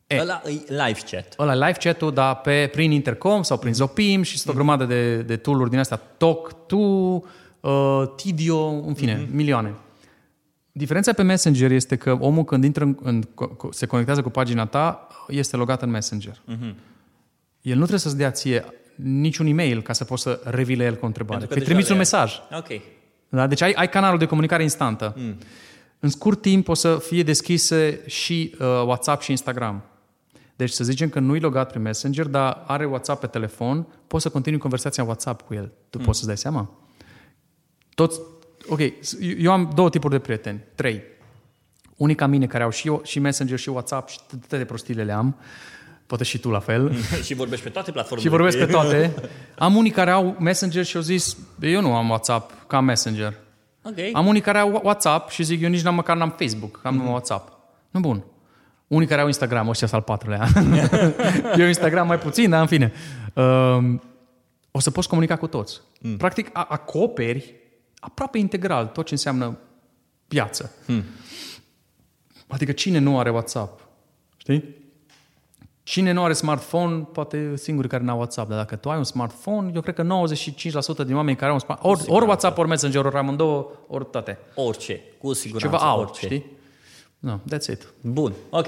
E, 0.08 0.20
ăla 0.22 0.42
e 0.46 0.86
live 0.88 1.00
chat. 1.12 1.36
Ăla 1.38 1.54
live 1.54 1.78
chat-ul, 1.80 2.14
dar 2.14 2.36
pe, 2.36 2.70
prin 2.72 2.92
intercom 2.92 3.42
sau 3.42 3.58
prin 3.58 3.74
Zopim 3.74 4.22
și 4.22 4.38
sunt 4.38 4.54
o 4.54 4.56
grămadă 4.56 4.86
de, 4.86 5.22
de 5.22 5.36
tool-uri 5.36 5.70
din 5.70 5.80
astea. 5.80 6.02
Talk 6.18 6.66
to, 6.66 6.78
uh, 6.78 8.04
Tidio, 8.16 8.68
în 8.68 8.94
fine, 8.94 9.16
mm-hmm. 9.16 9.32
milioane. 9.32 9.74
Diferența 10.72 11.14
pe 11.14 11.22
Messenger 11.22 11.72
este 11.72 11.96
că 11.96 12.18
omul 12.20 12.44
când 12.44 12.64
intră 12.64 12.84
în, 12.84 12.98
în, 13.02 13.24
se 13.72 13.86
conectează 13.86 14.22
cu 14.22 14.30
pagina 14.30 14.66
ta, 14.66 15.08
este 15.28 15.56
logat 15.56 15.82
în 15.82 15.90
Messenger. 15.90 16.42
Mm-hmm. 16.52 16.89
El 17.62 17.74
nu 17.74 17.80
trebuie 17.80 18.00
să-ți 18.00 18.18
dea 18.18 18.32
ție 18.32 18.66
niciun 18.96 19.46
e-mail 19.46 19.82
ca 19.82 19.94
să 19.94 20.04
poți 20.04 20.22
să 20.22 20.42
revii 20.44 20.78
la 20.78 20.84
el 20.84 20.96
cu 20.96 21.04
o 21.04 21.08
întrebare. 21.08 21.46
Că 21.46 21.60
trimiți 21.60 21.92
un 21.92 21.98
mesaj. 21.98 22.34
Ok. 22.58 22.82
Da? 23.30 23.48
Deci 23.48 23.62
ai, 23.62 23.72
ai 23.72 23.90
canalul 23.90 24.20
de 24.20 24.26
comunicare 24.26 24.64
instantă. 24.64 25.14
Mm. 25.18 25.38
În 26.00 26.10
scurt 26.10 26.42
timp 26.42 26.68
o 26.68 26.74
să 26.74 26.98
fie 26.98 27.24
deschise 27.24 28.02
și 28.06 28.56
uh, 28.60 28.68
WhatsApp 28.68 29.22
și 29.22 29.32
Instagram. 29.32 29.84
Deci 30.56 30.70
să 30.70 30.84
zicem 30.84 31.10
că 31.10 31.20
nu-i 31.20 31.40
logat 31.40 31.70
prin 31.70 31.82
Messenger, 31.82 32.26
dar 32.26 32.64
are 32.68 32.86
WhatsApp 32.86 33.20
pe 33.20 33.28
telefon, 33.28 33.88
poți 34.08 34.24
să 34.24 34.30
continui 34.30 34.60
conversația 34.60 35.04
WhatsApp 35.04 35.42
cu 35.42 35.54
el. 35.54 35.72
Tu 35.90 35.98
mm. 35.98 36.04
poți 36.04 36.18
să-ți 36.18 36.28
dai 36.28 36.38
seama? 36.38 36.80
Toți, 37.96 38.20
ok, 38.68 38.80
eu 39.38 39.52
am 39.52 39.72
două 39.76 39.90
tipuri 39.90 40.14
de 40.14 40.20
prieteni, 40.20 40.64
trei. 40.76 41.02
Unii 41.96 42.16
ca 42.16 42.26
mine 42.26 42.48
care 42.48 42.64
au 42.64 42.70
și, 42.70 42.92
și 43.04 43.20
Messenger 43.20 43.60
și 43.60 43.70
WhatsApp 43.70 44.10
și 44.10 44.20
toate 44.48 44.66
prostiile 44.66 45.04
le 45.04 45.12
am. 45.12 45.38
Poate 46.10 46.24
și 46.24 46.38
tu 46.38 46.50
la 46.50 46.60
fel. 46.60 46.94
și 47.26 47.34
vorbești 47.34 47.64
pe 47.64 47.70
toate 47.70 47.92
platformele. 47.92 48.30
Și 48.30 48.36
vorbesc 48.36 48.58
pe 48.58 48.66
toate. 48.66 49.14
Am 49.66 49.76
unii 49.76 49.92
care 49.92 50.12
au 50.12 50.36
Messenger 50.40 50.86
și 50.86 50.96
au 50.96 51.02
zis, 51.02 51.38
eu 51.60 51.82
nu 51.82 51.96
am 51.96 52.10
WhatsApp 52.10 52.68
ca 52.68 52.80
Messenger. 52.80 53.34
Okay. 53.84 54.10
Am 54.14 54.28
unii 54.28 54.42
care 54.42 54.58
au 54.58 54.82
WhatsApp 54.84 55.30
și 55.30 55.44
zic, 55.44 55.62
eu 55.62 55.70
nici 55.70 55.82
n-am 55.82 55.96
măcar 55.96 56.18
n-am 56.18 56.36
Facebook, 56.38 56.80
am 56.84 57.02
mm-hmm. 57.02 57.10
WhatsApp. 57.10 57.58
Nu 57.92 58.00
bun. 58.00 58.24
Unii 58.88 59.08
care 59.08 59.22
au 59.22 59.28
Instagram, 59.28 59.68
ăștia 59.68 59.88
al 59.92 60.02
patrulea. 60.02 60.48
eu 61.58 61.68
Instagram 61.68 62.08
mai 62.08 62.20
puțin, 62.20 62.50
dar 62.50 62.62
în 62.62 62.68
fine. 62.68 62.94
Um, 63.34 64.02
o 64.72 64.80
să 64.80 64.92
poți 64.92 65.08
comunica 65.08 65.36
cu 65.36 65.48
toți. 65.48 65.82
Mm. 66.02 66.18
Practic, 66.18 66.50
acoperi 66.54 67.54
aproape 68.00 68.38
integral 68.38 68.86
tot 68.86 69.06
ce 69.06 69.14
înseamnă 69.14 69.58
piață. 70.28 70.72
Mm. 70.86 71.04
Adică 72.48 72.72
cine 72.72 72.98
nu 72.98 73.20
are 73.20 73.30
WhatsApp? 73.30 73.88
Știi? 74.38 74.79
Cine 75.90 76.12
nu 76.12 76.24
are 76.24 76.34
smartphone, 76.34 77.08
poate 77.12 77.56
singurii 77.56 77.90
care 77.90 78.04
n-au 78.04 78.18
WhatsApp, 78.18 78.50
dar 78.50 78.58
dacă 78.58 78.76
tu 78.76 78.90
ai 78.90 78.98
un 78.98 79.04
smartphone, 79.04 79.72
eu 79.76 79.82
cred 79.82 79.96
că 79.96 80.04
95% 81.04 81.06
din 81.06 81.16
oameni 81.16 81.38
care 81.38 81.50
au 81.50 81.54
un 81.54 81.60
smartphone, 81.60 81.94
ori, 81.94 82.04
ori 82.10 82.26
WhatsApp, 82.26 82.58
ori 82.58 82.68
Messenger, 82.68 83.06
ori 83.06 83.16
amândouă, 83.16 83.68
ori 83.88 84.06
toate. 84.12 84.38
Orice, 84.56 85.02
cu 85.18 85.34
siguranță. 85.34 85.76
Ceva 85.76 85.90
au, 85.90 86.00
orice. 86.00 86.26
știi? 86.26 86.46
No, 87.20 87.38
that's 87.38 87.72
it. 87.72 87.94
Bun, 88.02 88.34
ok. 88.50 88.68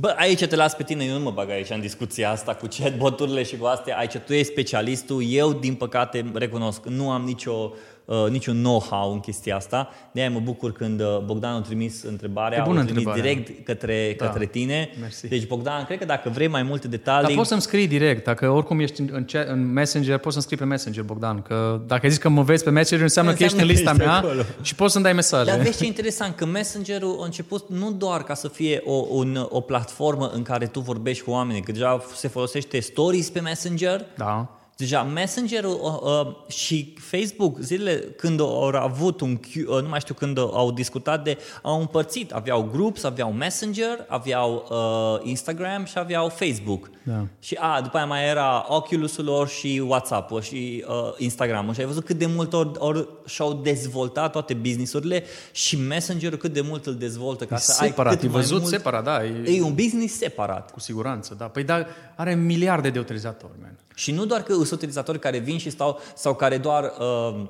Bă, 0.00 0.14
aici 0.18 0.46
te 0.46 0.56
las 0.56 0.74
pe 0.74 0.82
tine, 0.82 1.04
eu 1.04 1.16
nu 1.16 1.22
mă 1.22 1.30
bag 1.30 1.50
aici 1.50 1.70
în 1.70 1.80
discuția 1.80 2.30
asta 2.30 2.54
cu 2.54 2.66
chatbot-urile 2.66 3.42
și 3.42 3.56
cu 3.56 3.64
astea. 3.64 3.98
Aici 3.98 4.16
tu 4.16 4.32
ești 4.32 4.52
specialistul, 4.52 5.22
eu 5.28 5.52
din 5.52 5.74
păcate 5.74 6.30
recunosc, 6.34 6.84
nu 6.86 7.10
am 7.10 7.22
nicio 7.22 7.72
uh, 8.08 8.30
niciun 8.30 8.56
know-how 8.56 9.12
în 9.12 9.20
chestia 9.20 9.56
asta. 9.56 9.88
De 10.12 10.20
aia 10.20 10.30
mă 10.30 10.40
bucur 10.40 10.72
când 10.72 11.00
uh, 11.00 11.18
Bogdan 11.24 11.54
a 11.54 11.60
trimis 11.60 12.02
întrebarea, 12.02 12.60
a 12.60 12.62
trimis 12.62 12.80
întrebarea. 12.80 13.22
direct 13.22 13.64
către, 13.64 14.14
da. 14.18 14.26
către 14.26 14.46
tine. 14.46 14.90
Mersi. 15.00 15.28
Deci 15.28 15.46
Bogdan, 15.46 15.84
cred 15.84 15.98
că 15.98 16.04
dacă 16.04 16.28
vrei 16.28 16.48
mai 16.48 16.62
multe 16.62 16.88
detalii... 16.88 17.26
Dar 17.26 17.36
poți 17.36 17.48
să-mi 17.48 17.60
scrii 17.60 17.86
direct, 17.86 18.24
dacă 18.24 18.48
oricum 18.48 18.80
ești 18.80 19.00
în, 19.00 19.24
chat, 19.24 19.48
în 19.48 19.72
Messenger, 19.72 20.18
poți 20.18 20.32
să-mi 20.32 20.44
scrii 20.44 20.58
pe 20.58 20.64
Messenger, 20.64 21.02
Bogdan, 21.02 21.42
că 21.42 21.80
dacă 21.86 22.00
ai 22.04 22.10
zis 22.10 22.18
că 22.18 22.28
mă 22.28 22.42
vezi 22.42 22.64
pe 22.64 22.70
Messenger, 22.70 23.06
înseamnă, 23.06 23.30
înseamnă 23.30 23.56
că 23.56 23.70
ești 23.70 23.86
în 23.86 23.92
lista 23.92 24.04
mea 24.04 24.16
acolo. 24.16 24.42
și 24.62 24.74
poți 24.74 24.92
să-mi 24.92 25.04
dai 25.04 25.12
mesaje. 25.12 25.50
Dar 25.50 25.58
vezi 25.58 25.78
ce 25.78 25.86
interesant, 25.86 26.36
că 26.36 26.46
Messenger-ul 26.46 27.18
a 27.20 27.24
început 27.24 27.64
nu 27.68 27.92
doar 27.92 28.22
ca 28.22 28.34
să 28.34 28.48
fie 28.48 28.82
o, 28.84 29.06
un, 29.08 29.46
o 29.48 29.60
platformă 29.60 30.30
în 30.34 30.42
care 30.42 30.66
tu 30.66 30.80
vorbești 30.80 31.24
cu 31.24 31.30
oamenii, 31.30 31.62
că 31.62 31.72
deja 31.72 32.02
se 32.14 32.28
folosește 32.28 32.80
stories 32.80 33.30
pe 33.30 33.40
Messenger, 33.40 34.04
da 34.16 34.57
Deja 34.78 35.02
Messenger-ul 35.02 35.80
uh, 35.82 36.26
uh, 36.26 36.50
și 36.50 36.94
Facebook, 36.98 37.58
zilele 37.60 37.98
când 37.98 38.40
au 38.40 38.64
avut 38.74 39.20
un, 39.20 39.40
uh, 39.66 39.82
nu 39.82 39.88
mai 39.88 40.00
știu 40.00 40.14
când 40.14 40.38
au 40.38 40.72
discutat 40.72 41.24
de, 41.24 41.38
au 41.62 41.80
împărțit, 41.80 42.32
aveau 42.32 42.62
groups, 42.62 43.04
aveau 43.04 43.32
Messenger, 43.32 44.04
aveau 44.08 44.68
uh, 44.70 45.28
Instagram 45.28 45.84
și 45.84 45.98
aveau 45.98 46.28
Facebook. 46.28 46.90
Da. 47.02 47.26
Și 47.38 47.56
a, 47.60 47.80
după 47.80 47.96
aia 47.96 48.06
mai 48.06 48.28
era 48.28 48.66
Oculus-ul 48.68 49.24
lor 49.24 49.48
și 49.48 49.82
WhatsApp-ul 49.86 50.40
și 50.40 50.84
uh, 50.88 50.94
Instagram-ul. 51.16 51.74
Și 51.74 51.80
ai 51.80 51.86
văzut 51.86 52.04
cât 52.04 52.18
de 52.18 52.26
mult 52.26 52.52
ori, 52.52 52.70
ori 52.78 53.08
și-au 53.26 53.52
dezvoltat 53.52 54.32
toate 54.32 54.54
business-urile 54.54 55.24
și 55.52 55.76
Messenger-ul 55.76 56.38
cât 56.38 56.52
de 56.52 56.60
mult 56.60 56.86
îl 56.86 56.94
dezvoltă 56.94 57.44
ca 57.44 57.54
e 57.54 57.58
să 57.58 57.72
separat, 57.72 58.12
ai 58.12 58.18
cât 58.18 58.28
e 58.28 58.32
văzut 58.32 58.60
mult... 58.60 58.72
separat, 58.72 59.04
da. 59.04 59.24
E... 59.24 59.56
e 59.56 59.62
un 59.62 59.74
business 59.74 60.16
separat. 60.16 60.70
Cu 60.70 60.80
siguranță, 60.80 61.34
da. 61.38 61.44
Păi 61.44 61.64
da, 61.64 61.86
are 62.16 62.34
miliarde 62.34 62.90
de 62.90 62.98
utilizatori, 62.98 63.52
man. 63.60 63.78
Și 63.98 64.12
nu 64.12 64.24
doar 64.24 64.42
că 64.42 64.52
sunt 64.52 64.70
utilizatori 64.70 65.18
care 65.18 65.38
vin 65.38 65.58
și 65.58 65.70
stau, 65.70 66.00
sau 66.14 66.34
care 66.34 66.58
doar 66.58 66.92
uh, 66.98 67.46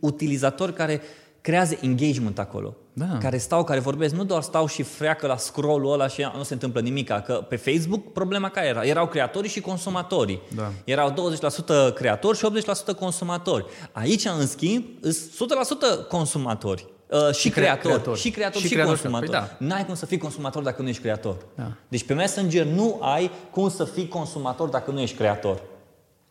utilizatori 0.00 0.72
care 0.72 1.00
creează 1.40 1.78
engagement 1.80 2.38
acolo. 2.38 2.76
Da. 2.92 3.18
Care 3.18 3.38
stau, 3.38 3.64
care 3.64 3.80
vorbesc, 3.80 4.14
nu 4.14 4.24
doar 4.24 4.42
stau 4.42 4.66
și 4.66 4.82
freacă 4.82 5.26
la 5.26 5.36
scroll-ul 5.36 5.92
ăla 5.92 6.08
și 6.08 6.26
nu 6.36 6.42
se 6.42 6.52
întâmplă 6.52 6.80
nimic. 6.80 7.08
Că 7.08 7.46
pe 7.48 7.56
Facebook 7.56 8.12
problema 8.12 8.48
care 8.48 8.66
era? 8.66 8.84
Erau 8.84 9.08
creatorii 9.08 9.50
și 9.50 9.60
consumatorii. 9.60 10.40
Da. 10.54 10.72
Erau 10.84 11.30
20% 11.90 11.94
creatori 11.94 12.38
și 12.38 12.46
80% 12.92 12.98
consumatori. 12.98 13.64
Aici, 13.92 14.24
în 14.24 14.46
schimb, 14.46 14.84
sunt 15.34 15.52
100% 16.04 16.08
consumatori. 16.08 16.93
Uh, 17.10 17.32
și, 17.34 17.40
Și 17.40 17.48
cre- 17.50 17.60
creatori, 17.60 17.84
creatori. 17.92 18.20
și 18.20 18.30
creatori 18.30 18.60
Și 18.62 18.66
și, 18.68 18.72
creatori, 18.74 19.00
consumatori. 19.00 19.30
păi 19.38 19.40
da. 19.58 19.66
N-ai 19.66 19.84
cum 19.86 19.94
să 19.94 20.06
fii 20.06 20.18
consumator 20.18 20.62
dacă 20.62 20.82
nu 20.82 20.88
ești 20.88 21.02
creator. 21.02 21.36
Da. 21.54 21.72
Deci 21.88 22.04
pe 22.04 22.14
Messenger 22.14 22.64
nu 22.66 22.98
ai 23.02 23.30
cum 23.50 23.68
să 23.70 23.84
fii 23.84 24.08
consumator 24.08 24.68
dacă 24.68 24.90
nu 24.90 25.00
ești 25.00 25.16
creator. 25.16 25.60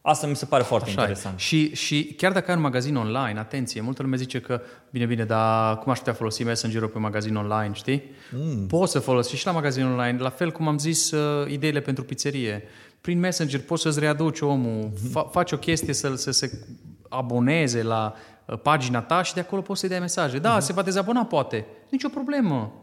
Asta 0.02 0.28
mi 0.28 0.36
se 0.36 0.46
pare 0.46 0.64
foarte 0.64 0.90
Așa 0.90 0.98
e. 0.98 1.02
interesant. 1.02 1.40
Și, 1.40 1.76
și 1.76 2.14
chiar 2.18 2.32
dacă 2.32 2.50
ai 2.52 2.56
un 2.58 2.62
magazin 2.64 2.96
online, 2.96 3.40
atenție, 3.40 3.82
multă 3.82 4.02
lume 4.02 4.16
zice 4.18 4.40
că, 4.40 4.62
bine, 4.90 5.06
bine, 5.06 5.24
dar 5.24 5.78
cum 5.80 5.92
aș 5.92 5.98
putea 5.98 6.14
folosi 6.14 6.44
Messenger-ul 6.44 6.88
pe 6.90 7.00
magazin 7.00 7.36
online, 7.36 7.74
știi? 7.74 8.04
Mm. 8.32 8.68
Poți 8.68 8.92
să 8.92 9.00
folosești 9.00 9.38
și 9.38 9.46
la 9.46 9.52
magazin 9.52 9.86
online, 9.86 10.18
la 10.22 10.30
fel 10.30 10.52
cum 10.52 10.68
am 10.68 10.78
zis, 10.78 11.12
uh, 11.12 11.52
ideile 11.52 11.80
pentru 11.80 12.04
pizzerie. 12.04 12.64
Prin 13.02 13.20
Messenger 13.20 13.62
poți 13.62 13.82
să-ți 13.82 14.00
readuci 14.00 14.40
omul, 14.42 14.92
fa- 15.10 15.32
faci 15.32 15.52
o 15.52 15.58
chestie 15.58 15.94
să, 15.94 16.16
să 16.16 16.32
se 16.32 16.66
aboneze 17.10 17.84
la 17.84 18.14
uh, 18.16 18.22
pagina 18.56 19.02
ta 19.02 19.22
și 19.22 19.34
de 19.34 19.40
acolo 19.40 19.62
poți 19.62 19.80
să-i 19.80 19.90
dai 19.90 20.00
mesaje. 20.00 20.40
Da, 20.40 20.60
se 20.60 20.74
va 20.74 20.82
dezabona, 20.82 21.26
poate. 21.26 21.66
Nici 21.90 22.04
o 22.04 22.10
problemă. 22.10 22.74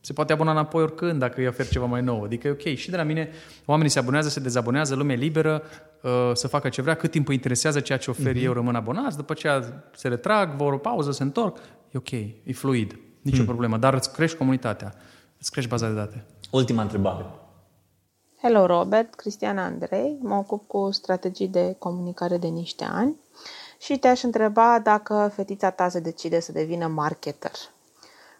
Se 0.00 0.12
poate 0.12 0.32
abona 0.32 0.50
înapoi 0.50 0.82
oricând 0.82 1.18
dacă 1.18 1.40
îi 1.40 1.46
oferi 1.46 1.68
ceva 1.68 1.86
mai 1.86 2.02
nou. 2.02 2.22
Adică 2.22 2.48
e 2.48 2.50
ok. 2.50 2.74
Și 2.74 2.90
de 2.90 2.96
la 2.96 3.02
mine 3.02 3.30
oamenii 3.64 3.90
se 3.90 3.98
abonează, 3.98 4.28
se 4.28 4.40
dezabonează, 4.40 4.94
lumea 4.94 5.14
e 5.14 5.18
liberă 5.18 5.62
uh, 6.02 6.30
să 6.32 6.48
facă 6.48 6.68
ce 6.68 6.82
vrea, 6.82 6.94
cât 6.94 7.10
timp 7.10 7.28
îi 7.28 7.34
interesează 7.34 7.80
ceea 7.80 7.98
ce 7.98 8.10
oferi 8.10 8.44
eu, 8.44 8.52
rămân 8.52 8.74
abonați, 8.74 9.16
după 9.16 9.32
aceea 9.32 9.84
se 9.94 10.08
retrag, 10.08 10.56
vor 10.56 10.72
o 10.72 10.78
pauză, 10.78 11.10
se 11.10 11.22
întorc. 11.22 11.58
E 11.90 11.98
ok, 11.98 12.10
e 12.10 12.52
fluid, 12.52 12.98
nicio 13.22 13.44
problemă. 13.44 13.76
Dar 13.76 13.94
îți 13.94 14.12
crești 14.12 14.36
comunitatea, 14.36 14.94
îți 15.38 15.50
crești 15.50 15.70
baza 15.70 15.88
de 15.88 15.94
date. 15.94 16.24
Ultima 16.50 16.82
întrebare. 16.82 17.24
Hello 18.42 18.66
Robert, 18.66 19.14
Cristiana 19.14 19.64
Andrei, 19.64 20.18
mă 20.22 20.34
ocup 20.34 20.66
cu 20.66 20.88
strategii 20.90 21.48
de 21.48 21.76
comunicare 21.78 22.38
de 22.38 22.46
niște 22.46 22.84
ani 22.84 23.16
și 23.80 23.98
te-aș 23.98 24.22
întreba 24.22 24.78
dacă 24.82 25.32
fetița 25.34 25.70
ta 25.70 25.88
se 25.88 26.00
decide 26.00 26.40
să 26.40 26.52
devină 26.52 26.86
marketer. 26.86 27.52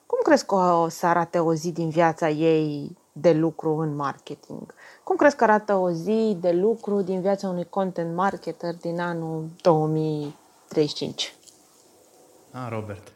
Cum 0.07 0.19
crezi 0.23 0.47
că 0.47 0.55
o 0.55 0.89
să 0.89 1.07
arate 1.07 1.39
o 1.39 1.55
zi 1.55 1.73
din 1.73 1.89
viața 1.89 2.29
ei 2.29 2.97
de 3.13 3.33
lucru 3.33 3.77
în 3.77 3.97
marketing? 3.97 4.75
Cum 5.05 5.17
crezi 5.17 5.37
că 5.37 5.45
arată 5.45 5.75
o 5.75 5.91
zi 5.91 6.37
de 6.41 6.51
lucru 6.51 7.01
din 7.01 7.21
viața 7.21 7.49
unui 7.49 7.67
content 7.69 8.15
marketer 8.15 8.75
din 8.75 9.01
anul 9.01 9.49
2035? 9.61 11.35
Ah, 12.51 12.67
Robert. 12.71 13.13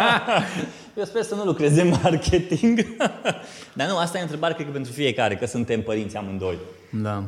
Eu 0.96 1.04
sper 1.04 1.22
să 1.22 1.34
nu 1.34 1.44
lucrez 1.44 1.76
în 1.76 1.88
marketing. 2.02 2.96
Dar 3.76 3.88
nu, 3.88 3.96
asta 3.96 4.16
e 4.16 4.20
o 4.20 4.24
întrebare, 4.24 4.54
cred 4.54 4.66
că 4.66 4.72
pentru 4.72 4.92
fiecare, 4.92 5.36
că 5.36 5.46
suntem 5.46 5.82
părinți 5.82 6.16
amândoi. 6.16 6.58
Da. 6.90 7.24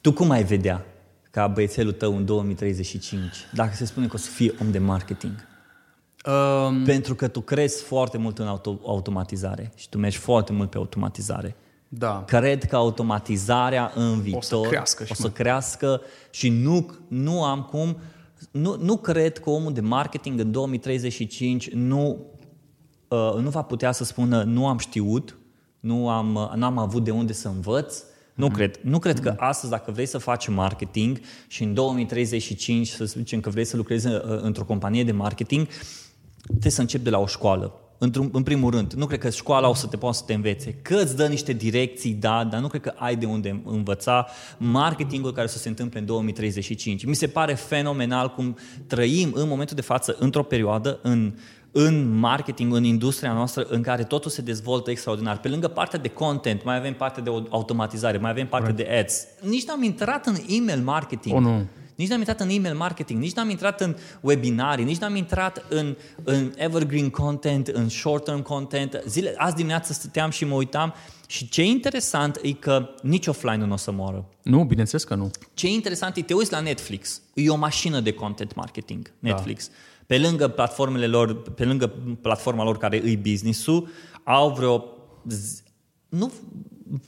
Tu 0.00 0.12
cum 0.12 0.30
ai 0.30 0.42
vedea 0.42 0.84
ca 1.36 1.46
băiețelul 1.46 1.92
tău 1.92 2.16
în 2.16 2.24
2035, 2.24 3.34
dacă 3.52 3.74
se 3.74 3.84
spune 3.84 4.06
că 4.06 4.12
o 4.14 4.18
să 4.18 4.30
fie 4.30 4.54
om 4.60 4.70
de 4.70 4.78
marketing? 4.78 5.32
Um, 6.26 6.84
Pentru 6.84 7.14
că 7.14 7.28
tu 7.28 7.40
crezi 7.40 7.82
foarte 7.82 8.18
mult 8.18 8.38
în 8.38 8.46
auto- 8.46 8.82
automatizare 8.86 9.72
și 9.74 9.88
tu 9.88 9.98
mergi 9.98 10.16
foarte 10.16 10.52
mult 10.52 10.70
pe 10.70 10.76
automatizare. 10.76 11.56
da. 11.88 12.24
Cred 12.26 12.64
că 12.64 12.76
automatizarea 12.76 13.92
în 13.94 14.20
viitor 14.20 14.66
crească 14.66 15.04
și 15.04 15.12
o 15.12 15.14
să 15.14 15.22
mai. 15.22 15.32
crească 15.32 16.00
și 16.30 16.48
nu, 16.48 16.90
nu 17.08 17.44
am 17.44 17.62
cum, 17.62 17.96
nu, 18.50 18.76
nu 18.80 18.96
cred 18.96 19.38
că 19.38 19.50
omul 19.50 19.72
de 19.72 19.80
marketing 19.80 20.40
în 20.40 20.50
2035 20.50 21.70
nu, 21.70 22.26
uh, 23.08 23.34
nu 23.40 23.48
va 23.50 23.62
putea 23.62 23.92
să 23.92 24.04
spună 24.04 24.42
nu 24.42 24.68
am 24.68 24.78
știut, 24.78 25.38
nu 25.80 26.08
am, 26.08 26.34
uh, 26.34 26.52
n-am 26.54 26.78
avut 26.78 27.04
de 27.04 27.10
unde 27.10 27.32
să 27.32 27.48
învăț. 27.48 28.02
Nu 28.36 28.50
cred. 28.50 28.78
Nu 28.82 28.98
cred 28.98 29.20
că 29.20 29.34
astăzi, 29.38 29.70
dacă 29.70 29.90
vrei 29.90 30.06
să 30.06 30.18
faci 30.18 30.48
marketing 30.48 31.20
și 31.46 31.62
în 31.62 31.74
2035 31.74 32.88
să 32.88 33.04
zicem 33.04 33.40
că 33.40 33.50
vrei 33.50 33.64
să 33.64 33.76
lucrezi 33.76 34.06
uh, 34.06 34.20
într-o 34.24 34.64
companie 34.64 35.04
de 35.04 35.12
marketing, 35.12 35.66
trebuie 36.46 36.72
să 36.72 36.80
începi 36.80 37.04
de 37.04 37.10
la 37.10 37.18
o 37.18 37.26
școală. 37.26 37.80
Într-un, 37.98 38.28
în 38.32 38.42
primul 38.42 38.70
rând, 38.70 38.92
nu 38.92 39.06
cred 39.06 39.18
că 39.18 39.30
școala 39.30 39.68
o 39.68 39.74
să 39.74 39.86
te 39.86 39.96
poată 39.96 40.16
să 40.16 40.22
te 40.26 40.34
învețe. 40.34 40.72
Că 40.82 40.94
îți 40.94 41.16
dă 41.16 41.26
niște 41.26 41.52
direcții, 41.52 42.12
da, 42.12 42.44
dar 42.44 42.60
nu 42.60 42.68
cred 42.68 42.80
că 42.80 42.92
ai 42.96 43.16
de 43.16 43.26
unde 43.26 43.62
învăța 43.64 44.26
marketingul 44.58 45.32
care 45.32 45.46
să 45.46 45.58
se 45.58 45.68
întâmple 45.68 45.98
în 45.98 46.06
2035. 46.06 47.04
Mi 47.04 47.14
se 47.14 47.26
pare 47.26 47.54
fenomenal 47.54 48.34
cum 48.34 48.56
trăim 48.86 49.32
în 49.34 49.48
momentul 49.48 49.76
de 49.76 49.82
față 49.82 50.16
într-o 50.18 50.42
perioadă 50.42 50.98
în 51.02 51.34
în 51.78 52.18
marketing, 52.18 52.74
în 52.74 52.84
industria 52.84 53.32
noastră, 53.32 53.66
în 53.68 53.82
care 53.82 54.04
totul 54.04 54.30
se 54.30 54.42
dezvoltă 54.42 54.90
extraordinar. 54.90 55.38
Pe 55.38 55.48
lângă 55.48 55.68
partea 55.68 55.98
de 55.98 56.08
content, 56.08 56.64
mai 56.64 56.76
avem 56.76 56.94
partea 56.94 57.22
de 57.22 57.30
automatizare, 57.48 58.18
mai 58.18 58.30
avem 58.30 58.46
partea 58.46 58.72
de 58.72 58.88
ads. 59.00 59.26
Nici 59.40 59.64
n-am 59.64 59.82
intrat 59.82 60.26
în 60.26 60.36
email 60.48 60.82
marketing. 60.82 61.34
O, 61.34 61.40
nu. 61.40 61.66
Nici 61.94 62.08
n-am 62.08 62.18
intrat 62.18 62.40
în 62.40 62.48
email 62.48 62.74
marketing, 62.74 63.20
nici 63.20 63.32
n-am 63.32 63.50
intrat 63.50 63.80
în 63.80 63.96
webinarii, 64.20 64.84
nici 64.84 64.98
n-am 64.98 65.16
intrat 65.16 65.64
în, 65.68 65.96
în 66.24 66.52
evergreen 66.56 67.10
content, 67.10 67.66
în 67.66 67.88
short-term 67.88 68.42
content. 68.42 69.02
Zile, 69.06 69.34
azi 69.36 69.54
dimineață 69.54 69.92
stăteam 69.92 70.30
și 70.30 70.44
mă 70.44 70.54
uitam 70.54 70.94
și 71.26 71.48
ce 71.48 71.60
e 71.60 71.64
interesant 71.64 72.38
e 72.42 72.52
că 72.52 72.88
nici 73.02 73.26
offline 73.26 73.64
nu 73.64 73.72
o 73.72 73.76
să 73.76 73.90
moară. 73.90 74.24
Nu, 74.42 74.64
bineînțeles 74.64 75.04
că 75.04 75.14
nu. 75.14 75.30
Ce 75.54 75.66
e 75.66 75.70
interesant 75.70 76.16
e, 76.16 76.22
te 76.22 76.34
uiți 76.34 76.52
la 76.52 76.60
Netflix, 76.60 77.20
e 77.34 77.50
o 77.50 77.56
mașină 77.56 78.00
de 78.00 78.12
content 78.12 78.54
marketing, 78.54 79.12
Netflix. 79.18 79.66
Da. 79.66 79.74
Pe 80.06 80.18
lângă 80.18 80.48
platformele 80.48 81.06
lor, 81.06 81.42
pe 81.42 81.64
lângă 81.64 81.92
platforma 82.20 82.64
lor 82.64 82.78
care 82.78 83.00
îi 83.02 83.16
business-ul, 83.16 83.88
au 84.24 84.50
vreo, 84.52 84.84
z- 85.32 85.62
nu, 86.08 86.32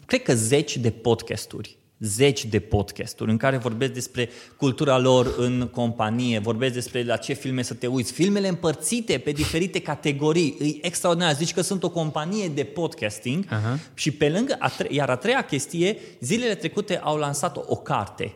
cred 0.06 0.22
că 0.22 0.34
zeci 0.34 0.76
de 0.76 0.90
podcasturi 0.90 1.76
zeci 2.00 2.44
de 2.44 2.58
podcasturi 2.60 3.30
în 3.30 3.36
care 3.36 3.56
vorbesc 3.56 3.92
despre 3.92 4.28
cultura 4.56 4.98
lor 4.98 5.34
în 5.38 5.68
companie, 5.72 6.38
vorbesc 6.38 6.74
despre 6.74 7.04
la 7.04 7.16
ce 7.16 7.32
filme 7.32 7.62
să 7.62 7.74
te 7.74 7.86
uiți, 7.86 8.12
filmele 8.12 8.48
împărțite 8.48 9.18
pe 9.18 9.30
diferite 9.32 9.80
categorii, 9.80 10.56
e 10.60 10.86
extraordinar. 10.86 11.34
Zici 11.34 11.52
că 11.54 11.60
sunt 11.60 11.82
o 11.82 11.90
companie 11.90 12.48
de 12.48 12.64
podcasting 12.64 13.44
Aha. 13.48 13.78
și 13.94 14.10
pe 14.10 14.28
lângă, 14.28 14.56
a 14.58 14.68
tre- 14.68 14.88
iar 14.90 15.10
a 15.10 15.16
treia 15.16 15.42
chestie, 15.44 15.98
zilele 16.20 16.54
trecute 16.54 16.98
au 16.98 17.16
lansat 17.16 17.56
o, 17.56 17.62
o 17.66 17.76
carte 17.76 18.32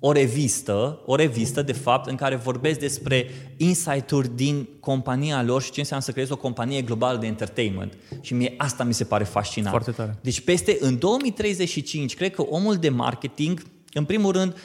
o 0.00 0.12
revistă, 0.12 1.00
o 1.06 1.14
revistă 1.14 1.62
de 1.62 1.72
fapt 1.72 2.08
în 2.08 2.16
care 2.16 2.36
vorbesc 2.36 2.78
despre 2.78 3.30
insight-uri 3.56 4.36
din 4.36 4.68
compania 4.80 5.42
lor 5.42 5.62
și 5.62 5.70
ce 5.70 5.80
înseamnă 5.80 6.04
să 6.04 6.12
creezi 6.12 6.32
o 6.32 6.36
companie 6.36 6.82
globală 6.82 7.18
de 7.18 7.26
entertainment. 7.26 7.96
Și 8.20 8.34
mie 8.34 8.54
asta 8.56 8.84
mi 8.84 8.94
se 8.94 9.04
pare 9.04 9.24
fascinant. 9.24 9.70
Foarte 9.70 9.90
tare. 9.90 10.18
Deci 10.20 10.40
peste 10.40 10.76
în 10.80 10.98
2035, 10.98 12.14
cred 12.14 12.34
că 12.34 12.42
omul 12.42 12.76
de 12.76 12.88
marketing, 12.88 13.62
în 13.92 14.04
primul 14.04 14.32
rând, 14.32 14.56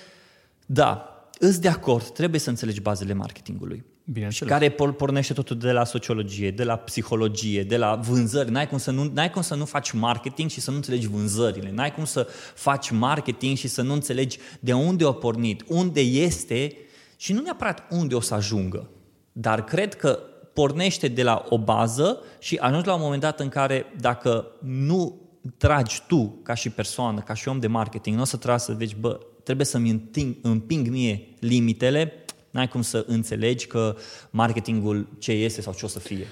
da, 0.66 1.08
îți 1.40 1.62
de 1.62 1.68
acord, 1.68 2.08
trebuie 2.08 2.40
să 2.40 2.50
înțelegi 2.50 2.82
bazele 2.82 3.14
marketingului. 3.14 3.84
Și 4.06 4.12
Bineînțeles. 4.12 4.54
care 4.54 4.70
por- 4.70 4.96
pornește 4.98 5.34
totul 5.34 5.58
de 5.58 5.72
la 5.72 5.84
sociologie, 5.84 6.52
de 6.52 6.64
la 6.64 6.76
psihologie, 6.76 7.64
de 7.64 7.78
la 7.78 7.96
vânzări. 7.96 8.52
N-ai 8.52 8.68
cum, 8.68 8.78
să 8.78 8.92
nu, 8.92 9.12
n-ai 9.14 9.30
cum 9.30 9.42
să 9.42 9.56
nu 9.56 9.66
faci 9.66 9.92
marketing 9.92 10.50
și 10.50 10.60
să 10.60 10.70
nu 10.70 10.76
înțelegi 10.76 11.08
vânzările. 11.08 11.72
N-ai 11.72 11.94
cum 11.94 12.06
să 12.06 12.28
faci 12.56 12.90
marketing 12.90 13.58
și 13.58 13.68
să 13.68 13.82
nu 13.82 13.94
înțelegi 13.94 14.38
de 14.60 14.74
unde 14.74 15.06
a 15.06 15.12
pornit, 15.12 15.64
unde 15.68 16.00
este 16.02 16.76
și 17.18 17.34
nu 17.34 17.42
neapărat 17.42 17.88
unde 17.90 18.16
o 18.16 18.20
să 18.20 18.34
ajungă. 18.34 18.90
Dar 19.32 19.64
cred 19.64 19.96
că 19.96 20.20
pornește 20.54 21.08
de 21.08 21.24
la 21.24 21.46
o 21.50 21.58
bază 21.58 22.20
și 22.40 22.56
ajungi 22.56 22.88
la 22.88 22.94
un 22.94 23.02
moment 23.02 23.22
dat 23.22 23.40
în 23.40 23.50
care 23.50 23.86
dacă 24.00 24.48
nu 24.60 25.22
tragi 25.58 26.02
tu 26.08 26.40
ca 26.44 26.54
și 26.54 26.70
persoană, 26.70 27.20
ca 27.22 27.34
și 27.34 27.48
om 27.48 27.60
de 27.60 27.68
marketing, 27.68 28.16
nu 28.16 28.22
o 28.22 28.26
să 28.26 28.38
tragi 28.38 28.64
să 28.64 28.74
vezi, 28.74 28.96
bă, 29.00 29.20
trebuie 29.44 29.66
să-mi 29.66 29.90
împing, 29.90 30.36
împing 30.42 30.88
mie 30.88 31.28
limitele, 31.40 32.14
n-ai 32.54 32.68
cum 32.68 32.82
să 32.82 33.04
înțelegi 33.08 33.68
că 33.68 33.96
marketingul 34.30 35.08
ce 35.20 35.32
este 35.32 35.62
sau 35.62 35.74
ce 35.74 35.86
o 35.86 35.88
să 35.88 36.00
fie. 36.00 36.26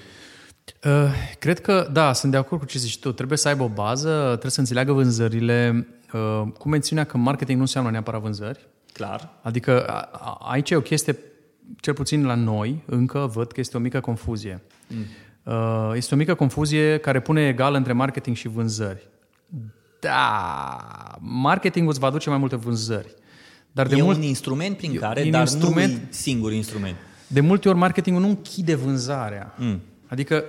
Uh, 0.84 1.12
cred 1.38 1.60
că, 1.60 1.88
da, 1.92 2.12
sunt 2.12 2.32
de 2.32 2.38
acord 2.38 2.60
cu 2.60 2.66
ce 2.66 2.78
zici 2.78 2.98
tu. 2.98 3.12
Trebuie 3.12 3.38
să 3.38 3.48
aibă 3.48 3.62
o 3.62 3.68
bază, 3.68 4.26
trebuie 4.28 4.50
să 4.50 4.60
înțeleagă 4.60 4.92
vânzările. 4.92 5.86
Uh, 6.12 6.42
cu 6.58 6.68
mențiunea 6.68 7.04
că 7.04 7.16
marketing 7.16 7.56
nu 7.56 7.62
înseamnă 7.62 7.90
neapărat 7.90 8.20
vânzări. 8.20 8.68
Clar. 8.92 9.30
Adică 9.42 9.86
a- 9.86 10.08
a- 10.12 10.38
aici 10.50 10.70
e 10.70 10.76
o 10.76 10.80
chestie, 10.80 11.18
cel 11.80 11.94
puțin 11.94 12.26
la 12.26 12.34
noi, 12.34 12.82
încă 12.86 13.30
văd 13.34 13.52
că 13.52 13.60
este 13.60 13.76
o 13.76 13.80
mică 13.80 14.00
confuzie. 14.00 14.62
Mm. 14.86 15.04
Este 15.94 16.14
o 16.14 16.16
mică 16.16 16.34
confuzie 16.34 16.98
care 16.98 17.20
pune 17.20 17.46
egal 17.46 17.74
între 17.74 17.92
marketing 17.92 18.36
și 18.36 18.48
vânzări. 18.48 19.08
Da, 20.00 21.18
marketingul 21.20 21.90
îți 21.90 22.00
va 22.00 22.06
aduce 22.06 22.28
mai 22.28 22.38
multe 22.38 22.56
vânzări. 22.56 23.14
Dar 23.72 23.86
de, 23.86 23.96
e 23.96 24.02
mult, 24.02 24.16
un 24.16 24.22
instrument 24.22 24.76
prin 24.76 24.92
e 24.94 24.96
care, 24.96 25.22
un 25.22 25.30
dar 25.30 25.40
instrument- 25.40 25.92
nu 25.92 25.98
e 25.98 26.06
singur 26.10 26.52
instrument. 26.52 26.96
de 27.26 27.40
multe 27.40 27.68
ori 27.68 27.78
marketingul 27.78 28.22
nu 28.22 28.28
închide 28.28 28.74
vânzarea. 28.74 29.54
Mm. 29.58 29.80
Adică 30.06 30.44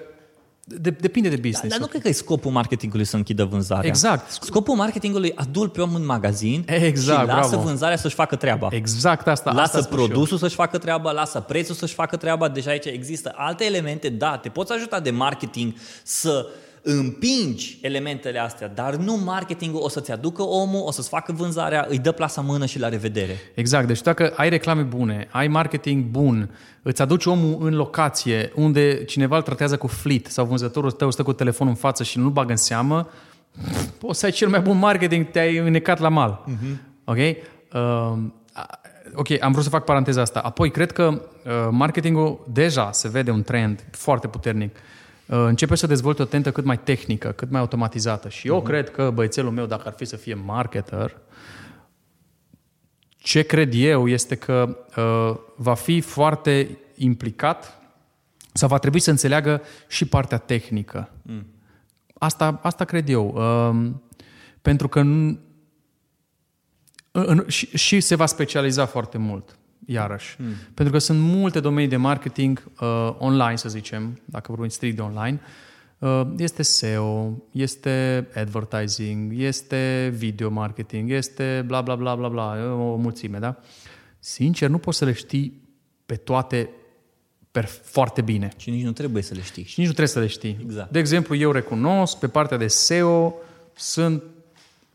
de, 0.66 0.90
depinde 0.90 1.30
de 1.30 1.36
business. 1.36 1.68
Dar 1.70 1.80
nu 1.80 1.86
cred 1.86 2.02
că 2.02 2.08
e 2.08 2.12
scopul 2.12 2.52
marketingului 2.52 3.06
să 3.06 3.16
închidă 3.16 3.44
vânzarea. 3.46 3.90
Exact. 3.90 4.32
Scopul 4.32 4.76
marketingului 4.76 5.32
adul 5.36 5.70
pe 5.70 5.82
om 5.82 5.96
în 5.96 6.06
magazin 6.06 6.64
Exact, 6.66 7.22
și 7.30 7.36
lasă 7.36 7.50
bravo. 7.50 7.64
vânzarea 7.68 7.98
să-și 7.98 8.16
facă 8.16 8.36
treaba. 8.36 8.68
Exact 8.72 9.28
asta. 9.28 9.52
Lasă 9.52 9.62
asta 9.62 9.82
spun 9.82 9.98
și 9.98 10.02
eu. 10.04 10.08
produsul 10.10 10.38
să-și 10.38 10.56
facă 10.56 10.78
treaba, 10.78 11.12
lasă 11.12 11.40
prețul 11.40 11.76
să-și 11.76 11.94
facă 11.94 12.18
treaba. 12.18 12.50
Deja 12.50 12.70
aici 12.70 12.86
există 12.86 13.34
alte 13.36 13.66
elemente, 13.66 14.10
da, 14.10 14.38
te 14.38 14.50
poți 14.50 14.72
ajuta 14.72 15.00
de 15.00 15.10
marketing 15.12 15.74
să 16.04 16.48
împingi 16.84 17.78
elementele 17.82 18.40
astea, 18.40 18.68
dar 18.68 18.96
nu 18.96 19.18
marketingul 19.26 19.82
o 19.82 19.90
să-ți 19.90 20.12
aducă 20.12 20.42
omul, 20.42 20.82
o 20.86 20.92
să-ți 20.92 21.10
facă 21.10 21.32
vânzarea, 21.32 21.86
îi 21.90 22.00
dă 22.00 22.12
plasa 22.12 22.42
în 22.42 22.48
mână 22.48 22.66
și 22.66 22.80
la 22.80 22.90
revedere. 22.90 23.38
Exact, 23.54 23.88
deci 23.88 24.02
dacă 24.02 24.34
ai 24.36 24.50
reclame 24.50 24.82
bune, 24.82 25.28
ai 25.32 25.48
marketing 25.48 26.04
bun, 26.04 26.50
îți 26.82 27.02
aduci 27.02 27.26
omul 27.26 27.58
în 27.60 27.76
locație 27.76 28.52
unde 28.56 29.04
cineva 29.04 29.36
îl 29.36 29.42
tratează 29.42 29.78
cu 29.78 29.88
flit 29.88 30.28
sau 30.28 30.46
vânzătorul 30.46 30.92
tău 30.92 31.12
stă 31.12 31.24
cu 31.24 31.34
telefonul 31.34 31.74
în 31.74 31.80
față 31.80 32.04
și 32.04 32.20
nu 32.20 32.30
bagă 32.30 32.52
în 32.52 32.58
seamă, 32.58 33.10
poți 33.98 34.20
să 34.20 34.26
ai 34.26 34.32
cel 34.32 34.50
mai 34.50 34.60
bun 34.60 34.78
marketing, 34.78 35.32
te-ai 35.32 35.58
înnecat 35.58 36.00
la 36.00 36.10
mal. 36.10 36.46
Uh-huh. 36.48 36.78
Ok? 37.04 37.18
Uh, 37.18 38.18
ok, 39.14 39.42
am 39.42 39.52
vrut 39.52 39.64
să 39.64 39.70
fac 39.70 39.84
paranteza 39.84 40.22
asta. 40.22 40.40
Apoi, 40.40 40.72
cred 40.72 40.92
că 40.92 41.04
uh, 41.04 41.52
marketingul 41.70 42.46
deja 42.52 42.92
se 42.92 43.08
vede 43.10 43.32
un 43.32 43.44
trend 43.44 43.84
foarte 43.92 44.28
puternic. 44.28 44.76
Uh, 44.76 44.82
începe 45.38 45.76
să 45.76 45.88
dezvolte 45.88 46.22
o 46.22 46.26
tentă 46.26 46.52
cât 46.52 46.66
mai 46.66 46.80
tehnică, 46.80 47.32
cât 47.32 47.50
mai 47.50 47.60
automatizată. 47.60 48.30
Și 48.30 48.48
eu 48.48 48.62
uh-huh. 48.62 48.66
cred 48.66 48.90
că 48.90 49.12
băiețelul 49.14 49.52
meu, 49.52 49.66
dacă 49.66 49.88
ar 49.88 49.94
fi 49.94 50.06
să 50.06 50.16
fie 50.16 50.34
marketer, 50.34 51.18
ce 53.18 53.42
cred 53.42 53.74
eu 53.74 54.08
este 54.08 54.36
că 54.36 54.78
uh, 54.98 55.40
va 55.56 55.74
fi 55.74 56.02
foarte 56.02 56.78
implicat 56.96 57.82
sau 58.54 58.68
va 58.68 58.78
trebui 58.78 59.00
să 59.00 59.10
înțeleagă 59.10 59.62
și 59.88 60.06
partea 60.06 60.38
tehnică. 60.38 61.10
Mm. 61.22 61.46
Asta, 62.14 62.60
asta 62.62 62.86
cred 62.86 63.10
eu. 63.10 63.34
Uh, 63.36 63.92
pentru 64.62 64.88
că 64.88 65.00
în, 65.00 65.40
în, 67.12 67.48
și, 67.48 67.78
și 67.78 68.00
se 68.00 68.16
va 68.16 68.26
specializa 68.26 68.86
foarte 68.86 69.18
mult, 69.18 69.58
iarăși. 69.86 70.36
Mm. 70.40 70.48
Pentru 70.74 70.94
că 70.94 71.00
sunt 71.00 71.20
multe 71.20 71.60
domenii 71.60 71.90
de 71.90 71.96
marketing 71.96 72.64
uh, 72.80 73.16
online, 73.18 73.56
să 73.56 73.70
zicem, 73.70 74.22
dacă 74.26 74.46
vorbim 74.52 74.70
strict 74.70 74.96
de 74.96 75.02
online, 75.02 75.40
uh, 76.00 76.22
este 76.38 76.62
SEO, 76.62 77.44
este 77.52 78.28
advertising, 78.36 79.34
este 79.40 80.14
video 80.16 80.50
marketing, 80.50 81.12
este 81.12 81.64
bla 81.66 81.82
bla 81.82 81.96
bla 81.96 82.16
bla 82.16 82.28
bla, 82.28 82.74
o 82.74 82.96
mulțime, 82.96 83.40
da? 83.40 83.58
Sincer, 84.20 84.70
nu 84.70 84.78
poți 84.78 84.98
să 84.98 85.06
le 85.06 85.14
știi 85.14 85.62
pe 86.06 86.16
toate 86.16 86.70
per, 87.52 87.66
foarte 87.66 88.22
bine. 88.22 88.50
Și 88.58 88.70
nici 88.70 88.84
nu 88.84 88.92
trebuie 88.92 89.24
să 89.24 89.34
le 89.34 89.42
știi. 89.42 89.64
Și 89.64 89.80
nici 89.80 89.88
nu 89.88 89.94
trebuie 89.94 90.16
să 90.16 90.20
le 90.20 90.28
știi. 90.28 90.58
Exact. 90.62 90.92
De 90.92 91.00
exemplu, 91.00 91.36
eu 91.36 91.52
recunosc, 91.52 92.18
pe 92.18 92.28
partea 92.28 92.58
de 92.58 92.68
SEO, 92.68 93.34
sunt, 93.76 94.24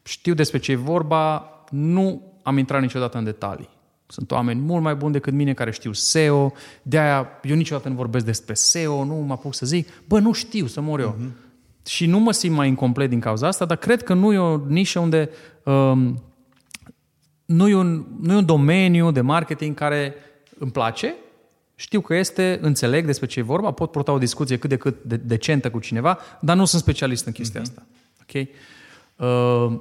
știu 0.02 0.34
despre 0.34 0.58
ce 0.58 0.72
e 0.72 0.76
vorba, 0.76 1.50
nu 1.70 2.22
am 2.42 2.58
intrat 2.58 2.80
niciodată 2.80 3.18
în 3.18 3.24
detalii. 3.24 3.68
Sunt 4.10 4.30
oameni 4.30 4.60
mult 4.60 4.82
mai 4.82 4.94
buni 4.94 5.12
decât 5.12 5.32
mine 5.32 5.54
care 5.54 5.70
știu 5.70 5.92
SEO, 5.92 6.52
de-aia 6.82 7.28
eu 7.42 7.56
niciodată 7.56 7.88
nu 7.88 7.94
vorbesc 7.94 8.24
despre 8.24 8.54
SEO, 8.54 9.04
nu 9.04 9.14
mă 9.14 9.32
apuc 9.32 9.54
să 9.54 9.66
zic, 9.66 9.88
bă, 10.06 10.18
nu 10.18 10.32
știu 10.32 10.66
să 10.66 10.80
mor 10.80 11.00
eu. 11.00 11.16
Uh-huh. 11.18 11.46
Și 11.86 12.06
nu 12.06 12.18
mă 12.18 12.32
simt 12.32 12.56
mai 12.56 12.68
incomplet 12.68 13.08
din 13.08 13.20
cauza 13.20 13.46
asta, 13.46 13.64
dar 13.64 13.76
cred 13.76 14.02
că 14.02 14.14
nu 14.14 14.32
e 14.32 14.38
o 14.38 14.56
nișă 14.66 14.98
unde 14.98 15.30
um, 15.64 16.22
nu, 17.44 17.68
e 17.68 17.74
un, 17.74 18.06
nu 18.20 18.32
e 18.32 18.36
un 18.36 18.46
domeniu 18.46 19.10
de 19.10 19.20
marketing 19.20 19.74
care 19.76 20.14
îmi 20.58 20.70
place, 20.70 21.14
știu 21.74 22.00
că 22.00 22.14
este, 22.14 22.58
înțeleg 22.62 23.06
despre 23.06 23.26
ce 23.26 23.38
e 23.38 23.42
vorba, 23.42 23.70
pot 23.70 23.90
purta 23.90 24.12
o 24.12 24.18
discuție 24.18 24.58
cât 24.58 24.68
de 24.68 24.76
cât 24.76 25.02
de, 25.02 25.16
decentă 25.16 25.70
cu 25.70 25.78
cineva, 25.78 26.18
dar 26.40 26.56
nu 26.56 26.64
sunt 26.64 26.82
specialist 26.82 27.26
în 27.26 27.32
chestia 27.32 27.60
uh-huh. 27.60 27.64
asta. 27.64 27.86
Okay? 28.22 28.50
Uh, 29.16 29.80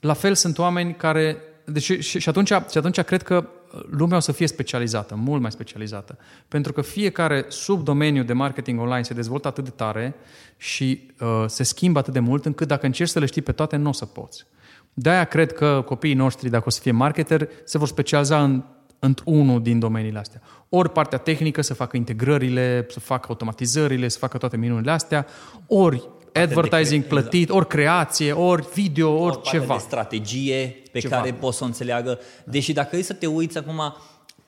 la 0.00 0.12
fel 0.12 0.34
sunt 0.34 0.58
oameni 0.58 0.94
care... 0.94 1.36
Deci, 1.64 1.82
și, 1.82 2.18
și, 2.18 2.28
atunci, 2.28 2.48
și 2.48 2.78
atunci 2.78 3.00
cred 3.00 3.22
că 3.22 3.48
lumea 3.90 4.16
o 4.16 4.20
să 4.20 4.32
fie 4.32 4.46
specializată, 4.46 5.14
mult 5.14 5.40
mai 5.40 5.50
specializată. 5.50 6.18
Pentru 6.48 6.72
că 6.72 6.82
fiecare 6.82 7.44
subdomeniu 7.48 8.22
de 8.22 8.32
marketing 8.32 8.80
online 8.80 9.02
se 9.02 9.14
dezvoltă 9.14 9.48
atât 9.48 9.64
de 9.64 9.70
tare 9.70 10.14
și 10.56 11.10
uh, 11.20 11.44
se 11.46 11.62
schimbă 11.62 11.98
atât 11.98 12.12
de 12.12 12.20
mult 12.20 12.44
încât 12.44 12.68
dacă 12.68 12.86
încerci 12.86 13.10
să 13.10 13.18
le 13.18 13.26
știi 13.26 13.42
pe 13.42 13.52
toate, 13.52 13.76
nu 13.76 13.88
o 13.88 13.92
să 13.92 14.04
poți. 14.04 14.46
De-aia 14.94 15.24
cred 15.24 15.52
că 15.52 15.82
copiii 15.86 16.14
noștri, 16.14 16.50
dacă 16.50 16.64
o 16.66 16.70
să 16.70 16.80
fie 16.80 16.92
marketeri, 16.92 17.48
se 17.64 17.78
vor 17.78 17.88
specializa 17.88 18.42
în 18.42 18.64
într-unul 19.04 19.62
din 19.62 19.78
domeniile 19.78 20.18
astea. 20.18 20.40
Ori 20.68 20.90
partea 20.90 21.18
tehnică, 21.18 21.62
să 21.62 21.74
facă 21.74 21.96
integrările, 21.96 22.86
să 22.88 23.00
facă 23.00 23.26
automatizările, 23.28 24.08
să 24.08 24.18
facă 24.18 24.38
toate 24.38 24.56
minunile 24.56 24.90
astea, 24.90 25.26
ori 25.66 26.08
advertising 26.40 27.00
cre- 27.06 27.08
plătit, 27.14 27.40
exact. 27.42 27.58
ori 27.58 27.66
creație, 27.68 28.32
ori 28.32 28.66
video, 28.74 29.10
ori, 29.18 29.34
partea 29.34 29.60
ceva. 29.60 29.74
de 29.74 29.80
strategie 29.80 30.76
pe 30.92 30.98
Ceva. 30.98 31.16
care 31.16 31.32
poți 31.32 31.56
să 31.56 31.62
o 31.64 31.66
înțeleagă. 31.66 32.18
Deși 32.44 32.72
dacă 32.72 32.96
e 32.96 33.02
să 33.02 33.12
te 33.12 33.26
uiți 33.26 33.58
acum, 33.58 33.96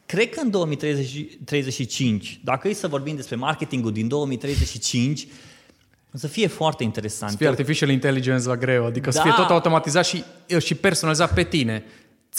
cred 0.06 0.28
că 0.30 0.40
în 0.42 0.50
2035, 0.50 2.40
dacă 2.44 2.68
e 2.68 2.72
să 2.72 2.88
vorbim 2.88 3.16
despre 3.16 3.36
marketingul 3.36 3.92
din 3.92 4.08
2035, 4.08 5.26
o 6.14 6.18
să 6.18 6.26
fie 6.28 6.46
foarte 6.46 6.82
interesant. 6.84 7.30
Să 7.30 7.36
fie 7.36 7.48
artificial 7.48 7.88
intelligence 7.90 8.46
la 8.48 8.56
greu, 8.56 8.84
adică 8.86 9.10
să 9.10 9.16
Da. 9.16 9.22
fie 9.22 9.32
tot 9.36 9.50
automatizat 9.50 10.06
și, 10.06 10.24
și 10.58 10.74
personalizat 10.74 11.34
pe 11.34 11.42
tine. 11.42 11.84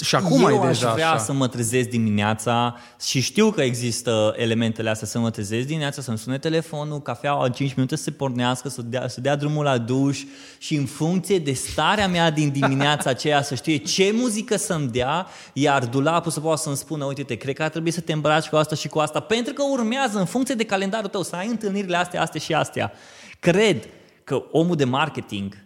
Și 0.04 0.16
acum 0.16 0.46
eu 0.46 0.64
e 0.64 0.68
aș 0.68 0.78
deja 0.78 0.94
vrea 0.94 1.10
așa. 1.10 1.24
să 1.24 1.34
mă 1.34 1.48
trezesc 1.48 1.90
dimineața 1.90 2.76
și 3.02 3.22
știu 3.22 3.52
că 3.52 3.62
există 3.62 4.34
elementele 4.38 4.90
astea 4.90 5.08
să 5.08 5.20
mă 5.20 5.30
trezesc 5.30 5.68
dimineața, 5.68 6.02
să-mi 6.02 6.18
sune 6.18 6.38
telefonul, 6.38 7.02
cafeaua 7.02 7.46
în 7.46 7.52
5 7.52 7.74
minute 7.74 7.96
să 7.96 8.04
se 8.04 8.12
pornească, 8.12 8.70
să 8.70 8.82
dea, 8.82 9.08
să 9.08 9.22
dea 9.22 9.36
drumul 9.36 9.64
la 9.64 9.78
duș 9.78 10.24
și 10.58 10.76
în 10.76 10.86
funcție 10.86 11.40
de 11.40 11.54
starea 11.54 12.08
mea 12.08 12.32
din 12.32 12.50
dimineața 12.50 13.10
aceea 13.10 13.42
să 13.42 13.56
știe 13.56 13.78
ce 13.78 14.12
muzică 14.14 14.58
să-mi 14.58 14.88
dea, 14.88 15.28
iar 15.54 15.86
dulapul 15.86 16.32
să 16.32 16.40
poată 16.40 16.62
să-mi 16.62 16.76
spună, 16.76 17.06
uite, 17.06 17.24
te 17.24 17.36
cred 17.36 17.56
că 17.56 17.64
ar 17.64 17.70
trebui 17.70 17.92
să 17.92 18.02
te 18.02 18.14
îmbraci 18.14 18.48
cu 18.48 18.56
asta 18.56 18.76
și 18.76 18.88
cu 18.88 19.00
asta, 19.00 19.20
pentru 19.20 19.54
că 19.54 19.64
urmează 19.72 20.20
în 20.20 20.26
funcție 20.26 20.56
de 20.56 20.66
calendarul 20.66 21.10
tău 21.10 21.24
să 21.24 21.36
ai 21.36 21.48
întâlnirile 21.48 21.98
astea, 21.98 22.22
astea 22.22 22.40
și 22.40 22.54
astea. 22.54 22.92
Cred 23.40 23.88
că 24.24 24.44
omul 24.52 24.76
de 24.76 24.86
marketing 24.86 25.66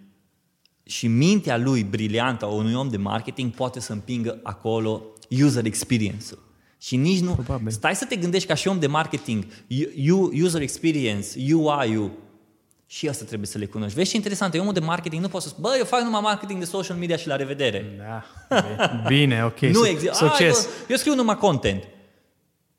și 0.84 1.08
mintea 1.08 1.58
lui 1.58 1.84
briliantă 1.84 2.46
a 2.46 2.48
unui 2.48 2.74
om 2.74 2.90
de 2.90 2.98
marketing 2.98 3.52
poate 3.52 3.80
să 3.80 3.92
împingă 3.92 4.40
acolo 4.44 5.04
user 5.44 5.66
experience-ul. 5.66 6.50
Și 6.78 6.96
nici 6.96 7.20
nu... 7.20 7.32
Probabil. 7.34 7.72
Stai 7.72 7.96
să 7.96 8.06
te 8.06 8.16
gândești 8.16 8.48
ca 8.48 8.54
și 8.54 8.68
om 8.68 8.80
de 8.80 8.88
marketing, 8.88 9.46
you, 9.96 10.32
user 10.44 10.62
experience, 10.62 11.28
UI-ul, 11.54 12.12
și 12.86 13.08
asta 13.08 13.26
trebuie 13.26 13.48
să 13.48 13.58
le 13.58 13.66
cunoști. 13.66 13.96
Vezi 13.96 14.10
ce 14.10 14.16
interesant, 14.16 14.54
e 14.54 14.60
omul 14.60 14.74
de 14.74 14.80
marketing, 14.80 15.22
nu 15.22 15.28
poți 15.28 15.44
să 15.44 15.50
spui, 15.50 15.62
bă, 15.64 15.76
eu 15.78 15.86
fac 15.86 16.02
numai 16.02 16.22
marketing 16.22 16.60
de 16.60 16.66
social 16.66 16.98
media 16.98 17.16
și 17.16 17.28
la 17.28 17.36
revedere. 17.36 17.86
Da. 17.98 18.24
Bine, 19.08 19.44
ok. 19.46 19.60
nu 19.60 19.74
Su- 19.74 19.86
există. 19.86 20.16
Succes. 20.16 20.66
Eu, 20.66 20.72
eu 20.88 20.96
scriu 20.96 21.16
numai 21.16 21.38
content. 21.38 21.84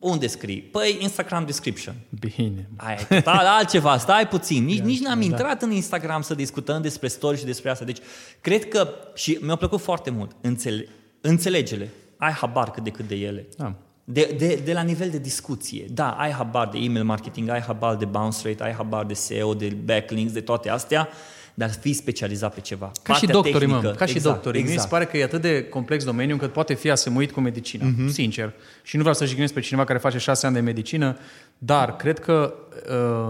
Unde 0.02 0.26
scrii? 0.26 0.60
Păi 0.60 0.96
Instagram 1.00 1.44
description. 1.44 1.94
Bine. 2.20 2.68
Aia 2.76 2.98
e 3.08 3.14
total 3.14 3.46
altceva, 3.46 3.98
stai 3.98 4.28
puțin. 4.28 4.64
Nici, 4.64 4.78
nici 4.78 5.00
n-am 5.00 5.20
intrat 5.20 5.62
în 5.62 5.70
Instagram 5.70 6.22
să 6.22 6.34
discutăm 6.34 6.82
despre 6.82 7.08
story 7.08 7.38
și 7.38 7.44
despre 7.44 7.70
asta. 7.70 7.84
Deci, 7.84 7.98
cred 8.40 8.68
că, 8.68 8.88
și 9.14 9.38
mi-a 9.40 9.56
plăcut 9.56 9.80
foarte 9.80 10.10
mult, 10.10 10.30
înțele, 10.40 10.88
înțelegele. 11.20 11.88
Ai 12.16 12.32
habar 12.32 12.70
cât 12.70 12.82
de 12.82 12.90
cât 12.90 13.08
de 13.08 13.14
ele. 13.14 13.46
Da. 13.56 13.74
De, 14.04 14.34
de, 14.38 14.60
de 14.64 14.72
la 14.72 14.82
nivel 14.82 15.10
de 15.10 15.18
discuție. 15.18 15.84
Da, 15.90 16.10
ai 16.10 16.30
habar 16.30 16.68
de 16.68 16.78
email 16.78 17.04
marketing, 17.04 17.48
ai 17.48 17.60
habar 17.60 17.96
de 17.96 18.04
bounce 18.04 18.48
rate, 18.48 18.62
ai 18.62 18.72
habar 18.72 19.04
de 19.04 19.14
SEO, 19.14 19.54
de 19.54 19.76
backlinks, 19.84 20.32
de 20.32 20.40
toate 20.40 20.70
astea, 20.70 21.08
dar 21.54 21.70
fii 21.80 21.92
specializat 21.92 22.54
pe 22.54 22.60
ceva. 22.60 22.86
Ca 23.02 23.14
și 23.14 23.18
Partea 23.26 23.34
doctorii, 23.34 23.66
mă, 23.68 23.74
tehnică, 23.74 23.96
ca 23.98 24.06
și 24.06 24.16
exact, 24.16 24.34
doctorii. 24.34 24.60
Exact. 24.60 24.78
Mi 24.78 24.82
se 24.84 24.88
pare 24.90 25.04
că 25.04 25.16
e 25.16 25.22
atât 25.24 25.40
de 25.40 25.64
complex 25.64 26.04
domeniul 26.04 26.32
încât 26.40 26.52
poate 26.52 26.74
fi 26.74 26.90
asemuit 26.90 27.30
cu 27.32 27.40
medicina, 27.40 27.84
Mhm. 27.84 28.06
uh-huh. 28.08 28.12
sincer. 28.12 28.52
Și 28.82 28.94
nu 28.96 29.00
vreau 29.02 29.16
să 29.16 29.24
jignesc 29.24 29.52
pe 29.54 29.60
cineva 29.60 29.84
care 29.86 29.98
face 29.98 30.18
șase 30.18 30.46
ani 30.46 30.54
de 30.54 30.60
medicină, 30.60 31.16
dar 31.58 31.96
cred 31.96 32.18
că 32.18 32.54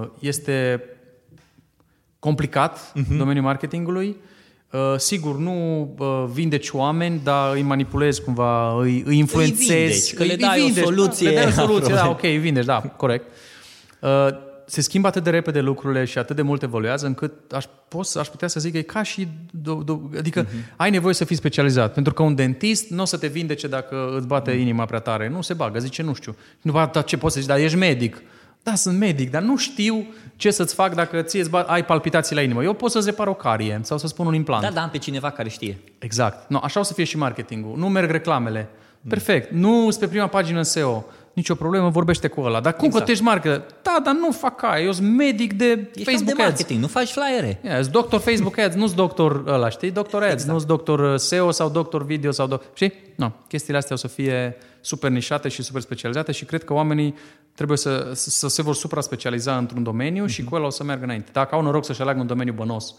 uh, 0.01 0.09
este 0.19 0.85
complicat 2.19 2.93
Mhm. 2.95 3.05
uh-huh. 3.15 3.17
domeniul 3.19 3.45
marketingului. 3.45 4.17
Uh, 4.73 4.95
sigur, 4.97 5.37
nu 5.37 5.81
uh, 5.99 6.25
vindeci 6.33 6.71
oameni, 6.71 7.21
dar 7.25 7.55
îi 7.55 7.63
manipulezi 7.63 8.23
cumva, 8.23 8.81
îi, 8.81 9.03
îi 9.07 9.19
influențezi. 9.19 9.65
vindeci, 9.69 10.15
că 10.15 10.23
îi, 10.23 10.29
le 10.29 10.37
dai 10.37 10.61
o 10.61 10.65
vindeci, 10.65 10.85
soluție 10.85 11.27
Da, 11.27 11.33
le 11.33 11.37
dai 11.41 11.45
o 11.45 11.49
la 11.57 11.63
soluție, 11.63 11.95
da, 11.95 12.01
probleme. 12.01 12.11
ok, 12.11 12.23
îi 12.23 12.39
vindești, 12.39 12.67
da, 12.69 12.81
corect. 12.81 13.27
Uh, 14.01 14.29
se 14.67 14.81
schimbă 14.81 15.07
atât 15.07 15.23
de 15.23 15.31
repede 15.31 15.61
lucrurile 15.61 16.05
și 16.05 16.19
atât 16.19 16.37
de 16.37 16.43
mult 16.43 16.63
evoluează 16.63 17.07
încât 17.07 17.53
aș, 17.53 17.65
pot, 17.89 18.07
să- 18.07 18.19
aș 18.19 18.29
putea 18.29 18.49
să 18.49 18.61
zic 18.61 18.73
că 18.73 18.79
e 18.79 18.83
ca 18.83 19.03
și... 19.03 19.29
Do, 19.51 19.75
do, 19.75 20.01
adică 20.19 20.45
uh-huh. 20.45 20.77
ai 20.77 20.91
nevoie 20.91 21.15
să 21.15 21.25
fii 21.25 21.37
specializat. 21.37 21.93
Pentru 21.93 22.13
că 22.13 22.23
un 22.23 22.35
dentist 22.35 22.91
nu 22.91 23.03
o 23.03 23.05
să 23.05 23.17
te 23.17 23.27
vindece 23.27 23.67
dacă 23.67 24.15
îți 24.17 24.27
bate 24.27 24.51
inima 24.51 24.85
prea 24.85 24.99
tare. 24.99 25.29
Nu 25.29 25.43
se 25.43 25.55
bagă, 25.55 25.79
zice 25.79 26.03
nu 26.03 26.15
știu. 26.15 26.37
Nu, 26.61 26.73
dar 26.73 27.05
ce 27.05 27.17
poți 27.17 27.35
să 27.35 27.41
zici? 27.41 27.49
Dar 27.49 27.59
ești 27.59 27.77
medic. 27.77 28.23
Da, 28.63 28.75
sunt 28.75 28.99
medic, 28.99 29.31
dar 29.31 29.43
nu 29.43 29.57
știu 29.57 30.07
ce 30.37 30.51
să-ți 30.51 30.75
fac 30.75 30.95
dacă 30.95 31.23
ție 31.23 31.41
îți 31.41 31.51
bat, 31.51 31.69
ai 31.69 31.85
palpitații 31.85 32.35
la 32.35 32.43
inimă. 32.43 32.63
Eu 32.63 32.73
pot 32.73 32.91
să-ți 32.91 33.07
repar 33.07 33.27
o 33.27 33.35
carie 33.35 33.81
sau 33.83 33.99
să 33.99 34.07
spun 34.07 34.27
un 34.27 34.35
implant. 34.35 34.63
Da, 34.63 34.71
da, 34.71 34.83
am 34.83 34.91
pe 34.91 34.99
cineva 34.99 35.31
care 35.31 35.49
știe. 35.49 35.79
Exact. 35.99 36.51
No, 36.51 36.59
așa 36.63 36.81
o 36.81 36.83
să 36.83 36.93
fie 36.93 37.05
și 37.05 37.17
marketingul. 37.17 37.79
Nu 37.79 37.89
merg 37.89 38.11
reclamele. 38.11 38.69
Perfect. 39.09 39.51
Nu 39.53 39.87
sunt 39.89 39.99
pe 39.99 40.09
prima 40.09 40.27
pagină 40.27 40.59
în 40.59 40.65
SEO. 40.65 41.05
Nicio 41.33 41.55
problemă, 41.55 41.89
vorbește 41.89 42.29
cu 42.29 42.41
ăla. 42.41 42.61
Dar 42.61 42.73
cum 42.75 42.85
Exact. 42.85 43.05
că 43.05 43.07
tu 43.07 43.11
ești 43.11 43.25
marketer? 43.25 43.59
Da, 43.59 43.75
da, 43.83 44.01
dar 44.05 44.15
nu 44.15 44.31
fac 44.31 44.63
aia, 44.63 44.85
eu 44.85 44.93
sunt 44.93 45.17
medic 45.17 45.53
de 45.53 45.91
Ești 45.95 46.11
Facebook 46.11 46.37
de 46.37 46.43
Ads. 46.43 46.51
marketing, 46.51 46.81
nu 46.81 46.87
faci 46.87 47.11
flyere. 47.11 47.61
Yeah, 47.63 47.81
sunt 47.81 47.93
doctor 47.93 48.21
Facebook 48.21 48.59
Ads, 48.59 48.75
nu 48.75 48.85
sunt 48.85 48.97
doctor 48.97 49.45
ăla, 49.47 49.69
știi? 49.69 49.91
Doctor 49.91 50.23
Ads, 50.23 50.33
exact. 50.33 50.51
nu 50.51 50.57
sunt 50.57 50.69
doctor 50.69 51.17
SEO 51.17 51.51
sau 51.51 51.69
doctor 51.69 52.05
video 52.05 52.31
sau 52.31 52.47
doctor... 52.47 52.71
Știi? 52.75 52.93
Nu, 53.17 53.33
chestiile 53.49 53.79
astea 53.79 53.95
o 53.95 53.99
să 53.99 54.09
fie 54.09 54.57
super 54.81 55.11
nișate 55.11 55.49
și 55.49 55.63
super 55.63 55.81
specializate 55.81 56.33
și 56.33 56.45
cred 56.45 56.65
că 56.65 56.73
oamenii 56.73 57.15
trebuie 57.55 57.79
să, 57.79 58.11
să 58.13 58.49
se 58.49 58.63
vor 58.63 58.75
supra-specializa 58.75 59.57
într-un 59.57 59.83
domeniu 59.83 60.25
mm-hmm. 60.25 60.33
și 60.33 60.45
cu 60.45 60.57
el 60.57 60.63
o 60.63 60.71
să 60.71 60.85
meargă 60.85 61.05
înainte. 61.05 61.31
Dacă 61.33 61.55
au 61.55 61.63
noroc 61.63 61.85
să-și 61.85 62.01
aleagă 62.01 62.21
un 62.21 62.27
domeniu 62.27 62.53
bănos 62.53 62.95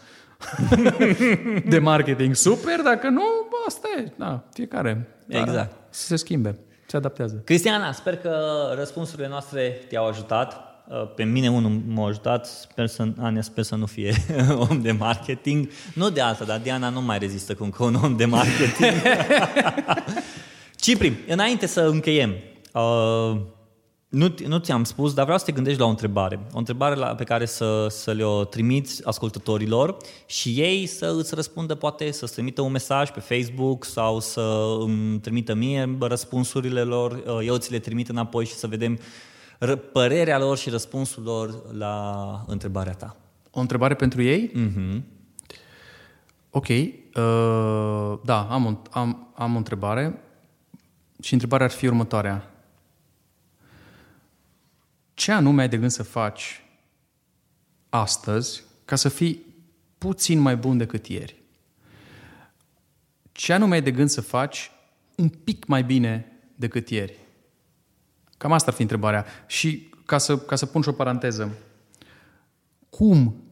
de 1.72 1.78
marketing, 1.78 2.34
super, 2.34 2.80
dacă 2.84 3.08
nu, 3.08 3.22
bă, 3.50 3.56
asta 3.66 3.88
e, 3.98 4.12
da, 4.16 4.44
fiecare. 4.52 5.08
Exact. 5.28 5.52
Dar 5.52 5.70
Să 5.90 6.06
se 6.06 6.16
schimbe, 6.16 6.58
se 6.94 7.00
adaptează. 7.00 7.42
Cristiana, 7.44 7.92
sper 7.92 8.16
că 8.16 8.36
răspunsurile 8.76 9.28
noastre 9.28 9.80
te-au 9.88 10.06
ajutat. 10.06 10.52
Uh, 10.88 11.12
Pe 11.14 11.24
mine 11.24 11.50
unul 11.50 11.82
m-a 11.88 12.06
ajutat, 12.06 12.46
sper 12.46 12.86
să, 12.86 13.06
Ania, 13.20 13.42
sper 13.42 13.64
să 13.64 13.74
nu 13.74 13.86
fie 13.86 14.14
om 14.70 14.80
de 14.82 14.92
marketing. 14.92 15.68
Nu 15.94 16.10
de 16.10 16.20
alta, 16.20 16.44
dar 16.44 16.58
Diana 16.58 16.88
nu 16.88 17.00
mai 17.00 17.18
rezistă 17.18 17.54
cu 17.54 17.64
încă 17.64 17.84
un 17.84 17.94
om 17.94 18.16
de 18.16 18.24
marketing. 18.24 18.92
Cipri, 20.82 21.12
înainte 21.28 21.66
să 21.66 21.80
încheiem, 21.80 22.34
uh, 22.72 23.36
nu, 24.14 24.34
nu 24.46 24.58
ți-am 24.58 24.84
spus, 24.84 25.14
dar 25.14 25.24
vreau 25.24 25.38
să 25.38 25.44
te 25.44 25.52
gândești 25.52 25.80
la 25.80 25.86
o 25.86 25.88
întrebare. 25.88 26.40
O 26.52 26.58
întrebare 26.58 26.94
la, 26.94 27.06
pe 27.14 27.24
care 27.24 27.46
să, 27.46 27.86
să 27.90 28.12
le-o 28.12 28.44
trimiți 28.44 29.06
ascultătorilor 29.06 29.96
și 30.26 30.48
ei 30.48 30.86
să 30.86 31.14
îți 31.18 31.34
răspundă, 31.34 31.74
poate 31.74 32.10
să-ți 32.10 32.32
trimită 32.32 32.62
un 32.62 32.72
mesaj 32.72 33.10
pe 33.10 33.20
Facebook 33.20 33.84
sau 33.84 34.20
să 34.20 34.76
îmi 34.80 35.20
trimită 35.20 35.54
mie 35.54 35.96
răspunsurile 36.00 36.82
lor, 36.82 37.12
uh, 37.12 37.46
eu 37.46 37.56
ți 37.56 37.70
le 37.70 37.78
trimit 37.78 38.08
înapoi 38.08 38.44
și 38.44 38.52
să 38.52 38.66
vedem 38.66 38.98
ră- 39.58 39.92
părerea 39.92 40.38
lor 40.38 40.56
și 40.56 40.70
răspunsul 40.70 41.22
lor 41.22 41.72
la 41.72 42.44
întrebarea 42.46 42.92
ta. 42.92 43.16
O 43.50 43.60
întrebare 43.60 43.94
pentru 43.94 44.22
ei? 44.22 44.50
Mm-hmm. 44.50 45.02
Ok, 46.50 46.68
uh, 46.68 48.18
da, 48.24 48.46
am, 48.50 48.66
o- 48.66 48.88
am, 48.90 49.32
am 49.34 49.54
o 49.54 49.56
întrebare 49.56 50.22
și 51.22 51.32
întrebarea 51.32 51.66
ar 51.66 51.72
fi 51.72 51.86
următoarea. 51.86 52.53
Ce 55.14 55.32
anume 55.32 55.62
ai 55.62 55.68
de 55.68 55.76
gând 55.78 55.90
să 55.90 56.02
faci 56.02 56.64
astăzi 57.88 58.62
ca 58.84 58.96
să 58.96 59.08
fii 59.08 59.40
puțin 59.98 60.38
mai 60.38 60.56
bun 60.56 60.76
decât 60.76 61.06
ieri? 61.06 61.42
Ce 63.32 63.52
anume 63.52 63.74
ai 63.74 63.82
de 63.82 63.90
gând 63.90 64.08
să 64.08 64.20
faci 64.20 64.70
un 65.16 65.28
pic 65.28 65.66
mai 65.66 65.84
bine 65.84 66.32
decât 66.54 66.88
ieri? 66.90 67.18
Cam 68.36 68.52
asta 68.52 68.70
ar 68.70 68.76
fi 68.76 68.82
întrebarea. 68.82 69.24
Și 69.46 69.90
ca 70.06 70.18
să, 70.18 70.38
ca 70.38 70.56
să 70.56 70.66
pun 70.66 70.82
și 70.82 70.88
o 70.88 70.92
paranteză, 70.92 71.54
cum 72.90 73.42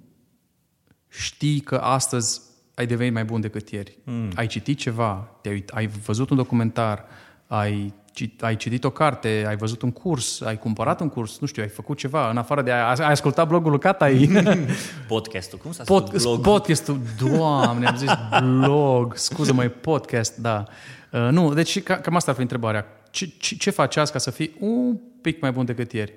știi 1.09 1.61
că 1.61 1.77
astăzi 1.77 2.41
ai 2.75 2.87
devenit 2.87 3.13
mai 3.13 3.25
bun 3.25 3.41
decât 3.41 3.69
ieri. 3.71 3.99
Mm. 4.05 4.31
Ai 4.35 4.47
citit 4.47 4.79
ceva, 4.79 5.39
te-ai, 5.43 5.55
uit- 5.55 5.69
ai 5.71 5.87
văzut 5.87 6.31
un 6.31 6.37
documentar, 6.37 7.05
ai, 7.47 7.95
ci- 7.95 8.02
ai 8.41 8.57
citit 8.57 8.85
o 8.85 8.91
carte, 8.91 9.45
ai 9.49 9.57
văzut 9.57 9.83
un 9.83 9.91
curs, 9.91 10.41
ai 10.41 10.59
cumpărat 10.59 11.01
un 11.01 11.09
curs, 11.09 11.39
nu 11.39 11.47
știu, 11.47 11.63
ai 11.63 11.69
făcut 11.69 11.99
ceva, 11.99 12.31
în 12.31 12.37
afară 12.37 12.63
de 12.63 12.71
a 12.71 12.89
ai 12.89 13.11
ascultat 13.11 13.49
blogul 13.49 13.71
lui 13.71 13.81
Catai. 13.81 14.31
Podcastul, 15.09 15.59
cum 15.59 15.73
s-a 15.73 15.85
spus 15.85 16.01
Pod, 16.01 16.23
blog? 16.23 16.41
podcastul, 16.41 17.01
doamne, 17.19 17.87
am 17.87 17.97
zis 17.97 18.11
blog, 18.41 19.17
scuză-mă, 19.17 19.65
e 19.65 19.69
podcast, 19.69 20.37
da. 20.37 20.65
Uh, 21.11 21.29
nu, 21.31 21.55
deci 21.55 21.83
ca, 21.83 21.97
cam 21.97 22.17
asta 22.17 22.31
ar 22.31 22.37
fi 22.37 22.43
întrebarea. 22.43 22.87
Ce, 23.11 23.31
ce, 23.39 23.57
ce 23.57 23.71
faci 23.71 23.97
azi 23.97 24.13
ca 24.13 24.19
să 24.19 24.31
fii 24.31 24.57
un 24.61 24.97
pic 25.21 25.41
mai 25.41 25.53
bun 25.53 25.65
decât 25.65 25.93
ieri? 25.93 26.13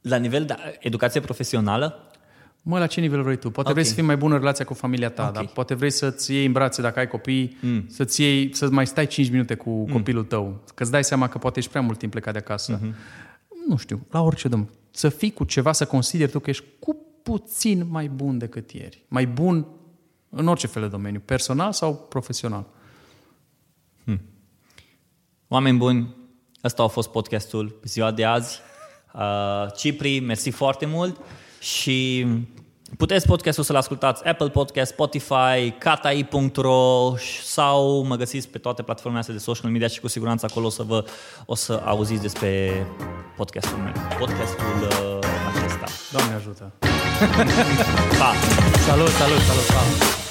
La 0.00 0.16
nivel 0.16 0.44
de 0.44 0.54
educație 0.80 1.20
profesională? 1.20 2.10
Mă, 2.66 2.78
la 2.78 2.86
ce 2.86 3.00
nivel 3.00 3.22
vrei 3.22 3.36
tu? 3.36 3.50
Poate 3.50 3.68
Ok. 3.68 3.74
vrei 3.74 3.88
să 3.88 3.94
fii 3.94 4.02
mai 4.02 4.16
bună 4.16 4.34
în 4.34 4.40
relația 4.40 4.64
cu 4.64 4.74
familia 4.74 5.10
ta, 5.10 5.26
Ok. 5.26 5.32
dar 5.32 5.46
poate 5.46 5.74
vrei 5.74 5.90
să-ți 5.90 6.32
iei 6.32 6.46
în 6.46 6.52
brațe 6.52 6.82
dacă 6.82 6.98
ai 6.98 7.06
copii, 7.06 7.56
mm. 7.60 7.84
să-ți 7.88 8.20
iei, 8.22 8.54
să 8.54 8.70
mai 8.70 8.86
stai 8.86 9.06
5 9.06 9.30
minute 9.30 9.54
cu 9.54 9.70
mm. 9.70 9.86
copilul 9.86 10.24
tău, 10.24 10.62
că 10.74 10.82
îți 10.82 10.92
dai 10.92 11.04
seama 11.04 11.28
că 11.28 11.38
poate 11.38 11.58
ești 11.58 11.70
prea 11.70 11.82
mult 11.82 11.98
timp 11.98 12.12
plecat 12.12 12.32
de 12.32 12.38
acasă. 12.38 12.78
Mm-hmm. 12.78 12.94
Nu 13.68 13.76
știu, 13.76 14.06
la 14.10 14.22
orice 14.22 14.48
domn. 14.48 14.68
Să 14.90 15.08
fii 15.08 15.32
cu 15.32 15.44
ceva, 15.44 15.72
să 15.72 15.84
consideri 15.84 16.30
tu 16.30 16.38
că 16.38 16.50
ești 16.50 16.64
cu 16.78 16.96
puțin 17.22 17.86
mai 17.90 18.08
bun 18.08 18.38
decât 18.38 18.70
ieri. 18.70 19.04
Mai 19.08 19.26
bun 19.26 19.66
în 20.28 20.46
orice 20.46 20.66
fel 20.66 20.82
de 20.82 20.88
domeniu, 20.88 21.22
personal 21.24 21.72
sau 21.72 21.94
profesional. 21.94 22.66
Oameni 25.48 25.78
buni, 25.78 26.14
ăsta 26.64 26.82
a 26.82 26.86
fost 26.86 27.10
podcastul 27.10 27.68
pe 27.68 27.86
ziua 27.86 28.10
de 28.10 28.24
azi. 28.24 28.60
Uh, 29.14 29.66
Cipri, 29.76 30.20
mersi 30.20 30.50
foarte 30.50 30.86
mult 30.86 31.20
și 31.64 32.26
puteți 32.96 33.26
podcastul 33.26 33.64
să-l 33.64 33.76
ascultați 33.76 34.24
Apple 34.24 34.48
Podcast, 34.48 34.92
Spotify, 34.92 35.70
katai.ro 35.78 37.14
sau 37.42 38.02
mă 38.02 38.16
găsiți 38.16 38.48
pe 38.48 38.58
toate 38.58 38.82
platformele 38.82 39.20
astea 39.20 39.34
de 39.34 39.40
social 39.40 39.70
media 39.70 39.86
și 39.86 40.00
cu 40.00 40.08
siguranță 40.08 40.46
acolo 40.50 40.66
o 40.66 40.70
să 40.70 40.82
vă 40.82 41.04
o 41.46 41.54
să 41.54 41.82
auziți 41.84 42.22
despre 42.22 42.86
podcastul 43.36 43.78
meu, 43.78 43.92
podcastul 44.18 44.64
uh, 44.82 45.18
acesta. 45.54 45.86
Doamne 46.12 46.34
ajută! 46.34 46.72
Pa! 48.18 48.32
Salut, 48.86 49.08
salut, 49.08 49.40
salut! 49.40 49.66
Pa. 49.66 50.23